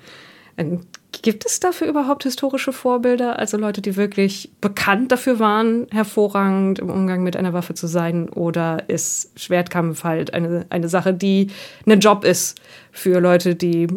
Ähm, 0.58 0.82
gibt 1.12 1.46
es 1.46 1.60
dafür 1.60 1.88
überhaupt 1.88 2.24
historische 2.24 2.74
Vorbilder? 2.74 3.40
Also 3.40 3.58
Leute, 3.58 3.82
die 3.82 3.96
wirklich 3.96 4.52
bekannt 4.60 5.12
dafür 5.12 5.40
waren, 5.40 5.88
hervorragend 5.92 6.80
im 6.80 6.90
Umgang 6.90 7.24
mit 7.24 7.38
einer 7.38 7.54
Waffe 7.54 7.74
zu 7.74 7.88
sein? 7.88 8.30
Oder 8.30 8.90
ist 8.90 9.40
Schwertkampf 9.40 10.04
halt 10.04 10.34
eine, 10.34 10.66
eine 10.70 10.90
Sache, 10.90 11.14
die 11.14 11.48
ein 11.86 12.00
Job 12.00 12.24
ist 12.24 12.60
für 12.92 13.20
Leute, 13.20 13.56
die 13.56 13.88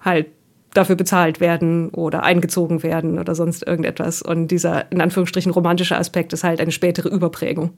halt 0.00 0.28
dafür 0.74 0.96
bezahlt 0.96 1.40
werden 1.40 1.88
oder 1.90 2.22
eingezogen 2.22 2.82
werden 2.82 3.18
oder 3.18 3.34
sonst 3.34 3.66
irgendetwas? 3.66 4.22
Und 4.22 4.48
dieser 4.48 4.90
in 4.92 5.00
Anführungsstrichen 5.00 5.52
romantische 5.52 5.96
Aspekt 5.96 6.32
ist 6.32 6.44
halt 6.44 6.60
eine 6.60 6.72
spätere 6.72 7.08
Überprägung. 7.08 7.72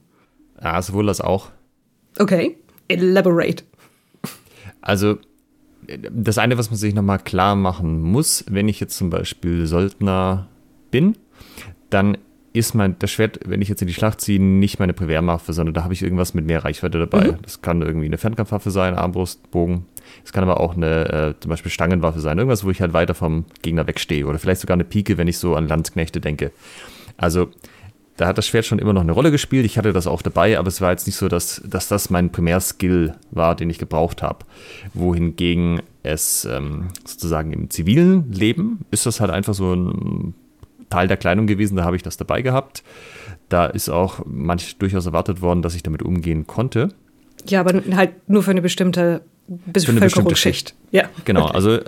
Ja, 0.61 0.81
sowohl 0.81 1.07
das 1.07 1.21
auch. 1.21 1.49
Okay, 2.17 2.57
elaborate. 2.87 3.63
Also 4.81 5.17
das 6.11 6.37
eine, 6.37 6.57
was 6.57 6.69
man 6.69 6.77
sich 6.77 6.93
nochmal 6.93 7.19
klar 7.19 7.55
machen 7.55 8.01
muss, 8.01 8.45
wenn 8.49 8.67
ich 8.67 8.79
jetzt 8.79 8.97
zum 8.97 9.09
Beispiel 9.09 9.65
Söldner 9.65 10.47
bin, 10.91 11.15
dann 11.89 12.17
ist 12.51 12.73
mein, 12.73 12.97
das 12.99 13.11
Schwert, 13.11 13.39
wenn 13.45 13.61
ich 13.61 13.69
jetzt 13.69 13.81
in 13.81 13.87
die 13.87 13.93
Schlacht 13.93 14.21
ziehe, 14.21 14.41
nicht 14.41 14.79
meine 14.79 14.93
Primärwaffe, 14.93 15.53
sondern 15.53 15.73
da 15.73 15.83
habe 15.83 15.93
ich 15.93 16.01
irgendwas 16.01 16.33
mit 16.33 16.45
mehr 16.45 16.63
Reichweite 16.63 16.97
dabei. 16.97 17.31
Mhm. 17.31 17.37
Das 17.43 17.61
kann 17.61 17.81
irgendwie 17.81 18.07
eine 18.07 18.17
Fernkampfwaffe 18.17 18.71
sein, 18.71 18.95
Armbrust, 18.95 19.51
Bogen. 19.51 19.85
Es 20.25 20.33
kann 20.33 20.43
aber 20.43 20.59
auch 20.59 20.75
eine, 20.75 21.09
äh, 21.11 21.33
zum 21.39 21.49
Beispiel 21.49 21.71
Stangenwaffe 21.71 22.19
sein. 22.19 22.37
Irgendwas, 22.37 22.63
wo 22.63 22.71
ich 22.71 22.81
halt 22.81 22.93
weiter 22.93 23.13
vom 23.13 23.45
Gegner 23.61 23.85
wegstehe. 23.85 24.25
Oder 24.25 24.39
vielleicht 24.39 24.61
sogar 24.61 24.75
eine 24.75 24.83
Pike, 24.83 25.17
wenn 25.17 25.27
ich 25.27 25.37
so 25.37 25.55
an 25.55 25.67
Landsknechte 25.67 26.19
denke. 26.19 26.51
Also, 27.17 27.49
da 28.19 28.27
hat 28.27 28.37
das 28.37 28.47
Schwert 28.47 28.65
schon 28.65 28.79
immer 28.79 28.91
noch 28.91 29.01
eine 29.01 29.13
Rolle 29.13 29.31
gespielt. 29.31 29.65
Ich 29.65 29.77
hatte 29.77 29.93
das 29.93 30.05
auch 30.05 30.21
dabei, 30.21 30.59
aber 30.59 30.67
es 30.67 30.81
war 30.81 30.91
jetzt 30.91 31.07
nicht 31.07 31.15
so, 31.15 31.29
dass, 31.29 31.61
dass 31.65 31.87
das 31.87 32.09
mein 32.09 32.31
Primärskill 32.31 33.15
war, 33.31 33.55
den 33.55 33.69
ich 33.69 33.79
gebraucht 33.79 34.21
habe. 34.21 34.39
Wohingegen 34.93 35.81
es 36.03 36.43
ähm, 36.43 36.89
sozusagen 37.05 37.53
im 37.53 37.69
zivilen 37.69 38.29
Leben 38.33 38.85
ist 38.91 39.05
das 39.05 39.21
halt 39.21 39.31
einfach 39.31 39.53
so 39.53 39.73
ein 39.73 40.33
Teil 40.89 41.07
der 41.07 41.15
Kleidung 41.15 41.47
gewesen, 41.47 41.77
da 41.77 41.85
habe 41.85 41.95
ich 41.95 42.03
das 42.03 42.17
dabei 42.17 42.41
gehabt. 42.41 42.83
Da 43.47 43.67
ist 43.67 43.87
auch 43.87 44.19
manch 44.25 44.77
durchaus 44.77 45.05
erwartet 45.05 45.41
worden, 45.41 45.61
dass 45.61 45.75
ich 45.75 45.83
damit 45.83 46.03
umgehen 46.03 46.45
konnte. 46.45 46.89
Ja, 47.47 47.61
aber 47.61 47.81
halt 47.95 48.11
nur 48.27 48.43
für 48.43 48.51
eine 48.51 48.61
bestimmte 48.61 49.21
Bevölkerungsschicht. 49.47 50.75
Ja. 50.91 51.09
Genau, 51.25 51.45
also 51.45 51.71
äh, 51.73 51.83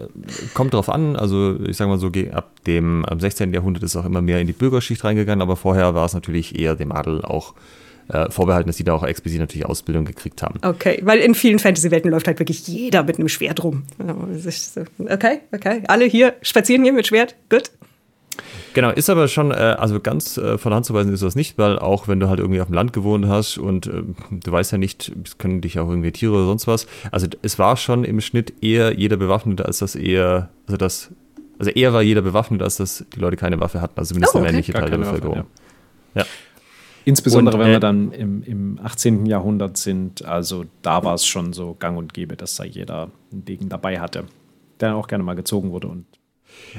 kommt 0.54 0.74
drauf 0.74 0.90
an. 0.90 1.16
Also 1.16 1.60
ich 1.68 1.78
sage 1.78 1.90
mal 1.90 2.00
so, 2.00 2.12
ab 2.32 2.50
dem 2.66 3.06
16. 3.16 3.54
Jahrhundert 3.54 3.84
ist 3.84 3.96
auch 3.96 4.06
immer 4.06 4.22
mehr 4.22 4.40
in 4.40 4.48
die 4.48 4.54
Bürgerschicht 4.54 5.04
reingegangen, 5.04 5.42
aber 5.42 5.56
vorher 5.56 5.94
war 5.94 6.06
es 6.06 6.14
natürlich 6.14 6.58
eher 6.60 6.76
dem 6.76 6.92
Adel 6.92 7.22
auch 7.22 7.54
Äh, 8.08 8.30
vorbehalten, 8.30 8.68
dass 8.68 8.78
die 8.78 8.84
da 8.84 8.94
auch 8.94 9.04
explizit 9.06 9.40
natürlich 9.40 9.66
Ausbildung 9.66 10.04
gekriegt 10.06 10.42
haben. 10.42 10.60
Okay, 10.64 11.00
weil 11.04 11.20
in 11.20 11.34
vielen 11.34 11.60
Fantasy-Welten 11.60 12.12
läuft 12.12 12.28
halt 12.28 12.40
wirklich 12.40 12.68
jeder 12.68 13.04
mit 13.04 13.20
einem 13.20 13.30
Schwert 13.30 13.64
rum. 13.64 13.84
Okay, 14.98 15.40
okay, 15.54 15.84
alle 15.88 16.06
hier 16.06 16.34
spazieren 16.42 16.84
hier 16.84 16.92
mit 16.92 17.08
Schwert, 17.08 17.36
gut. 17.50 17.72
Genau, 18.74 18.90
ist 18.90 19.10
aber 19.10 19.28
schon, 19.28 19.52
äh, 19.52 19.56
also 19.56 20.00
ganz 20.00 20.38
äh, 20.38 20.58
von 20.58 20.74
Hand 20.74 20.86
zu 20.86 20.94
weisen 20.94 21.14
ist 21.14 21.24
das 21.24 21.36
nicht, 21.36 21.58
weil 21.58 21.78
auch 21.78 22.08
wenn 22.08 22.20
du 22.20 22.30
halt 22.30 22.40
irgendwie 22.40 22.62
auf 22.62 22.68
dem 22.68 22.76
Land 22.76 22.94
gewohnt 22.94 23.28
hast 23.28 23.58
und 23.58 23.88
äh, 23.88 24.04
du 24.32 24.52
weißt 24.52 24.72
ja 24.72 24.78
nicht, 24.78 25.12
es 25.26 25.38
können 25.38 25.62
dich 25.62 25.80
auch 25.80 25.90
irgendwie 25.90 26.12
Tiere 26.12 26.34
oder 26.34 26.46
sonst 26.46 26.68
was. 26.68 26.88
Also 27.12 27.28
es 27.42 27.60
war 27.60 27.78
schon 27.78 28.04
im 28.04 28.22
Schnitt 28.22 28.64
eher 28.64 28.98
jeder 28.98 29.18
bewaffnet, 29.18 29.62
als 29.62 29.80
das 29.80 29.96
eher, 29.96 30.50
also 30.68 30.78
das, 30.78 31.12
also 31.60 31.72
eher 31.72 31.94
war 31.94 32.02
jeder 32.02 32.22
bewaffnet, 32.22 32.62
als 32.62 32.78
dass 32.78 33.06
die 33.14 33.20
Leute 33.20 33.38
keine 33.38 33.60
Waffe 33.60 33.82
hatten, 33.82 33.98
also 33.98 34.14
zumindest 34.14 34.36
oh, 34.36 34.40
okay. 34.40 34.46
der 34.46 34.52
männliche 34.54 34.74
Teil 34.74 34.90
der 34.90 34.98
Bevölkerung. 34.98 35.38
Waffe, 35.38 35.48
ja. 36.16 36.22
ja. 36.22 36.28
Insbesondere 37.04 37.58
und, 37.58 37.64
wenn 37.64 37.70
wir 37.70 37.78
äh, 37.78 37.80
dann 37.80 38.12
im, 38.12 38.44
im 38.44 38.80
18. 38.82 39.26
Jahrhundert 39.26 39.78
sind, 39.78 40.24
also 40.24 40.66
da 40.82 41.04
war 41.04 41.16
es 41.16 41.26
schon 41.26 41.52
so 41.52 41.76
gang 41.78 41.98
und 41.98 42.14
gäbe, 42.14 42.38
dass 42.38 42.56
da 42.56 42.64
jeder 42.64 43.10
einen 43.32 43.44
Degen 43.44 43.70
dabei 43.70 44.00
hatte, 44.00 44.26
der 44.80 44.96
auch 44.96 45.08
gerne 45.08 45.24
mal 45.24 45.36
gezogen 45.36 45.72
wurde 45.72 45.88
und 45.88 46.06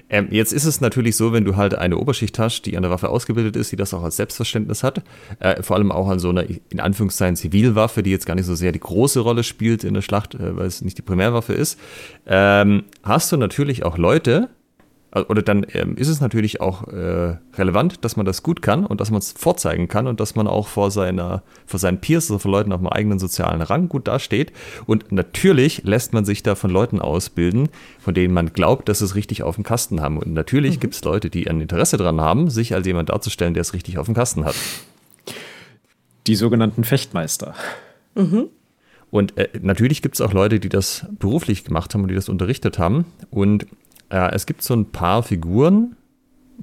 ähm, 0.08 0.28
jetzt 0.30 0.52
ist 0.52 0.64
es 0.64 0.80
natürlich 0.80 1.16
so, 1.16 1.32
wenn 1.32 1.44
du 1.44 1.56
halt 1.56 1.74
eine 1.74 1.96
Oberschicht 1.98 2.38
hast, 2.38 2.62
die 2.66 2.76
an 2.76 2.82
der 2.82 2.90
Waffe 2.90 3.08
ausgebildet 3.08 3.56
ist, 3.56 3.72
die 3.72 3.76
das 3.76 3.94
auch 3.94 4.02
als 4.02 4.16
Selbstverständnis 4.16 4.82
hat, 4.82 5.02
äh, 5.40 5.62
vor 5.62 5.76
allem 5.76 5.92
auch 5.92 6.08
an 6.08 6.18
so 6.18 6.30
einer, 6.30 6.44
in 6.70 6.80
Anführungszeichen, 6.80 7.36
Zivilwaffe, 7.36 8.02
die 8.02 8.10
jetzt 8.10 8.26
gar 8.26 8.34
nicht 8.34 8.46
so 8.46 8.54
sehr 8.54 8.72
die 8.72 8.80
große 8.80 9.20
Rolle 9.20 9.44
spielt 9.44 9.84
in 9.84 9.94
der 9.94 10.02
Schlacht, 10.02 10.34
äh, 10.34 10.56
weil 10.56 10.66
es 10.66 10.82
nicht 10.82 10.98
die 10.98 11.02
Primärwaffe 11.02 11.52
ist, 11.52 11.78
ähm, 12.26 12.84
hast 13.02 13.32
du 13.32 13.36
natürlich 13.36 13.84
auch 13.84 13.98
Leute, 13.98 14.50
oder 15.14 15.42
dann 15.42 15.66
ähm, 15.74 15.96
ist 15.96 16.08
es 16.08 16.22
natürlich 16.22 16.62
auch 16.62 16.88
äh, 16.88 17.36
relevant, 17.54 18.02
dass 18.02 18.16
man 18.16 18.24
das 18.24 18.42
gut 18.42 18.62
kann 18.62 18.86
und 18.86 19.00
dass 19.00 19.10
man 19.10 19.18
es 19.18 19.32
vorzeigen 19.32 19.86
kann 19.86 20.06
und 20.06 20.20
dass 20.20 20.34
man 20.34 20.46
auch 20.46 20.68
vor 20.68 20.90
seiner, 20.90 21.42
vor 21.66 21.78
seinen 21.78 22.00
Peers, 22.00 22.30
also 22.30 22.38
vor 22.38 22.50
Leuten 22.50 22.72
auf 22.72 22.80
dem 22.80 22.88
eigenen 22.88 23.18
sozialen 23.18 23.60
Rang 23.60 23.90
gut 23.90 24.08
dasteht. 24.08 24.52
Und 24.86 25.12
natürlich 25.12 25.82
lässt 25.84 26.14
man 26.14 26.24
sich 26.24 26.42
da 26.42 26.54
von 26.54 26.70
Leuten 26.70 26.98
ausbilden, 26.98 27.68
von 27.98 28.14
denen 28.14 28.32
man 28.32 28.54
glaubt, 28.54 28.88
dass 28.88 29.00
sie 29.00 29.04
es 29.04 29.14
richtig 29.14 29.42
auf 29.42 29.56
dem 29.56 29.64
Kasten 29.64 30.00
haben. 30.00 30.16
Und 30.16 30.32
natürlich 30.32 30.76
mhm. 30.76 30.80
gibt 30.80 30.94
es 30.94 31.04
Leute, 31.04 31.28
die 31.28 31.46
ein 31.46 31.60
Interesse 31.60 31.98
daran 31.98 32.20
haben, 32.20 32.48
sich 32.48 32.74
als 32.74 32.86
jemand 32.86 33.10
darzustellen, 33.10 33.52
der 33.52 33.60
es 33.60 33.74
richtig 33.74 33.98
auf 33.98 34.06
dem 34.06 34.14
Kasten 34.14 34.46
hat. 34.46 34.54
Die 36.26 36.36
sogenannten 36.36 36.84
Fechtmeister. 36.84 37.54
Mhm. 38.14 38.48
Und 39.10 39.36
äh, 39.36 39.50
natürlich 39.60 40.00
gibt 40.00 40.14
es 40.14 40.22
auch 40.22 40.32
Leute, 40.32 40.58
die 40.58 40.70
das 40.70 41.04
beruflich 41.18 41.64
gemacht 41.64 41.92
haben 41.92 42.00
und 42.00 42.08
die 42.08 42.14
das 42.14 42.30
unterrichtet 42.30 42.78
haben. 42.78 43.04
Und 43.30 43.66
äh, 44.12 44.34
es 44.34 44.46
gibt 44.46 44.62
so 44.62 44.74
ein 44.74 44.92
paar 44.92 45.22
Figuren, 45.22 45.96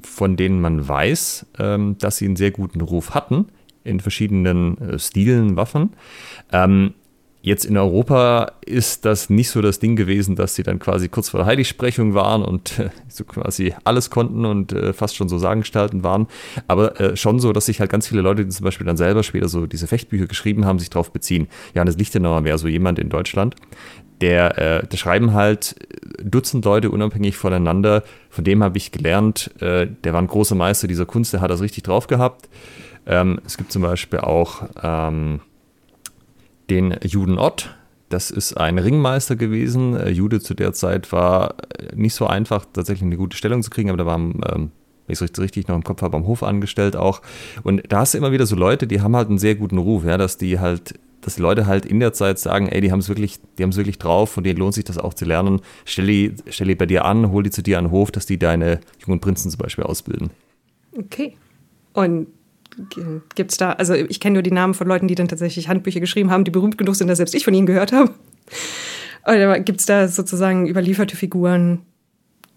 von 0.01 0.37
denen 0.37 0.61
man 0.61 0.87
weiß, 0.87 1.47
ähm, 1.59 1.97
dass 1.97 2.17
sie 2.17 2.25
einen 2.25 2.35
sehr 2.35 2.51
guten 2.51 2.79
Ruf 2.79 3.13
hatten 3.13 3.47
in 3.83 3.99
verschiedenen 3.99 4.77
äh, 4.77 4.99
Stilen, 4.99 5.55
Waffen. 5.57 5.93
Ähm, 6.51 6.93
Jetzt 7.41 7.63
in 7.63 7.77
Europa 7.77 8.51
ist 8.65 9.05
das 9.05 9.29
nicht 9.29 9.49
so 9.49 9.61
das 9.61 9.79
Ding 9.79 9.95
gewesen, 9.95 10.35
dass 10.35 10.55
sie 10.55 10.63
dann 10.63 10.77
quasi 10.77 11.07
kurz 11.07 11.29
vor 11.29 11.37
der 11.37 11.47
Heiligsprechung 11.47 12.13
waren 12.13 12.43
und 12.43 12.79
äh, 12.79 12.89
so 13.07 13.23
quasi 13.23 13.73
alles 13.85 14.09
konnten 14.09 14.43
und 14.43 14.73
äh, 14.73 14.91
fast 14.91 15.15
schon 15.15 15.29
so 15.29 15.37
Sagengestalten 15.37 16.03
waren. 16.03 16.27
Aber 16.67 16.99
äh, 16.99 17.15
schon 17.15 17.39
so, 17.39 17.53
dass 17.53 17.67
sich 17.67 17.79
halt 17.79 17.89
ganz 17.89 18.09
viele 18.09 18.21
Leute, 18.21 18.43
die 18.43 18.51
zum 18.51 18.65
Beispiel 18.65 18.85
dann 18.85 18.97
selber 18.97 19.23
später 19.23 19.47
so 19.47 19.67
diese 19.67 19.87
Fechtbücher 19.87 20.27
geschrieben 20.27 20.65
haben, 20.65 20.79
sich 20.79 20.89
darauf 20.89 21.13
beziehen. 21.13 21.47
Johannes 21.73 21.97
Lichtenauer 21.97 22.43
wäre 22.43 22.57
so 22.57 22.67
jemand 22.67 22.99
in 22.99 23.07
Deutschland, 23.07 23.55
der, 24.21 24.57
äh, 24.57 24.87
der 24.87 24.97
schreiben 24.97 25.33
halt 25.33 25.75
Dutzend 26.21 26.65
Leute 26.65 26.91
unabhängig 26.91 27.37
voneinander. 27.37 28.03
Von 28.29 28.43
dem 28.43 28.63
habe 28.63 28.77
ich 28.77 28.91
gelernt, 28.91 29.51
äh, 29.61 29.87
der 29.87 30.13
war 30.13 30.21
ein 30.21 30.27
großer 30.27 30.55
Meister 30.55 30.87
dieser 30.87 31.05
Kunst, 31.05 31.33
der 31.33 31.41
hat 31.41 31.51
das 31.51 31.61
richtig 31.61 31.83
drauf 31.83 32.07
gehabt. 32.07 32.49
Ähm, 33.05 33.39
es 33.45 33.57
gibt 33.57 33.71
zum 33.71 33.81
Beispiel 33.81 34.19
auch 34.19 34.63
ähm, 34.83 35.39
den 36.69 36.95
Juden 37.03 37.37
Ott. 37.37 37.75
Das 38.09 38.31
ist 38.31 38.53
ein 38.55 38.77
Ringmeister 38.77 39.35
gewesen. 39.35 39.95
Äh, 39.95 40.09
Jude 40.09 40.39
zu 40.41 40.53
der 40.53 40.73
Zeit 40.73 41.11
war 41.11 41.55
äh, 41.77 41.95
nicht 41.95 42.15
so 42.15 42.27
einfach, 42.27 42.65
tatsächlich 42.71 43.03
eine 43.03 43.17
gute 43.17 43.37
Stellung 43.37 43.63
zu 43.63 43.69
kriegen, 43.69 43.89
aber 43.89 43.97
da 43.97 44.05
war 44.05 44.17
ähm, 44.17 44.71
wenn 45.09 45.13
ich 45.13 45.21
es 45.21 45.39
richtig 45.39 45.67
noch 45.67 45.75
im 45.75 45.83
Kopf 45.83 46.03
habe, 46.03 46.15
am 46.17 46.27
Hof 46.27 46.43
angestellt 46.43 46.95
auch. 46.95 47.21
Und 47.63 47.81
da 47.89 48.01
hast 48.01 48.13
du 48.13 48.19
immer 48.19 48.31
wieder 48.31 48.45
so 48.45 48.55
Leute, 48.55 48.85
die 48.85 49.01
haben 49.01 49.15
halt 49.15 49.29
einen 49.29 49.39
sehr 49.39 49.55
guten 49.55 49.79
Ruf, 49.79 50.05
ja, 50.05 50.17
dass 50.19 50.37
die 50.37 50.59
halt 50.59 50.99
dass 51.29 51.35
die 51.35 51.43
Leute 51.43 51.67
halt 51.67 51.85
in 51.85 51.99
der 51.99 52.11
Zeit 52.11 52.39
sagen, 52.39 52.67
ey, 52.67 52.81
die 52.81 52.91
haben 52.91 52.99
es 52.99 53.07
wirklich, 53.07 53.39
die 53.57 53.63
haben 53.63 53.69
es 53.69 53.77
wirklich 53.77 53.99
drauf 53.99 54.35
und 54.35 54.45
denen 54.45 54.57
lohnt 54.57 54.73
sich 54.73 54.83
das 54.83 54.97
auch 54.97 55.13
zu 55.13 55.25
lernen. 55.25 55.61
Stell 55.85 56.07
die, 56.07 56.33
stell 56.49 56.67
die 56.67 56.73
bei 56.75 56.87
dir 56.87 57.05
an, 57.05 57.31
hol 57.31 57.43
die 57.43 57.51
zu 57.51 57.61
dir 57.61 57.77
an 57.77 57.85
den 57.85 57.91
Hof, 57.91 58.09
dass 58.09 58.25
die 58.25 58.39
deine 58.39 58.79
jungen 59.05 59.19
Prinzen 59.19 59.51
zum 59.51 59.59
Beispiel 59.59 59.83
ausbilden. 59.83 60.31
Okay. 60.97 61.37
Und 61.93 62.27
gibt 63.35 63.51
es 63.51 63.57
da, 63.57 63.73
also 63.73 63.93
ich 63.93 64.19
kenne 64.19 64.33
nur 64.33 64.41
die 64.41 64.51
Namen 64.51 64.73
von 64.73 64.87
Leuten, 64.87 65.07
die 65.07 65.13
dann 65.13 65.27
tatsächlich 65.27 65.67
Handbücher 65.67 65.99
geschrieben 65.99 66.31
haben, 66.31 66.45
die 66.45 66.51
berühmt 66.51 66.79
genug 66.79 66.95
sind, 66.95 67.07
dass 67.07 67.17
selbst 67.17 67.35
ich 67.35 67.45
von 67.45 67.53
ihnen 67.53 67.67
gehört 67.67 67.91
habe. 67.91 68.11
Oder 69.27 69.59
gibt 69.59 69.81
es 69.81 69.85
da 69.85 70.07
sozusagen 70.07 70.67
überlieferte 70.67 71.15
Figuren, 71.15 71.81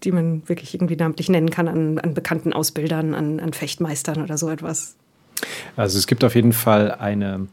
die 0.03 0.11
man 0.11 0.47
wirklich 0.49 0.73
irgendwie 0.73 0.95
namentlich 0.95 1.29
nennen 1.29 1.51
kann 1.51 1.67
an, 1.67 1.99
an 1.99 2.13
bekannten 2.15 2.53
Ausbildern, 2.53 3.13
an, 3.13 3.39
an 3.39 3.53
Fechtmeistern 3.53 4.23
oder 4.23 4.37
so 4.37 4.49
etwas? 4.49 4.95
Also 5.75 5.99
es 5.99 6.07
gibt 6.07 6.23
auf 6.23 6.33
jeden 6.33 6.53
Fall 6.53 6.91
eine 6.91 7.47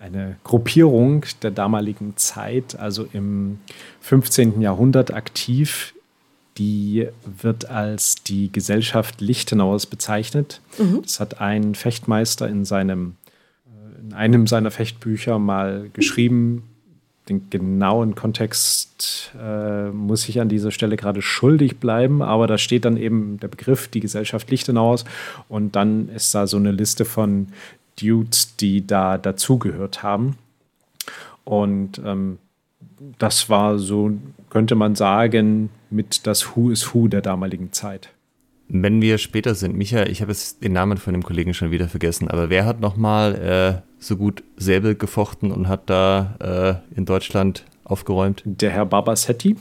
eine 0.00 0.36
Gruppierung 0.44 1.26
der 1.42 1.50
damaligen 1.50 2.16
Zeit, 2.16 2.78
also 2.78 3.06
im 3.12 3.58
15. 4.00 4.60
Jahrhundert 4.60 5.12
aktiv, 5.12 5.94
die 6.56 7.06
wird 7.24 7.70
als 7.70 8.16
die 8.24 8.50
Gesellschaft 8.50 9.20
Lichtenauers 9.20 9.86
bezeichnet. 9.86 10.60
Mhm. 10.78 11.02
Das 11.02 11.20
hat 11.20 11.40
ein 11.40 11.74
Fechtmeister 11.74 12.48
in 12.48 12.64
seinem 12.64 13.16
äh, 13.66 14.00
in 14.00 14.14
einem 14.14 14.46
seiner 14.46 14.70
Fechtbücher 14.70 15.38
mal 15.38 15.90
geschrieben. 15.92 16.64
Den 17.28 17.48
genauen 17.48 18.14
Kontext 18.14 19.32
äh, 19.40 19.90
muss 19.90 20.28
ich 20.28 20.40
an 20.40 20.48
dieser 20.48 20.72
Stelle 20.72 20.96
gerade 20.96 21.22
schuldig 21.22 21.76
bleiben, 21.78 22.22
aber 22.22 22.46
da 22.46 22.58
steht 22.58 22.84
dann 22.84 22.96
eben 22.96 23.38
der 23.38 23.48
Begriff 23.48 23.86
die 23.86 24.00
Gesellschaft 24.00 24.50
Lichtenauers 24.50 25.04
und 25.48 25.76
dann 25.76 26.08
ist 26.08 26.34
da 26.34 26.46
so 26.46 26.56
eine 26.56 26.72
Liste 26.72 27.04
von 27.04 27.48
Dudes, 28.00 28.56
die 28.56 28.86
da 28.86 29.18
dazugehört 29.18 30.02
haben. 30.02 30.36
Und 31.44 32.00
ähm, 32.04 32.38
das 33.18 33.48
war 33.48 33.78
so, 33.78 34.12
könnte 34.50 34.74
man 34.74 34.94
sagen, 34.94 35.70
mit 35.90 36.26
das 36.26 36.54
Who 36.54 36.70
is 36.70 36.94
Who 36.94 37.08
der 37.08 37.22
damaligen 37.22 37.72
Zeit. 37.72 38.10
Wenn 38.68 39.02
wir 39.02 39.18
später 39.18 39.56
sind, 39.56 39.76
Michael, 39.76 40.10
ich 40.10 40.22
habe 40.22 40.30
jetzt 40.30 40.62
den 40.62 40.72
Namen 40.72 40.98
von 40.98 41.12
dem 41.12 41.24
Kollegen 41.24 41.54
schon 41.54 41.72
wieder 41.72 41.88
vergessen, 41.88 42.28
aber 42.28 42.50
wer 42.50 42.64
hat 42.64 42.80
nochmal 42.80 43.34
äh, 43.34 43.82
so 43.98 44.16
gut 44.16 44.44
Säbel 44.56 44.94
gefochten 44.94 45.50
und 45.50 45.66
hat 45.66 45.90
da 45.90 46.82
äh, 46.92 46.96
in 46.96 47.04
Deutschland 47.04 47.64
aufgeräumt? 47.82 48.42
Der 48.44 48.70
Herr 48.70 48.86
Barbasetti. 48.86 49.56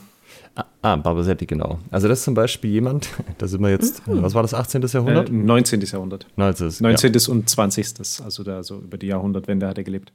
Ah, 0.59 0.65
ah, 0.81 0.95
Barbasetti, 0.97 1.45
genau. 1.45 1.79
Also 1.89 2.07
das 2.07 2.19
ist 2.19 2.25
zum 2.25 2.33
Beispiel 2.33 2.71
jemand, 2.71 3.09
da 3.37 3.47
sind 3.47 3.61
wir 3.61 3.69
jetzt, 3.69 4.05
mhm. 4.07 4.21
was 4.21 4.33
war 4.33 4.41
das, 4.41 4.53
18. 4.53 4.81
Jahrhundert? 4.81 5.29
Äh, 5.29 5.33
19. 5.33 5.81
Jahrhundert. 5.81 6.27
19. 6.35 6.67
19. 6.79 7.13
Ja. 7.13 7.31
und 7.31 7.49
20. 7.49 8.23
Also 8.23 8.43
da 8.43 8.63
so 8.63 8.79
über 8.79 8.97
die 8.97 9.07
Jahrhundertwende 9.07 9.67
hat 9.67 9.77
er 9.77 9.83
gelebt. 9.83 10.11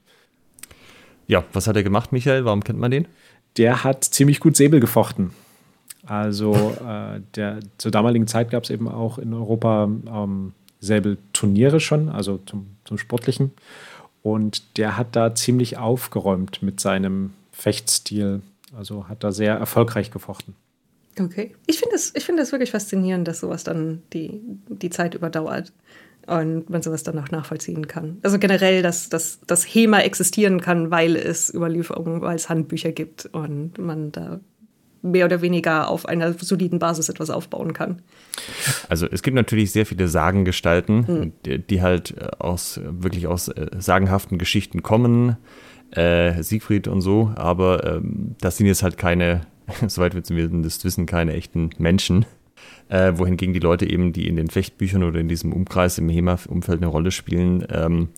Ja, 1.26 1.44
was 1.52 1.66
hat 1.66 1.76
er 1.76 1.82
gemacht, 1.82 2.12
Michael? 2.12 2.44
Warum 2.44 2.62
kennt 2.62 2.78
man 2.78 2.90
den? 2.90 3.08
Der 3.56 3.84
hat 3.84 4.04
ziemlich 4.04 4.40
gut 4.40 4.56
Säbel 4.56 4.80
gefochten. 4.80 5.30
Also 6.04 6.74
äh, 6.86 7.20
der, 7.34 7.60
zur 7.78 7.90
damaligen 7.90 8.26
Zeit 8.26 8.50
gab 8.50 8.64
es 8.64 8.70
eben 8.70 8.88
auch 8.88 9.16
in 9.16 9.32
Europa 9.32 9.84
ähm, 9.84 10.52
Säbelturniere 10.80 11.80
schon, 11.80 12.10
also 12.10 12.38
zum, 12.44 12.76
zum 12.84 12.98
Sportlichen. 12.98 13.52
Und 14.22 14.76
der 14.76 14.98
hat 14.98 15.16
da 15.16 15.34
ziemlich 15.34 15.78
aufgeräumt 15.78 16.62
mit 16.62 16.80
seinem 16.80 17.32
Fechtstil. 17.52 18.42
Also 18.76 19.08
hat 19.08 19.24
da 19.24 19.32
sehr 19.32 19.54
erfolgreich 19.54 20.10
gefochten. 20.10 20.54
Okay. 21.20 21.54
Ich 21.66 21.78
finde 21.78 21.94
es 21.94 22.10
find 22.10 22.38
wirklich 22.52 22.70
faszinierend, 22.70 23.28
dass 23.28 23.40
sowas 23.40 23.64
dann 23.64 24.02
die, 24.12 24.40
die 24.68 24.90
Zeit 24.90 25.14
überdauert 25.14 25.72
und 26.26 26.68
man 26.70 26.82
sowas 26.82 27.02
dann 27.02 27.18
auch 27.18 27.30
nachvollziehen 27.30 27.86
kann. 27.86 28.18
Also 28.22 28.38
generell, 28.38 28.82
dass, 28.82 29.08
dass 29.08 29.40
das 29.46 29.64
HEMA 29.64 30.00
existieren 30.00 30.60
kann, 30.60 30.90
weil 30.90 31.16
es 31.16 31.52
Überlieferungen, 31.52 32.20
weil 32.22 32.36
es 32.36 32.48
Handbücher 32.48 32.92
gibt 32.92 33.26
und 33.26 33.78
man 33.78 34.10
da 34.10 34.40
mehr 35.02 35.26
oder 35.26 35.42
weniger 35.42 35.88
auf 35.88 36.06
einer 36.06 36.32
soliden 36.32 36.78
Basis 36.78 37.10
etwas 37.10 37.28
aufbauen 37.28 37.74
kann. 37.74 38.00
Also 38.88 39.06
es 39.06 39.22
gibt 39.22 39.34
natürlich 39.34 39.70
sehr 39.70 39.84
viele 39.84 40.08
Sagengestalten, 40.08 41.06
hm. 41.06 41.32
die, 41.44 41.58
die, 41.58 41.82
halt 41.82 42.14
aus 42.40 42.80
wirklich 42.82 43.26
aus 43.26 43.48
äh, 43.48 43.66
sagenhaften 43.78 44.38
Geschichten 44.38 44.82
kommen 44.82 45.36
äh, 45.96 46.42
Siegfried 46.42 46.88
und 46.88 47.00
so, 47.00 47.32
aber 47.36 47.96
ähm, 47.96 48.34
das 48.40 48.56
sind 48.56 48.66
jetzt 48.66 48.82
halt 48.82 48.98
keine, 48.98 49.42
soweit 49.86 50.14
wir 50.14 50.22
zumindest 50.22 50.84
wissen, 50.84 51.06
keine 51.06 51.34
echten 51.34 51.70
Menschen. 51.78 52.26
Äh, 52.88 53.14
wohingegen 53.16 53.54
die 53.54 53.60
Leute 53.60 53.88
eben, 53.88 54.12
die 54.12 54.28
in 54.28 54.36
den 54.36 54.48
Fechtbüchern 54.48 55.02
oder 55.02 55.18
in 55.18 55.28
diesem 55.28 55.52
Umkreis 55.52 55.98
im 55.98 56.08
HEMA-Umfeld 56.08 56.82
eine 56.82 56.86
Rolle 56.86 57.10
spielen, 57.10 57.66
ähm, 57.70 58.08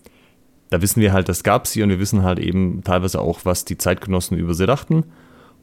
da 0.69 0.81
wissen 0.81 1.01
wir 1.01 1.13
halt, 1.13 1.29
das 1.29 1.43
gab 1.43 1.67
sie 1.67 1.81
und 1.83 1.89
wir 1.89 1.99
wissen 1.99 2.23
halt 2.23 2.39
eben 2.39 2.83
teilweise 2.83 3.21
auch, 3.21 3.45
was 3.45 3.65
die 3.65 3.77
Zeitgenossen 3.77 4.37
über 4.37 4.53
sie 4.53 4.65
dachten 4.65 5.05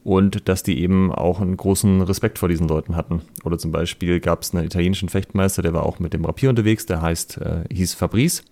und 0.02 0.48
dass 0.48 0.62
die 0.62 0.80
eben 0.80 1.12
auch 1.12 1.40
einen 1.40 1.56
großen 1.56 2.02
Respekt 2.02 2.38
vor 2.38 2.48
diesen 2.48 2.68
Leuten 2.68 2.94
hatten. 2.96 3.22
Oder 3.44 3.58
zum 3.58 3.72
Beispiel 3.72 4.20
gab 4.20 4.42
es 4.42 4.54
einen 4.54 4.66
italienischen 4.66 5.08
Fechtmeister, 5.08 5.62
der 5.62 5.72
war 5.72 5.84
auch 5.84 5.98
mit 5.98 6.12
dem 6.12 6.24
Rapier 6.24 6.50
unterwegs, 6.50 6.86
der 6.86 7.02
heißt, 7.02 7.38
äh, 7.38 7.64
hieß 7.72 7.94
Fabrice 7.94 8.42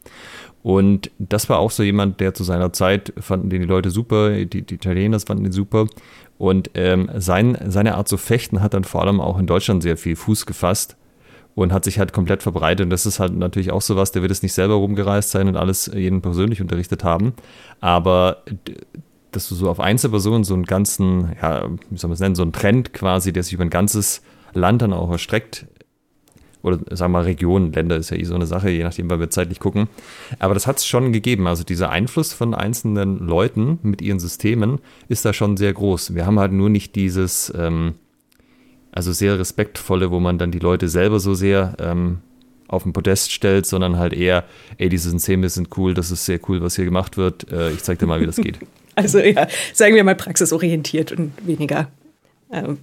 Und 0.62 1.10
das 1.18 1.48
war 1.48 1.58
auch 1.58 1.70
so 1.70 1.82
jemand, 1.82 2.20
der 2.20 2.34
zu 2.34 2.44
seiner 2.44 2.72
Zeit 2.72 3.12
fanden 3.18 3.50
den 3.50 3.62
die 3.62 3.68
Leute 3.68 3.90
super, 3.90 4.30
die, 4.30 4.62
die 4.62 4.74
Italiener 4.74 5.18
fanden 5.18 5.44
ihn 5.44 5.52
super. 5.52 5.86
Und 6.38 6.70
ähm, 6.74 7.10
sein, 7.16 7.58
seine 7.66 7.96
Art 7.96 8.08
zu 8.08 8.16
fechten 8.16 8.62
hat 8.62 8.74
dann 8.74 8.84
vor 8.84 9.02
allem 9.02 9.20
auch 9.20 9.38
in 9.38 9.46
Deutschland 9.46 9.82
sehr 9.82 9.96
viel 9.96 10.16
Fuß 10.16 10.46
gefasst 10.46 10.96
und 11.54 11.72
hat 11.72 11.84
sich 11.84 11.98
halt 11.98 12.12
komplett 12.12 12.42
verbreitet. 12.42 12.84
Und 12.84 12.90
das 12.90 13.06
ist 13.06 13.18
halt 13.20 13.34
natürlich 13.34 13.72
auch 13.72 13.82
sowas, 13.82 14.12
der 14.12 14.22
wird 14.22 14.32
es 14.32 14.42
nicht 14.42 14.52
selber 14.52 14.74
rumgereist 14.74 15.30
sein 15.30 15.48
und 15.48 15.56
alles 15.56 15.90
jeden 15.92 16.22
persönlich 16.22 16.60
unterrichtet 16.60 17.04
haben. 17.04 17.34
Aber 17.80 18.38
dass 19.32 19.48
du 19.48 19.54
so 19.54 19.68
auf 19.68 19.80
Einzelpersonen 19.80 20.44
so 20.44 20.54
einen 20.54 20.64
ganzen, 20.64 21.34
ja, 21.40 21.68
wie 21.90 21.96
soll 21.96 22.08
man 22.08 22.14
es 22.14 22.20
nennen, 22.20 22.34
so 22.34 22.42
einen 22.42 22.52
Trend 22.52 22.92
quasi, 22.92 23.32
der 23.32 23.42
sich 23.42 23.54
über 23.54 23.64
ein 23.64 23.70
ganzes 23.70 24.22
Land 24.54 24.82
dann 24.82 24.92
auch 24.92 25.10
erstreckt, 25.10 25.66
oder 26.62 26.78
sagen 26.96 27.12
wir 27.12 27.18
mal 27.18 27.24
Regionen, 27.24 27.72
Länder 27.72 27.96
ist 27.96 28.10
ja 28.10 28.16
eh 28.16 28.24
so 28.24 28.34
eine 28.34 28.46
Sache, 28.46 28.70
je 28.70 28.82
nachdem, 28.82 29.10
weil 29.10 29.20
wir 29.20 29.30
zeitlich 29.30 29.58
gucken. 29.58 29.88
Aber 30.38 30.54
das 30.54 30.66
hat 30.66 30.78
es 30.78 30.86
schon 30.86 31.12
gegeben. 31.12 31.46
Also 31.46 31.64
dieser 31.64 31.90
Einfluss 31.90 32.32
von 32.32 32.54
einzelnen 32.54 33.18
Leuten 33.18 33.78
mit 33.82 34.00
ihren 34.00 34.20
Systemen 34.20 34.78
ist 35.08 35.24
da 35.24 35.32
schon 35.32 35.56
sehr 35.56 35.72
groß. 35.72 36.14
Wir 36.14 36.26
haben 36.26 36.38
halt 36.38 36.52
nur 36.52 36.70
nicht 36.70 36.94
dieses, 36.94 37.52
ähm, 37.56 37.94
also 38.92 39.12
sehr 39.12 39.38
respektvolle, 39.38 40.10
wo 40.10 40.20
man 40.20 40.38
dann 40.38 40.52
die 40.52 40.60
Leute 40.60 40.88
selber 40.88 41.18
so 41.18 41.34
sehr 41.34 41.74
ähm, 41.80 42.18
auf 42.68 42.84
den 42.84 42.92
Podest 42.92 43.32
stellt, 43.32 43.66
sondern 43.66 43.98
halt 43.98 44.12
eher, 44.12 44.44
ey, 44.78 44.88
diese 44.88 45.10
Systeme 45.10 45.48
sind 45.48 45.76
cool, 45.76 45.94
das 45.94 46.10
ist 46.10 46.24
sehr 46.24 46.40
cool, 46.48 46.62
was 46.62 46.76
hier 46.76 46.84
gemacht 46.84 47.16
wird. 47.16 47.50
Äh, 47.50 47.72
ich 47.72 47.82
zeig 47.82 47.98
dir 47.98 48.06
mal, 48.06 48.20
wie 48.20 48.26
das 48.26 48.36
geht. 48.36 48.58
Also 48.94 49.20
ja, 49.20 49.48
sagen 49.72 49.94
wir 49.94 50.04
mal 50.04 50.14
praxisorientiert 50.14 51.12
und 51.12 51.32
weniger 51.46 51.88
ähm, 52.52 52.76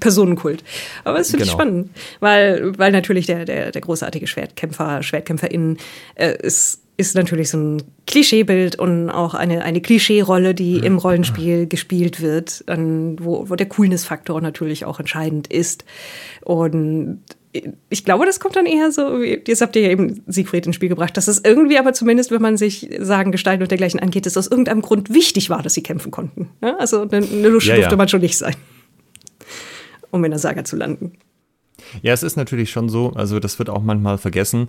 Personenkult. 0.00 0.64
Aber 1.04 1.18
es 1.18 1.30
finde 1.30 1.44
genau. 1.44 1.52
ich 1.52 1.62
spannend, 1.62 1.90
weil, 2.20 2.78
weil 2.78 2.92
natürlich 2.92 3.26
der, 3.26 3.44
der, 3.44 3.72
der 3.72 3.80
großartige 3.80 4.26
Schwertkämpfer, 4.26 5.02
SchwertkämpferInnen 5.02 5.78
äh, 6.14 6.36
ist, 6.42 6.82
ist 6.96 7.14
natürlich 7.14 7.50
so 7.50 7.58
ein 7.58 7.82
Klischeebild 8.06 8.76
und 8.78 9.10
auch 9.10 9.34
eine, 9.34 9.64
eine 9.64 9.80
Klischeerolle, 9.80 10.54
die 10.54 10.78
im 10.78 10.98
Rollenspiel 10.98 11.66
gespielt 11.66 12.20
wird, 12.20 12.64
an, 12.66 13.16
wo, 13.20 13.48
wo 13.48 13.56
der 13.56 13.68
Coolness-Faktor 13.68 14.40
natürlich 14.40 14.84
auch 14.84 15.00
entscheidend 15.00 15.46
ist. 15.46 15.84
Und 16.42 17.20
ich 17.90 18.04
glaube, 18.04 18.24
das 18.24 18.40
kommt 18.40 18.56
dann 18.56 18.66
eher 18.66 18.92
so, 18.92 19.20
jetzt 19.20 19.60
habt 19.60 19.76
ihr 19.76 19.82
ja 19.82 19.90
eben 19.90 20.22
Siegfried 20.26 20.66
ins 20.66 20.76
Spiel 20.76 20.88
gebracht, 20.88 21.16
dass 21.16 21.28
es 21.28 21.42
irgendwie 21.44 21.78
aber 21.78 21.92
zumindest, 21.92 22.30
wenn 22.30 22.40
man 22.40 22.56
sich 22.56 22.88
Sagen, 22.98 23.30
Gestalten 23.30 23.62
und 23.62 23.70
dergleichen 23.70 24.00
angeht, 24.00 24.24
dass 24.24 24.36
aus 24.36 24.46
irgendeinem 24.46 24.80
Grund 24.80 25.12
wichtig 25.12 25.50
war, 25.50 25.62
dass 25.62 25.74
sie 25.74 25.82
kämpfen 25.82 26.10
konnten. 26.10 26.48
Ja, 26.62 26.76
also 26.76 27.02
eine, 27.02 27.26
eine 27.26 27.48
Lusche 27.48 27.70
ja, 27.70 27.76
durfte 27.76 27.92
ja. 27.92 27.96
man 27.96 28.08
schon 28.08 28.22
nicht 28.22 28.38
sein 28.38 28.54
um 30.12 30.22
in 30.24 30.30
der 30.30 30.38
Saga 30.38 30.62
zu 30.62 30.76
landen. 30.76 31.18
Ja, 32.02 32.12
es 32.12 32.22
ist 32.22 32.36
natürlich 32.36 32.70
schon 32.70 32.88
so, 32.88 33.12
also 33.14 33.40
das 33.40 33.58
wird 33.58 33.68
auch 33.68 33.82
manchmal 33.82 34.18
vergessen. 34.18 34.68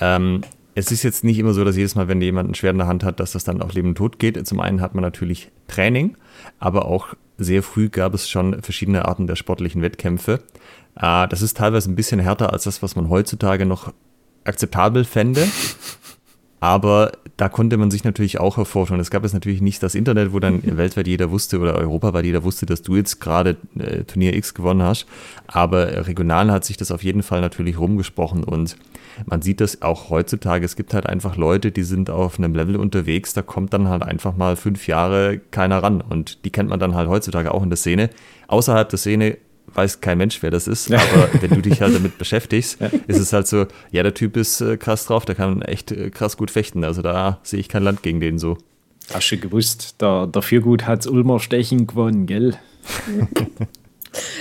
Ähm, 0.00 0.40
es 0.74 0.90
ist 0.90 1.02
jetzt 1.02 1.22
nicht 1.22 1.38
immer 1.38 1.52
so, 1.52 1.64
dass 1.64 1.76
jedes 1.76 1.94
Mal, 1.94 2.08
wenn 2.08 2.20
jemand 2.20 2.50
ein 2.50 2.54
Schwert 2.54 2.72
in 2.72 2.78
der 2.78 2.86
Hand 2.86 3.04
hat, 3.04 3.20
dass 3.20 3.32
das 3.32 3.44
dann 3.44 3.60
auch 3.60 3.72
Leben 3.72 3.88
und 3.88 3.94
Tod 3.96 4.18
geht. 4.18 4.44
Zum 4.46 4.60
einen 4.60 4.80
hat 4.80 4.94
man 4.94 5.02
natürlich 5.02 5.50
Training, 5.68 6.16
aber 6.58 6.86
auch 6.86 7.14
sehr 7.36 7.62
früh 7.62 7.88
gab 7.88 8.14
es 8.14 8.30
schon 8.30 8.62
verschiedene 8.62 9.04
Arten 9.04 9.26
der 9.26 9.36
sportlichen 9.36 9.82
Wettkämpfe. 9.82 10.42
Äh, 10.96 11.28
das 11.28 11.42
ist 11.42 11.56
teilweise 11.56 11.90
ein 11.90 11.96
bisschen 11.96 12.20
härter 12.20 12.52
als 12.52 12.64
das, 12.64 12.82
was 12.82 12.96
man 12.96 13.08
heutzutage 13.08 13.66
noch 13.66 13.92
akzeptabel 14.44 15.04
fände. 15.04 15.46
Aber 16.64 17.12
da 17.36 17.50
konnte 17.50 17.76
man 17.76 17.90
sich 17.90 18.04
natürlich 18.04 18.40
auch 18.40 18.56
hervortun. 18.56 18.98
Es 18.98 19.10
gab 19.10 19.22
jetzt 19.22 19.34
natürlich 19.34 19.60
nicht 19.60 19.82
das 19.82 19.94
Internet, 19.94 20.32
wo 20.32 20.38
dann 20.38 20.62
weltweit 20.78 21.06
jeder 21.06 21.30
wusste 21.30 21.58
oder 21.58 21.74
europaweit 21.74 22.24
jeder 22.24 22.42
wusste, 22.42 22.64
dass 22.64 22.80
du 22.80 22.96
jetzt 22.96 23.20
gerade 23.20 23.58
äh, 23.78 24.04
Turnier 24.04 24.34
X 24.34 24.54
gewonnen 24.54 24.80
hast. 24.80 25.04
Aber 25.46 26.06
regional 26.06 26.50
hat 26.50 26.64
sich 26.64 26.78
das 26.78 26.90
auf 26.90 27.04
jeden 27.04 27.22
Fall 27.22 27.42
natürlich 27.42 27.78
rumgesprochen 27.78 28.44
und 28.44 28.78
man 29.26 29.42
sieht 29.42 29.60
das 29.60 29.82
auch 29.82 30.08
heutzutage. 30.08 30.64
Es 30.64 30.74
gibt 30.74 30.94
halt 30.94 31.04
einfach 31.04 31.36
Leute, 31.36 31.70
die 31.70 31.82
sind 31.82 32.08
auf 32.08 32.38
einem 32.38 32.54
Level 32.54 32.76
unterwegs, 32.76 33.34
da 33.34 33.42
kommt 33.42 33.74
dann 33.74 33.88
halt 33.88 34.02
einfach 34.02 34.34
mal 34.34 34.56
fünf 34.56 34.86
Jahre 34.86 35.42
keiner 35.50 35.82
ran. 35.82 36.00
Und 36.00 36.46
die 36.46 36.50
kennt 36.50 36.70
man 36.70 36.80
dann 36.80 36.94
halt 36.94 37.10
heutzutage 37.10 37.52
auch 37.52 37.62
in 37.62 37.68
der 37.68 37.76
Szene. 37.76 38.08
Außerhalb 38.48 38.88
der 38.88 38.98
Szene 38.98 39.36
weiß 39.66 40.00
kein 40.00 40.18
Mensch, 40.18 40.42
wer 40.42 40.50
das 40.50 40.68
ist, 40.68 40.92
aber 40.92 41.28
wenn 41.40 41.50
du 41.50 41.62
dich 41.62 41.80
halt 41.80 41.94
damit 41.94 42.18
beschäftigst, 42.18 42.80
ist 43.06 43.18
es 43.18 43.32
halt 43.32 43.46
so, 43.46 43.66
ja, 43.90 44.02
der 44.02 44.14
Typ 44.14 44.36
ist 44.36 44.60
äh, 44.60 44.76
krass 44.76 45.06
drauf, 45.06 45.24
der 45.24 45.34
kann 45.34 45.62
echt 45.62 45.90
äh, 45.92 46.10
krass 46.10 46.36
gut 46.36 46.50
fechten. 46.50 46.84
Also 46.84 47.02
da 47.02 47.40
sehe 47.42 47.60
ich 47.60 47.68
kein 47.68 47.82
Land 47.82 48.02
gegen 48.02 48.20
den 48.20 48.38
so. 48.38 48.58
Hast 49.12 49.30
du 49.30 49.36
gewusst, 49.36 50.00
der, 50.00 50.26
der 50.26 50.42
Fürgut 50.42 50.86
hat 50.86 51.06
Ulmer 51.06 51.40
Stechen 51.40 51.86
gewonnen, 51.86 52.26
gell? 52.26 52.56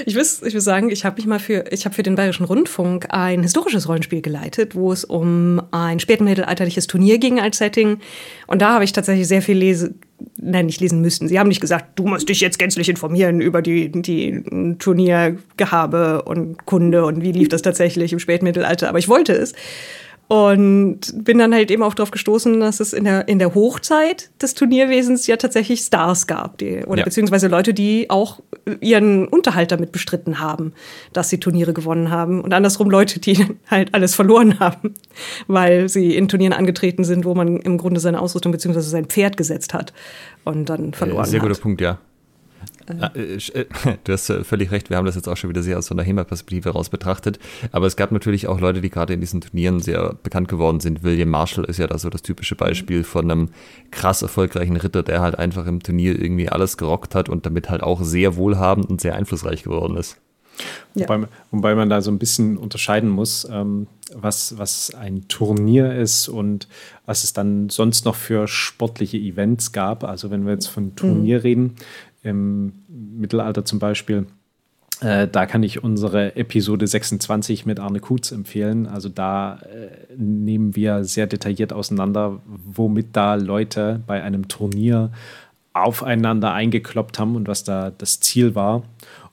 Ich 0.05 0.15
muss, 0.15 0.41
ich 0.41 0.59
sagen, 0.61 0.89
ich 0.89 1.05
habe 1.05 1.17
mich 1.17 1.25
mal 1.25 1.39
für, 1.39 1.65
ich 1.71 1.85
habe 1.85 1.95
für 1.95 2.03
den 2.03 2.15
Bayerischen 2.15 2.45
Rundfunk 2.45 3.07
ein 3.09 3.41
historisches 3.41 3.87
Rollenspiel 3.87 4.21
geleitet, 4.21 4.75
wo 4.75 4.91
es 4.91 5.03
um 5.03 5.61
ein 5.71 5.99
spätmittelalterliches 5.99 6.87
Turnier 6.87 7.17
ging 7.17 7.39
als 7.39 7.57
Setting. 7.57 7.99
Und 8.47 8.61
da 8.61 8.73
habe 8.73 8.83
ich 8.83 8.91
tatsächlich 8.91 9.27
sehr 9.27 9.41
viel 9.41 9.57
lese, 9.57 9.95
nein, 10.37 10.67
nicht 10.67 10.81
lesen 10.81 11.01
müssen. 11.01 11.27
Sie 11.27 11.39
haben 11.39 11.47
nicht 11.47 11.61
gesagt, 11.61 11.97
du 11.99 12.05
musst 12.05 12.29
dich 12.29 12.41
jetzt 12.41 12.59
gänzlich 12.59 12.89
informieren 12.89 13.41
über 13.41 13.61
die, 13.61 13.91
die 13.91 14.43
Turniergehabe 14.79 16.23
und 16.23 16.65
Kunde 16.65 17.05
und 17.05 17.21
wie 17.21 17.31
lief 17.31 17.49
das 17.49 17.61
tatsächlich 17.61 18.13
im 18.13 18.19
Spätmittelalter. 18.19 18.89
Aber 18.89 18.99
ich 18.99 19.09
wollte 19.09 19.33
es. 19.33 19.53
Und 20.33 20.99
bin 21.13 21.37
dann 21.37 21.53
halt 21.53 21.69
eben 21.69 21.83
auch 21.83 21.93
darauf 21.93 22.09
gestoßen, 22.09 22.59
dass 22.59 22.79
es 22.79 22.91
in 22.91 23.03
der, 23.03 23.27
in 23.27 23.37
der 23.37 23.53
Hochzeit 23.53 24.31
des 24.41 24.55
Turnierwesens 24.55 25.27
ja 25.27 25.37
tatsächlich 25.37 25.81
Stars 25.81 26.25
gab, 26.25 26.57
die, 26.57 26.83
oder 26.87 27.01
ja. 27.01 27.05
beziehungsweise 27.05 27.47
Leute, 27.49 27.75
die 27.75 28.09
auch 28.09 28.39
ihren 28.79 29.27
Unterhalt 29.27 29.71
damit 29.71 29.91
bestritten 29.91 30.39
haben, 30.39 30.73
dass 31.11 31.29
sie 31.29 31.39
Turniere 31.39 31.71
gewonnen 31.71 32.09
haben. 32.09 32.41
Und 32.41 32.51
andersrum 32.51 32.89
Leute, 32.89 33.19
die 33.19 33.45
halt 33.67 33.93
alles 33.93 34.15
verloren 34.15 34.59
haben, 34.59 34.95
weil 35.45 35.87
sie 35.87 36.17
in 36.17 36.27
Turnieren 36.27 36.53
angetreten 36.53 37.03
sind, 37.03 37.25
wo 37.25 37.35
man 37.35 37.57
im 37.57 37.77
Grunde 37.77 37.99
seine 37.99 38.19
Ausrüstung 38.19 38.51
beziehungsweise 38.51 38.89
sein 38.89 39.05
Pferd 39.05 39.37
gesetzt 39.37 39.75
hat 39.75 39.93
und 40.45 40.67
dann 40.67 40.95
verloren 40.95 41.19
hat. 41.19 41.27
Sehr 41.27 41.41
guter 41.41 41.61
Punkt, 41.61 41.79
ja. 41.79 41.99
Äh, 42.87 43.35
äh, 43.35 43.65
du 44.03 44.13
hast 44.13 44.31
völlig 44.43 44.71
recht, 44.71 44.89
wir 44.89 44.97
haben 44.97 45.05
das 45.05 45.15
jetzt 45.15 45.27
auch 45.27 45.37
schon 45.37 45.49
wieder 45.49 45.63
sehr 45.63 45.77
aus 45.77 45.87
so 45.87 45.95
einer 45.95 46.03
HEMA-Perspektive 46.03 46.69
heraus 46.69 46.89
betrachtet. 46.89 47.39
Aber 47.71 47.87
es 47.87 47.95
gab 47.95 48.11
natürlich 48.11 48.47
auch 48.47 48.59
Leute, 48.59 48.81
die 48.81 48.89
gerade 48.89 49.13
in 49.13 49.21
diesen 49.21 49.41
Turnieren 49.41 49.79
sehr 49.79 50.15
bekannt 50.23 50.47
geworden 50.47 50.79
sind. 50.79 51.03
William 51.03 51.29
Marshall 51.29 51.65
ist 51.65 51.77
ja 51.77 51.87
da 51.87 51.97
so 51.97 52.09
das 52.09 52.21
typische 52.21 52.55
Beispiel 52.55 53.03
von 53.03 53.29
einem 53.29 53.49
krass 53.91 54.21
erfolgreichen 54.21 54.77
Ritter, 54.77 55.03
der 55.03 55.21
halt 55.21 55.37
einfach 55.37 55.65
im 55.65 55.81
Turnier 55.81 56.19
irgendwie 56.19 56.49
alles 56.49 56.77
gerockt 56.77 57.15
hat 57.15 57.29
und 57.29 57.45
damit 57.45 57.69
halt 57.69 57.83
auch 57.83 58.01
sehr 58.03 58.35
wohlhabend 58.35 58.89
und 58.89 59.01
sehr 59.01 59.15
einflussreich 59.15 59.63
geworden 59.63 59.97
ist. 59.97 60.17
Ja. 60.93 61.09
Wobei, 61.09 61.27
wobei, 61.49 61.75
man 61.75 61.89
da 61.89 62.01
so 62.01 62.11
ein 62.11 62.19
bisschen 62.19 62.57
unterscheiden 62.57 63.09
muss, 63.09 63.47
ähm, 63.49 63.87
was, 64.13 64.57
was 64.57 64.93
ein 64.93 65.27
Turnier 65.27 65.95
ist 65.95 66.27
und 66.27 66.67
was 67.05 67.23
es 67.23 67.33
dann 67.33 67.69
sonst 67.69 68.05
noch 68.05 68.15
für 68.15 68.47
sportliche 68.47 69.17
Events 69.17 69.71
gab. 69.71 70.03
Also 70.03 70.29
wenn 70.29 70.45
wir 70.45 70.53
jetzt 70.53 70.67
von 70.67 70.95
Turnier 70.95 71.39
mhm. 71.39 71.41
reden, 71.41 71.75
im 72.23 72.73
Mittelalter 72.87 73.65
zum 73.65 73.79
Beispiel. 73.79 74.25
Äh, 75.01 75.27
da 75.27 75.45
kann 75.45 75.63
ich 75.63 75.83
unsere 75.83 76.35
Episode 76.35 76.87
26 76.87 77.65
mit 77.65 77.79
Arne 77.79 77.99
Kutz 77.99 78.31
empfehlen. 78.31 78.87
Also 78.87 79.09
da 79.09 79.59
äh, 79.63 79.89
nehmen 80.15 80.75
wir 80.75 81.03
sehr 81.03 81.27
detailliert 81.27 81.73
auseinander, 81.73 82.41
womit 82.45 83.07
da 83.13 83.35
Leute 83.35 84.01
bei 84.07 84.23
einem 84.23 84.47
Turnier 84.47 85.11
aufeinander 85.73 86.53
eingekloppt 86.53 87.19
haben 87.19 87.35
und 87.35 87.47
was 87.47 87.63
da 87.63 87.91
das 87.91 88.19
Ziel 88.19 88.55
war. 88.55 88.83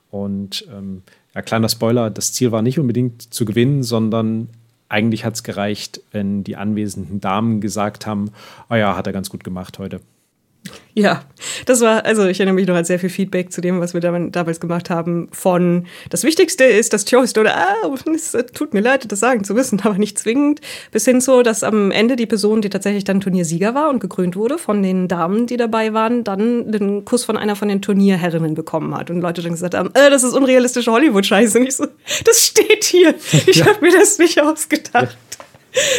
Und 0.09 0.67
ähm, 0.75 1.03
ja, 1.33 1.41
kleiner 1.41 1.69
Spoiler, 1.69 2.09
das 2.09 2.33
Ziel 2.33 2.51
war 2.51 2.61
nicht 2.61 2.79
unbedingt 2.79 3.33
zu 3.33 3.45
gewinnen, 3.45 3.83
sondern 3.83 4.49
eigentlich 4.89 5.23
hat 5.23 5.35
es 5.35 5.43
gereicht, 5.43 6.01
wenn 6.11 6.43
die 6.43 6.57
anwesenden 6.57 7.21
Damen 7.21 7.61
gesagt 7.61 8.05
haben, 8.05 8.31
oh 8.69 8.75
ja, 8.75 8.97
hat 8.97 9.07
er 9.07 9.13
ganz 9.13 9.29
gut 9.29 9.43
gemacht 9.43 9.79
heute. 9.79 10.01
Ja, 10.93 11.23
das 11.65 11.79
war, 11.79 12.05
also 12.05 12.25
ich 12.25 12.39
erinnere 12.39 12.55
mich 12.55 12.67
noch 12.67 12.75
an 12.75 12.83
sehr 12.83 12.99
viel 12.99 13.09
Feedback 13.09 13.51
zu 13.51 13.61
dem, 13.61 13.79
was 13.79 13.93
wir 13.93 14.01
damals 14.01 14.59
gemacht 14.59 14.89
haben. 14.89 15.29
Von 15.31 15.87
das 16.09 16.23
Wichtigste 16.23 16.65
ist 16.65 16.91
das 16.91 17.05
Toast 17.05 17.37
oder 17.37 17.55
ah, 17.55 17.95
es 18.13 18.35
tut 18.53 18.73
mir 18.73 18.81
leid, 18.81 19.09
das 19.09 19.21
sagen 19.21 19.43
zu 19.45 19.53
müssen, 19.53 19.79
aber 19.83 19.97
nicht 19.97 20.19
zwingend, 20.19 20.59
bis 20.91 21.05
hin 21.05 21.21
zu, 21.21 21.43
dass 21.43 21.63
am 21.63 21.91
Ende 21.91 22.17
die 22.17 22.25
Person, 22.25 22.61
die 22.61 22.69
tatsächlich 22.69 23.05
dann 23.05 23.21
Turniersieger 23.21 23.73
war 23.73 23.89
und 23.89 23.99
gekrönt 23.99 24.35
wurde, 24.35 24.57
von 24.57 24.83
den 24.83 25.07
Damen, 25.07 25.47
die 25.47 25.57
dabei 25.57 25.93
waren, 25.93 26.25
dann 26.25 26.71
den 26.71 27.05
Kuss 27.05 27.23
von 27.23 27.37
einer 27.37 27.55
von 27.55 27.69
den 27.69 27.81
Turnierherrinnen 27.81 28.53
bekommen 28.53 28.95
hat. 28.95 29.09
Und 29.09 29.21
Leute 29.21 29.41
dann 29.41 29.53
gesagt 29.53 29.73
haben, 29.73 29.91
äh, 29.93 30.09
das 30.09 30.23
ist 30.23 30.33
unrealistische 30.33 30.91
Hollywood-Scheiße. 30.91 31.57
Und 31.57 31.67
ich 31.67 31.75
so, 31.77 31.87
das 32.25 32.45
steht 32.45 32.83
hier. 32.83 33.15
Ich 33.47 33.57
ja. 33.57 33.65
habe 33.65 33.81
mir 33.81 33.91
das 33.91 34.19
nicht 34.19 34.41
ausgedacht. 34.41 35.17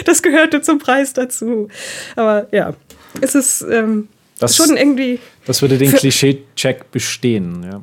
Das 0.05 0.23
gehörte 0.23 0.63
zum 0.63 0.79
Preis 0.79 1.13
dazu. 1.13 1.69
Aber 2.15 2.47
ja, 2.53 2.75
es 3.21 3.35
ist. 3.35 3.63
Ähm, 3.63 4.09
das, 4.43 4.57
schon 4.57 4.77
irgendwie. 4.77 5.19
Das 5.47 5.63
würde 5.63 5.79
den 5.79 5.93
Klischee-Check 5.93 6.91
bestehen, 6.91 7.65
ja. 7.65 7.83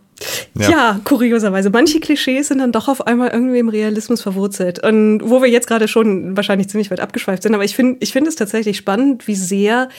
Ja. 0.57 0.69
ja. 0.69 0.99
kurioserweise. 1.03 1.69
Manche 1.69 1.99
Klischees 1.99 2.47
sind 2.47 2.59
dann 2.59 2.71
doch 2.71 2.87
auf 2.87 3.07
einmal 3.07 3.29
irgendwie 3.29 3.59
im 3.59 3.69
Realismus 3.69 4.21
verwurzelt. 4.21 4.83
Und 4.83 5.21
wo 5.23 5.41
wir 5.41 5.49
jetzt 5.49 5.67
gerade 5.67 5.87
schon 5.87 6.35
wahrscheinlich 6.35 6.69
ziemlich 6.69 6.91
weit 6.91 6.99
abgeschweift 6.99 7.43
sind, 7.43 7.53
aber 7.53 7.63
ich 7.63 7.75
finde 7.75 7.97
ich 8.01 8.11
finde 8.11 8.29
es 8.29 8.35
tatsächlich 8.35 8.77
spannend, 8.77 9.27
wie 9.27 9.35
sehr 9.35 9.89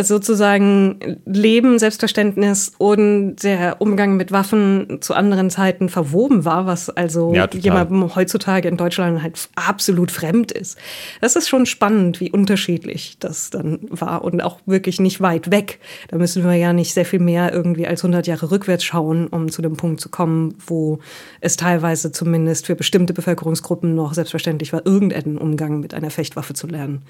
sozusagen 0.00 1.20
Leben, 1.26 1.78
Selbstverständnis 1.78 2.72
und 2.78 3.36
der 3.36 3.80
Umgang 3.80 4.16
mit 4.16 4.32
Waffen 4.32 4.98
zu 5.00 5.14
anderen 5.14 5.50
Zeiten 5.50 5.88
verwoben 5.88 6.44
war, 6.44 6.66
was 6.66 6.90
also 6.90 7.34
ja, 7.34 7.48
jemandem 7.52 8.14
heutzutage 8.14 8.68
in 8.68 8.76
Deutschland 8.76 9.22
halt 9.22 9.48
absolut 9.54 10.10
fremd 10.10 10.52
ist. 10.52 10.78
Das 11.20 11.36
ist 11.36 11.48
schon 11.48 11.66
spannend, 11.66 12.20
wie 12.20 12.30
unterschiedlich 12.30 13.16
das 13.18 13.50
dann 13.50 13.80
war 13.90 14.24
und 14.24 14.42
auch 14.42 14.60
wirklich 14.66 15.00
nicht 15.00 15.20
weit 15.20 15.50
weg. 15.50 15.80
Da 16.08 16.18
müssen 16.18 16.44
wir 16.44 16.54
ja 16.54 16.72
nicht 16.72 16.94
sehr 16.94 17.03
viel 17.04 17.20
mehr 17.20 17.52
irgendwie 17.52 17.86
als 17.86 18.02
100 18.02 18.26
Jahre 18.26 18.50
rückwärts 18.50 18.84
schauen, 18.84 19.26
um 19.28 19.50
zu 19.50 19.62
dem 19.62 19.76
Punkt 19.76 20.00
zu 20.00 20.08
kommen, 20.08 20.54
wo 20.66 20.98
es 21.40 21.56
teilweise 21.56 22.12
zumindest 22.12 22.66
für 22.66 22.74
bestimmte 22.74 23.14
Bevölkerungsgruppen 23.14 23.94
noch 23.94 24.14
selbstverständlich 24.14 24.72
war, 24.72 24.84
irgendeinen 24.86 25.38
Umgang 25.38 25.80
mit 25.80 25.94
einer 25.94 26.10
Fechtwaffe 26.10 26.54
zu 26.54 26.66
lernen. 26.66 27.02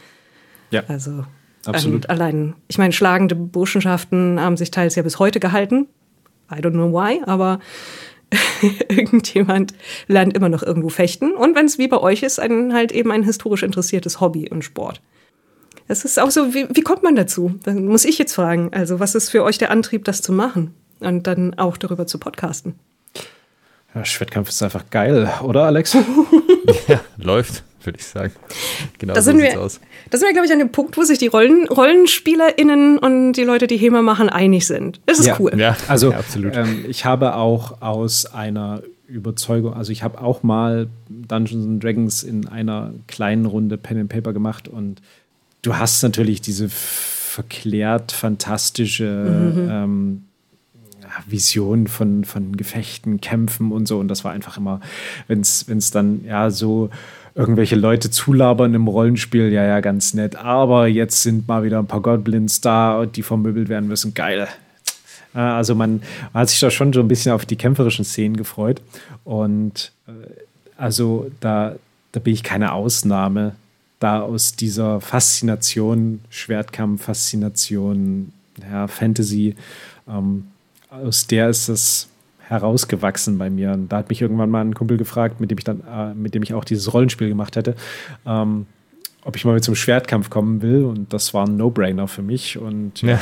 Ja. 0.70 0.82
Also 0.88 1.24
absolut. 1.66 2.10
allein, 2.10 2.54
ich 2.68 2.78
meine, 2.78 2.92
schlagende 2.92 3.34
Burschenschaften 3.34 4.40
haben 4.40 4.56
sich 4.56 4.70
teils 4.70 4.94
ja 4.94 5.02
bis 5.02 5.18
heute 5.18 5.40
gehalten. 5.40 5.86
I 6.50 6.56
don't 6.56 6.72
know 6.72 6.92
why, 6.92 7.22
aber 7.24 7.60
irgendjemand 8.88 9.74
lernt 10.06 10.34
immer 10.36 10.48
noch 10.48 10.62
irgendwo 10.62 10.88
fechten. 10.88 11.32
Und 11.32 11.54
wenn 11.54 11.66
es 11.66 11.78
wie 11.78 11.88
bei 11.88 11.98
euch 11.98 12.22
ist, 12.22 12.38
ein, 12.38 12.72
halt 12.72 12.92
eben 12.92 13.10
ein 13.10 13.22
historisch 13.22 13.62
interessiertes 13.62 14.20
Hobby 14.20 14.48
und 14.48 14.64
Sport. 14.64 15.00
Es 15.86 16.04
ist 16.04 16.18
auch 16.18 16.30
so, 16.30 16.54
wie, 16.54 16.66
wie 16.70 16.82
kommt 16.82 17.02
man 17.02 17.14
dazu? 17.14 17.54
Dann 17.64 17.86
muss 17.86 18.04
ich 18.04 18.18
jetzt 18.18 18.34
fragen. 18.34 18.70
Also, 18.72 19.00
was 19.00 19.14
ist 19.14 19.30
für 19.30 19.42
euch 19.44 19.58
der 19.58 19.70
Antrieb, 19.70 20.04
das 20.04 20.22
zu 20.22 20.32
machen? 20.32 20.74
und 21.04 21.26
dann 21.26 21.54
auch 21.54 21.76
darüber 21.76 22.06
zu 22.06 22.18
podcasten. 22.18 22.74
Ja, 23.94 24.04
Schwertkampf 24.04 24.48
ist 24.48 24.62
einfach 24.62 24.90
geil, 24.90 25.30
oder 25.42 25.64
Alex? 25.64 25.96
ja, 26.88 27.00
läuft, 27.16 27.62
würde 27.84 27.98
ich 27.98 28.06
sagen. 28.06 28.32
Genau 28.98 29.14
da 29.14 29.22
so 29.22 29.30
sind 29.30 29.40
wir, 29.40 29.60
aus. 29.60 29.80
Da 30.10 30.18
sind 30.18 30.26
wir, 30.26 30.32
glaube 30.32 30.46
ich, 30.46 30.52
an 30.52 30.58
dem 30.58 30.72
Punkt, 30.72 30.96
wo 30.96 31.04
sich 31.04 31.18
die 31.18 31.28
Rollen, 31.28 31.68
RollenspielerInnen 31.68 32.98
und 32.98 33.34
die 33.34 33.44
Leute, 33.44 33.68
die 33.68 33.76
HEMA 33.76 34.02
machen, 34.02 34.28
einig 34.28 34.66
sind. 34.66 35.00
Das 35.06 35.20
ist 35.20 35.26
ja, 35.26 35.36
cool. 35.38 35.52
Ja, 35.56 35.76
also 35.86 36.10
ja, 36.12 36.18
absolut. 36.18 36.56
Ähm, 36.56 36.84
ich 36.88 37.04
habe 37.04 37.36
auch 37.36 37.82
aus 37.82 38.26
einer 38.26 38.82
Überzeugung, 39.06 39.74
also 39.74 39.92
ich 39.92 40.02
habe 40.02 40.20
auch 40.20 40.42
mal 40.42 40.88
Dungeons 41.08 41.80
Dragons 41.80 42.24
in 42.24 42.48
einer 42.48 42.94
kleinen 43.06 43.46
Runde 43.46 43.76
Pen 43.76 44.00
and 44.00 44.08
Paper 44.08 44.32
gemacht 44.32 44.66
und 44.66 45.02
du 45.64 45.76
hast 45.76 46.02
natürlich 46.02 46.40
diese 46.40 46.68
verklärt 46.68 48.12
fantastische 48.12 49.52
mhm. 49.54 49.68
ähm, 49.70 50.24
Vision 51.26 51.86
von, 51.86 52.24
von 52.24 52.56
Gefechten, 52.56 53.20
Kämpfen 53.20 53.72
und 53.72 53.86
so. 53.86 53.98
Und 53.98 54.08
das 54.08 54.24
war 54.24 54.32
einfach 54.32 54.56
immer, 54.56 54.80
wenn 55.26 55.40
es 55.40 55.90
dann 55.90 56.24
ja 56.24 56.50
so 56.50 56.90
irgendwelche 57.34 57.76
Leute 57.76 58.10
zulabern 58.10 58.74
im 58.74 58.86
Rollenspiel, 58.86 59.52
ja, 59.52 59.64
ja, 59.64 59.80
ganz 59.80 60.14
nett. 60.14 60.36
Aber 60.36 60.86
jetzt 60.86 61.22
sind 61.22 61.48
mal 61.48 61.64
wieder 61.64 61.78
ein 61.78 61.86
paar 61.86 62.00
Goblins 62.00 62.60
da 62.60 62.98
und 62.98 63.16
die 63.16 63.22
vermöbelt 63.22 63.68
werden 63.68 63.88
müssen. 63.88 64.14
Geil. 64.14 64.48
Also 65.32 65.74
man, 65.74 66.02
man 66.32 66.42
hat 66.42 66.50
sich 66.50 66.60
da 66.60 66.70
schon 66.70 66.92
so 66.92 67.00
ein 67.00 67.08
bisschen 67.08 67.32
auf 67.32 67.44
die 67.44 67.56
kämpferischen 67.56 68.04
Szenen 68.04 68.36
gefreut. 68.36 68.80
Und 69.24 69.90
äh, 70.06 70.12
also 70.76 71.30
da, 71.40 71.74
da 72.12 72.20
bin 72.20 72.34
ich 72.34 72.44
keine 72.44 72.72
Ausnahme. 72.72 73.56
Da 74.04 74.20
aus 74.20 74.54
dieser 74.54 75.00
Faszination, 75.00 76.20
Schwertkampf, 76.28 77.04
Faszination, 77.04 78.34
ja, 78.70 78.86
Fantasy, 78.86 79.56
ähm, 80.06 80.48
aus 80.90 81.26
der 81.26 81.48
ist 81.48 81.68
es 81.68 82.10
herausgewachsen 82.46 83.38
bei 83.38 83.48
mir. 83.48 83.72
Und 83.72 83.88
da 83.88 83.96
hat 83.96 84.10
mich 84.10 84.20
irgendwann 84.20 84.50
mal 84.50 84.60
ein 84.60 84.74
Kumpel 84.74 84.98
gefragt, 84.98 85.40
mit 85.40 85.50
dem 85.50 85.56
ich 85.56 85.64
dann, 85.64 85.80
äh, 85.90 86.12
mit 86.12 86.34
dem 86.34 86.42
ich 86.42 86.52
auch 86.52 86.66
dieses 86.66 86.92
Rollenspiel 86.92 87.30
gemacht 87.30 87.56
hätte, 87.56 87.76
ähm, 88.26 88.66
ob 89.24 89.36
ich 89.36 89.46
mal 89.46 89.62
zum 89.62 89.74
Schwertkampf 89.74 90.28
kommen 90.28 90.60
will. 90.60 90.84
Und 90.84 91.14
das 91.14 91.32
war 91.32 91.46
ein 91.46 91.56
No-Brainer 91.56 92.06
für 92.06 92.20
mich. 92.20 92.58
Und 92.58 93.00
ja, 93.00 93.18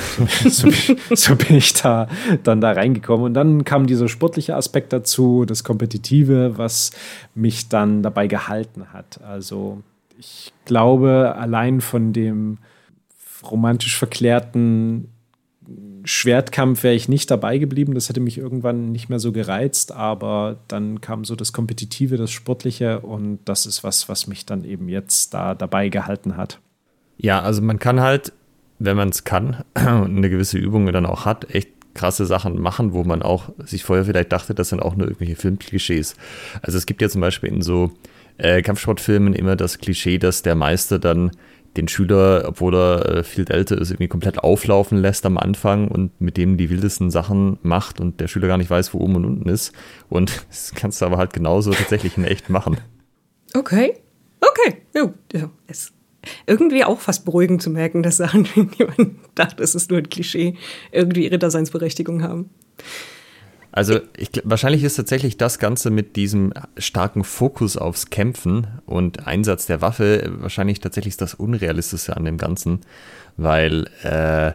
so, 0.49 0.69
so, 0.69 0.69
so, 1.15 1.37
bin 1.37 1.59
ich 1.59 1.75
da 1.75 2.09
dann 2.43 2.61
da 2.61 2.73
reingekommen. 2.73 3.27
Und 3.27 3.35
dann 3.35 3.65
kam 3.65 3.87
dieser 3.87 4.09
sportliche 4.09 4.57
Aspekt 4.57 4.93
dazu, 4.93 5.45
das 5.45 5.63
Kompetitive, 5.63 6.59
was 6.59 6.91
mich 7.37 7.69
dann 7.69 8.03
dabei 8.03 8.27
gehalten 8.27 8.93
hat. 8.93 9.21
Also 9.23 9.85
ich 10.19 10.53
glaube, 10.65 11.35
allein 11.37 11.81
von 11.81 12.13
dem 12.13 12.59
romantisch 13.43 13.97
verklärten 13.97 15.09
Schwertkampf 16.05 16.83
wäre 16.83 16.95
ich 16.95 17.09
nicht 17.09 17.31
dabei 17.31 17.59
geblieben. 17.59 17.95
Das 17.95 18.09
hätte 18.09 18.21
mich 18.21 18.39
irgendwann 18.39 18.91
nicht 18.91 19.09
mehr 19.09 19.21
so 19.21 19.33
gereizt. 19.33 19.93
Aber 19.93 20.59
dann 20.69 21.01
kam 21.01 21.25
so 21.25 21.37
das 21.37 21.53
Kompetitive, 21.53 22.17
das 22.17 22.31
Sportliche. 22.31 23.01
Und 23.01 23.41
das 23.45 23.67
ist 23.67 23.85
was, 23.85 24.09
was 24.09 24.27
mich 24.27 24.47
dann 24.47 24.65
eben 24.65 24.89
jetzt 24.89 25.35
da 25.35 25.55
dabei 25.55 25.89
gehalten 25.89 26.37
hat. 26.37 26.61
Ja, 27.19 27.41
also 27.41 27.63
man 27.63 27.79
kann 27.79 28.01
halt, 28.01 28.33
wenn 28.79 28.97
man 28.97 29.11
es 29.11 29.25
kann 29.25 29.65
und 29.75 29.85
eine 30.17 30.31
gewisse 30.31 30.59
Übung 30.59 30.87
dann 30.93 31.07
auch 31.07 31.25
hat, 31.25 31.55
echt 31.55 31.71
krasse 31.95 32.27
Sachen 32.27 32.61
machen, 32.61 32.95
wo 32.95 33.05
man 33.05 33.23
auch 33.23 33.51
sich 33.65 33.85
vorher 33.85 34.05
vielleicht 34.05 34.33
dachte, 34.33 34.55
das 34.55 34.71
sind 34.71 34.81
auch 34.81 34.97
nur 34.97 35.07
irgendwelche 35.07 35.37
Filmklischees. 35.37 36.17
Also 36.63 36.79
es 36.79 36.87
gibt 36.87 37.03
ja 37.03 37.09
zum 37.09 37.21
Beispiel 37.21 37.51
in 37.51 37.63
so 37.63 37.93
äh, 38.39 38.63
Kampfsportfilmen 38.63 39.35
immer 39.35 39.57
das 39.57 39.79
Klischee, 39.79 40.19
dass 40.19 40.43
der 40.43 40.55
Meister 40.55 40.99
dann 40.99 41.33
den 41.77 41.89
Schüler, 41.89 42.45
obwohl 42.47 42.75
er 42.75 43.07
äh, 43.07 43.25
viel 43.25 43.51
älter 43.51 43.79
ist, 43.79 43.91
irgendwie 43.91 44.09
komplett 44.09 44.39
auflaufen 44.39 44.99
lässt 44.99 45.25
am 45.25 45.39
Anfang 45.39 45.89
und 45.89 46.21
mit 46.21 46.37
dem 46.37 46.57
die 46.59 46.69
wildesten 46.69 47.11
Sachen 47.11 47.59
macht 47.63 48.01
und 48.01 48.21
der 48.21 48.29
Schüler 48.29 48.49
gar 48.49 48.59
nicht 48.59 48.71
weiß, 48.71 48.93
wo 48.93 48.99
oben 48.99 49.17
und 49.17 49.25
unten 49.25 49.49
ist. 49.49 49.73
Und 50.09 50.45
das 50.49 50.73
kannst 50.75 51.01
du 51.01 51.07
aber 51.07 51.17
halt 51.17 51.33
genauso 51.33 51.73
tatsächlich 51.73 52.17
in 52.17 52.25
echt 52.25 52.51
machen. 52.51 52.77
Okay. 53.55 53.95
Okay. 54.41 54.83
Ja, 54.95 55.13
ja. 55.33 55.51
Es 55.67 55.93
irgendwie 56.47 56.85
auch 56.85 57.01
fast 57.01 57.25
beruhigend 57.25 57.63
zu 57.63 57.71
merken, 57.71 58.03
dass 58.03 58.17
Sachen, 58.17 58.45
die 58.79 58.85
man 58.85 59.19
dachte, 59.35 59.63
es 59.63 59.75
ist 59.75 59.91
nur 59.91 59.99
ein 59.99 60.09
Klischee, 60.09 60.57
irgendwie 60.91 61.25
ihre 61.25 61.39
Daseinsberechtigung 61.39 62.23
haben. 62.23 62.51
Also 63.73 64.01
ich, 64.19 64.31
wahrscheinlich 64.45 64.85
ist 64.85 64.97
tatsächlich 64.97 65.39
das 65.39 65.59
Ganze 65.59 65.91
mit 65.91 66.17
diesem 66.17 66.53
starken 66.77 67.25
Fokus 67.25 67.79
aufs 67.79 68.11
Kämpfen 68.11 68.67
und 68.85 69.27
Einsatz 69.27 69.65
der 69.65 69.81
Waffe 69.81 70.31
wahrscheinlich 70.41 70.81
tatsächlich 70.81 71.17
das 71.17 71.33
Unrealistische 71.33 72.15
an 72.15 72.27
dem 72.27 72.37
Ganzen, 72.37 72.81
weil 73.39 73.87
äh, 74.03 74.53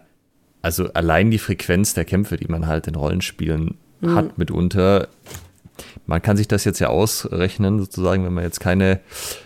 also 0.62 0.94
allein 0.94 1.32
die 1.32 1.40
Frequenz 1.40 1.96
der 1.96 2.06
Kämpfe, 2.06 2.38
die 2.38 2.48
man 2.48 2.68
halt 2.68 2.88
in 2.88 2.96
Rollenspielen 2.96 3.78
mhm. 4.02 4.16
hat 4.16 4.38
mitunter, 4.38 5.08
man 6.08 6.22
kann 6.22 6.38
sich 6.38 6.48
das 6.48 6.64
jetzt 6.64 6.80
ja 6.80 6.88
ausrechnen, 6.88 7.80
sozusagen, 7.80 8.26
wenn 8.26 8.34
man 8.34 8.46
jetzt 8.46 8.62
keine 8.62 9.02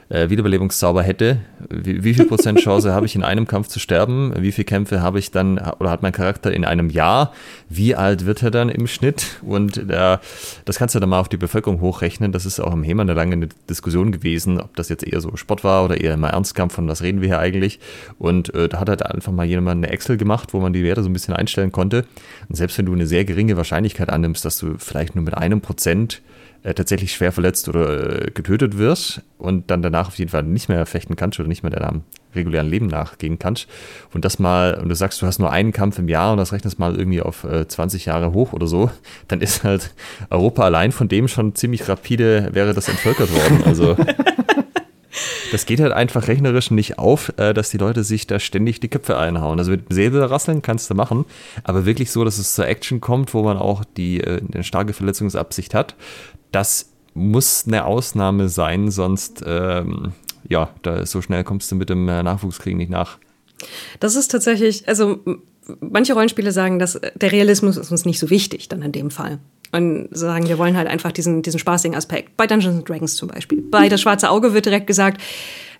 äh, 0.09 0.29
Wiederbelebungszauber 0.29 1.01
hätte. 1.01 1.39
Wie, 1.69 2.03
wie 2.03 2.13
viel 2.13 2.25
Prozent 2.25 2.59
Chance 2.63 2.93
habe 2.93 3.07
ich 3.07 3.15
in 3.15 3.23
einem 3.23 3.47
Kampf 3.47 3.67
zu 3.67 3.79
sterben? 3.79 4.31
Wie 4.37 4.51
viele 4.51 4.65
Kämpfe 4.65 5.01
habe 5.01 5.17
ich 5.17 5.31
dann 5.31 5.57
oder 5.79 5.89
hat 5.89 6.03
mein 6.03 6.11
Charakter 6.11 6.53
in 6.53 6.63
einem 6.63 6.91
Jahr? 6.91 7.33
Wie 7.67 7.95
alt 7.95 8.27
wird 8.27 8.43
er 8.43 8.51
dann 8.51 8.69
im 8.69 8.85
Schnitt? 8.85 9.39
Und 9.41 9.77
äh, 9.89 10.17
das 10.65 10.77
kannst 10.77 10.93
du 10.93 10.99
dann 10.99 11.09
mal 11.09 11.19
auf 11.19 11.29
die 11.29 11.37
Bevölkerung 11.37 11.81
hochrechnen. 11.81 12.31
Das 12.31 12.45
ist 12.45 12.59
auch 12.59 12.73
im 12.73 12.83
HEMA 12.83 13.01
eine 13.01 13.13
lange 13.13 13.49
Diskussion 13.67 14.11
gewesen, 14.11 14.61
ob 14.61 14.75
das 14.75 14.89
jetzt 14.89 15.03
eher 15.03 15.19
so 15.19 15.35
Sport 15.37 15.63
war 15.63 15.83
oder 15.83 15.99
eher 15.99 16.15
mal 16.15 16.29
Ernstkampf, 16.29 16.75
von 16.75 16.87
was 16.87 17.01
reden 17.01 17.21
wir 17.21 17.29
hier 17.29 17.39
eigentlich? 17.39 17.79
Und 18.19 18.53
äh, 18.53 18.69
da 18.69 18.79
hat 18.79 18.89
halt 18.89 19.03
einfach 19.03 19.31
mal 19.31 19.47
jemand 19.47 19.83
eine 19.83 19.91
Excel 19.91 20.17
gemacht, 20.17 20.53
wo 20.53 20.59
man 20.59 20.73
die 20.73 20.83
Werte 20.83 21.01
so 21.01 21.09
ein 21.09 21.13
bisschen 21.13 21.33
einstellen 21.33 21.71
konnte. 21.71 22.05
Und 22.49 22.55
selbst 22.55 22.77
wenn 22.77 22.85
du 22.85 22.93
eine 22.93 23.07
sehr 23.07 23.25
geringe 23.25 23.57
Wahrscheinlichkeit 23.57 24.09
annimmst, 24.09 24.45
dass 24.45 24.59
du 24.59 24.75
vielleicht 24.77 25.15
nur 25.15 25.25
mit 25.25 25.33
einem 25.33 25.61
Prozent 25.61 26.21
äh, 26.63 26.73
tatsächlich 26.73 27.13
schwer 27.13 27.31
verletzt 27.31 27.67
oder 27.69 28.25
äh, 28.27 28.31
getötet 28.31 28.77
wirst 28.77 29.21
und 29.37 29.71
dann 29.71 29.81
danach 29.81 30.07
auf 30.07 30.17
jeden 30.19 30.29
Fall 30.29 30.43
nicht 30.43 30.69
mehr 30.69 30.85
fechten 30.85 31.15
kannst 31.15 31.39
oder 31.39 31.49
nicht 31.49 31.63
mehr 31.63 31.71
deinem 31.71 32.03
regulären 32.35 32.67
Leben 32.67 32.87
nachgehen 32.87 33.39
kannst 33.39 33.67
und 34.13 34.23
das 34.23 34.39
mal, 34.39 34.75
und 34.75 34.89
du 34.89 34.95
sagst, 34.95 35.21
du 35.21 35.25
hast 35.25 35.39
nur 35.39 35.51
einen 35.51 35.71
Kampf 35.71 35.99
im 35.99 36.07
Jahr 36.07 36.31
und 36.31 36.37
das 36.37 36.53
rechnest 36.53 36.79
mal 36.79 36.95
irgendwie 36.95 37.21
auf 37.21 37.43
äh, 37.43 37.67
20 37.67 38.05
Jahre 38.05 38.33
hoch 38.33 38.53
oder 38.53 38.67
so, 38.67 38.89
dann 39.27 39.41
ist 39.41 39.63
halt 39.63 39.93
Europa 40.29 40.63
allein 40.63 40.91
von 40.91 41.07
dem 41.07 41.27
schon 41.27 41.55
ziemlich 41.55 41.89
rapide 41.89 42.49
wäre 42.53 42.73
das 42.73 42.87
entvölkert 42.87 43.33
worden. 43.33 43.63
Also 43.65 43.97
das 45.51 45.65
geht 45.65 45.79
halt 45.79 45.91
einfach 45.91 46.27
rechnerisch 46.27 46.71
nicht 46.71 46.97
auf, 46.97 47.33
äh, 47.37 47.53
dass 47.53 47.69
die 47.69 47.77
Leute 47.77 48.03
sich 48.03 48.27
da 48.27 48.39
ständig 48.39 48.79
die 48.79 48.87
Köpfe 48.87 49.17
einhauen. 49.17 49.59
Also 49.59 49.71
mit 49.71 49.83
Säbelrasseln 49.89 50.61
kannst 50.61 50.89
du 50.89 50.95
machen, 50.95 51.25
aber 51.63 51.85
wirklich 51.85 52.11
so, 52.11 52.23
dass 52.23 52.37
es 52.37 52.53
zur 52.53 52.67
Action 52.67 53.01
kommt, 53.01 53.33
wo 53.33 53.43
man 53.43 53.57
auch 53.57 53.83
die 53.97 54.21
äh, 54.21 54.41
eine 54.53 54.63
starke 54.63 54.93
Verletzungsabsicht 54.93 55.73
hat, 55.73 55.95
das 56.51 56.91
muss 57.13 57.65
eine 57.67 57.85
Ausnahme 57.85 58.49
sein, 58.49 58.89
sonst 58.89 59.43
ähm, 59.45 60.13
ja, 60.47 60.69
da 60.81 61.05
so 61.05 61.21
schnell 61.21 61.43
kommst 61.43 61.71
du 61.71 61.75
mit 61.75 61.89
dem 61.89 62.07
äh, 62.07 62.23
Nachwuchskrieg 62.23 62.75
nicht 62.75 62.89
nach. 62.89 63.17
Das 63.99 64.15
ist 64.15 64.29
tatsächlich, 64.29 64.87
also 64.87 65.19
manche 65.79 66.13
Rollenspiele 66.13 66.51
sagen, 66.51 66.79
dass 66.79 66.99
der 67.15 67.31
Realismus 67.31 67.77
ist 67.77 67.91
uns 67.91 68.05
nicht 68.05 68.19
so 68.19 68.29
wichtig, 68.29 68.69
dann 68.69 68.81
in 68.81 68.91
dem 68.91 69.11
Fall. 69.11 69.39
Und 69.73 70.09
sagen, 70.11 70.47
wir 70.49 70.57
wollen 70.57 70.75
halt 70.75 70.87
einfach 70.89 71.13
diesen, 71.13 71.43
diesen 71.43 71.59
spaßigen 71.59 71.95
Aspekt. 71.95 72.35
Bei 72.35 72.45
Dungeons 72.45 72.83
Dragons 72.83 73.15
zum 73.15 73.29
Beispiel. 73.29 73.61
Bei 73.61 73.87
Das 73.87 74.01
Schwarze 74.01 74.29
Auge 74.29 74.53
wird 74.53 74.65
direkt 74.65 74.87
gesagt, 74.87 75.21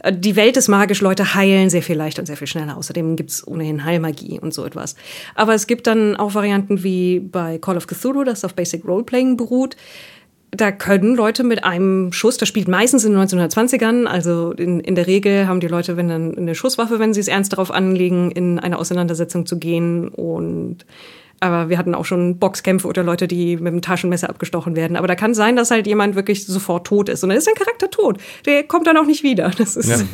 Äh, 0.03 0.13
die 0.13 0.35
Welt 0.35 0.57
ist 0.57 0.67
magisch, 0.67 1.01
Leute 1.01 1.33
heilen 1.35 1.69
sehr 1.69 1.83
viel 1.83 1.97
leichter 1.97 2.21
und 2.21 2.25
sehr 2.25 2.37
viel 2.37 2.47
schneller. 2.47 2.77
Außerdem 2.77 3.15
gibt's 3.15 3.45
ohnehin 3.45 3.83
Heilmagie 3.85 4.39
und 4.39 4.53
so 4.53 4.65
etwas. 4.65 4.95
Aber 5.35 5.53
es 5.53 5.67
gibt 5.67 5.87
dann 5.87 6.15
auch 6.15 6.33
Varianten 6.33 6.83
wie 6.83 7.19
bei 7.19 7.57
Call 7.57 7.77
of 7.77 7.87
Cthulhu, 7.87 8.23
das 8.23 8.45
auf 8.45 8.53
Basic 8.53 8.85
Roleplaying 8.85 9.37
beruht. 9.37 9.75
Da 10.53 10.73
können 10.73 11.15
Leute 11.15 11.45
mit 11.45 11.63
einem 11.63 12.11
Schuss, 12.11 12.37
das 12.37 12.49
spielt 12.49 12.67
meistens 12.67 13.05
in 13.05 13.13
den 13.13 13.21
1920ern, 13.21 14.05
also 14.05 14.51
in, 14.51 14.81
in 14.81 14.95
der 14.95 15.07
Regel 15.07 15.47
haben 15.47 15.61
die 15.61 15.67
Leute, 15.67 15.95
wenn 15.95 16.09
dann 16.09 16.37
eine 16.37 16.55
Schusswaffe, 16.55 16.99
wenn 16.99 17.13
sie 17.13 17.21
es 17.21 17.29
ernst 17.29 17.53
darauf 17.53 17.71
anlegen, 17.71 18.31
in 18.31 18.59
eine 18.59 18.77
Auseinandersetzung 18.77 19.45
zu 19.45 19.57
gehen 19.57 20.09
und 20.09 20.85
aber 21.41 21.69
wir 21.69 21.77
hatten 21.79 21.95
auch 21.95 22.05
schon 22.05 22.37
Boxkämpfe 22.37 22.87
oder 22.87 23.03
Leute, 23.03 23.27
die 23.27 23.57
mit 23.57 23.73
dem 23.73 23.81
Taschenmesser 23.81 24.29
abgestochen 24.29 24.75
werden. 24.75 24.95
Aber 24.95 25.07
da 25.07 25.15
kann 25.15 25.33
sein, 25.33 25.55
dass 25.55 25.71
halt 25.71 25.87
jemand 25.87 26.15
wirklich 26.15 26.45
sofort 26.45 26.85
tot 26.85 27.09
ist. 27.09 27.23
Und 27.23 27.29
dann 27.29 27.37
ist 27.37 27.45
sein 27.45 27.55
Charakter 27.55 27.89
tot. 27.89 28.19
Der 28.45 28.63
kommt 28.63 28.85
dann 28.85 28.95
auch 28.95 29.05
nicht 29.05 29.23
wieder. 29.23 29.49
Das 29.57 29.75
ist, 29.75 29.89
ja. 29.89 29.97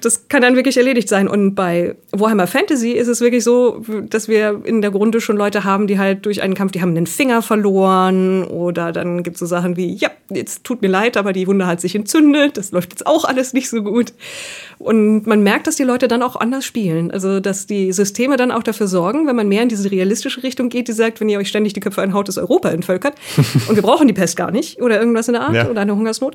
das 0.00 0.28
kann 0.28 0.42
dann 0.42 0.56
wirklich 0.56 0.76
erledigt 0.76 1.08
sein. 1.08 1.28
Und 1.28 1.54
bei 1.54 1.96
Warhammer 2.12 2.46
Fantasy 2.46 2.92
ist 2.92 3.08
es 3.08 3.20
wirklich 3.20 3.44
so, 3.44 3.82
dass 4.08 4.28
wir 4.28 4.62
in 4.64 4.80
der 4.80 4.90
Grunde 4.90 5.20
schon 5.20 5.36
Leute 5.36 5.64
haben, 5.64 5.86
die 5.86 5.98
halt 5.98 6.26
durch 6.26 6.42
einen 6.42 6.54
Kampf, 6.54 6.72
die 6.72 6.80
haben 6.80 6.96
einen 6.96 7.06
Finger 7.06 7.42
verloren. 7.42 8.44
Oder 8.44 8.92
dann 8.92 9.22
gibt 9.22 9.36
es 9.36 9.40
so 9.40 9.46
Sachen 9.46 9.76
wie, 9.76 9.94
ja, 9.94 10.10
jetzt 10.30 10.64
tut 10.64 10.82
mir 10.82 10.88
leid, 10.88 11.16
aber 11.16 11.32
die 11.32 11.46
Wunde 11.46 11.66
hat 11.66 11.80
sich 11.80 11.94
entzündet. 11.94 12.56
Das 12.56 12.72
läuft 12.72 12.92
jetzt 12.92 13.06
auch 13.06 13.24
alles 13.24 13.52
nicht 13.52 13.68
so 13.68 13.82
gut. 13.82 14.12
Und 14.78 15.26
man 15.26 15.42
merkt, 15.42 15.66
dass 15.66 15.76
die 15.76 15.84
Leute 15.84 16.08
dann 16.08 16.22
auch 16.22 16.36
anders 16.36 16.64
spielen. 16.64 17.10
Also, 17.10 17.40
dass 17.40 17.66
die 17.66 17.92
Systeme 17.92 18.36
dann 18.36 18.50
auch 18.50 18.62
dafür 18.62 18.86
sorgen, 18.86 19.26
wenn 19.26 19.36
man 19.36 19.48
mehr 19.48 19.62
in 19.62 19.68
diese 19.68 19.90
realistische 19.90 20.42
Richtung 20.42 20.68
geht, 20.68 20.88
die 20.88 20.92
sagt, 20.92 21.20
wenn 21.20 21.28
ihr 21.28 21.38
euch 21.38 21.48
ständig 21.48 21.72
die 21.72 21.80
Köpfe 21.80 22.02
einhaut, 22.02 22.28
ist 22.28 22.38
Europa 22.38 22.70
entvölkert. 22.70 23.14
und 23.68 23.76
wir 23.76 23.82
brauchen 23.82 24.08
die 24.08 24.14
Pest 24.14 24.36
gar 24.36 24.50
nicht 24.50 24.80
oder 24.80 24.98
irgendwas 24.98 25.28
in 25.28 25.34
der 25.34 25.42
Art 25.42 25.54
ja. 25.54 25.68
oder 25.68 25.82
eine 25.82 25.94
Hungersnot, 25.94 26.34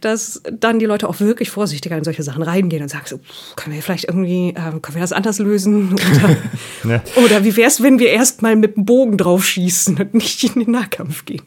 dass 0.00 0.42
dann 0.50 0.78
die 0.78 0.86
Leute 0.86 1.08
auch 1.08 1.20
wirklich 1.20 1.50
vorsichtiger 1.50 1.96
in 1.96 2.04
solche 2.04 2.22
Sachen 2.22 2.42
reingehen 2.48 2.82
und 2.82 2.88
sagen 2.88 3.04
so, 3.06 3.20
können 3.56 3.74
wir 3.74 3.82
vielleicht 3.82 4.04
irgendwie, 4.04 4.50
äh, 4.50 4.54
können 4.54 4.94
wir 4.94 5.00
das 5.00 5.12
anders 5.12 5.38
lösen? 5.38 5.94
Oder, 5.94 6.36
ja. 6.84 7.02
oder 7.24 7.44
wie 7.44 7.56
wäre 7.56 7.68
es, 7.68 7.82
wenn 7.82 7.98
wir 7.98 8.10
erst 8.10 8.42
mal 8.42 8.56
mit 8.56 8.76
dem 8.76 8.84
Bogen 8.84 9.16
drauf 9.16 9.44
schießen 9.44 9.96
und 9.98 10.14
nicht 10.14 10.42
in 10.44 10.64
den 10.64 10.72
Nahkampf 10.72 11.24
gehen? 11.24 11.42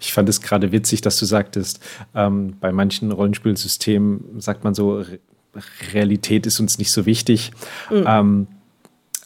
Ich 0.00 0.12
fand 0.12 0.28
es 0.28 0.40
gerade 0.40 0.72
witzig, 0.72 1.02
dass 1.02 1.18
du 1.18 1.24
sagtest, 1.24 1.80
ähm, 2.14 2.56
bei 2.60 2.72
manchen 2.72 3.12
Rollenspielsystemen 3.12 4.40
sagt 4.40 4.64
man 4.64 4.74
so, 4.74 5.04
Realität 5.92 6.46
ist 6.46 6.58
uns 6.60 6.78
nicht 6.78 6.90
so 6.90 7.06
wichtig. 7.06 7.52
Mhm. 7.90 8.04
Ähm, 8.06 8.46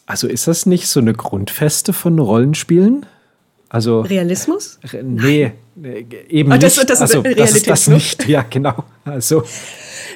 also 0.05 0.27
ist 0.27 0.47
das 0.47 0.65
nicht 0.65 0.87
so 0.87 0.99
eine 0.99 1.13
Grundfeste 1.13 1.93
von 1.93 2.19
Rollenspielen? 2.19 3.05
Also 3.69 4.01
Realismus? 4.01 4.79
Nee, 5.03 5.53
eben 6.29 6.51
oh, 6.51 6.57
das, 6.57 6.77
nicht. 6.77 6.89
Das, 6.89 7.01
also, 7.01 7.21
das 7.21 7.55
ist 7.55 7.69
das 7.69 7.87
nicht. 7.87 8.27
Ja, 8.27 8.43
genau. 8.49 8.83
Also 9.05 9.43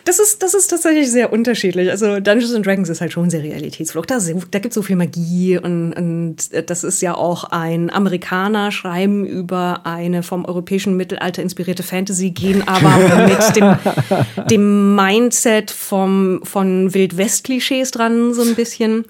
das 0.06 0.20
ist, 0.20 0.42
das 0.42 0.54
ist 0.54 0.68
tatsächlich 0.68 1.12
sehr 1.12 1.32
unterschiedlich. 1.32 1.90
Also 1.90 2.20
Dungeons 2.20 2.54
and 2.54 2.66
Dragons 2.66 2.90
ist 2.90 3.02
halt 3.02 3.12
schon 3.12 3.30
sehr 3.30 3.44
Realitätsflucht. 3.44 4.10
Da, 4.10 4.18
da 4.20 4.60
gibt 4.60 4.72
es 4.72 4.76
so 4.76 4.82
viel 4.82 4.96
Magie 4.96 5.58
und, 5.58 5.94
und 5.94 6.70
das 6.70 6.84
ist 6.84 7.02
ja 7.02 7.16
auch 7.16 7.46
ein 7.46 7.92
Amerikaner 7.92 8.72
schreiben 8.72 9.26
über 9.26 9.82
eine 9.86 10.24
vom 10.24 10.46
europäischen 10.46 10.98
Mittelalter 10.98 11.42
inspirierte 11.42 11.84
Fantasy, 11.84 12.32
gehen 12.32 12.68
aber 12.68 13.28
mit 13.28 13.56
dem, 13.56 14.48
dem 14.50 14.96
Mindset 14.96 15.72
vom, 15.72 16.42
von 16.44 16.94
Wildwest-Klischees 16.94 17.92
dran 17.92 18.34
so 18.34 18.42
ein 18.42 18.56
bisschen. 18.56 19.06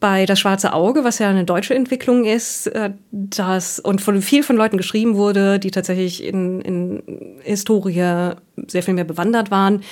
Bei 0.00 0.26
Das 0.26 0.38
Schwarze 0.38 0.72
Auge, 0.74 1.02
was 1.02 1.18
ja 1.18 1.28
eine 1.28 1.44
deutsche 1.44 1.74
Entwicklung 1.74 2.24
ist, 2.24 2.68
äh, 2.68 2.90
das 3.10 3.80
und 3.80 4.00
von 4.00 4.22
viel 4.22 4.44
von 4.44 4.56
Leuten 4.56 4.76
geschrieben 4.76 5.16
wurde, 5.16 5.58
die 5.58 5.72
tatsächlich 5.72 5.87
in, 5.94 6.60
in 6.60 7.02
Historie 7.42 8.34
sehr 8.66 8.82
viel 8.82 8.94
mehr 8.94 9.04
bewandert 9.04 9.50
waren, 9.50 9.82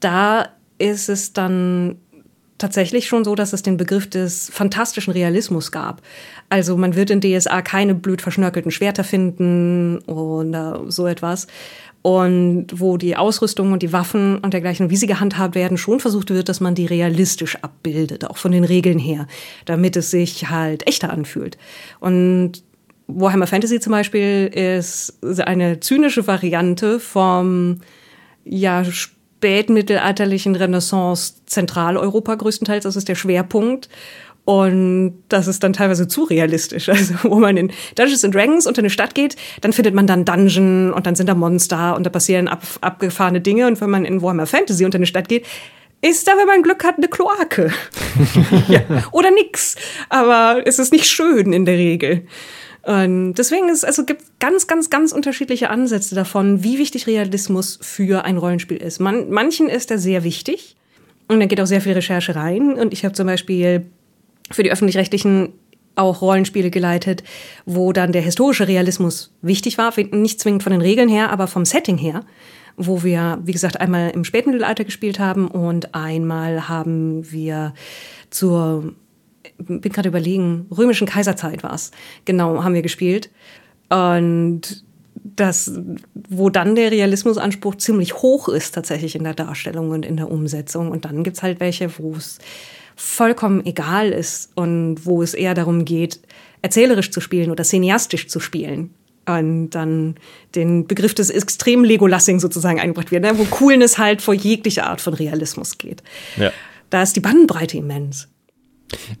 da 0.00 0.48
ist 0.78 1.08
es 1.08 1.32
dann 1.32 1.96
tatsächlich 2.60 3.08
schon 3.08 3.24
so, 3.24 3.34
dass 3.34 3.52
es 3.52 3.62
den 3.62 3.76
Begriff 3.76 4.08
des 4.08 4.50
fantastischen 4.52 5.12
Realismus 5.12 5.72
gab. 5.72 6.02
Also 6.48 6.76
man 6.76 6.94
wird 6.94 7.10
in 7.10 7.20
DSA 7.20 7.62
keine 7.62 7.94
blöd 7.94 8.22
verschnörkelten 8.22 8.70
Schwerter 8.70 9.02
finden 9.02 9.98
oder 10.06 10.82
so 10.88 11.06
etwas. 11.06 11.46
Und 12.02 12.68
wo 12.72 12.96
die 12.96 13.16
Ausrüstung 13.16 13.72
und 13.72 13.82
die 13.82 13.92
Waffen 13.92 14.38
und 14.38 14.54
dergleichen, 14.54 14.88
wie 14.88 14.96
sie 14.96 15.06
gehandhabt 15.06 15.54
werden, 15.54 15.76
schon 15.76 16.00
versucht 16.00 16.30
wird, 16.30 16.48
dass 16.48 16.60
man 16.60 16.74
die 16.74 16.86
realistisch 16.86 17.56
abbildet, 17.56 18.24
auch 18.24 18.38
von 18.38 18.52
den 18.52 18.64
Regeln 18.64 18.98
her, 18.98 19.26
damit 19.66 19.96
es 19.96 20.10
sich 20.10 20.48
halt 20.48 20.86
echter 20.86 21.10
anfühlt. 21.10 21.58
Und 21.98 22.62
Warhammer 23.14 23.46
Fantasy 23.46 23.80
zum 23.80 23.92
Beispiel 23.92 24.50
ist 24.52 25.18
eine 25.44 25.80
zynische 25.80 26.26
Variante 26.26 27.00
vom 27.00 27.80
ja, 28.44 28.84
spätmittelalterlichen 28.84 30.56
Renaissance 30.56 31.34
Zentraleuropa 31.46 32.34
größtenteils. 32.34 32.84
Das 32.84 32.96
ist 32.96 33.08
der 33.08 33.14
Schwerpunkt. 33.14 33.88
Und 34.44 35.22
das 35.28 35.46
ist 35.46 35.62
dann 35.62 35.72
teilweise 35.72 36.08
zu 36.08 36.24
realistisch. 36.24 36.88
Also, 37.00 37.14
wo 37.22 37.38
man 37.38 37.56
in 37.56 37.72
Dungeons 37.94 38.24
and 38.24 38.34
Dragons 38.34 38.66
unter 38.66 38.80
eine 38.80 38.90
Stadt 38.90 39.14
geht, 39.14 39.36
dann 39.60 39.72
findet 39.72 39.94
man 39.94 40.06
dann 40.06 40.24
Dungeon 40.24 40.92
und 40.92 41.06
dann 41.06 41.14
sind 41.14 41.28
da 41.28 41.34
Monster 41.34 41.94
und 41.94 42.04
da 42.04 42.10
passieren 42.10 42.48
ab, 42.48 42.62
abgefahrene 42.80 43.40
Dinge. 43.40 43.66
Und 43.66 43.80
wenn 43.80 43.90
man 43.90 44.04
in 44.04 44.22
Warhammer 44.22 44.46
Fantasy 44.46 44.84
unter 44.84 44.96
eine 44.96 45.06
Stadt 45.06 45.28
geht, 45.28 45.46
ist 46.02 46.26
da, 46.26 46.32
wenn 46.38 46.46
man 46.46 46.62
Glück 46.62 46.82
hat, 46.84 46.96
eine 46.96 47.08
Kloake. 47.08 47.70
ja. 48.68 48.80
Oder 49.12 49.30
nix. 49.30 49.76
Aber 50.08 50.62
es 50.64 50.78
ist 50.78 50.92
nicht 50.92 51.06
schön 51.06 51.52
in 51.52 51.64
der 51.64 51.76
Regel. 51.76 52.26
Und 52.82 53.34
deswegen 53.34 53.68
ist, 53.68 53.84
also 53.84 54.04
gibt 54.04 54.22
ganz, 54.40 54.66
ganz, 54.66 54.88
ganz 54.88 55.12
unterschiedliche 55.12 55.70
Ansätze 55.70 56.14
davon, 56.14 56.64
wie 56.64 56.78
wichtig 56.78 57.06
Realismus 57.06 57.78
für 57.82 58.24
ein 58.24 58.38
Rollenspiel 58.38 58.78
ist. 58.78 59.00
Man, 59.00 59.30
manchen 59.30 59.68
ist 59.68 59.90
er 59.90 59.98
sehr 59.98 60.24
wichtig 60.24 60.76
und 61.28 61.40
da 61.40 61.46
geht 61.46 61.60
auch 61.60 61.66
sehr 61.66 61.80
viel 61.80 61.92
Recherche 61.92 62.34
rein. 62.34 62.74
Und 62.74 62.92
ich 62.92 63.04
habe 63.04 63.14
zum 63.14 63.26
Beispiel 63.26 63.86
für 64.50 64.62
die 64.62 64.72
öffentlich-rechtlichen 64.72 65.52
auch 65.94 66.22
Rollenspiele 66.22 66.70
geleitet, 66.70 67.22
wo 67.66 67.92
dann 67.92 68.12
der 68.12 68.22
historische 68.22 68.66
Realismus 68.66 69.32
wichtig 69.42 69.76
war, 69.76 69.92
nicht 70.12 70.40
zwingend 70.40 70.62
von 70.62 70.72
den 70.72 70.80
Regeln 70.80 71.08
her, 71.08 71.30
aber 71.30 71.46
vom 71.46 71.64
Setting 71.64 71.98
her, 71.98 72.24
wo 72.76 73.02
wir, 73.02 73.38
wie 73.44 73.52
gesagt, 73.52 73.80
einmal 73.80 74.10
im 74.10 74.24
Spätmittelalter 74.24 74.84
gespielt 74.84 75.18
haben 75.18 75.48
und 75.48 75.94
einmal 75.94 76.68
haben 76.68 77.30
wir 77.30 77.74
zur 78.30 78.94
bin 79.60 79.92
gerade 79.92 80.08
überlegen, 80.08 80.66
römischen 80.76 81.06
Kaiserzeit 81.06 81.62
war 81.62 81.74
es. 81.74 81.90
Genau, 82.24 82.62
haben 82.64 82.74
wir 82.74 82.82
gespielt. 82.82 83.30
Und 83.88 84.84
das, 85.14 85.72
wo 86.14 86.50
dann 86.50 86.74
der 86.74 86.90
Realismusanspruch 86.90 87.76
ziemlich 87.76 88.14
hoch 88.14 88.48
ist 88.48 88.74
tatsächlich 88.74 89.16
in 89.16 89.24
der 89.24 89.34
Darstellung 89.34 89.90
und 89.90 90.06
in 90.06 90.16
der 90.16 90.30
Umsetzung. 90.30 90.90
Und 90.90 91.04
dann 91.04 91.22
gibt's 91.22 91.42
halt 91.42 91.60
welche, 91.60 91.90
wo 91.98 92.14
es 92.14 92.38
vollkommen 92.96 93.64
egal 93.64 94.10
ist 94.10 94.50
und 94.54 95.04
wo 95.06 95.22
es 95.22 95.34
eher 95.34 95.54
darum 95.54 95.84
geht, 95.84 96.20
erzählerisch 96.62 97.10
zu 97.10 97.20
spielen 97.20 97.50
oder 97.50 97.64
cineastisch 97.64 98.28
zu 98.28 98.40
spielen. 98.40 98.94
Und 99.26 99.70
dann 99.70 100.16
den 100.54 100.86
Begriff 100.86 101.14
des 101.14 101.30
extremen 101.30 101.84
Legolassing 101.84 102.40
sozusagen 102.40 102.80
eingebracht 102.80 103.10
wird, 103.10 103.22
ne? 103.22 103.38
wo 103.38 103.44
Coolness 103.44 103.98
halt 103.98 104.22
vor 104.22 104.34
jeglicher 104.34 104.86
Art 104.86 105.00
von 105.00 105.14
Realismus 105.14 105.78
geht. 105.78 106.02
Ja. 106.36 106.50
Da 106.88 107.02
ist 107.02 107.14
die 107.14 107.20
Bandbreite 107.20 107.76
immens. 107.76 108.28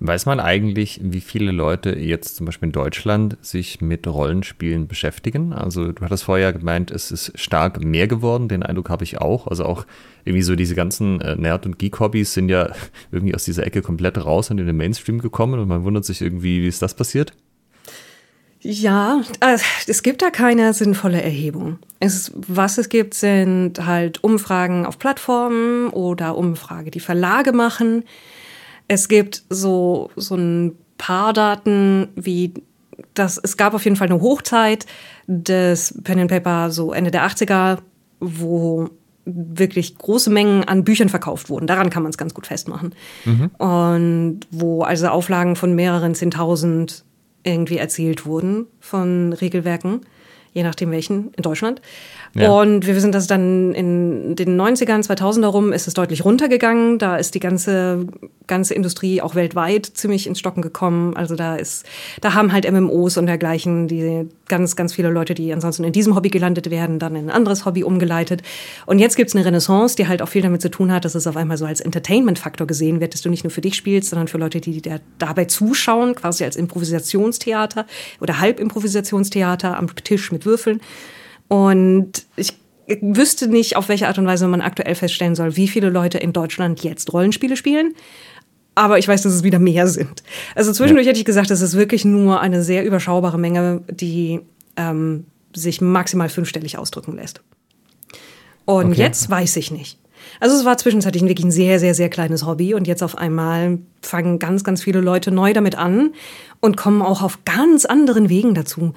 Weiß 0.00 0.26
man 0.26 0.40
eigentlich, 0.40 1.00
wie 1.02 1.20
viele 1.20 1.52
Leute 1.52 1.96
jetzt 1.96 2.36
zum 2.36 2.46
Beispiel 2.46 2.68
in 2.68 2.72
Deutschland 2.72 3.36
sich 3.40 3.80
mit 3.80 4.06
Rollenspielen 4.06 4.88
beschäftigen? 4.88 5.52
Also 5.52 5.92
du 5.92 6.04
hattest 6.04 6.24
vorher 6.24 6.52
gemeint, 6.52 6.90
es 6.90 7.10
ist 7.10 7.38
stark 7.38 7.82
mehr 7.84 8.08
geworden, 8.08 8.48
den 8.48 8.62
Eindruck 8.62 8.90
habe 8.90 9.04
ich 9.04 9.18
auch. 9.20 9.46
Also 9.46 9.64
auch 9.64 9.86
irgendwie 10.24 10.42
so 10.42 10.56
diese 10.56 10.74
ganzen 10.74 11.20
äh, 11.20 11.36
Nerd- 11.36 11.66
und 11.66 11.78
Geek-Hobbys 11.78 12.34
sind 12.34 12.48
ja 12.48 12.72
irgendwie 13.12 13.34
aus 13.34 13.44
dieser 13.44 13.66
Ecke 13.66 13.82
komplett 13.82 14.24
raus 14.24 14.50
und 14.50 14.58
in 14.58 14.66
den 14.66 14.76
Mainstream 14.76 15.20
gekommen 15.20 15.60
und 15.60 15.68
man 15.68 15.84
wundert 15.84 16.04
sich 16.04 16.20
irgendwie, 16.20 16.62
wie 16.62 16.68
ist 16.68 16.82
das 16.82 16.94
passiert? 16.94 17.32
Ja, 18.62 19.22
äh, 19.40 19.56
es 19.86 20.02
gibt 20.02 20.20
da 20.20 20.28
keine 20.28 20.74
sinnvolle 20.74 21.22
Erhebung. 21.22 21.78
Es, 21.98 22.32
was 22.34 22.76
es 22.76 22.90
gibt, 22.90 23.14
sind 23.14 23.86
halt 23.86 24.22
Umfragen 24.22 24.84
auf 24.84 24.98
Plattformen 24.98 25.88
oder 25.88 26.36
Umfrage, 26.36 26.90
die 26.90 27.00
Verlage 27.00 27.52
machen 27.52 28.04
es 28.90 29.06
gibt 29.06 29.44
so, 29.48 30.10
so 30.16 30.34
ein 30.34 30.74
paar 30.98 31.32
Daten, 31.32 32.08
wie 32.16 32.54
das, 33.14 33.38
es 33.38 33.56
gab 33.56 33.72
auf 33.72 33.84
jeden 33.84 33.94
Fall 33.94 34.08
eine 34.08 34.20
Hochzeit 34.20 34.84
des 35.28 35.94
Pen 36.02 36.18
and 36.18 36.28
Paper 36.28 36.72
so 36.72 36.92
Ende 36.92 37.12
der 37.12 37.24
80er, 37.24 37.78
wo 38.18 38.90
wirklich 39.24 39.96
große 39.96 40.28
Mengen 40.28 40.64
an 40.64 40.82
Büchern 40.82 41.08
verkauft 41.08 41.50
wurden. 41.50 41.68
Daran 41.68 41.88
kann 41.88 42.02
man 42.02 42.10
es 42.10 42.18
ganz 42.18 42.34
gut 42.34 42.48
festmachen. 42.48 42.96
Mhm. 43.24 43.50
Und 43.58 44.40
wo 44.50 44.82
also 44.82 45.06
Auflagen 45.06 45.54
von 45.54 45.76
mehreren 45.76 46.16
Zehntausend 46.16 47.04
irgendwie 47.44 47.78
erzielt 47.78 48.26
wurden 48.26 48.66
von 48.80 49.32
Regelwerken. 49.34 50.00
Je 50.52 50.62
nachdem 50.62 50.90
welchen, 50.90 51.32
in 51.36 51.42
Deutschland. 51.42 51.80
Ja. 52.34 52.50
Und 52.50 52.86
wir 52.86 52.94
wissen, 52.94 53.12
dass 53.12 53.26
dann 53.26 53.74
in 53.74 54.36
den 54.36 54.60
90ern, 54.60 55.04
2000er 55.04 55.46
rum 55.46 55.72
ist 55.72 55.88
es 55.88 55.94
deutlich 55.94 56.24
runtergegangen. 56.24 56.98
Da 56.98 57.16
ist 57.16 57.34
die 57.34 57.40
ganze, 57.40 58.06
ganze 58.46 58.74
Industrie 58.74 59.20
auch 59.20 59.34
weltweit 59.34 59.86
ziemlich 59.86 60.26
ins 60.26 60.38
Stocken 60.38 60.62
gekommen. 60.62 61.16
Also 61.16 61.34
da 61.34 61.56
ist, 61.56 61.86
da 62.20 62.34
haben 62.34 62.52
halt 62.52 62.70
MMOs 62.70 63.16
und 63.16 63.26
dergleichen, 63.26 63.88
die 63.88 64.28
ganz, 64.48 64.76
ganz 64.76 64.92
viele 64.92 65.10
Leute, 65.10 65.34
die 65.34 65.52
ansonsten 65.52 65.84
in 65.84 65.92
diesem 65.92 66.14
Hobby 66.14 66.28
gelandet 66.28 66.70
werden, 66.70 66.98
dann 66.98 67.16
in 67.16 67.26
ein 67.26 67.30
anderes 67.30 67.64
Hobby 67.64 67.82
umgeleitet. 67.84 68.42
Und 68.86 68.98
jetzt 68.98 69.16
gibt's 69.16 69.34
eine 69.34 69.44
Renaissance, 69.44 69.96
die 69.96 70.06
halt 70.06 70.22
auch 70.22 70.28
viel 70.28 70.42
damit 70.42 70.62
zu 70.62 70.70
tun 70.70 70.92
hat, 70.92 71.04
dass 71.04 71.14
es 71.14 71.26
auf 71.26 71.36
einmal 71.36 71.56
so 71.56 71.64
als 71.64 71.80
Entertainment-Faktor 71.80 72.66
gesehen 72.66 73.00
wird, 73.00 73.14
dass 73.14 73.22
du 73.22 73.28
nicht 73.28 73.44
nur 73.44 73.50
für 73.50 73.60
dich 73.60 73.74
spielst, 73.74 74.10
sondern 74.10 74.28
für 74.28 74.38
Leute, 74.38 74.60
die 74.60 74.80
dir 74.82 75.00
dabei 75.18 75.46
zuschauen, 75.46 76.14
quasi 76.14 76.44
als 76.44 76.56
Improvisationstheater 76.56 77.86
oder 78.20 78.40
Halbimprovisationstheater 78.40 79.76
am 79.76 79.94
Tisch 79.96 80.32
mit 80.32 80.39
Würfeln. 80.44 80.80
Und 81.48 82.26
ich 82.36 82.54
wüsste 83.00 83.48
nicht, 83.48 83.76
auf 83.76 83.88
welche 83.88 84.08
Art 84.08 84.18
und 84.18 84.26
Weise 84.26 84.46
man 84.48 84.60
aktuell 84.60 84.94
feststellen 84.94 85.34
soll, 85.34 85.56
wie 85.56 85.68
viele 85.68 85.90
Leute 85.90 86.18
in 86.18 86.32
Deutschland 86.32 86.82
jetzt 86.82 87.12
Rollenspiele 87.12 87.56
spielen. 87.56 87.94
Aber 88.74 88.98
ich 88.98 89.08
weiß, 89.08 89.22
dass 89.22 89.32
es 89.32 89.42
wieder 89.42 89.58
mehr 89.58 89.86
sind. 89.88 90.22
Also 90.54 90.72
zwischendurch 90.72 91.06
ja. 91.06 91.10
hätte 91.10 91.20
ich 91.20 91.24
gesagt, 91.24 91.50
es 91.50 91.60
ist 91.60 91.76
wirklich 91.76 92.04
nur 92.04 92.40
eine 92.40 92.62
sehr 92.62 92.84
überschaubare 92.84 93.38
Menge, 93.38 93.82
die 93.90 94.40
ähm, 94.76 95.26
sich 95.54 95.80
maximal 95.80 96.28
fünfstellig 96.28 96.78
ausdrücken 96.78 97.16
lässt. 97.16 97.42
Und 98.64 98.92
okay. 98.92 99.00
jetzt 99.00 99.28
weiß 99.28 99.56
ich 99.56 99.70
nicht. 99.70 99.98
Also 100.38 100.56
es 100.56 100.64
war 100.64 100.78
zwischenzeitlich 100.78 101.22
wirklich 101.24 101.44
ein 101.44 101.50
sehr, 101.50 101.80
sehr, 101.80 101.94
sehr 101.94 102.08
kleines 102.08 102.46
Hobby 102.46 102.74
und 102.74 102.86
jetzt 102.86 103.02
auf 103.02 103.18
einmal 103.18 103.78
fangen 104.02 104.38
ganz, 104.38 104.64
ganz 104.64 104.82
viele 104.82 105.00
Leute 105.00 105.30
neu 105.30 105.52
damit 105.52 105.76
an 105.76 106.12
und 106.60 106.76
kommen 106.76 107.02
auch 107.02 107.22
auf 107.22 107.44
ganz 107.44 107.84
anderen 107.84 108.28
Wegen 108.28 108.54
dazu 108.54 108.94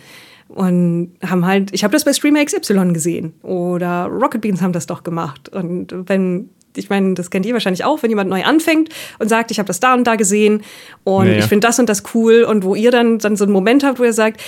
und 0.53 1.13
haben 1.25 1.45
halt, 1.45 1.73
ich 1.73 1.83
habe 1.83 1.93
das 1.93 2.05
bei 2.05 2.13
Streamer 2.13 2.43
XY 2.45 2.93
gesehen 2.93 3.33
oder 3.41 4.05
Rocket 4.05 4.41
Beans 4.41 4.61
haben 4.61 4.73
das 4.73 4.85
doch 4.85 5.03
gemacht 5.03 5.49
und 5.49 5.93
wenn 6.07 6.49
ich 6.75 6.89
meine, 6.89 7.13
das 7.13 7.29
kennt 7.29 7.45
ihr 7.45 7.53
wahrscheinlich 7.53 7.85
auch, 7.85 8.01
wenn 8.01 8.09
jemand 8.09 8.31
neu 8.31 8.43
anfängt 8.43 8.89
und 9.19 9.29
sagt, 9.29 9.51
ich 9.51 9.59
habe 9.59 9.67
das 9.67 9.79
da 9.79 9.93
und 9.93 10.05
da 10.05 10.15
gesehen 10.15 10.63
und 11.03 11.27
naja. 11.27 11.39
ich 11.39 11.45
finde 11.45 11.67
das 11.67 11.77
und 11.77 11.87
das 11.87 12.03
cool 12.15 12.43
und 12.43 12.63
wo 12.63 12.73
ihr 12.73 12.89
dann 12.89 13.19
dann 13.19 13.35
so 13.35 13.43
einen 13.43 13.53
Moment 13.53 13.83
habt, 13.83 13.99
wo 13.99 14.03
ihr 14.03 14.13
sagt, 14.13 14.41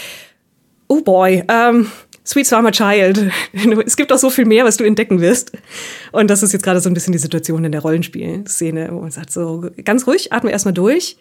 oh 0.88 1.02
boy, 1.02 1.44
ähm, 1.48 1.88
Sweet 2.26 2.48
Summer 2.48 2.72
Child. 2.72 3.32
Es 3.86 3.96
gibt 3.96 4.12
auch 4.12 4.18
so 4.18 4.30
viel 4.30 4.46
mehr, 4.46 4.66
was 4.66 4.78
du 4.78 4.84
entdecken 4.84 5.22
wirst. 5.22 5.52
Und 6.12 6.30
das 6.30 6.42
ist 6.42 6.54
jetzt 6.54 6.64
gerade 6.64 6.80
so 6.80 6.90
ein 6.90 6.94
bisschen 6.94 7.14
die 7.14 7.20
Situation 7.20 7.64
in 7.64 7.72
der 7.72 7.82
Rollenspielszene, 7.82 8.90
wo 8.92 9.02
man 9.02 9.12
sagt 9.12 9.32
so, 9.32 9.70
ganz 9.84 10.08
ruhig, 10.08 10.34
atme 10.34 10.52
erstmal 10.52 10.74
durch. 10.74 11.18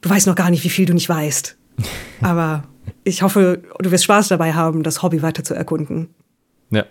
Du 0.00 0.10
weißt 0.10 0.26
noch 0.26 0.34
gar 0.34 0.50
nicht, 0.50 0.64
wie 0.64 0.68
viel 0.68 0.86
du 0.86 0.94
nicht 0.94 1.08
weißt. 1.08 1.56
Aber 2.20 2.64
ich 3.04 3.22
hoffe, 3.22 3.62
du 3.78 3.90
wirst 3.90 4.04
Spaß 4.04 4.28
dabei 4.28 4.52
haben, 4.52 4.82
das 4.82 5.02
Hobby 5.02 5.22
weiter 5.22 5.44
zu 5.44 5.54
erkunden. 5.54 6.08
Ja. 6.70 6.84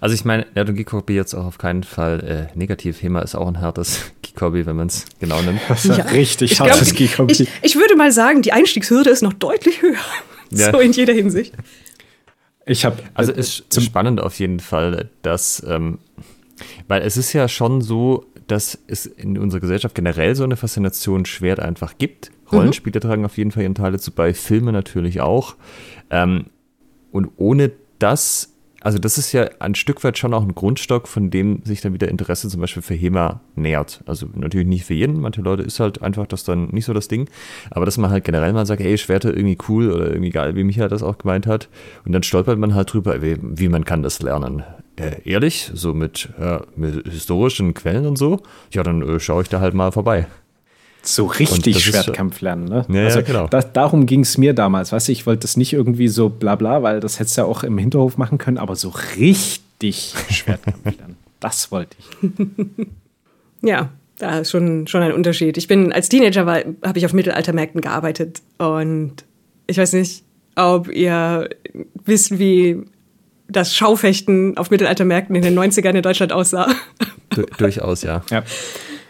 Also 0.00 0.14
ich 0.14 0.24
meine, 0.24 0.46
und 0.54 0.74
Geek 0.74 0.92
Hobby 0.92 1.14
jetzt 1.14 1.34
auch 1.34 1.44
auf 1.44 1.58
keinen 1.58 1.82
Fall 1.82 2.48
äh, 2.54 2.58
negativ. 2.58 3.02
HEMA 3.02 3.20
ist 3.20 3.34
auch 3.34 3.48
ein 3.48 3.60
hartes 3.60 4.12
Geek 4.22 4.40
Hobby, 4.40 4.66
wenn 4.66 4.76
man 4.76 4.86
es 4.88 5.04
genau 5.20 5.40
nimmt. 5.42 5.60
Das 5.68 5.84
ist 5.84 5.98
ja, 5.98 6.04
richtig 6.04 6.52
ich 6.52 6.60
hartes 6.60 6.94
glaub, 6.94 6.96
Geek 6.96 7.18
Hobby. 7.18 7.32
Ich, 7.32 7.48
ich, 7.62 7.76
würde 7.76 7.96
mal 7.96 8.12
sagen, 8.12 8.42
die 8.42 8.52
Einstiegshürde 8.52 9.10
ist 9.10 9.22
noch 9.22 9.34
deutlich 9.34 9.82
höher. 9.82 9.96
Ja. 10.52 10.70
So 10.70 10.78
in 10.78 10.92
jeder 10.92 11.12
Hinsicht. 11.12 11.52
Ich 12.66 12.84
habe 12.84 13.02
also 13.14 13.32
es 13.32 13.64
ist 13.68 13.82
spannend 13.82 14.20
auf 14.20 14.38
jeden 14.38 14.60
Fall, 14.60 15.10
dass 15.22 15.60
ähm, 15.66 15.98
weil 16.88 17.02
es 17.02 17.16
ist 17.16 17.32
ja 17.32 17.48
schon 17.48 17.80
so, 17.80 18.26
dass 18.46 18.78
es 18.86 19.06
in 19.06 19.38
unserer 19.38 19.60
Gesellschaft 19.60 19.94
generell 19.94 20.34
so 20.34 20.44
eine 20.44 20.56
Faszination 20.56 21.26
Schwert 21.26 21.60
einfach 21.60 21.98
gibt. 21.98 22.30
Mhm. 22.30 22.58
Rollenspiele 22.58 22.98
mhm. 22.98 23.08
tragen 23.08 23.24
auf 23.24 23.36
jeden 23.38 23.50
Fall 23.50 23.64
ihren 23.64 23.74
Teil 23.74 23.92
dazu 23.92 24.12
bei, 24.12 24.34
Filme 24.34 24.72
natürlich 24.72 25.20
auch. 25.20 25.56
Ähm, 26.10 26.46
und 27.10 27.30
ohne 27.36 27.72
das 27.98 28.56
also 28.86 29.00
das 29.00 29.18
ist 29.18 29.32
ja 29.32 29.48
ein 29.58 29.74
Stück 29.74 30.04
weit 30.04 30.16
schon 30.16 30.32
auch 30.32 30.42
ein 30.42 30.54
Grundstock, 30.54 31.08
von 31.08 31.28
dem 31.28 31.60
sich 31.64 31.80
dann 31.80 31.92
wieder 31.92 32.06
Interesse 32.06 32.48
zum 32.48 32.60
Beispiel 32.60 32.82
für 32.82 32.94
HEMA 32.94 33.40
nähert. 33.56 34.04
Also 34.06 34.28
natürlich 34.34 34.68
nicht 34.68 34.84
für 34.84 34.94
jeden, 34.94 35.20
manche 35.20 35.40
Leute 35.40 35.64
ist 35.64 35.80
halt 35.80 36.02
einfach 36.02 36.28
das 36.28 36.44
dann 36.44 36.68
nicht 36.68 36.84
so 36.84 36.92
das 36.92 37.08
Ding, 37.08 37.28
aber 37.70 37.84
dass 37.84 37.98
man 37.98 38.12
halt 38.12 38.22
generell 38.22 38.52
mal 38.52 38.64
sagt, 38.64 38.80
ey, 38.80 38.96
Schwerter 38.96 39.36
irgendwie 39.36 39.58
cool 39.68 39.90
oder 39.90 40.10
irgendwie 40.10 40.30
geil, 40.30 40.54
wie 40.54 40.62
Michael 40.62 40.88
das 40.88 41.02
auch 41.02 41.18
gemeint 41.18 41.48
hat 41.48 41.68
und 42.04 42.12
dann 42.12 42.22
stolpert 42.22 42.60
man 42.60 42.76
halt 42.76 42.92
drüber, 42.92 43.22
wie, 43.22 43.38
wie 43.40 43.68
man 43.68 43.84
kann 43.84 44.04
das 44.04 44.22
lernen. 44.22 44.62
Äh, 44.96 45.16
ehrlich, 45.24 45.70
so 45.74 45.92
mit, 45.92 46.28
ja, 46.40 46.62
mit 46.74 47.06
historischen 47.06 47.74
Quellen 47.74 48.06
und 48.06 48.16
so, 48.16 48.40
ja, 48.72 48.82
dann 48.82 49.02
äh, 49.02 49.20
schaue 49.20 49.42
ich 49.42 49.48
da 49.48 49.60
halt 49.60 49.74
mal 49.74 49.92
vorbei. 49.92 50.26
So 51.02 51.26
richtig 51.26 51.84
Schwertkampf 51.84 52.40
lernen, 52.40 52.64
ne? 52.64 52.84
Ja, 52.88 53.04
also, 53.04 53.18
ja 53.20 53.24
genau. 53.24 53.46
Da, 53.46 53.60
darum 53.60 54.06
ging 54.06 54.20
es 54.20 54.38
mir 54.38 54.54
damals. 54.54 54.90
Weißt 54.92 55.08
du, 55.08 55.12
ich 55.12 55.26
wollte 55.26 55.40
das 55.40 55.56
nicht 55.56 55.72
irgendwie 55.72 56.08
so 56.08 56.28
bla 56.28 56.56
bla, 56.56 56.82
weil 56.82 57.00
das 57.00 57.20
hättest 57.20 57.36
du 57.36 57.42
ja 57.42 57.46
auch 57.46 57.62
im 57.62 57.78
Hinterhof 57.78 58.16
machen 58.16 58.38
können, 58.38 58.58
aber 58.58 58.74
so 58.74 58.92
richtig 59.16 60.14
Schwertkampf 60.30 60.84
lernen. 60.98 61.16
Das 61.40 61.70
wollte 61.70 61.96
ich. 61.98 62.86
Ja, 63.62 63.90
da 64.18 64.40
ist 64.40 64.50
schon, 64.50 64.86
schon 64.86 65.02
ein 65.02 65.12
Unterschied. 65.12 65.56
Ich 65.56 65.66
bin 65.66 65.90
als 65.90 66.08
Teenager 66.08 66.46
habe 66.46 66.98
ich 66.98 67.06
auf 67.06 67.14
Mittelaltermärkten 67.14 67.80
gearbeitet 67.80 68.42
und 68.58 69.24
ich 69.66 69.78
weiß 69.78 69.94
nicht, 69.94 70.22
ob 70.56 70.88
ihr 70.88 71.48
wisst, 72.04 72.38
wie 72.38 72.82
das 73.48 73.74
Schaufechten 73.74 74.56
auf 74.56 74.70
Mittelaltermärkten 74.70 75.34
in 75.36 75.42
den 75.42 75.58
90ern 75.58 75.94
in 75.94 76.02
Deutschland 76.02 76.32
aussah. 76.32 76.68
Du, 77.30 77.42
durchaus, 77.58 78.02
ja. 78.02 78.22
ja. 78.30 78.42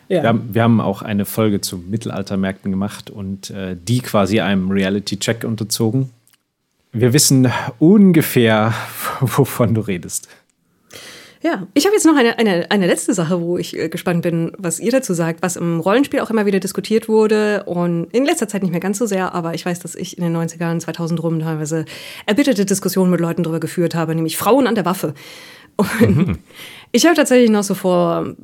Ja. 0.09 0.23
Wir, 0.23 0.29
haben, 0.29 0.49
wir, 0.53 0.63
haben, 0.63 0.81
auch 0.81 1.03
eine 1.03 1.25
Folge 1.25 1.61
zu 1.61 1.79
Mittelaltermärkten 1.79 2.71
gemacht 2.71 3.11
und 3.11 3.51
äh, 3.51 3.77
die 3.77 4.01
quasi 4.01 4.41
einem 4.41 4.71
Reality-Check 4.71 5.43
unterzogen. 5.43 6.11
Wir 6.93 7.13
wissen 7.13 7.51
ungefähr, 7.81 8.73
wovon 9.21 9.75
du 9.75 9.81
redest. 9.81 10.29
Ja, 11.43 11.67
ich 11.75 11.85
habe 11.85 11.95
jetzt 11.95 12.07
noch 12.07 12.17
eine, 12.17 12.39
eine, 12.39 12.71
eine 12.71 12.87
letzte 12.87 13.13
Sache, 13.13 13.41
wo 13.41 13.59
ich 13.59 13.77
äh, 13.77 13.89
gespannt 13.89 14.23
bin, 14.23 14.53
was 14.59 14.81
ihr 14.81 14.91
dazu 14.91 15.13
sagt, 15.13 15.43
was 15.43 15.57
im 15.57 15.81
Rollenspiel 15.81 16.21
auch 16.21 16.31
immer 16.31 16.47
wieder 16.47 16.61
diskutiert 16.61 17.09
wurde 17.09 17.65
und 17.65 18.07
in 18.13 18.25
letzter 18.25 18.49
Zeit 18.49 18.63
nicht 18.63 18.71
mehr 18.71 18.81
ganz 18.81 18.99
so 18.99 19.07
sehr, 19.07 19.35
aber 19.35 19.55
ich 19.55 19.67
weiß, 19.67 19.81
dass 19.81 19.95
ich 19.95 20.17
in 20.17 20.25
den 20.25 20.37
90ern, 20.37 20.81
2000 20.81 21.23
rum 21.23 21.41
teilweise 21.41 21.85
erbitterte 22.25 22.65
Diskussionen 22.65 23.11
mit 23.11 23.21
Leuten 23.21 23.43
darüber 23.43 23.61
geführt 23.61 23.95
habe, 23.95 24.15
nämlich 24.15 24.37
Frauen 24.37 24.67
an 24.67 24.75
der 24.75 24.85
Waffe. 24.85 25.15
Und 25.77 26.17
mhm. 26.17 26.39
ich 26.93 27.05
habe 27.05 27.15
tatsächlich 27.15 27.51
noch 27.51 27.63
so 27.63 27.75
vor 27.75 28.35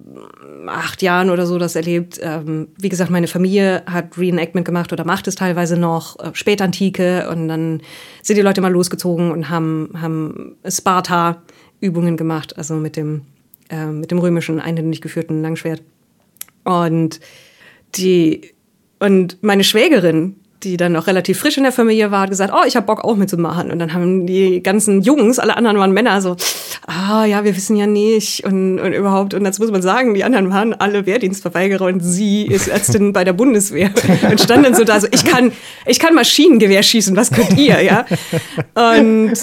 acht 0.66 1.00
Jahren 1.00 1.30
oder 1.30 1.46
so 1.46 1.58
das 1.58 1.76
erlebt. 1.76 2.20
Ähm, 2.22 2.68
wie 2.78 2.90
gesagt, 2.90 3.10
meine 3.10 3.26
Familie 3.26 3.82
hat 3.86 4.18
Reenactment 4.18 4.66
gemacht 4.66 4.92
oder 4.92 5.04
macht 5.04 5.26
es 5.28 5.34
teilweise 5.34 5.78
noch, 5.78 6.18
äh, 6.18 6.30
Spätantike. 6.34 7.28
Und 7.30 7.48
dann 7.48 7.80
sind 8.22 8.36
die 8.36 8.42
Leute 8.42 8.60
mal 8.60 8.72
losgezogen 8.72 9.32
und 9.32 9.48
haben, 9.48 9.90
haben 10.00 10.56
Sparta-Übungen 11.82 12.16
gemacht, 12.16 12.56
also 12.56 12.74
mit 12.74 12.96
dem, 12.96 13.22
äh, 13.68 13.86
mit 13.86 14.10
dem 14.10 14.18
römischen, 14.18 14.60
einhändig 14.60 15.00
geführten 15.00 15.42
Langschwert. 15.42 15.82
Und 16.64 17.20
die, 17.96 18.52
und 19.00 19.42
meine 19.42 19.64
Schwägerin, 19.64 20.36
die 20.64 20.76
dann 20.76 20.92
noch 20.92 21.06
relativ 21.06 21.38
frisch 21.38 21.56
in 21.56 21.62
der 21.62 21.72
Familie 21.72 22.10
war, 22.10 22.22
hat 22.22 22.30
gesagt, 22.30 22.52
oh, 22.54 22.64
ich 22.66 22.76
habe 22.76 22.86
Bock 22.86 23.04
auch 23.04 23.16
mitzumachen. 23.16 23.70
Und 23.70 23.78
dann 23.78 23.92
haben 23.92 24.26
die 24.26 24.62
ganzen 24.62 25.02
Jungs, 25.02 25.38
alle 25.38 25.56
anderen 25.56 25.78
waren 25.78 25.92
Männer, 25.92 26.20
so, 26.20 26.36
ah 26.86 27.24
ja, 27.24 27.44
wir 27.44 27.56
wissen 27.56 27.76
ja 27.76 27.86
nicht 27.86 28.44
und, 28.44 28.78
und 28.78 28.92
überhaupt. 28.92 29.34
Und 29.34 29.44
jetzt 29.44 29.58
muss 29.58 29.70
man 29.70 29.82
sagen, 29.82 30.14
die 30.14 30.24
anderen 30.24 30.50
waren 30.50 30.74
alle 30.74 31.06
Wehrdienstverweigerer 31.06 31.86
und 31.86 32.00
sie 32.00 32.46
ist 32.46 32.68
Ärztin 32.68 33.12
bei 33.12 33.24
der 33.24 33.32
Bundeswehr. 33.32 33.90
Und 34.30 34.40
stand 34.40 34.64
dann 34.64 34.74
so 34.74 34.84
da, 34.84 35.00
so, 35.00 35.08
ich 35.10 35.24
kann, 35.24 35.52
ich 35.86 35.98
kann 35.98 36.14
Maschinengewehr 36.14 36.82
schießen, 36.82 37.16
was 37.16 37.30
könnt 37.30 37.58
ihr, 37.58 37.82
ja? 37.82 38.04
Und 38.74 39.34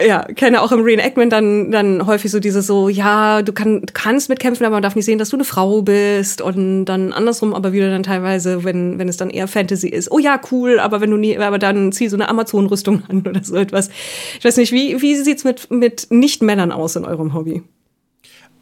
ja, 0.00 0.22
kenne 0.22 0.62
auch 0.62 0.70
im 0.72 0.82
Reenactment 0.82 1.32
dann, 1.32 1.70
dann 1.70 2.06
häufig 2.06 2.30
so 2.30 2.38
dieses 2.38 2.66
so, 2.66 2.88
ja, 2.88 3.42
du, 3.42 3.52
kann, 3.52 3.82
kannst 3.94 4.28
mitkämpfen, 4.28 4.64
aber 4.64 4.76
man 4.76 4.82
darf 4.82 4.94
nicht 4.94 5.04
sehen, 5.04 5.18
dass 5.18 5.30
du 5.30 5.36
eine 5.36 5.44
Frau 5.44 5.82
bist. 5.82 6.40
Und 6.40 6.84
dann 6.84 7.12
andersrum 7.12 7.54
aber 7.54 7.72
wieder 7.72 7.90
dann 7.90 8.02
teilweise, 8.02 8.64
wenn, 8.64 8.98
wenn 8.98 9.08
es 9.08 9.16
dann 9.16 9.30
eher 9.30 9.48
Fantasy 9.48 9.88
ist, 9.88 10.10
oh 10.10 10.18
ja, 10.18 10.38
cool, 10.50 10.78
aber 10.80 11.00
wenn 11.00 11.10
du 11.10 11.16
nie, 11.16 11.36
aber 11.38 11.58
dann 11.58 11.92
zieh 11.92 12.08
so 12.08 12.16
eine 12.16 12.28
Amazon-Rüstung 12.28 13.02
an 13.08 13.26
oder 13.26 13.42
so 13.42 13.56
etwas. 13.56 13.90
Ich 14.38 14.44
weiß 14.44 14.56
nicht, 14.56 14.72
wie, 14.72 15.00
wie 15.00 15.16
sieht's 15.16 15.44
mit, 15.44 15.70
mit 15.70 16.06
Nicht-Männern 16.10 16.72
aus 16.72 16.96
in 16.96 17.04
eurem 17.04 17.34
Hobby? 17.34 17.62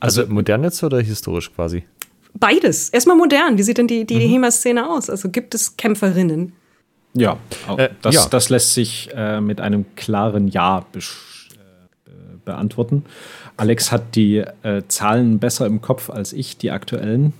Also, 0.00 0.26
modern 0.26 0.62
jetzt 0.62 0.82
oder 0.84 1.00
historisch 1.00 1.52
quasi? 1.54 1.84
Beides. 2.34 2.90
Erstmal 2.90 3.16
modern. 3.16 3.56
Wie 3.56 3.62
sieht 3.62 3.78
denn 3.78 3.88
die, 3.88 4.04
die 4.04 4.16
mhm. 4.16 4.30
HEMA-Szene 4.30 4.88
aus? 4.88 5.08
Also 5.08 5.30
gibt 5.30 5.54
es 5.54 5.76
Kämpferinnen? 5.76 6.52
Ja, 7.14 7.38
äh, 7.76 7.88
das, 8.02 8.14
ja. 8.14 8.26
das 8.28 8.50
lässt 8.50 8.74
sich 8.74 9.08
äh, 9.14 9.40
mit 9.40 9.60
einem 9.60 9.86
klaren 9.96 10.48
Ja 10.48 10.80
be 10.92 10.98
äh, 10.98 12.10
beantworten. 12.44 13.04
Alex 13.56 13.90
hat 13.90 14.14
die 14.14 14.44
äh, 14.62 14.82
Zahlen 14.88 15.38
besser 15.38 15.66
im 15.66 15.80
Kopf 15.80 16.10
als 16.10 16.34
ich, 16.34 16.58
die 16.58 16.70
aktuellen, 16.70 17.32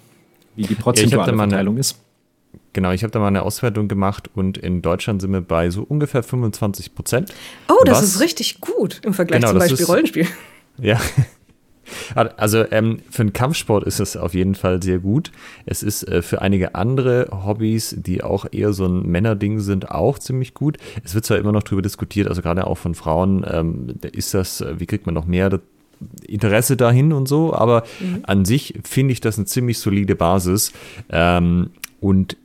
wie 0.55 0.62
die 0.62 0.74
prozentuale 0.74 1.32
ja, 1.32 1.36
Verteilung 1.36 1.77
ist. 1.77 1.98
Genau, 2.77 2.90
ich 2.90 3.03
habe 3.03 3.11
da 3.11 3.20
mal 3.20 3.28
eine 3.28 3.40
Auswertung 3.40 3.89
gemacht 3.89 4.28
und 4.35 4.59
in 4.59 4.82
Deutschland 4.82 5.23
sind 5.23 5.32
wir 5.32 5.40
bei 5.40 5.70
so 5.70 5.82
ungefähr 5.82 6.23
25 6.23 6.94
Prozent. 6.94 7.32
Oh, 7.70 7.82
das 7.86 8.03
ist 8.03 8.20
richtig 8.20 8.61
gut 8.61 9.01
im 9.03 9.15
Vergleich 9.15 9.40
genau, 9.40 9.53
zum 9.53 9.61
Beispiel 9.61 9.81
ist, 9.81 9.89
Rollenspiel. 9.89 10.27
Ja. 10.78 11.01
Also 12.15 12.70
ähm, 12.70 12.98
für 13.09 13.23
einen 13.23 13.32
Kampfsport 13.32 13.85
ist 13.85 13.98
es 13.98 14.15
auf 14.15 14.35
jeden 14.35 14.55
Fall 14.55 14.82
sehr 14.82 14.98
gut. 14.98 15.32
Es 15.65 15.82
ist 15.82 16.03
äh, 16.03 16.20
für 16.20 16.43
einige 16.43 16.74
andere 16.74 17.28
Hobbys, 17.47 17.94
die 17.97 18.23
auch 18.23 18.44
eher 18.53 18.74
so 18.74 18.85
ein 18.85 19.07
Männerding 19.07 19.61
sind, 19.61 19.90
auch 19.90 20.19
ziemlich 20.19 20.53
gut. 20.53 20.77
Es 21.03 21.15
wird 21.15 21.24
zwar 21.24 21.39
immer 21.39 21.53
noch 21.53 21.62
darüber 21.62 21.81
diskutiert, 21.81 22.28
also 22.28 22.43
gerade 22.43 22.66
auch 22.66 22.77
von 22.77 22.94
Frauen, 22.94 23.43
ähm, 23.51 23.94
ist 24.12 24.35
das, 24.35 24.61
äh, 24.61 24.78
wie 24.78 24.85
kriegt 24.85 25.07
man 25.07 25.15
noch 25.15 25.24
mehr 25.24 25.62
Interesse 26.27 26.77
dahin 26.77 27.15
und 27.15 27.27
so, 27.27 27.55
aber 27.55 27.85
mhm. 28.01 28.19
an 28.24 28.44
sich 28.44 28.74
finde 28.85 29.12
ich 29.12 29.23
das 29.23 29.39
eine 29.39 29.47
ziemlich 29.47 29.78
solide 29.78 30.15
Basis. 30.15 30.74
Ähm, 31.09 31.70
und 32.01 32.36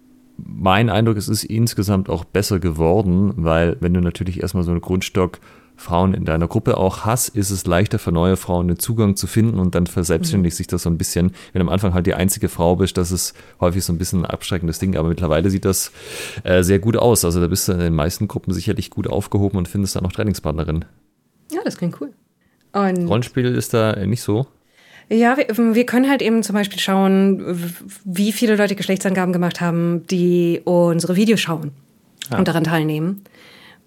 mein 0.43 0.89
Eindruck 0.89 1.17
ist, 1.17 1.27
es 1.27 1.43
ist 1.43 1.49
insgesamt 1.49 2.09
auch 2.09 2.23
besser 2.23 2.59
geworden, 2.59 3.33
weil 3.37 3.77
wenn 3.79 3.93
du 3.93 4.01
natürlich 4.01 4.41
erstmal 4.41 4.63
so 4.63 4.71
einen 4.71 4.81
Grundstock 4.81 5.39
Frauen 5.81 6.13
in 6.13 6.25
deiner 6.25 6.47
Gruppe 6.47 6.77
auch 6.77 7.05
hast, 7.05 7.29
ist 7.29 7.49
es 7.49 7.65
leichter 7.65 7.99
für 7.99 8.11
neue 8.11 8.37
Frauen 8.37 8.67
den 8.67 8.77
Zugang 8.77 9.15
zu 9.15 9.25
finden 9.25 9.59
und 9.59 9.73
dann 9.73 9.87
verselbstständigt 9.87 10.53
mhm. 10.53 10.57
sich 10.57 10.67
das 10.67 10.83
so 10.83 10.89
ein 10.89 10.97
bisschen. 10.97 11.31
Wenn 11.51 11.61
du 11.61 11.67
am 11.67 11.73
Anfang 11.73 11.93
halt 11.93 12.05
die 12.05 12.13
einzige 12.13 12.49
Frau 12.49 12.75
bist, 12.75 12.97
das 12.97 13.11
ist 13.11 13.35
häufig 13.59 13.83
so 13.83 13.91
ein 13.91 13.97
bisschen 13.97 14.19
ein 14.19 14.25
abschreckendes 14.25 14.79
Ding, 14.79 14.95
aber 14.95 15.09
mittlerweile 15.09 15.49
sieht 15.49 15.65
das 15.65 15.91
äh, 16.43 16.63
sehr 16.63 16.79
gut 16.79 16.97
aus. 16.97 17.25
Also 17.25 17.41
da 17.41 17.47
bist 17.47 17.67
du 17.67 17.73
in 17.73 17.79
den 17.79 17.95
meisten 17.95 18.27
Gruppen 18.27 18.53
sicherlich 18.53 18.91
gut 18.91 19.07
aufgehoben 19.07 19.57
und 19.57 19.67
findest 19.67 19.95
da 19.95 20.01
noch 20.01 20.11
Trainingspartnerin. 20.11 20.85
Ja, 21.51 21.61
das 21.65 21.77
klingt 21.77 21.99
cool. 21.99 22.13
Und 22.73 23.07
Rollenspiel 23.07 23.45
ist 23.45 23.73
da 23.73 24.05
nicht 24.05 24.21
so. 24.21 24.47
Ja, 25.11 25.35
wir, 25.35 25.75
wir, 25.75 25.85
können 25.85 26.09
halt 26.09 26.21
eben 26.21 26.41
zum 26.41 26.53
Beispiel 26.53 26.79
schauen, 26.79 27.43
wie 28.05 28.31
viele 28.31 28.55
Leute 28.55 28.75
Geschlechtsangaben 28.75 29.33
gemacht 29.33 29.59
haben, 29.59 30.07
die 30.07 30.61
unsere 30.63 31.17
Videos 31.17 31.41
schauen 31.41 31.71
ja. 32.31 32.37
und 32.37 32.47
daran 32.47 32.63
teilnehmen. 32.63 33.25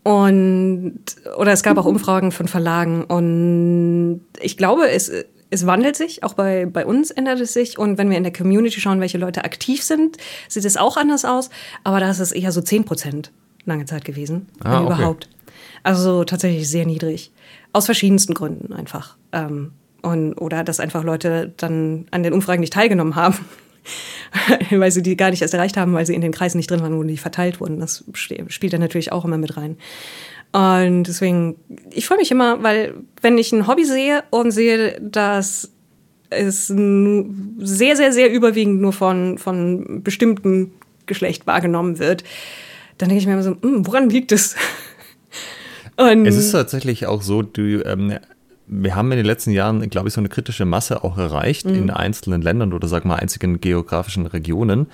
Und 0.03 1.01
oder 1.39 1.53
es 1.53 1.63
gab 1.63 1.79
auch 1.79 1.87
Umfragen 1.87 2.31
von 2.31 2.47
Verlagen 2.47 3.05
und 3.05 4.21
ich 4.39 4.59
glaube, 4.59 4.91
es, 4.91 5.11
es 5.49 5.67
wandelt 5.67 5.97
sich, 5.97 6.23
auch 6.23 6.35
bei, 6.35 6.67
bei 6.67 6.85
uns 6.85 7.11
ändert 7.11 7.41
es 7.41 7.55
sich. 7.55 7.79
Und 7.79 7.97
wenn 7.97 8.11
wir 8.11 8.19
in 8.19 8.23
der 8.23 8.33
Community 8.33 8.79
schauen, 8.83 9.01
welche 9.01 9.17
Leute 9.17 9.45
aktiv 9.45 9.83
sind, 9.83 10.19
sieht 10.49 10.67
es 10.67 10.77
auch 10.77 10.99
anders 10.99 11.25
aus. 11.25 11.49
Aber 11.85 12.01
da 12.01 12.11
ist 12.11 12.21
es 12.21 12.33
eher 12.33 12.53
so 12.53 12.61
10 12.61 12.85
Prozent 12.85 13.33
lange 13.65 13.87
Zeit 13.87 14.05
gewesen, 14.05 14.49
ah, 14.61 14.73
wenn 14.73 14.87
okay. 14.87 14.95
überhaupt. 14.95 15.31
Also 15.85 16.25
tatsächlich 16.25 16.69
sehr 16.69 16.85
niedrig. 16.85 17.33
Aus 17.73 17.87
verschiedensten 17.87 18.35
Gründen 18.35 18.75
einfach. 18.75 19.17
Ähm, 19.33 19.73
und, 20.05 20.35
oder 20.35 20.65
dass 20.65 20.81
einfach 20.81 21.05
Leute 21.05 21.53
dann 21.57 22.07
an 22.11 22.23
den 22.23 22.33
Umfragen 22.33 22.61
nicht 22.61 22.73
teilgenommen 22.73 23.17
haben. 23.17 23.39
weil 24.71 24.91
sie 24.91 25.03
die 25.03 25.17
gar 25.17 25.31
nicht 25.31 25.43
erst 25.43 25.55
erreicht 25.55 25.77
haben, 25.77 25.93
weil 25.93 26.07
sie 26.07 26.15
in 26.15 26.23
den 26.23 26.33
Kreisen 26.33 26.57
nicht 26.57 26.71
drin 26.71 26.81
waren, 26.81 26.97
wo 26.97 27.03
die 27.03 27.19
verteilt 27.19 27.61
wurden. 27.61 27.81
Das 27.81 28.05
spielt 28.15 28.73
dann 28.73 28.81
natürlich 28.81 29.13
auch 29.13 29.25
immer 29.25 29.37
mit 29.37 29.57
rein. 29.57 29.77
Und 30.53 31.05
deswegen, 31.05 31.57
ich 31.93 32.07
freue 32.07 32.19
mich 32.19 32.31
immer, 32.31 32.63
weil 32.63 32.95
wenn 33.21 33.39
ich 33.39 33.53
ein 33.53 33.67
Hobby 33.67 33.85
sehe 33.85 34.23
und 34.31 34.53
sehe, 34.53 35.01
dass 35.01 35.71
es 36.31 36.69
sehr, 36.69 37.97
sehr, 37.97 38.13
sehr 38.13 38.33
überwiegend 38.33 38.81
nur 38.81 38.93
von, 38.93 39.39
von 39.39 40.03
bestimmten 40.03 40.73
Geschlecht 41.07 41.47
wahrgenommen 41.47 41.99
wird, 41.99 42.25
dann 42.99 43.09
denke 43.09 43.21
ich 43.21 43.27
mir 43.27 43.35
immer 43.35 43.43
so, 43.43 43.57
hm, 43.61 43.87
woran 43.87 44.09
liegt 44.09 44.33
es? 44.33 44.57
Und 45.97 46.27
es 46.27 46.37
ist 46.37 46.53
tatsächlich 46.53 47.07
auch 47.07 47.23
so, 47.23 47.43
du 47.43 47.83
ähm, 47.85 48.19
wir 48.67 48.97
haben 48.97 49.13
in 49.13 49.19
den 49.19 49.27
letzten 49.27 49.51
Jahren, 49.51 49.89
glaube 49.91 50.09
ich, 50.09 50.15
so 50.15 50.21
eine 50.21 50.29
kritische 50.29 50.65
Masse 50.65 51.05
auch 51.05 51.19
erreicht 51.19 51.67
mhm. 51.67 51.75
in 51.75 51.91
einzelnen 51.91 52.41
Ländern 52.41 52.73
oder 52.73 52.89
sag 52.89 53.05
mal 53.05 53.17
einzigen 53.17 53.61
geografischen 53.61 54.27
Regionen, 54.27 54.87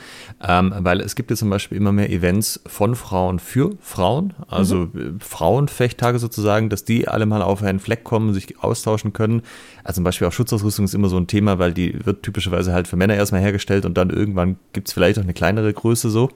ähm, 0.47 0.75
weil 0.79 1.01
es 1.01 1.15
gibt 1.15 1.31
ja 1.31 1.37
zum 1.37 1.51
Beispiel 1.51 1.79
immer 1.79 1.93
mehr 1.93 2.11
Events 2.11 2.61
von 2.67 2.97
Frauen 2.97 3.39
für 3.39 3.77
Frauen, 3.81 4.35
also 4.49 4.89
mhm. 4.93 5.21
Frauenfechttage 5.21 6.19
sozusagen, 6.19 6.69
dass 6.69 6.85
die 6.85 7.07
alle 7.07 7.27
mal 7.27 7.43
auf 7.43 7.63
einen 7.63 7.79
Fleck 7.79 8.03
kommen, 8.03 8.35
sich 8.35 8.63
austauschen 8.63 9.13
können. 9.13 9.43
Also 9.85 9.99
zum 9.99 10.05
Beispiel 10.05 10.27
auch 10.27 10.33
Schutzausrüstung 10.33 10.85
ist 10.85 10.95
immer 10.95 11.09
so 11.09 11.17
ein 11.17 11.29
Thema, 11.29 11.59
weil 11.59 11.73
die 11.73 12.05
wird 12.05 12.23
typischerweise 12.23 12.73
halt 12.73 12.89
für 12.89 12.97
Männer 12.97 13.15
erstmal 13.15 13.41
hergestellt 13.41 13.85
und 13.85 13.97
dann 13.97 14.11
irgendwann 14.11 14.57
gibt 14.73 14.89
es 14.89 14.95
vielleicht 14.95 15.19
auch 15.19 15.25
eine 15.25 15.35
kleinere 15.35 15.73
Größe 15.73 16.11
so. 16.11 16.31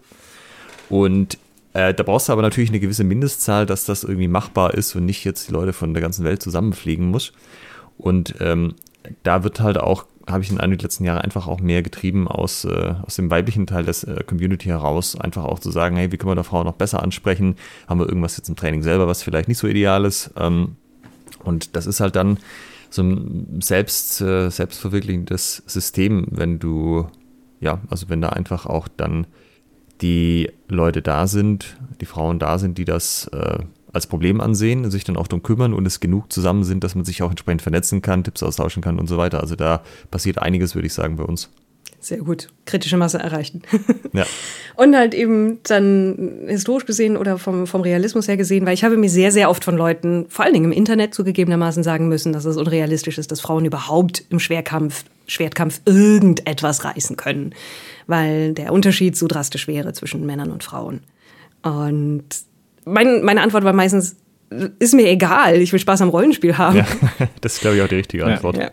Und 0.89 1.39
äh, 1.75 1.93
da 1.93 2.03
brauchst 2.05 2.29
du 2.29 2.33
aber 2.33 2.43
natürlich 2.43 2.71
eine 2.71 2.81
gewisse 2.81 3.05
Mindestzahl, 3.05 3.67
dass 3.67 3.85
das 3.85 4.05
irgendwie 4.05 4.29
machbar 4.29 4.75
ist 4.75 4.95
und 4.95 5.05
nicht 5.05 5.25
jetzt 5.25 5.49
die 5.49 5.53
Leute 5.53 5.73
von 5.73 5.93
der 5.93 6.01
ganzen 6.01 6.25
Welt 6.25 6.41
zusammenfliegen 6.41 7.11
muss. 7.11 7.33
Und 7.99 8.37
ähm, 8.41 8.75
da 9.25 9.43
wird 9.45 9.61
halt 9.61 9.79
auch, 9.79 10.07
habe 10.29 10.43
ich 10.43 10.51
in 10.51 10.57
den 10.57 10.79
letzten 10.79 11.05
Jahren 11.05 11.21
einfach 11.21 11.49
auch 11.49 11.61
mehr 11.61 11.83
getrieben 11.83 12.29
aus, 12.29 12.65
äh, 12.65 12.95
aus 13.03 13.17
dem 13.17 13.29
weiblichen 13.31 13.67
Teil 13.67 13.85
des 13.85 14.05
äh, 14.05 14.23
Community 14.25 14.69
heraus, 14.69 15.19
einfach 15.21 15.45
auch 15.45 15.59
zu 15.59 15.73
sagen, 15.73 15.97
hey, 15.97 16.13
wie 16.13 16.17
können 16.17 16.31
wir 16.31 16.37
da 16.37 16.45
Frauen 16.45 16.65
noch 16.65 16.75
besser 16.75 17.03
ansprechen? 17.03 17.57
Haben 17.89 18.01
wir 18.01 18.09
irgendwas 18.09 18.37
jetzt 18.37 18.49
im 18.49 18.57
Training 18.57 18.83
selber, 18.83 19.09
was 19.09 19.25
vielleicht 19.25 19.49
nicht 19.49 19.59
so 19.59 19.67
ideal 19.67 20.05
ist? 20.05 20.31
Ähm, 20.37 20.77
und 21.43 21.75
das 21.75 21.87
ist 21.87 21.99
halt 21.99 22.15
dann 22.15 22.39
so 22.89 23.03
ein 23.03 23.61
selbst, 23.61 24.21
äh, 24.21 24.49
selbstverwirklichendes 24.49 25.65
System, 25.67 26.27
wenn 26.31 26.61
du, 26.61 27.09
ja, 27.61 27.81
also 27.91 28.09
wenn 28.09 28.21
da 28.21 28.29
einfach 28.29 28.67
auch 28.67 28.87
dann 28.87 29.27
die 30.01 30.51
Leute 30.69 31.03
da 31.03 31.27
sind, 31.27 31.77
die 32.01 32.07
Frauen 32.07 32.39
da 32.39 32.59
sind, 32.59 32.79
die 32.79 32.85
das 32.85 33.29
äh, 33.33 33.59
als 33.93 34.07
Problem 34.07 34.41
ansehen, 34.41 34.91
sich 34.91 35.05
dann 35.05 35.17
auch 35.17 35.29
darum 35.29 35.43
kümmern 35.43 35.73
und 35.73 35.87
es 35.87 36.01
genug 36.01 36.33
zusammen 36.33 36.65
sind, 36.65 36.85
dass 36.85 36.95
man 36.95 37.05
sich 37.05 37.23
auch 37.23 37.31
entsprechend 37.31 37.63
vernetzen 37.63 38.03
kann, 38.03 38.25
Tipps 38.25 38.43
austauschen 38.43 38.83
kann 38.83 38.99
und 38.99 39.07
so 39.07 39.17
weiter. 39.17 39.41
Also 39.41 39.55
da 39.55 39.83
passiert 40.11 40.39
einiges, 40.39 40.75
würde 40.75 40.87
ich 40.87 40.95
sagen, 40.95 41.17
bei 41.17 41.25
uns. 41.25 41.49
Sehr 42.01 42.19
gut. 42.19 42.49
Kritische 42.67 42.99
Masse 42.99 43.19
erreichen. 43.19 43.63
ja. 44.13 44.27
Und 44.77 44.95
halt 44.95 45.15
eben 45.15 45.61
dann 45.63 46.41
historisch 46.49 46.85
gesehen 46.85 47.17
oder 47.17 47.39
vom, 47.39 47.67
vom 47.67 47.81
Realismus 47.81 48.29
her 48.29 48.37
gesehen, 48.37 48.67
weil 48.67 48.75
ich 48.75 48.85
habe 48.85 48.99
mir 48.99 49.09
sehr, 49.09 49.33
sehr 49.33 49.49
oft 49.49 49.65
von 49.65 49.75
Leuten, 49.75 50.27
vor 50.29 50.45
allen 50.45 50.53
Dingen 50.53 50.67
im 50.67 50.73
Internet 50.73 51.15
zugegebenermaßen 51.15 51.83
sagen 51.83 52.09
müssen, 52.09 52.35
dass 52.35 52.45
es 52.45 52.59
unrealistisch 52.59 53.17
ist, 53.17 53.33
dass 53.33 53.41
Frauen 53.41 53.65
überhaupt 53.65 54.23
im 54.29 54.39
Schwerkampf, 54.39 55.05
Schwertkampf 55.27 55.81
irgendetwas 55.87 56.85
reißen 56.85 57.17
können 57.17 57.55
weil 58.07 58.55
der 58.55 58.73
Unterschied 58.73 59.17
so 59.17 59.27
drastisch 59.27 59.69
wäre 59.69 59.93
zwischen 59.93 60.25
Männern 60.27 60.51
und 60.51 60.65
Frauen. 60.65 61.01
Und 61.63 62.25
mein, 62.85 63.23
meine 63.23 63.43
Antwort 63.43 63.65
war 63.65 63.73
meistens, 63.73 64.17
ist 64.79 64.95
mir 64.95 65.09
egal, 65.09 65.57
ich 65.57 65.73
will 65.73 65.81
Spaß 65.81 66.03
am 66.03 66.11
Rollenspiel 66.11 66.59
haben. 66.59 66.77
Ja, 66.79 66.87
das 67.41 67.55
ist, 67.55 67.61
glaube 67.61 67.77
ich, 67.77 67.83
auch 67.83 67.89
die 67.89 67.97
richtige 67.97 68.25
Antwort. 68.25 68.57
Ja. 68.57 68.71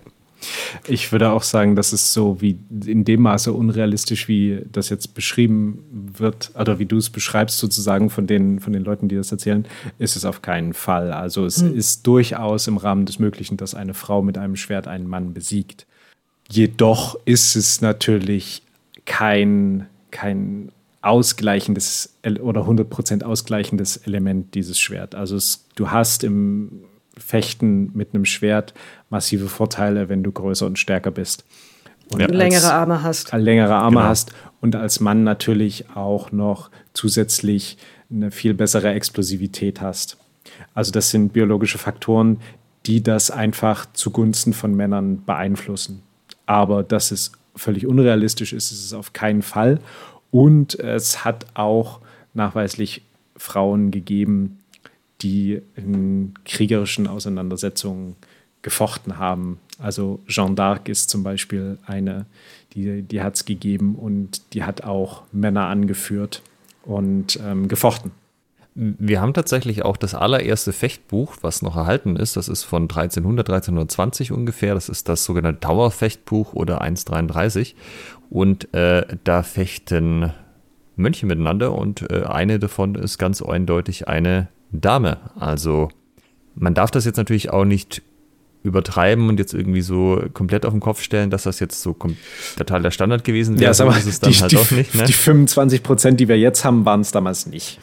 Ich 0.87 1.11
würde 1.11 1.31
auch 1.31 1.43
sagen, 1.43 1.75
das 1.75 1.93
ist 1.93 2.13
so 2.13 2.41
wie 2.41 2.57
in 2.85 3.05
dem 3.05 3.21
Maße 3.21 3.53
unrealistisch, 3.53 4.27
wie 4.27 4.61
das 4.71 4.89
jetzt 4.89 5.13
beschrieben 5.13 5.83
wird, 6.17 6.51
oder 6.59 6.79
wie 6.79 6.85
du 6.85 6.97
es 6.97 7.09
beschreibst, 7.09 7.59
sozusagen 7.59 8.09
von 8.09 8.25
den, 8.25 8.59
von 8.59 8.73
den 8.73 8.83
Leuten, 8.83 9.07
die 9.07 9.15
das 9.15 9.31
erzählen, 9.31 9.65
ist 9.99 10.15
es 10.15 10.25
auf 10.25 10.41
keinen 10.41 10.73
Fall. 10.73 11.13
Also 11.13 11.45
es 11.45 11.61
hm. 11.61 11.75
ist 11.75 12.07
durchaus 12.07 12.67
im 12.67 12.77
Rahmen 12.77 13.05
des 13.05 13.19
Möglichen, 13.19 13.57
dass 13.57 13.75
eine 13.75 13.93
Frau 13.93 14.21
mit 14.23 14.37
einem 14.37 14.55
Schwert 14.55 14.87
einen 14.87 15.07
Mann 15.07 15.33
besiegt. 15.33 15.85
Jedoch 16.49 17.17
ist 17.25 17.55
es 17.55 17.81
natürlich 17.81 18.63
kein, 19.05 19.87
kein 20.11 20.71
ausgleichendes 21.01 22.17
oder 22.41 22.61
100% 22.61 23.23
ausgleichendes 23.23 23.97
Element 23.97 24.53
dieses 24.53 24.79
Schwert. 24.79 25.15
Also 25.15 25.35
es, 25.35 25.65
du 25.75 25.89
hast 25.91 26.23
im 26.23 26.83
Fechten 27.17 27.91
mit 27.93 28.13
einem 28.13 28.25
Schwert 28.25 28.73
massive 29.09 29.47
Vorteile, 29.47 30.09
wenn 30.09 30.23
du 30.23 30.31
größer 30.31 30.65
und 30.65 30.79
stärker 30.79 31.11
bist. 31.11 31.43
Und 32.11 32.19
ja. 32.19 32.27
längere 32.27 32.71
Arme 32.71 33.03
hast. 33.03 33.31
Längere 33.33 33.75
Arme 33.75 33.97
genau. 33.97 34.09
hast 34.09 34.33
und 34.59 34.75
als 34.75 34.99
Mann 34.99 35.23
natürlich 35.23 35.85
auch 35.95 36.31
noch 36.31 36.69
zusätzlich 36.93 37.77
eine 38.11 38.31
viel 38.31 38.53
bessere 38.53 38.91
Explosivität 38.93 39.81
hast. 39.81 40.17
Also 40.73 40.91
das 40.91 41.09
sind 41.09 41.33
biologische 41.33 41.77
Faktoren, 41.77 42.39
die 42.85 43.01
das 43.01 43.31
einfach 43.31 43.85
zugunsten 43.93 44.53
von 44.53 44.73
Männern 44.73 45.23
beeinflussen. 45.23 46.03
Aber 46.45 46.83
das 46.83 47.11
ist 47.11 47.31
völlig 47.61 47.85
unrealistisch 47.85 48.53
ist, 48.53 48.71
ist 48.71 48.83
es 48.83 48.93
auf 48.93 49.13
keinen 49.13 49.41
Fall. 49.41 49.79
Und 50.31 50.79
es 50.79 51.23
hat 51.23 51.45
auch 51.53 51.99
nachweislich 52.33 53.01
Frauen 53.35 53.91
gegeben, 53.91 54.59
die 55.21 55.61
in 55.75 56.33
kriegerischen 56.45 57.07
Auseinandersetzungen 57.07 58.15
gefochten 58.61 59.17
haben. 59.17 59.59
Also 59.79 60.19
Jeanne 60.27 60.55
d'Arc 60.55 60.89
ist 60.89 61.09
zum 61.09 61.23
Beispiel 61.23 61.77
eine, 61.85 62.25
die, 62.73 63.01
die 63.01 63.21
hat 63.21 63.35
es 63.35 63.45
gegeben 63.45 63.95
und 63.95 64.53
die 64.53 64.63
hat 64.63 64.83
auch 64.83 65.23
Männer 65.31 65.67
angeführt 65.67 66.41
und 66.83 67.39
ähm, 67.43 67.67
gefochten. 67.67 68.11
Wir 68.73 69.19
haben 69.19 69.33
tatsächlich 69.33 69.83
auch 69.83 69.97
das 69.97 70.15
allererste 70.15 70.71
Fechtbuch, 70.71 71.37
was 71.41 71.61
noch 71.61 71.75
erhalten 71.75 72.15
ist. 72.15 72.37
Das 72.37 72.47
ist 72.47 72.63
von 72.63 72.83
1300, 72.83 73.49
1320 73.49 74.31
ungefähr. 74.31 74.73
Das 74.73 74.87
ist 74.87 75.09
das 75.09 75.25
sogenannte 75.25 75.59
Dauerfechtbuch 75.59 76.53
oder 76.53 76.79
133. 76.81 77.75
Und 78.29 78.73
äh, 78.73 79.05
da 79.25 79.43
fechten 79.43 80.31
Mönche 80.95 81.25
miteinander 81.25 81.73
und 81.73 82.09
äh, 82.09 82.23
eine 82.23 82.59
davon 82.59 82.95
ist 82.95 83.17
ganz 83.17 83.41
eindeutig 83.41 84.07
eine 84.07 84.47
Dame. 84.71 85.17
Also 85.35 85.89
man 86.55 86.73
darf 86.73 86.91
das 86.91 87.05
jetzt 87.05 87.17
natürlich 87.17 87.49
auch 87.49 87.65
nicht 87.65 88.01
übertreiben 88.63 89.27
und 89.29 89.39
jetzt 89.39 89.53
irgendwie 89.53 89.81
so 89.81 90.23
komplett 90.33 90.65
auf 90.65 90.71
den 90.71 90.79
Kopf 90.79 91.01
stellen, 91.01 91.29
dass 91.29 91.43
das 91.43 91.59
jetzt 91.59 91.81
so 91.81 91.95
total 92.57 92.81
der 92.81 92.91
Standard 92.91 93.23
gewesen 93.23 93.55
wäre. 93.59 93.69
Ja, 93.69 93.73
so 93.73 93.89
ist 93.89 94.05
es 94.05 94.19
dann 94.19 94.31
die, 94.31 94.39
halt 94.39 94.51
die, 94.51 94.57
auch 94.57 94.71
nicht. 94.71 94.93
Ne? 94.93 95.03
Die 95.05 95.13
25 95.13 95.81
Prozent, 95.81 96.19
die 96.19 96.27
wir 96.27 96.37
jetzt 96.37 96.63
haben, 96.63 96.85
waren 96.85 97.01
es 97.01 97.11
damals 97.11 97.47
nicht. 97.47 97.79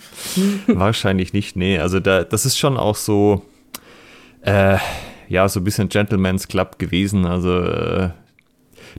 Wahrscheinlich 0.67 1.33
nicht, 1.33 1.57
nee. 1.57 1.79
Also 1.79 1.99
da, 1.99 2.23
das 2.23 2.47
ist 2.47 2.59
schon 2.59 2.77
auch 2.77 2.97
so, 2.97 3.43
äh, 4.43 4.79
ja 5.29 5.49
so 5.49 5.61
ein 5.61 5.65
bisschen 5.65 5.89
Gentleman's 5.89 6.49
Club 6.49 6.79
gewesen. 6.79 7.27
Also 7.27 7.61
äh, 7.61 8.11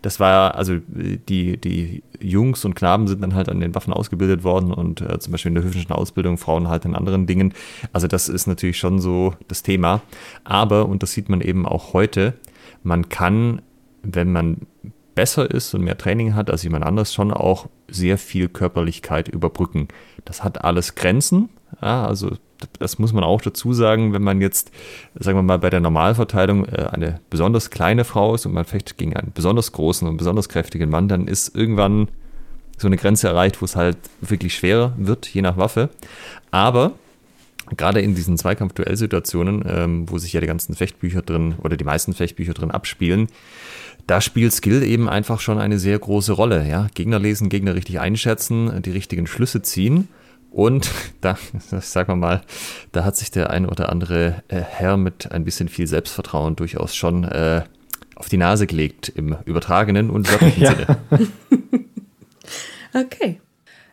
das 0.02 0.20
war, 0.20 0.56
also 0.56 0.78
die, 0.88 1.58
die 1.58 2.04
Jungs 2.20 2.66
und 2.66 2.76
Knaben 2.76 3.08
sind 3.08 3.22
dann 3.22 3.36
halt 3.36 3.50
an 3.50 3.60
den 3.60 3.76
Waffen 3.76 3.94
ausgebildet 3.94 4.44
worden 4.44 4.74
und 4.74 5.02
äh, 5.02 5.20
zum 5.20 5.32
Beispiel 5.32 5.50
in 5.50 5.56
der 5.56 5.64
höfischen 5.64 5.92
Ausbildung, 5.92 6.38
Frauen 6.38 6.68
halt 6.68 6.86
in 6.86 6.96
anderen 6.96 7.28
Dingen. 7.28 7.54
Also 7.94 8.08
das 8.08 8.30
ist 8.30 8.48
natürlich 8.48 8.78
schon 8.78 9.00
so 9.00 9.34
das 9.48 9.64
Thema. 9.64 10.02
Aber, 10.44 10.88
und 10.88 11.04
das 11.04 11.14
sieht 11.14 11.30
man 11.30 11.42
eben 11.42 11.66
auch 11.66 11.94
heute, 11.94 12.34
man 12.84 13.10
kann, 13.10 13.62
wenn 14.04 14.32
man 14.32 14.68
besser 15.16 15.52
ist 15.52 15.74
und 15.74 15.84
mehr 15.84 15.98
Training 15.98 16.36
hat 16.36 16.50
als 16.50 16.64
jemand 16.64 16.86
anderes, 16.86 17.14
schon 17.14 17.32
auch 17.32 17.68
sehr 17.90 18.18
viel 18.18 18.48
Körperlichkeit 18.48 19.28
überbrücken. 19.28 19.90
Das 20.24 20.44
hat 20.44 20.64
alles 20.64 20.96
Grenzen. 20.96 21.50
Ja, 21.82 22.06
also 22.06 22.32
das 22.80 23.00
muss 23.00 23.14
man 23.14 23.24
auch 23.24 23.42
dazu 23.42 23.74
sagen, 23.74 24.14
wenn 24.14 24.24
man 24.24 24.42
jetzt, 24.42 24.72
sagen 25.16 25.38
wir 25.38 25.44
mal, 25.44 25.60
bei 25.60 25.70
der 25.70 25.80
Normalverteilung 25.80 26.66
äh, 26.66 26.88
eine 26.92 27.20
besonders 27.30 27.70
kleine 27.70 28.04
Frau 28.04 28.36
ist 28.36 28.46
und 28.46 28.54
man 28.54 28.66
fecht 28.66 28.98
gegen 28.98 29.16
einen 29.16 29.32
besonders 29.34 29.72
großen 29.72 30.08
und 30.08 30.18
besonders 30.18 30.50
kräftigen 30.50 30.90
Mann, 30.90 31.08
dann 31.08 31.28
ist 31.28 31.56
irgendwann 31.56 32.10
so 32.78 32.88
eine 32.88 32.98
Grenze 32.98 33.28
erreicht, 33.28 33.62
wo 33.62 33.66
es 33.66 33.76
halt 33.76 33.98
wirklich 34.22 34.56
schwerer 34.56 34.94
wird, 34.98 35.28
je 35.28 35.42
nach 35.42 35.58
Waffe. 35.58 35.90
Aber 36.52 36.94
gerade 37.76 38.02
in 38.02 38.16
diesen 38.16 38.38
Zweikampf-Duellsituationen, 38.38 39.64
ähm, 39.68 40.10
wo 40.10 40.18
sich 40.18 40.34
ja 40.34 40.42
die 40.42 40.48
ganzen 40.48 40.76
Fechtbücher 40.76 41.22
drin 41.22 41.56
oder 41.62 41.78
die 41.78 41.84
meisten 41.84 42.14
Fechtbücher 42.14 42.54
drin 42.54 42.72
abspielen, 42.72 43.28
da 44.08 44.22
spielt 44.22 44.54
Skill 44.54 44.82
eben 44.84 45.08
einfach 45.08 45.40
schon 45.40 45.60
eine 45.60 45.78
sehr 45.78 46.00
große 46.00 46.34
Rolle. 46.34 46.68
Ja? 46.68 46.88
Gegner 46.96 47.20
lesen, 47.20 47.50
Gegner 47.50 47.76
richtig 47.76 48.00
einschätzen, 48.00 48.82
die 48.82 48.92
richtigen 48.92 49.28
Schlüsse 49.28 49.62
ziehen. 49.62 50.08
Und 50.52 50.90
da, 51.22 51.38
sagen 51.80 52.10
wir 52.10 52.16
mal, 52.16 52.42
da 52.92 53.04
hat 53.04 53.16
sich 53.18 53.32
der 53.32 53.50
ein 53.50 53.66
oder 53.66 53.90
andere 53.90 54.44
äh, 54.48 54.62
Herr 54.62 54.98
mit 54.98 55.32
ein 55.32 55.46
bisschen 55.46 55.70
viel 55.70 55.88
Selbstvertrauen 55.88 56.56
durchaus 56.56 56.96
schon 56.96 57.24
äh, 57.24 57.64
auf 58.16 58.30
die 58.30 58.38
Nase 58.38 58.68
gelegt 58.68 59.10
im 59.10 59.38
übertragenen 59.46 60.10
und 60.10 60.30
wörtlichen 60.30 60.64
ja. 60.64 60.76
Sinne. 60.76 60.98
okay. 62.94 63.40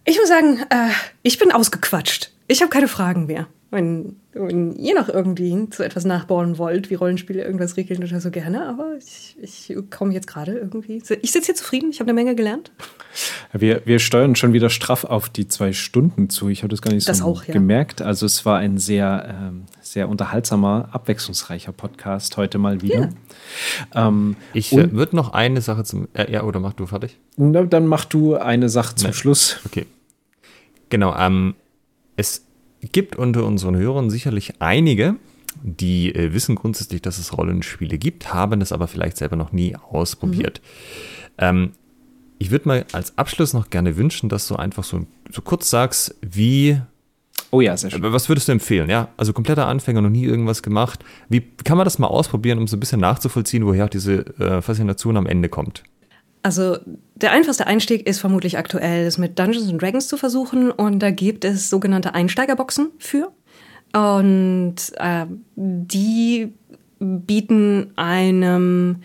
Ich 0.04 0.18
muss 0.18 0.28
sagen, 0.28 0.58
äh, 0.70 0.90
ich 1.22 1.38
bin 1.38 1.52
ausgequatscht. 1.52 2.32
Ich 2.48 2.60
habe 2.60 2.70
keine 2.70 2.88
Fragen 2.88 3.26
mehr. 3.26 3.46
Wenn, 3.70 4.16
wenn 4.38 4.72
ihr 4.76 4.94
noch 4.94 5.08
irgendwie 5.08 5.68
zu 5.70 5.82
etwas 5.82 6.04
nachbauen 6.04 6.58
wollt, 6.58 6.90
wie 6.90 6.94
Rollenspiele 6.94 7.42
irgendwas 7.42 7.76
regeln 7.76 8.02
oder 8.02 8.20
so 8.20 8.30
gerne, 8.30 8.66
aber 8.68 8.94
ich, 8.98 9.36
ich 9.40 9.74
komme 9.90 10.12
jetzt 10.12 10.26
gerade 10.26 10.52
irgendwie. 10.52 11.02
Ich 11.22 11.32
sitze 11.32 11.46
hier 11.46 11.54
zufrieden, 11.54 11.90
ich 11.90 12.00
habe 12.00 12.10
eine 12.10 12.14
Menge 12.14 12.34
gelernt. 12.34 12.70
Wir, 13.52 13.82
wir 13.84 13.98
steuern 13.98 14.36
schon 14.36 14.52
wieder 14.52 14.70
straff 14.70 15.04
auf 15.04 15.28
die 15.28 15.48
zwei 15.48 15.72
Stunden 15.72 16.28
zu. 16.28 16.48
Ich 16.48 16.62
habe 16.62 16.68
das 16.68 16.82
gar 16.82 16.92
nicht 16.92 17.08
das 17.08 17.18
so 17.18 17.24
auch, 17.24 17.44
ja. 17.44 17.52
gemerkt. 17.52 18.02
Also 18.02 18.26
es 18.26 18.44
war 18.44 18.58
ein 18.58 18.78
sehr, 18.78 19.36
ähm, 19.40 19.64
sehr 19.80 20.08
unterhaltsamer, 20.08 20.88
abwechslungsreicher 20.92 21.72
Podcast 21.72 22.36
heute 22.36 22.58
mal 22.58 22.82
wieder. 22.82 23.10
Ja. 23.94 24.08
Ähm, 24.08 24.36
ich 24.52 24.72
äh, 24.72 24.92
würde 24.92 25.16
noch 25.16 25.32
eine 25.32 25.60
Sache 25.60 25.84
zum. 25.84 26.08
Äh, 26.12 26.30
ja, 26.30 26.42
oder 26.42 26.60
mach 26.60 26.74
du 26.74 26.86
fertig? 26.86 27.18
Na, 27.36 27.62
dann 27.62 27.86
mach 27.86 28.04
du 28.04 28.36
eine 28.36 28.68
Sache 28.68 28.94
zum 28.96 29.08
Nein. 29.08 29.14
Schluss. 29.14 29.60
Okay. 29.64 29.86
Genau, 30.88 31.16
ähm, 31.16 31.54
es 32.16 32.45
gibt 32.92 33.16
unter 33.16 33.44
unseren 33.44 33.76
Hörern 33.76 34.10
sicherlich 34.10 34.60
einige, 34.60 35.16
die 35.62 36.14
äh, 36.14 36.32
wissen 36.32 36.54
grundsätzlich, 36.54 37.02
dass 37.02 37.18
es 37.18 37.36
Rollenspiele 37.36 37.98
gibt, 37.98 38.32
haben 38.32 38.60
es 38.60 38.72
aber 38.72 38.88
vielleicht 38.88 39.16
selber 39.16 39.36
noch 39.36 39.52
nie 39.52 39.76
ausprobiert. 39.76 40.60
Mhm. 40.60 41.32
Ähm, 41.38 41.72
ich 42.38 42.50
würde 42.50 42.68
mal 42.68 42.86
als 42.92 43.16
Abschluss 43.16 43.54
noch 43.54 43.70
gerne 43.70 43.96
wünschen, 43.96 44.28
dass 44.28 44.46
du 44.48 44.56
einfach 44.56 44.84
so, 44.84 45.06
so 45.30 45.42
kurz 45.42 45.70
sagst, 45.70 46.14
wie. 46.20 46.80
Oh 47.50 47.60
ja, 47.60 47.76
sehr 47.76 47.90
schön. 47.90 48.02
Was 48.02 48.28
würdest 48.28 48.48
du 48.48 48.52
empfehlen? 48.52 48.90
Ja, 48.90 49.08
also 49.16 49.32
kompletter 49.32 49.66
Anfänger, 49.66 50.02
noch 50.02 50.10
nie 50.10 50.24
irgendwas 50.24 50.62
gemacht. 50.62 51.04
Wie 51.28 51.40
kann 51.40 51.78
man 51.78 51.84
das 51.84 51.98
mal 51.98 52.08
ausprobieren, 52.08 52.58
um 52.58 52.66
so 52.66 52.76
ein 52.76 52.80
bisschen 52.80 53.00
nachzuvollziehen, 53.00 53.64
woher 53.64 53.88
diese 53.88 54.26
äh, 54.38 54.60
Faszination 54.60 55.16
am 55.16 55.26
Ende 55.26 55.48
kommt? 55.48 55.82
Also 56.46 56.78
der 57.16 57.32
einfachste 57.32 57.66
Einstieg 57.66 58.06
ist 58.06 58.20
vermutlich 58.20 58.56
aktuell, 58.56 59.04
es 59.04 59.18
mit 59.18 59.36
Dungeons 59.36 59.68
and 59.68 59.82
Dragons 59.82 60.06
zu 60.06 60.16
versuchen. 60.16 60.70
Und 60.70 61.00
da 61.00 61.10
gibt 61.10 61.44
es 61.44 61.68
sogenannte 61.68 62.14
Einsteigerboxen 62.14 62.92
für. 62.98 63.32
Und 63.92 64.76
äh, 64.94 65.26
die 65.56 66.52
bieten 67.00 67.90
einem 67.96 69.02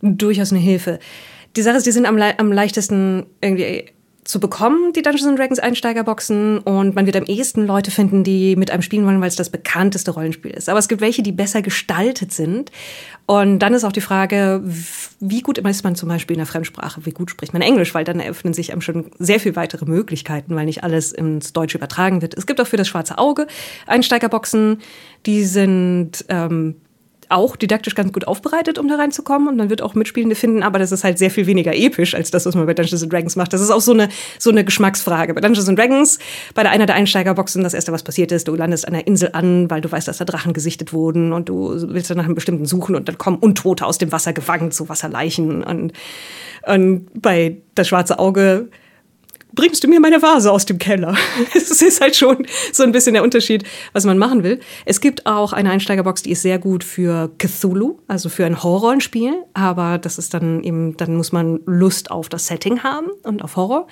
durchaus 0.00 0.50
eine 0.50 0.62
Hilfe. 0.62 0.98
Die 1.56 1.60
Sache 1.60 1.76
ist, 1.76 1.86
die 1.86 1.92
sind 1.92 2.06
am, 2.06 2.16
le 2.16 2.38
am 2.38 2.52
leichtesten 2.52 3.26
irgendwie 3.42 3.84
zu 4.28 4.40
bekommen, 4.40 4.92
die 4.92 5.00
Dungeons 5.00 5.38
Dragons 5.38 5.58
Einsteigerboxen. 5.58 6.58
Und 6.58 6.94
man 6.94 7.06
wird 7.06 7.16
am 7.16 7.24
ehesten 7.24 7.66
Leute 7.66 7.90
finden, 7.90 8.24
die 8.24 8.56
mit 8.56 8.70
einem 8.70 8.82
spielen 8.82 9.06
wollen, 9.06 9.22
weil 9.22 9.28
es 9.28 9.36
das 9.36 9.48
bekannteste 9.48 10.10
Rollenspiel 10.10 10.50
ist. 10.50 10.68
Aber 10.68 10.78
es 10.78 10.88
gibt 10.88 11.00
welche, 11.00 11.22
die 11.22 11.32
besser 11.32 11.62
gestaltet 11.62 12.32
sind. 12.32 12.70
Und 13.24 13.60
dann 13.60 13.72
ist 13.72 13.84
auch 13.84 13.92
die 13.92 14.02
Frage, 14.02 14.62
wie 15.18 15.40
gut 15.40 15.56
ist 15.56 15.82
man 15.82 15.96
zum 15.96 16.10
Beispiel 16.10 16.34
in 16.34 16.40
der 16.40 16.46
Fremdsprache? 16.46 17.06
Wie 17.06 17.12
gut 17.12 17.30
spricht 17.30 17.54
man 17.54 17.62
Englisch? 17.62 17.94
Weil 17.94 18.04
dann 18.04 18.20
eröffnen 18.20 18.52
sich 18.52 18.70
einem 18.70 18.82
schon 18.82 19.06
sehr 19.18 19.40
viel 19.40 19.56
weitere 19.56 19.86
Möglichkeiten, 19.86 20.54
weil 20.54 20.66
nicht 20.66 20.84
alles 20.84 21.12
ins 21.12 21.54
Deutsche 21.54 21.78
übertragen 21.78 22.20
wird. 22.20 22.34
Es 22.34 22.46
gibt 22.46 22.60
auch 22.60 22.66
für 22.66 22.76
das 22.76 22.86
schwarze 22.86 23.16
Auge 23.16 23.46
Einsteigerboxen. 23.86 24.82
Die 25.24 25.42
sind 25.44 26.26
ähm, 26.28 26.76
auch 27.28 27.56
didaktisch 27.56 27.94
ganz 27.94 28.12
gut 28.12 28.26
aufbereitet, 28.26 28.78
um 28.78 28.88
da 28.88 28.96
reinzukommen. 28.96 29.48
Und 29.48 29.56
man 29.56 29.70
wird 29.70 29.82
auch 29.82 29.94
Mitspielende 29.94 30.34
finden, 30.34 30.62
aber 30.62 30.78
das 30.78 30.92
ist 30.92 31.04
halt 31.04 31.18
sehr 31.18 31.30
viel 31.30 31.46
weniger 31.46 31.74
episch 31.74 32.14
als 32.14 32.30
das, 32.30 32.46
was 32.46 32.54
man 32.54 32.66
bei 32.66 32.74
Dungeons 32.74 33.06
Dragons 33.08 33.36
macht. 33.36 33.52
Das 33.52 33.60
ist 33.60 33.70
auch 33.70 33.80
so 33.80 33.92
eine, 33.92 34.08
so 34.38 34.50
eine 34.50 34.64
Geschmacksfrage. 34.64 35.34
Bei 35.34 35.40
Dungeons 35.40 35.66
Dragons, 35.66 36.18
bei 36.54 36.62
der 36.62 36.72
einer 36.72 36.86
der 36.86 36.94
Einsteigerboxen, 36.96 37.62
das 37.62 37.74
erste, 37.74 37.92
was 37.92 38.02
passiert 38.02 38.32
ist, 38.32 38.48
du 38.48 38.54
landest 38.54 38.86
an 38.86 38.94
der 38.94 39.06
Insel 39.06 39.30
an, 39.32 39.70
weil 39.70 39.80
du 39.80 39.90
weißt, 39.90 40.08
dass 40.08 40.18
da 40.18 40.24
Drachen 40.24 40.52
gesichtet 40.52 40.92
wurden 40.92 41.32
und 41.32 41.48
du 41.48 41.74
willst 41.88 42.10
dann 42.10 42.16
nach 42.16 42.24
einem 42.24 42.34
bestimmten 42.34 42.66
suchen 42.66 42.94
und 42.94 43.08
dann 43.08 43.18
kommen 43.18 43.38
Untote 43.38 43.86
aus 43.86 43.98
dem 43.98 44.12
Wasser 44.12 44.32
gewankt, 44.32 44.74
so 44.74 44.88
Wasserleichen. 44.88 45.62
Und, 45.62 45.92
und 46.66 47.06
bei 47.14 47.58
das 47.74 47.88
schwarze 47.88 48.18
Auge 48.18 48.68
bringst 49.52 49.82
du 49.82 49.88
mir 49.88 50.00
meine 50.00 50.20
Vase 50.22 50.50
aus 50.52 50.66
dem 50.66 50.78
Keller? 50.78 51.14
Es 51.54 51.82
ist 51.82 52.00
halt 52.00 52.16
schon 52.16 52.46
so 52.72 52.82
ein 52.82 52.92
bisschen 52.92 53.14
der 53.14 53.22
Unterschied, 53.22 53.64
was 53.92 54.04
man 54.04 54.18
machen 54.18 54.42
will. 54.42 54.60
Es 54.84 55.00
gibt 55.00 55.26
auch 55.26 55.52
eine 55.52 55.70
Einsteigerbox, 55.70 56.22
die 56.22 56.32
ist 56.32 56.42
sehr 56.42 56.58
gut 56.58 56.84
für 56.84 57.30
Cthulhu, 57.38 57.98
also 58.06 58.28
für 58.28 58.44
ein 58.46 58.62
Horrorspiel. 58.62 59.34
Aber 59.54 59.98
das 59.98 60.18
ist 60.18 60.34
dann 60.34 60.62
eben, 60.62 60.96
dann 60.96 61.16
muss 61.16 61.32
man 61.32 61.60
Lust 61.66 62.10
auf 62.10 62.28
das 62.28 62.46
Setting 62.46 62.82
haben 62.82 63.08
und 63.22 63.42
auf 63.42 63.56
Horror. 63.56 63.86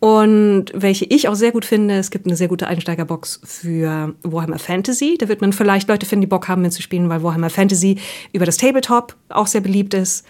Und 0.00 0.66
welche 0.74 1.04
ich 1.06 1.28
auch 1.28 1.34
sehr 1.34 1.52
gut 1.52 1.64
finde, 1.64 1.96
es 1.96 2.10
gibt 2.10 2.26
eine 2.26 2.36
sehr 2.36 2.48
gute 2.48 2.66
Einsteigerbox 2.66 3.40
für 3.44 4.14
Warhammer 4.22 4.58
Fantasy. 4.58 5.16
Da 5.18 5.28
wird 5.28 5.40
man 5.40 5.52
vielleicht 5.52 5.88
Leute 5.88 6.06
finden, 6.06 6.22
die 6.22 6.28
Bock 6.28 6.48
haben 6.48 6.62
mitzuspielen, 6.62 7.08
weil 7.08 7.22
Warhammer 7.22 7.50
Fantasy 7.50 7.98
über 8.32 8.46
das 8.46 8.56
Tabletop 8.56 9.16
auch 9.28 9.46
sehr 9.46 9.60
beliebt 9.60 9.94
ist. 9.94 10.24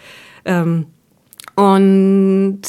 Ähm, 0.45 0.87
und 1.55 2.61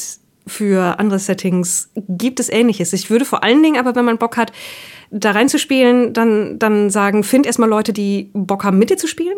für 0.47 0.99
andere 0.99 1.19
Settings 1.19 1.89
gibt 2.07 2.39
es 2.39 2.49
ähnliches. 2.49 2.93
Ich 2.93 3.09
würde 3.09 3.25
vor 3.25 3.43
allen 3.43 3.61
Dingen 3.61 3.79
aber, 3.79 3.95
wenn 3.95 4.05
man 4.05 4.17
Bock 4.17 4.37
hat, 4.37 4.51
da 5.11 5.31
reinzuspielen, 5.31 6.13
dann, 6.13 6.57
dann 6.57 6.89
sagen, 6.89 7.23
find 7.23 7.45
erstmal 7.45 7.69
Leute, 7.69 7.93
die 7.93 8.29
Bock 8.33 8.63
haben, 8.63 8.79
mit 8.79 8.89
dir 8.89 8.97
zu 8.97 9.07
spielen 9.07 9.37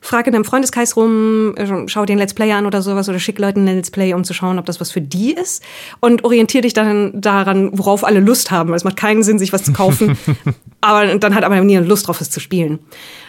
frage 0.00 0.28
in 0.28 0.32
deinem 0.32 0.44
Freundeskreis 0.44 0.96
rum, 0.96 1.54
äh, 1.56 1.66
schau 1.86 2.04
dir 2.06 2.14
ein 2.14 2.18
Let's 2.18 2.34
Play 2.34 2.52
an 2.52 2.66
oder 2.66 2.82
sowas 2.82 3.08
oder 3.08 3.18
schick 3.18 3.38
Leuten 3.38 3.68
ein 3.68 3.76
Let's 3.76 3.90
Play, 3.90 4.14
um 4.14 4.24
zu 4.24 4.32
schauen, 4.34 4.58
ob 4.58 4.66
das 4.66 4.80
was 4.80 4.90
für 4.90 5.00
die 5.00 5.32
ist. 5.32 5.62
Und 6.00 6.24
orientiere 6.24 6.62
dich 6.62 6.72
dann 6.72 7.20
daran, 7.20 7.70
worauf 7.72 8.04
alle 8.04 8.20
Lust 8.20 8.50
haben. 8.50 8.72
Es 8.74 8.84
macht 8.84 8.96
keinen 8.96 9.22
Sinn, 9.22 9.38
sich 9.38 9.52
was 9.52 9.62
zu 9.62 9.72
kaufen. 9.72 10.16
aber 10.80 11.14
dann 11.16 11.34
hat 11.34 11.44
aber 11.44 11.60
niemand 11.60 11.88
Lust 11.88 12.08
drauf, 12.08 12.20
es 12.20 12.30
zu 12.30 12.40
spielen. 12.40 12.78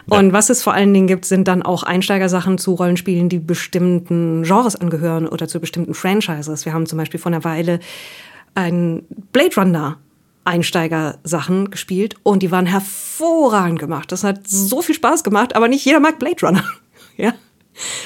Ja. 0.09 0.19
Und 0.19 0.33
was 0.33 0.49
es 0.49 0.63
vor 0.63 0.73
allen 0.73 0.93
Dingen 0.93 1.07
gibt, 1.07 1.25
sind 1.25 1.47
dann 1.47 1.61
auch 1.61 1.83
Einsteigersachen 1.83 2.57
zu 2.57 2.73
Rollenspielen, 2.73 3.29
die 3.29 3.39
bestimmten 3.39 4.43
Genres 4.43 4.75
angehören 4.75 5.27
oder 5.27 5.47
zu 5.47 5.59
bestimmten 5.59 5.93
Franchises. 5.93 6.65
Wir 6.65 6.73
haben 6.73 6.85
zum 6.85 6.97
Beispiel 6.97 7.19
vor 7.19 7.31
einer 7.31 7.43
Weile 7.43 7.79
ein 8.55 9.03
Blade 9.31 9.55
Runner 9.55 9.97
Einsteigersachen 10.43 11.71
gespielt 11.71 12.15
und 12.23 12.43
die 12.43 12.51
waren 12.51 12.65
hervorragend 12.65 13.79
gemacht. 13.79 14.11
Das 14.11 14.23
hat 14.23 14.47
so 14.47 14.81
viel 14.81 14.95
Spaß 14.95 15.23
gemacht, 15.23 15.55
aber 15.55 15.67
nicht 15.67 15.85
jeder 15.85 15.99
mag 15.99 16.19
Blade 16.19 16.45
Runner. 16.45 16.63
ja. 17.17 17.33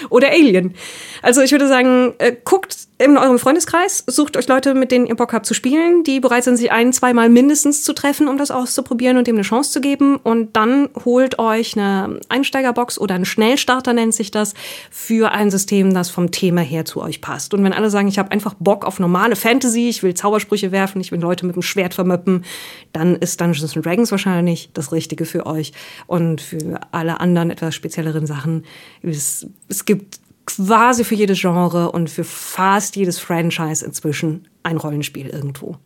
Oder 0.10 0.30
Alien. 0.30 0.76
Also 1.22 1.42
ich 1.42 1.52
würde 1.52 1.68
sagen, 1.68 2.14
äh, 2.20 2.36
guckt 2.44 2.86
in 2.98 3.18
eurem 3.18 3.40
Freundeskreis, 3.40 4.06
sucht 4.08 4.38
euch 4.38 4.48
Leute, 4.48 4.74
mit 4.74 4.90
denen 4.90 5.06
ihr 5.06 5.16
Bock 5.16 5.34
habt 5.34 5.46
zu 5.46 5.54
spielen, 5.54 6.04
die 6.04 6.22
bereit 6.22 6.46
sind, 6.46 6.56
sich 6.56 6.72
ein, 6.72 6.94
zweimal 6.94 7.28
mindestens 7.28 7.84
zu 7.84 7.92
treffen, 7.92 8.30
um 8.30 8.38
das 8.38 8.52
auszuprobieren 8.52 9.18
und 9.18 9.28
dem 9.28 9.36
eine 9.36 9.44
Chance 9.44 9.72
zu 9.72 9.82
geben. 9.82 10.16
Und 10.16 10.56
dann 10.56 10.88
holt 11.04 11.38
euch 11.38 11.76
eine 11.76 12.22
Einsteigerbox 12.30 12.98
oder 12.98 13.16
einen 13.16 13.26
Schnellstarter 13.26 13.92
nennt 13.92 14.14
sich 14.14 14.32
das, 14.32 14.54
für 14.90 15.34
ein 15.34 15.52
System, 15.52 15.94
das 15.94 16.10
vom 16.10 16.32
Thema 16.32 16.62
her 16.62 16.86
zu 16.86 17.02
euch 17.02 17.20
passt. 17.20 17.54
Und 17.54 17.64
wenn 17.66 17.74
alle 17.74 17.90
sagen, 17.90 18.08
ich 18.08 18.18
habe 18.18 18.32
einfach 18.32 18.54
Bock 18.60 18.86
auf 18.86 19.00
normale 19.00 19.36
Fantasy, 19.36 19.90
ich 19.90 20.02
will 20.02 20.14
Zaubersprüche 20.14 20.72
werfen, 20.72 21.02
ich 21.02 21.12
will 21.12 21.20
Leute 21.20 21.46
mit 21.46 21.56
dem 21.56 21.64
Schwert 21.64 21.94
vermöppen, 21.94 22.46
dann 22.94 23.16
ist 23.16 23.42
Dungeons 23.42 23.74
Dragons 23.74 24.12
wahrscheinlich 24.12 24.70
das 24.74 24.94
Richtige 24.94 25.26
für 25.26 25.46
euch. 25.46 25.74
Und 26.08 26.40
für 26.40 26.80
alle 26.92 27.20
anderen 27.20 27.50
etwas 27.50 27.76
spezielleren 27.76 28.26
Sachen, 28.26 28.64
es, 29.02 29.48
es 29.68 29.86
gibt 29.86 30.20
quasi 30.46 31.04
für 31.04 31.16
jedes 31.16 31.40
Genre 31.40 31.92
und 31.92 32.10
für 32.10 32.24
fast 32.24 32.96
jedes 32.96 33.20
Franchise 33.20 33.86
inzwischen 33.86 34.48
ein 34.64 34.78
Rollenspiel 34.78 35.28
irgendwo. 35.28 35.78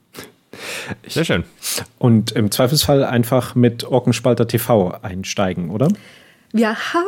Sehr 1.07 1.23
schön. 1.23 1.43
Und 1.97 2.31
im 2.31 2.51
Zweifelsfall 2.51 3.03
einfach 3.03 3.55
mit 3.55 3.85
Orkenspalter 3.85 4.47
TV 4.47 4.99
einsteigen, 5.01 5.69
oder? 5.69 5.87
Wir 6.51 6.75
haben 6.93 7.05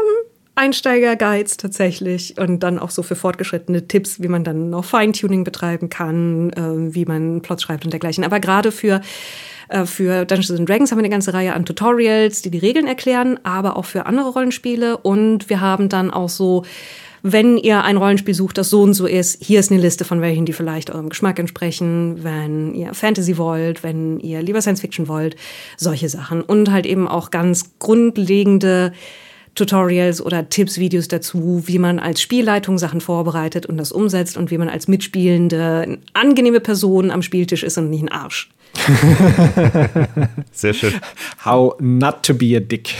Einsteiger-Guides 0.55 1.57
tatsächlich 1.57 2.37
und 2.37 2.61
dann 2.61 2.77
auch 2.77 2.91
so 2.91 3.03
für 3.03 3.15
fortgeschrittene 3.15 3.87
Tipps, 3.87 4.21
wie 4.21 4.27
man 4.27 4.43
dann 4.43 4.69
noch 4.69 4.85
Feintuning 4.85 5.43
betreiben 5.43 5.89
kann, 5.89 6.51
äh, 6.51 6.93
wie 6.93 7.05
man 7.05 7.41
Plots 7.41 7.63
schreibt 7.63 7.85
und 7.85 7.91
dergleichen. 7.91 8.23
Aber 8.23 8.39
gerade 8.39 8.71
für 8.71 8.95
äh, 8.95 9.01
für 9.85 10.25
Dungeons 10.25 10.59
and 10.59 10.67
Dragons 10.67 10.91
haben 10.91 10.99
wir 10.99 11.03
eine 11.03 11.09
ganze 11.09 11.33
Reihe 11.33 11.53
an 11.53 11.65
Tutorials, 11.65 12.41
die 12.41 12.51
die 12.51 12.59
Regeln 12.59 12.87
erklären, 12.87 13.39
aber 13.43 13.77
auch 13.77 13.85
für 13.85 14.05
andere 14.05 14.29
Rollenspiele. 14.29 14.97
Und 14.97 15.49
wir 15.49 15.61
haben 15.61 15.89
dann 15.89 16.11
auch 16.11 16.29
so 16.29 16.63
wenn 17.23 17.57
ihr 17.57 17.83
ein 17.83 17.97
Rollenspiel 17.97 18.33
sucht, 18.33 18.57
das 18.57 18.69
so 18.69 18.81
und 18.81 18.93
so 18.93 19.05
ist, 19.05 19.43
hier 19.43 19.59
ist 19.59 19.71
eine 19.71 19.81
Liste 19.81 20.05
von 20.05 20.21
welchen, 20.21 20.45
die 20.45 20.53
vielleicht 20.53 20.89
eurem 20.89 21.09
Geschmack 21.09 21.37
entsprechen, 21.37 22.23
wenn 22.23 22.73
ihr 22.73 22.93
Fantasy 22.93 23.37
wollt, 23.37 23.83
wenn 23.83 24.19
ihr 24.19 24.41
lieber 24.41 24.61
Science 24.61 24.81
Fiction 24.81 25.07
wollt, 25.07 25.35
solche 25.77 26.09
Sachen. 26.09 26.41
Und 26.41 26.71
halt 26.71 26.85
eben 26.85 27.07
auch 27.07 27.29
ganz 27.29 27.77
grundlegende 27.77 28.91
Tutorials 29.53 30.21
oder 30.21 30.49
Tipps, 30.49 30.77
Videos 30.79 31.09
dazu, 31.09 31.63
wie 31.65 31.77
man 31.77 31.99
als 31.99 32.21
Spielleitung 32.21 32.77
Sachen 32.77 33.01
vorbereitet 33.01 33.65
und 33.65 33.77
das 33.77 33.91
umsetzt 33.91 34.37
und 34.37 34.49
wie 34.49 34.57
man 34.57 34.69
als 34.69 34.87
mitspielende, 34.87 35.99
angenehme 36.13 36.59
Person 36.59 37.11
am 37.11 37.21
Spieltisch 37.21 37.63
ist 37.63 37.77
und 37.77 37.89
nicht 37.89 38.03
ein 38.03 38.11
Arsch. 38.11 38.49
Sehr 40.51 40.73
schön. 40.73 40.93
How 41.45 41.75
not 41.79 42.23
to 42.23 42.33
be 42.33 42.55
a 42.57 42.59
dick. 42.59 42.95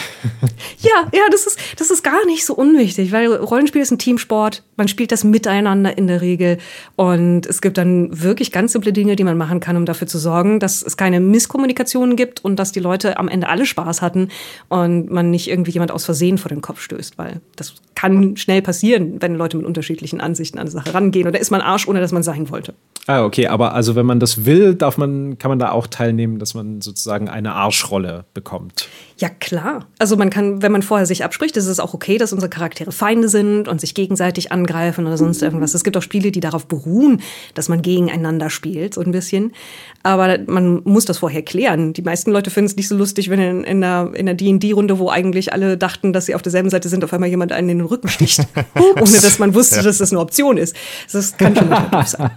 ja, 0.79 1.07
ja, 1.13 1.21
das 1.31 1.47
ist, 1.47 1.59
das 1.77 1.89
ist 1.89 2.03
gar 2.03 2.25
nicht 2.25 2.45
so 2.45 2.53
unwichtig, 2.53 3.11
weil 3.11 3.33
Rollenspiel 3.33 3.81
ist 3.81 3.91
ein 3.91 3.97
Teamsport. 3.97 4.63
Man 4.75 4.87
spielt 4.87 5.11
das 5.11 5.23
miteinander 5.23 5.97
in 5.97 6.07
der 6.07 6.21
Regel. 6.21 6.57
Und 6.95 7.45
es 7.45 7.61
gibt 7.61 7.77
dann 7.77 8.09
wirklich 8.21 8.51
ganz 8.51 8.73
simple 8.73 8.93
Dinge, 8.93 9.15
die 9.15 9.23
man 9.23 9.37
machen 9.37 9.59
kann, 9.59 9.77
um 9.77 9.85
dafür 9.85 10.07
zu 10.07 10.17
sorgen, 10.17 10.59
dass 10.59 10.83
es 10.83 10.97
keine 10.97 11.19
Misskommunikationen 11.19 12.15
gibt 12.15 12.43
und 12.43 12.57
dass 12.57 12.71
die 12.71 12.79
Leute 12.79 13.17
am 13.17 13.27
Ende 13.27 13.49
alle 13.49 13.65
Spaß 13.65 14.01
hatten 14.01 14.29
und 14.69 15.09
man 15.09 15.31
nicht 15.31 15.49
irgendwie 15.49 15.71
jemand 15.71 15.91
aus 15.91 16.05
Versehen 16.05 16.37
vor 16.37 16.49
den 16.49 16.61
Kopf 16.61 16.81
stößt, 16.81 17.17
weil 17.17 17.41
das 17.55 17.75
kann 17.95 18.35
schnell 18.35 18.61
passieren, 18.61 19.17
wenn 19.21 19.35
Leute 19.35 19.57
mit 19.57 19.65
unterschiedlichen 19.65 20.21
Ansichten 20.21 20.57
an 20.57 20.61
eine 20.61 20.71
Sache 20.71 20.93
rangehen. 20.93 21.27
Oder 21.27 21.39
ist 21.39 21.51
man 21.51 21.61
Arsch, 21.61 21.87
ohne 21.87 21.99
dass 21.99 22.11
man 22.11 22.23
sein 22.23 22.49
wollte. 22.49 22.73
Ah, 23.07 23.23
okay, 23.23 23.47
aber 23.47 23.73
also 23.73 23.95
wenn 23.95 24.05
man 24.05 24.19
das 24.19 24.45
will, 24.45 24.75
darf 24.75 24.97
man, 24.97 25.37
kann 25.37 25.49
man 25.49 25.59
da 25.61 25.71
auch 25.71 25.87
teilnehmen, 25.87 26.39
dass 26.39 26.53
man 26.53 26.81
sozusagen 26.81 27.29
eine 27.29 27.53
Arschrolle 27.53 28.25
bekommt. 28.33 28.89
Ja, 29.17 29.29
klar. 29.29 29.87
Also 29.99 30.17
man 30.17 30.31
kann, 30.31 30.63
wenn 30.63 30.71
man 30.71 30.81
vorher 30.81 31.05
sich 31.05 31.23
abspricht, 31.23 31.55
ist 31.55 31.67
es 31.67 31.79
auch 31.79 31.93
okay, 31.93 32.17
dass 32.17 32.33
unsere 32.33 32.49
Charaktere 32.49 32.91
Feinde 32.91 33.29
sind 33.29 33.67
und 33.67 33.79
sich 33.79 33.93
gegenseitig 33.93 34.51
angreifen 34.51 35.05
oder 35.05 35.15
sonst 35.17 35.43
irgendwas. 35.43 35.75
Es 35.75 35.83
gibt 35.83 35.95
auch 35.95 36.01
Spiele, 36.01 36.31
die 36.31 36.39
darauf 36.39 36.67
beruhen, 36.67 37.21
dass 37.53 37.69
man 37.69 37.83
gegeneinander 37.83 38.49
spielt, 38.49 38.95
so 38.95 39.01
ein 39.01 39.11
bisschen. 39.11 39.53
Aber 40.01 40.39
man 40.47 40.81
muss 40.85 41.05
das 41.05 41.19
vorher 41.19 41.43
klären. 41.43 41.93
Die 41.93 42.01
meisten 42.01 42.31
Leute 42.31 42.49
finden 42.49 42.65
es 42.65 42.75
nicht 42.75 42.87
so 42.87 42.97
lustig, 42.97 43.29
wenn 43.29 43.39
in, 43.39 43.63
in 43.63 43.83
einer 43.83 44.11
in 44.15 44.35
D&D-Runde, 44.35 44.97
wo 44.97 45.09
eigentlich 45.09 45.53
alle 45.53 45.77
dachten, 45.77 46.13
dass 46.13 46.25
sie 46.25 46.33
auf 46.33 46.41
derselben 46.41 46.71
Seite 46.71 46.89
sind, 46.89 47.03
auf 47.03 47.13
einmal 47.13 47.29
jemand 47.29 47.51
einen 47.51 47.69
in 47.69 47.77
den 47.77 47.87
Rücken 47.87 48.09
sticht, 48.09 48.39
ohne 48.75 49.21
dass 49.21 49.37
man 49.37 49.53
wusste, 49.53 49.77
ja. 49.77 49.83
dass 49.83 49.99
das 49.99 50.11
eine 50.11 50.19
Option 50.19 50.57
ist. 50.57 50.75
Das 51.11 51.37
kann 51.37 51.55
schon 51.55 51.69
negativ 51.69 52.07
sein. 52.07 52.31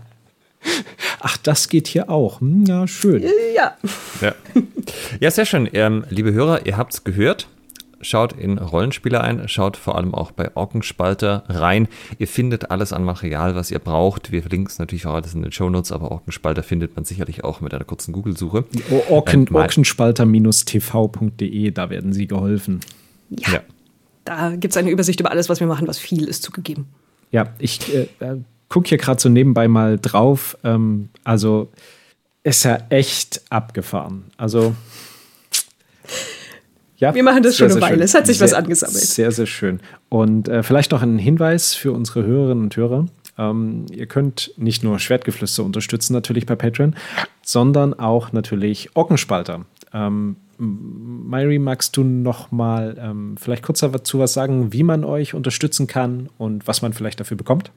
Ach, 1.20 1.36
das 1.38 1.68
geht 1.68 1.86
hier 1.86 2.10
auch. 2.10 2.40
Hm, 2.40 2.64
ja, 2.66 2.86
schön. 2.86 3.24
Ja. 3.54 3.76
Ja, 4.20 4.34
ja 5.20 5.30
sehr 5.30 5.46
schön. 5.46 5.68
Ähm, 5.72 6.04
liebe 6.10 6.32
Hörer, 6.32 6.66
ihr 6.66 6.76
habt 6.76 6.94
es 6.94 7.04
gehört. 7.04 7.48
Schaut 8.00 8.32
in 8.34 8.58
Rollenspiele 8.58 9.20
ein, 9.22 9.48
schaut 9.48 9.78
vor 9.78 9.96
allem 9.96 10.14
auch 10.14 10.30
bei 10.30 10.54
Orkenspalter 10.54 11.44
rein. 11.48 11.88
Ihr 12.18 12.28
findet 12.28 12.70
alles 12.70 12.92
an 12.92 13.02
Material, 13.02 13.54
was 13.54 13.70
ihr 13.70 13.78
braucht. 13.78 14.30
Wir 14.30 14.42
verlinken 14.42 14.70
es 14.70 14.78
natürlich 14.78 15.06
auch 15.06 15.14
alles 15.14 15.32
in 15.32 15.40
den 15.40 15.52
Show 15.52 15.70
Notes, 15.70 15.90
aber 15.90 16.10
Orkenspalter 16.10 16.62
findet 16.62 16.96
man 16.96 17.06
sicherlich 17.06 17.44
auch 17.44 17.62
mit 17.62 17.72
einer 17.72 17.84
kurzen 17.84 18.12
Google-Suche. 18.12 18.66
Orken, 19.08 19.46
ähm, 19.48 19.56
Orkenspalter-tv.de, 19.56 21.70
da 21.70 21.88
werden 21.88 22.12
Sie 22.12 22.26
geholfen. 22.26 22.80
Ja. 23.30 23.54
ja. 23.54 23.60
Da 24.26 24.50
gibt 24.50 24.72
es 24.72 24.76
eine 24.76 24.90
Übersicht 24.90 25.20
über 25.20 25.30
alles, 25.30 25.48
was 25.48 25.60
wir 25.60 25.66
machen, 25.66 25.88
was 25.88 25.98
viel 25.98 26.28
ist 26.28 26.42
zugegeben. 26.42 26.88
Ja, 27.30 27.54
ich 27.58 27.94
äh, 27.94 28.08
äh 28.20 28.36
gucke 28.68 28.88
hier 28.88 28.98
gerade 28.98 29.20
so 29.20 29.28
nebenbei 29.28 29.68
mal 29.68 29.98
drauf. 29.98 30.56
Ähm, 30.64 31.08
also 31.24 31.70
ist 32.42 32.64
ja 32.64 32.78
echt 32.90 33.42
abgefahren. 33.50 34.24
Also 34.36 34.74
ja, 36.96 37.14
wir 37.14 37.22
machen 37.22 37.42
das 37.42 37.56
sehr, 37.56 37.68
schon 37.68 37.76
eine 37.76 37.86
Weile. 37.86 37.96
Schön. 37.96 38.02
Es 38.02 38.14
hat 38.14 38.26
sich 38.26 38.38
sehr, 38.38 38.46
was 38.46 38.54
angesammelt. 38.54 39.00
Sehr, 39.00 39.32
sehr 39.32 39.46
schön. 39.46 39.80
Und 40.08 40.48
äh, 40.48 40.62
vielleicht 40.62 40.92
noch 40.92 41.02
ein 41.02 41.18
Hinweis 41.18 41.74
für 41.74 41.92
unsere 41.92 42.24
Hörerinnen 42.24 42.64
und 42.64 42.76
Hörer. 42.76 43.06
Ähm, 43.36 43.86
ihr 43.90 44.06
könnt 44.06 44.52
nicht 44.56 44.84
nur 44.84 44.98
Schwertgeflüster 44.98 45.64
unterstützen, 45.64 46.12
natürlich 46.12 46.46
bei 46.46 46.54
Patreon, 46.54 46.94
sondern 47.42 47.94
auch 47.94 48.32
natürlich 48.32 48.90
Ockenspalter. 48.94 49.64
Ähm, 49.92 50.36
Myri, 50.58 51.58
magst 51.58 51.96
du 51.96 52.04
noch 52.04 52.52
mal 52.52 52.96
ähm, 53.00 53.36
vielleicht 53.38 53.64
kurz 53.64 53.80
dazu 53.80 54.20
was 54.20 54.32
sagen, 54.32 54.72
wie 54.72 54.84
man 54.84 55.04
euch 55.04 55.34
unterstützen 55.34 55.88
kann 55.88 56.28
und 56.38 56.68
was 56.68 56.80
man 56.80 56.92
vielleicht 56.92 57.18
dafür 57.18 57.36
bekommt? 57.36 57.72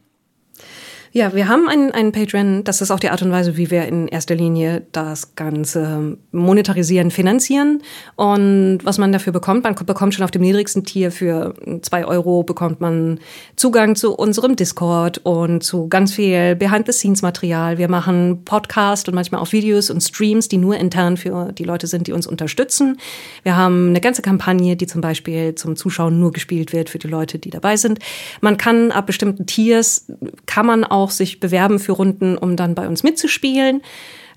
Ja, 1.18 1.34
wir 1.34 1.48
haben 1.48 1.68
einen, 1.68 1.89
einen 1.89 2.11
Patreon. 2.11 2.64
Das 2.64 2.80
ist 2.80 2.91
auch 2.91 2.99
die 2.99 3.10
Art 3.10 3.23
und 3.23 3.31
Weise, 3.31 3.57
wie 3.57 3.72
wir 3.72 3.85
in 3.85 4.07
erster 4.07 4.35
Linie 4.35 4.85
das 4.91 5.34
Ganze 5.34 6.19
monetarisieren, 6.31 7.10
finanzieren. 7.10 7.81
Und 8.15 8.81
was 8.84 8.99
man 8.99 9.11
dafür 9.11 9.34
bekommt, 9.34 9.64
man 9.64 9.73
bekommt 9.73 10.14
schon 10.14 10.23
auf 10.23 10.30
dem 10.30 10.44
niedrigsten 10.44 10.84
Tier 10.84 11.11
für 11.11 11.56
zwei 11.81 12.06
Euro 12.06 12.44
bekommt 12.44 12.81
man 12.81 13.19
Zugang 13.56 13.95
zu 13.95 14.14
unserem 14.14 14.56
Discord 14.56 15.18
und 15.23 15.64
zu 15.64 15.88
ganz 15.88 16.14
viel 16.14 16.56
Behind-the-Scenes-Material. 16.56 17.80
Wir 17.80 17.89
machen 17.89 18.44
Podcast 18.45 19.07
und 19.07 19.15
manchmal 19.15 19.41
auch 19.41 19.52
Videos 19.52 19.89
und 19.89 20.02
Streams, 20.02 20.49
die 20.49 20.57
nur 20.57 20.77
intern 20.77 21.18
für 21.18 21.52
die 21.52 21.64
Leute 21.64 21.88
sind, 21.88 22.06
die 22.06 22.11
uns 22.11 22.27
unterstützen. 22.27 22.99
Wir 23.41 23.56
haben 23.56 23.89
eine 23.89 24.02
ganze 24.02 24.22
Kampagne, 24.22 24.76
die 24.76 24.85
zum 24.85 25.02
Beispiel 25.02 25.56
zum 25.56 25.77
Zuschauen 25.77 26.19
nur 26.19 26.31
gespielt 26.31 26.73
wird 26.73 26.91
für 26.91 26.99
die 26.99 27.07
Leute, 27.07 27.39
die 27.39 27.49
dabei 27.49 27.76
sind. 27.76 27.98
Man 28.39 28.57
kann 28.57 28.91
ab 28.91 29.07
bestimmten 29.07 29.48
Tiers, 29.48 30.06
kann 30.45 30.68
man 30.68 30.84
auch 30.84 31.06
auch 31.07 31.11
sich 31.11 31.39
bewerben 31.39 31.79
für 31.79 31.93
Runden, 31.93 32.38
um 32.38 32.55
dann 32.55 32.75
bei 32.75 32.88
uns 32.88 33.03
mitzuspielen. 33.03 33.81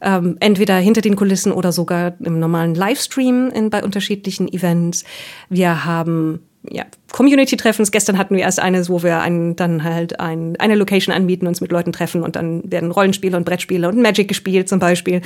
Ähm, 0.03 0.37
entweder 0.41 0.77
hinter 0.77 1.03
den 1.03 1.17
Kulissen 1.17 1.53
oder 1.53 1.73
sogar 1.73 2.15
im 2.21 2.39
normalen 2.39 2.75
Livestream 2.75 3.51
in, 3.51 3.69
bei 3.69 3.83
unterschiedlichen 3.83 4.51
Events. 4.51 5.05
Wir 5.51 5.85
haben 5.85 6.41
ja, 6.69 6.85
Community-Treffens. 7.13 7.91
Gestern 7.91 8.19
hatten 8.19 8.37
wir 8.37 8.43
erst 8.43 8.61
eines, 8.61 8.89
wo 8.89 9.03
wir 9.03 9.21
einen, 9.21 9.57
dann 9.57 9.85
halt 9.85 10.21
ein, 10.21 10.57
eine 10.59 10.75
Location 10.75 11.15
anbieten, 11.15 11.47
uns 11.47 11.61
mit 11.61 11.73
Leuten 11.73 11.93
treffen 11.93 12.23
und 12.23 12.37
dann 12.37 12.63
werden 12.71 12.91
Rollenspiele 12.91 13.37
und 13.37 13.45
Brettspiele 13.45 13.89
und 13.89 14.01
Magic 14.01 14.29
gespielt 14.29 14.69
zum 14.69 14.79
Beispiel 14.79 15.21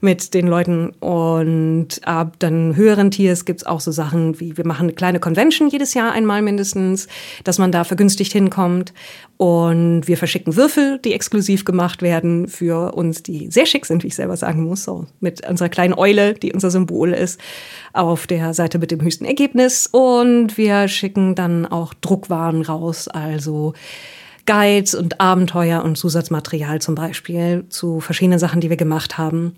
mit 0.00 0.34
den 0.34 0.46
Leuten. 0.46 0.90
Und 1.00 2.00
ab 2.04 2.36
dann 2.38 2.76
höheren 2.76 3.10
Tiers 3.10 3.44
gibt's 3.44 3.64
auch 3.64 3.80
so 3.80 3.90
Sachen 3.90 4.38
wie, 4.38 4.56
wir 4.56 4.66
machen 4.66 4.84
eine 4.84 4.92
kleine 4.92 5.18
Convention 5.18 5.68
jedes 5.68 5.94
Jahr 5.94 6.12
einmal 6.12 6.42
mindestens, 6.42 7.08
dass 7.42 7.58
man 7.58 7.72
da 7.72 7.84
vergünstigt 7.84 8.32
hinkommt. 8.32 8.92
Und 9.36 10.06
wir 10.06 10.16
verschicken 10.16 10.54
Würfel, 10.54 11.00
die 11.04 11.12
exklusiv 11.12 11.64
gemacht 11.64 12.02
werden 12.02 12.46
für 12.46 12.92
uns, 12.94 13.22
die 13.22 13.50
sehr 13.50 13.66
schick 13.66 13.84
sind, 13.84 14.04
wie 14.04 14.08
ich 14.08 14.14
selber 14.14 14.36
sagen 14.36 14.62
muss, 14.62 14.84
so 14.84 15.06
mit 15.18 15.46
unserer 15.48 15.68
kleinen 15.68 15.94
Eule, 15.94 16.34
die 16.34 16.52
unser 16.52 16.70
Symbol 16.70 17.12
ist, 17.12 17.40
auf 17.92 18.28
der 18.28 18.54
Seite 18.54 18.78
mit 18.78 18.92
dem 18.92 19.02
höchsten 19.02 19.24
Ergebnis. 19.24 19.88
Und 19.88 20.56
wir 20.56 20.86
schicken 20.86 21.23
dann 21.34 21.64
auch 21.64 21.94
Druckwaren 21.94 22.62
raus, 22.62 23.08
also 23.08 23.72
Guides 24.46 24.94
und 24.94 25.20
Abenteuer 25.20 25.82
und 25.82 25.96
Zusatzmaterial 25.96 26.82
zum 26.82 26.94
Beispiel 26.94 27.64
zu 27.70 28.00
verschiedenen 28.00 28.38
Sachen, 28.38 28.60
die 28.60 28.68
wir 28.68 28.76
gemacht 28.76 29.16
haben 29.16 29.56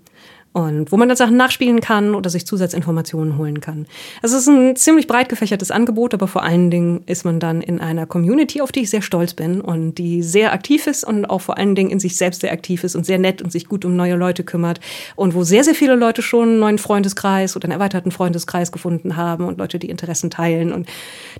und 0.57 0.91
wo 0.91 0.97
man 0.97 1.07
dann 1.07 1.15
Sachen 1.15 1.37
nachspielen 1.37 1.81
kann 1.81 2.15
oder 2.15 2.31
sich 2.31 2.47
Zusatzinformationen 2.47 3.37
holen 3.37 3.61
kann. 3.61 3.85
Also 4.23 4.37
es 4.37 4.41
ist 4.41 4.47
ein 4.47 4.75
ziemlich 4.75 5.05
breit 5.05 5.29
gefächertes 5.29 5.69
Angebot, 5.69 6.15
aber 6.15 6.27
vor 6.27 6.41
allen 6.41 6.71
Dingen 6.71 7.03
ist 7.05 7.25
man 7.25 7.39
dann 7.39 7.61
in 7.61 7.79
einer 7.79 8.07
Community, 8.07 8.61
auf 8.61 8.71
die 8.71 8.79
ich 8.79 8.89
sehr 8.89 9.03
stolz 9.03 9.35
bin 9.35 9.61
und 9.61 9.99
die 9.99 10.23
sehr 10.23 10.53
aktiv 10.53 10.87
ist 10.87 11.03
und 11.03 11.25
auch 11.25 11.41
vor 11.41 11.59
allen 11.59 11.75
Dingen 11.75 11.91
in 11.91 11.99
sich 11.99 12.17
selbst 12.17 12.41
sehr 12.41 12.51
aktiv 12.51 12.83
ist 12.83 12.95
und 12.95 13.05
sehr 13.05 13.19
nett 13.19 13.43
und 13.43 13.51
sich 13.51 13.67
gut 13.67 13.85
um 13.85 13.95
neue 13.95 14.15
Leute 14.15 14.43
kümmert 14.43 14.79
und 15.15 15.35
wo 15.35 15.43
sehr, 15.43 15.63
sehr 15.63 15.75
viele 15.75 15.93
Leute 15.93 16.23
schon 16.23 16.49
einen 16.49 16.59
neuen 16.59 16.79
Freundeskreis 16.79 17.55
oder 17.55 17.65
einen 17.65 17.73
erweiterten 17.73 18.09
Freundeskreis 18.09 18.71
gefunden 18.71 19.15
haben 19.15 19.45
und 19.45 19.59
Leute, 19.59 19.77
die 19.77 19.91
Interessen 19.91 20.31
teilen 20.31 20.73
und 20.73 20.89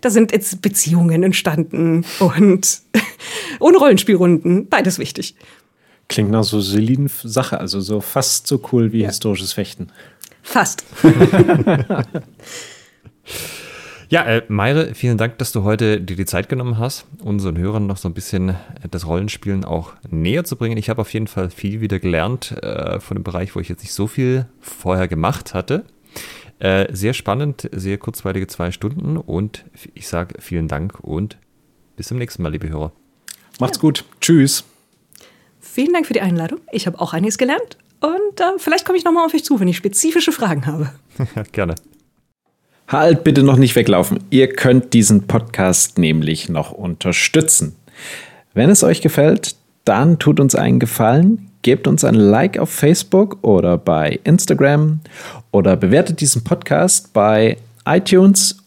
da 0.01 0.11
sind 0.11 0.31
jetzt 0.31 0.61
Beziehungen 0.61 1.23
entstanden 1.23 2.05
und 2.19 2.81
ohne 3.59 3.77
Rollenspielrunden, 3.79 4.67
beides 4.67 4.99
wichtig. 4.99 5.33
Klingt 6.09 6.31
nach 6.31 6.43
so 6.43 6.61
soliden 6.61 7.09
Sache, 7.09 7.59
also 7.59 7.81
so 7.81 7.99
fast 7.99 8.47
so 8.47 8.61
cool 8.71 8.93
wie 8.93 9.01
ja. 9.01 9.07
historisches 9.07 9.53
Fechten. 9.53 9.89
Fast. 10.41 10.85
ja, 14.09 14.23
äh, 14.23 14.43
Meire, 14.47 14.95
vielen 14.95 15.17
Dank, 15.17 15.37
dass 15.39 15.51
du 15.51 15.63
heute 15.63 15.99
dir 15.99 16.15
die 16.15 16.25
Zeit 16.25 16.47
genommen 16.47 16.77
hast, 16.77 17.05
unseren 17.21 17.57
Hörern 17.57 17.85
noch 17.87 17.97
so 17.97 18.07
ein 18.07 18.13
bisschen 18.13 18.55
das 18.89 19.05
Rollenspielen 19.05 19.65
auch 19.65 19.91
näher 20.09 20.45
zu 20.45 20.55
bringen. 20.55 20.77
Ich 20.77 20.89
habe 20.89 21.01
auf 21.01 21.11
jeden 21.11 21.27
Fall 21.27 21.49
viel 21.49 21.81
wieder 21.81 21.99
gelernt 21.99 22.51
äh, 22.63 23.01
von 23.01 23.17
dem 23.17 23.23
Bereich, 23.23 23.55
wo 23.55 23.59
ich 23.59 23.67
jetzt 23.67 23.83
nicht 23.83 23.93
so 23.93 24.07
viel 24.07 24.45
vorher 24.61 25.09
gemacht 25.09 25.53
hatte. 25.53 25.83
Äh, 26.59 26.87
sehr 26.95 27.13
spannend, 27.13 27.69
sehr 27.73 27.97
kurzweilige 27.97 28.47
zwei 28.47 28.71
Stunden 28.71 29.17
und 29.17 29.65
ich 29.93 30.07
sage 30.07 30.35
vielen 30.39 30.69
Dank 30.69 31.01
und 31.01 31.37
bis 31.97 32.07
zum 32.07 32.17
nächsten 32.17 32.41
Mal, 32.43 32.53
liebe 32.53 32.69
Hörer. 32.69 32.93
Macht's 33.59 33.77
ja. 33.77 33.81
gut. 33.81 34.05
Tschüss. 34.21 34.63
Vielen 35.77 35.93
Dank 35.93 36.07
für 36.07 36.13
die 36.13 36.21
Einladung. 36.21 36.59
Ich 36.71 36.87
habe 36.87 36.99
auch 36.99 37.13
einiges 37.13 37.37
gelernt. 37.37 37.77
Und 37.99 38.39
äh, 38.39 38.57
vielleicht 38.57 38.83
komme 38.83 38.97
ich 38.97 39.05
nochmal 39.05 39.27
auf 39.27 39.35
euch 39.35 39.43
zu, 39.43 39.59
wenn 39.59 39.67
ich 39.67 39.77
spezifische 39.77 40.31
Fragen 40.31 40.65
habe. 40.65 40.89
Gerne. 41.51 41.75
Halt 42.87 43.23
bitte 43.23 43.43
noch 43.43 43.57
nicht 43.57 43.75
weglaufen. 43.75 44.23
Ihr 44.31 44.51
könnt 44.51 44.95
diesen 44.95 45.27
Podcast 45.27 45.99
nämlich 45.99 46.49
noch 46.49 46.71
unterstützen. 46.71 47.75
Wenn 48.55 48.71
es 48.71 48.83
euch 48.83 49.01
gefällt, 49.01 49.55
dann 49.85 50.17
tut 50.17 50.39
uns 50.39 50.55
einen 50.55 50.79
Gefallen, 50.79 51.51
gebt 51.61 51.85
uns 51.87 52.03
ein 52.03 52.15
Like 52.15 52.57
auf 52.57 52.71
Facebook 52.71 53.37
oder 53.43 53.77
bei 53.77 54.19
Instagram 54.23 55.01
oder 55.51 55.75
bewertet 55.75 56.21
diesen 56.21 56.43
Podcast 56.43 57.13
bei 57.13 57.55
iTunes 57.85 58.66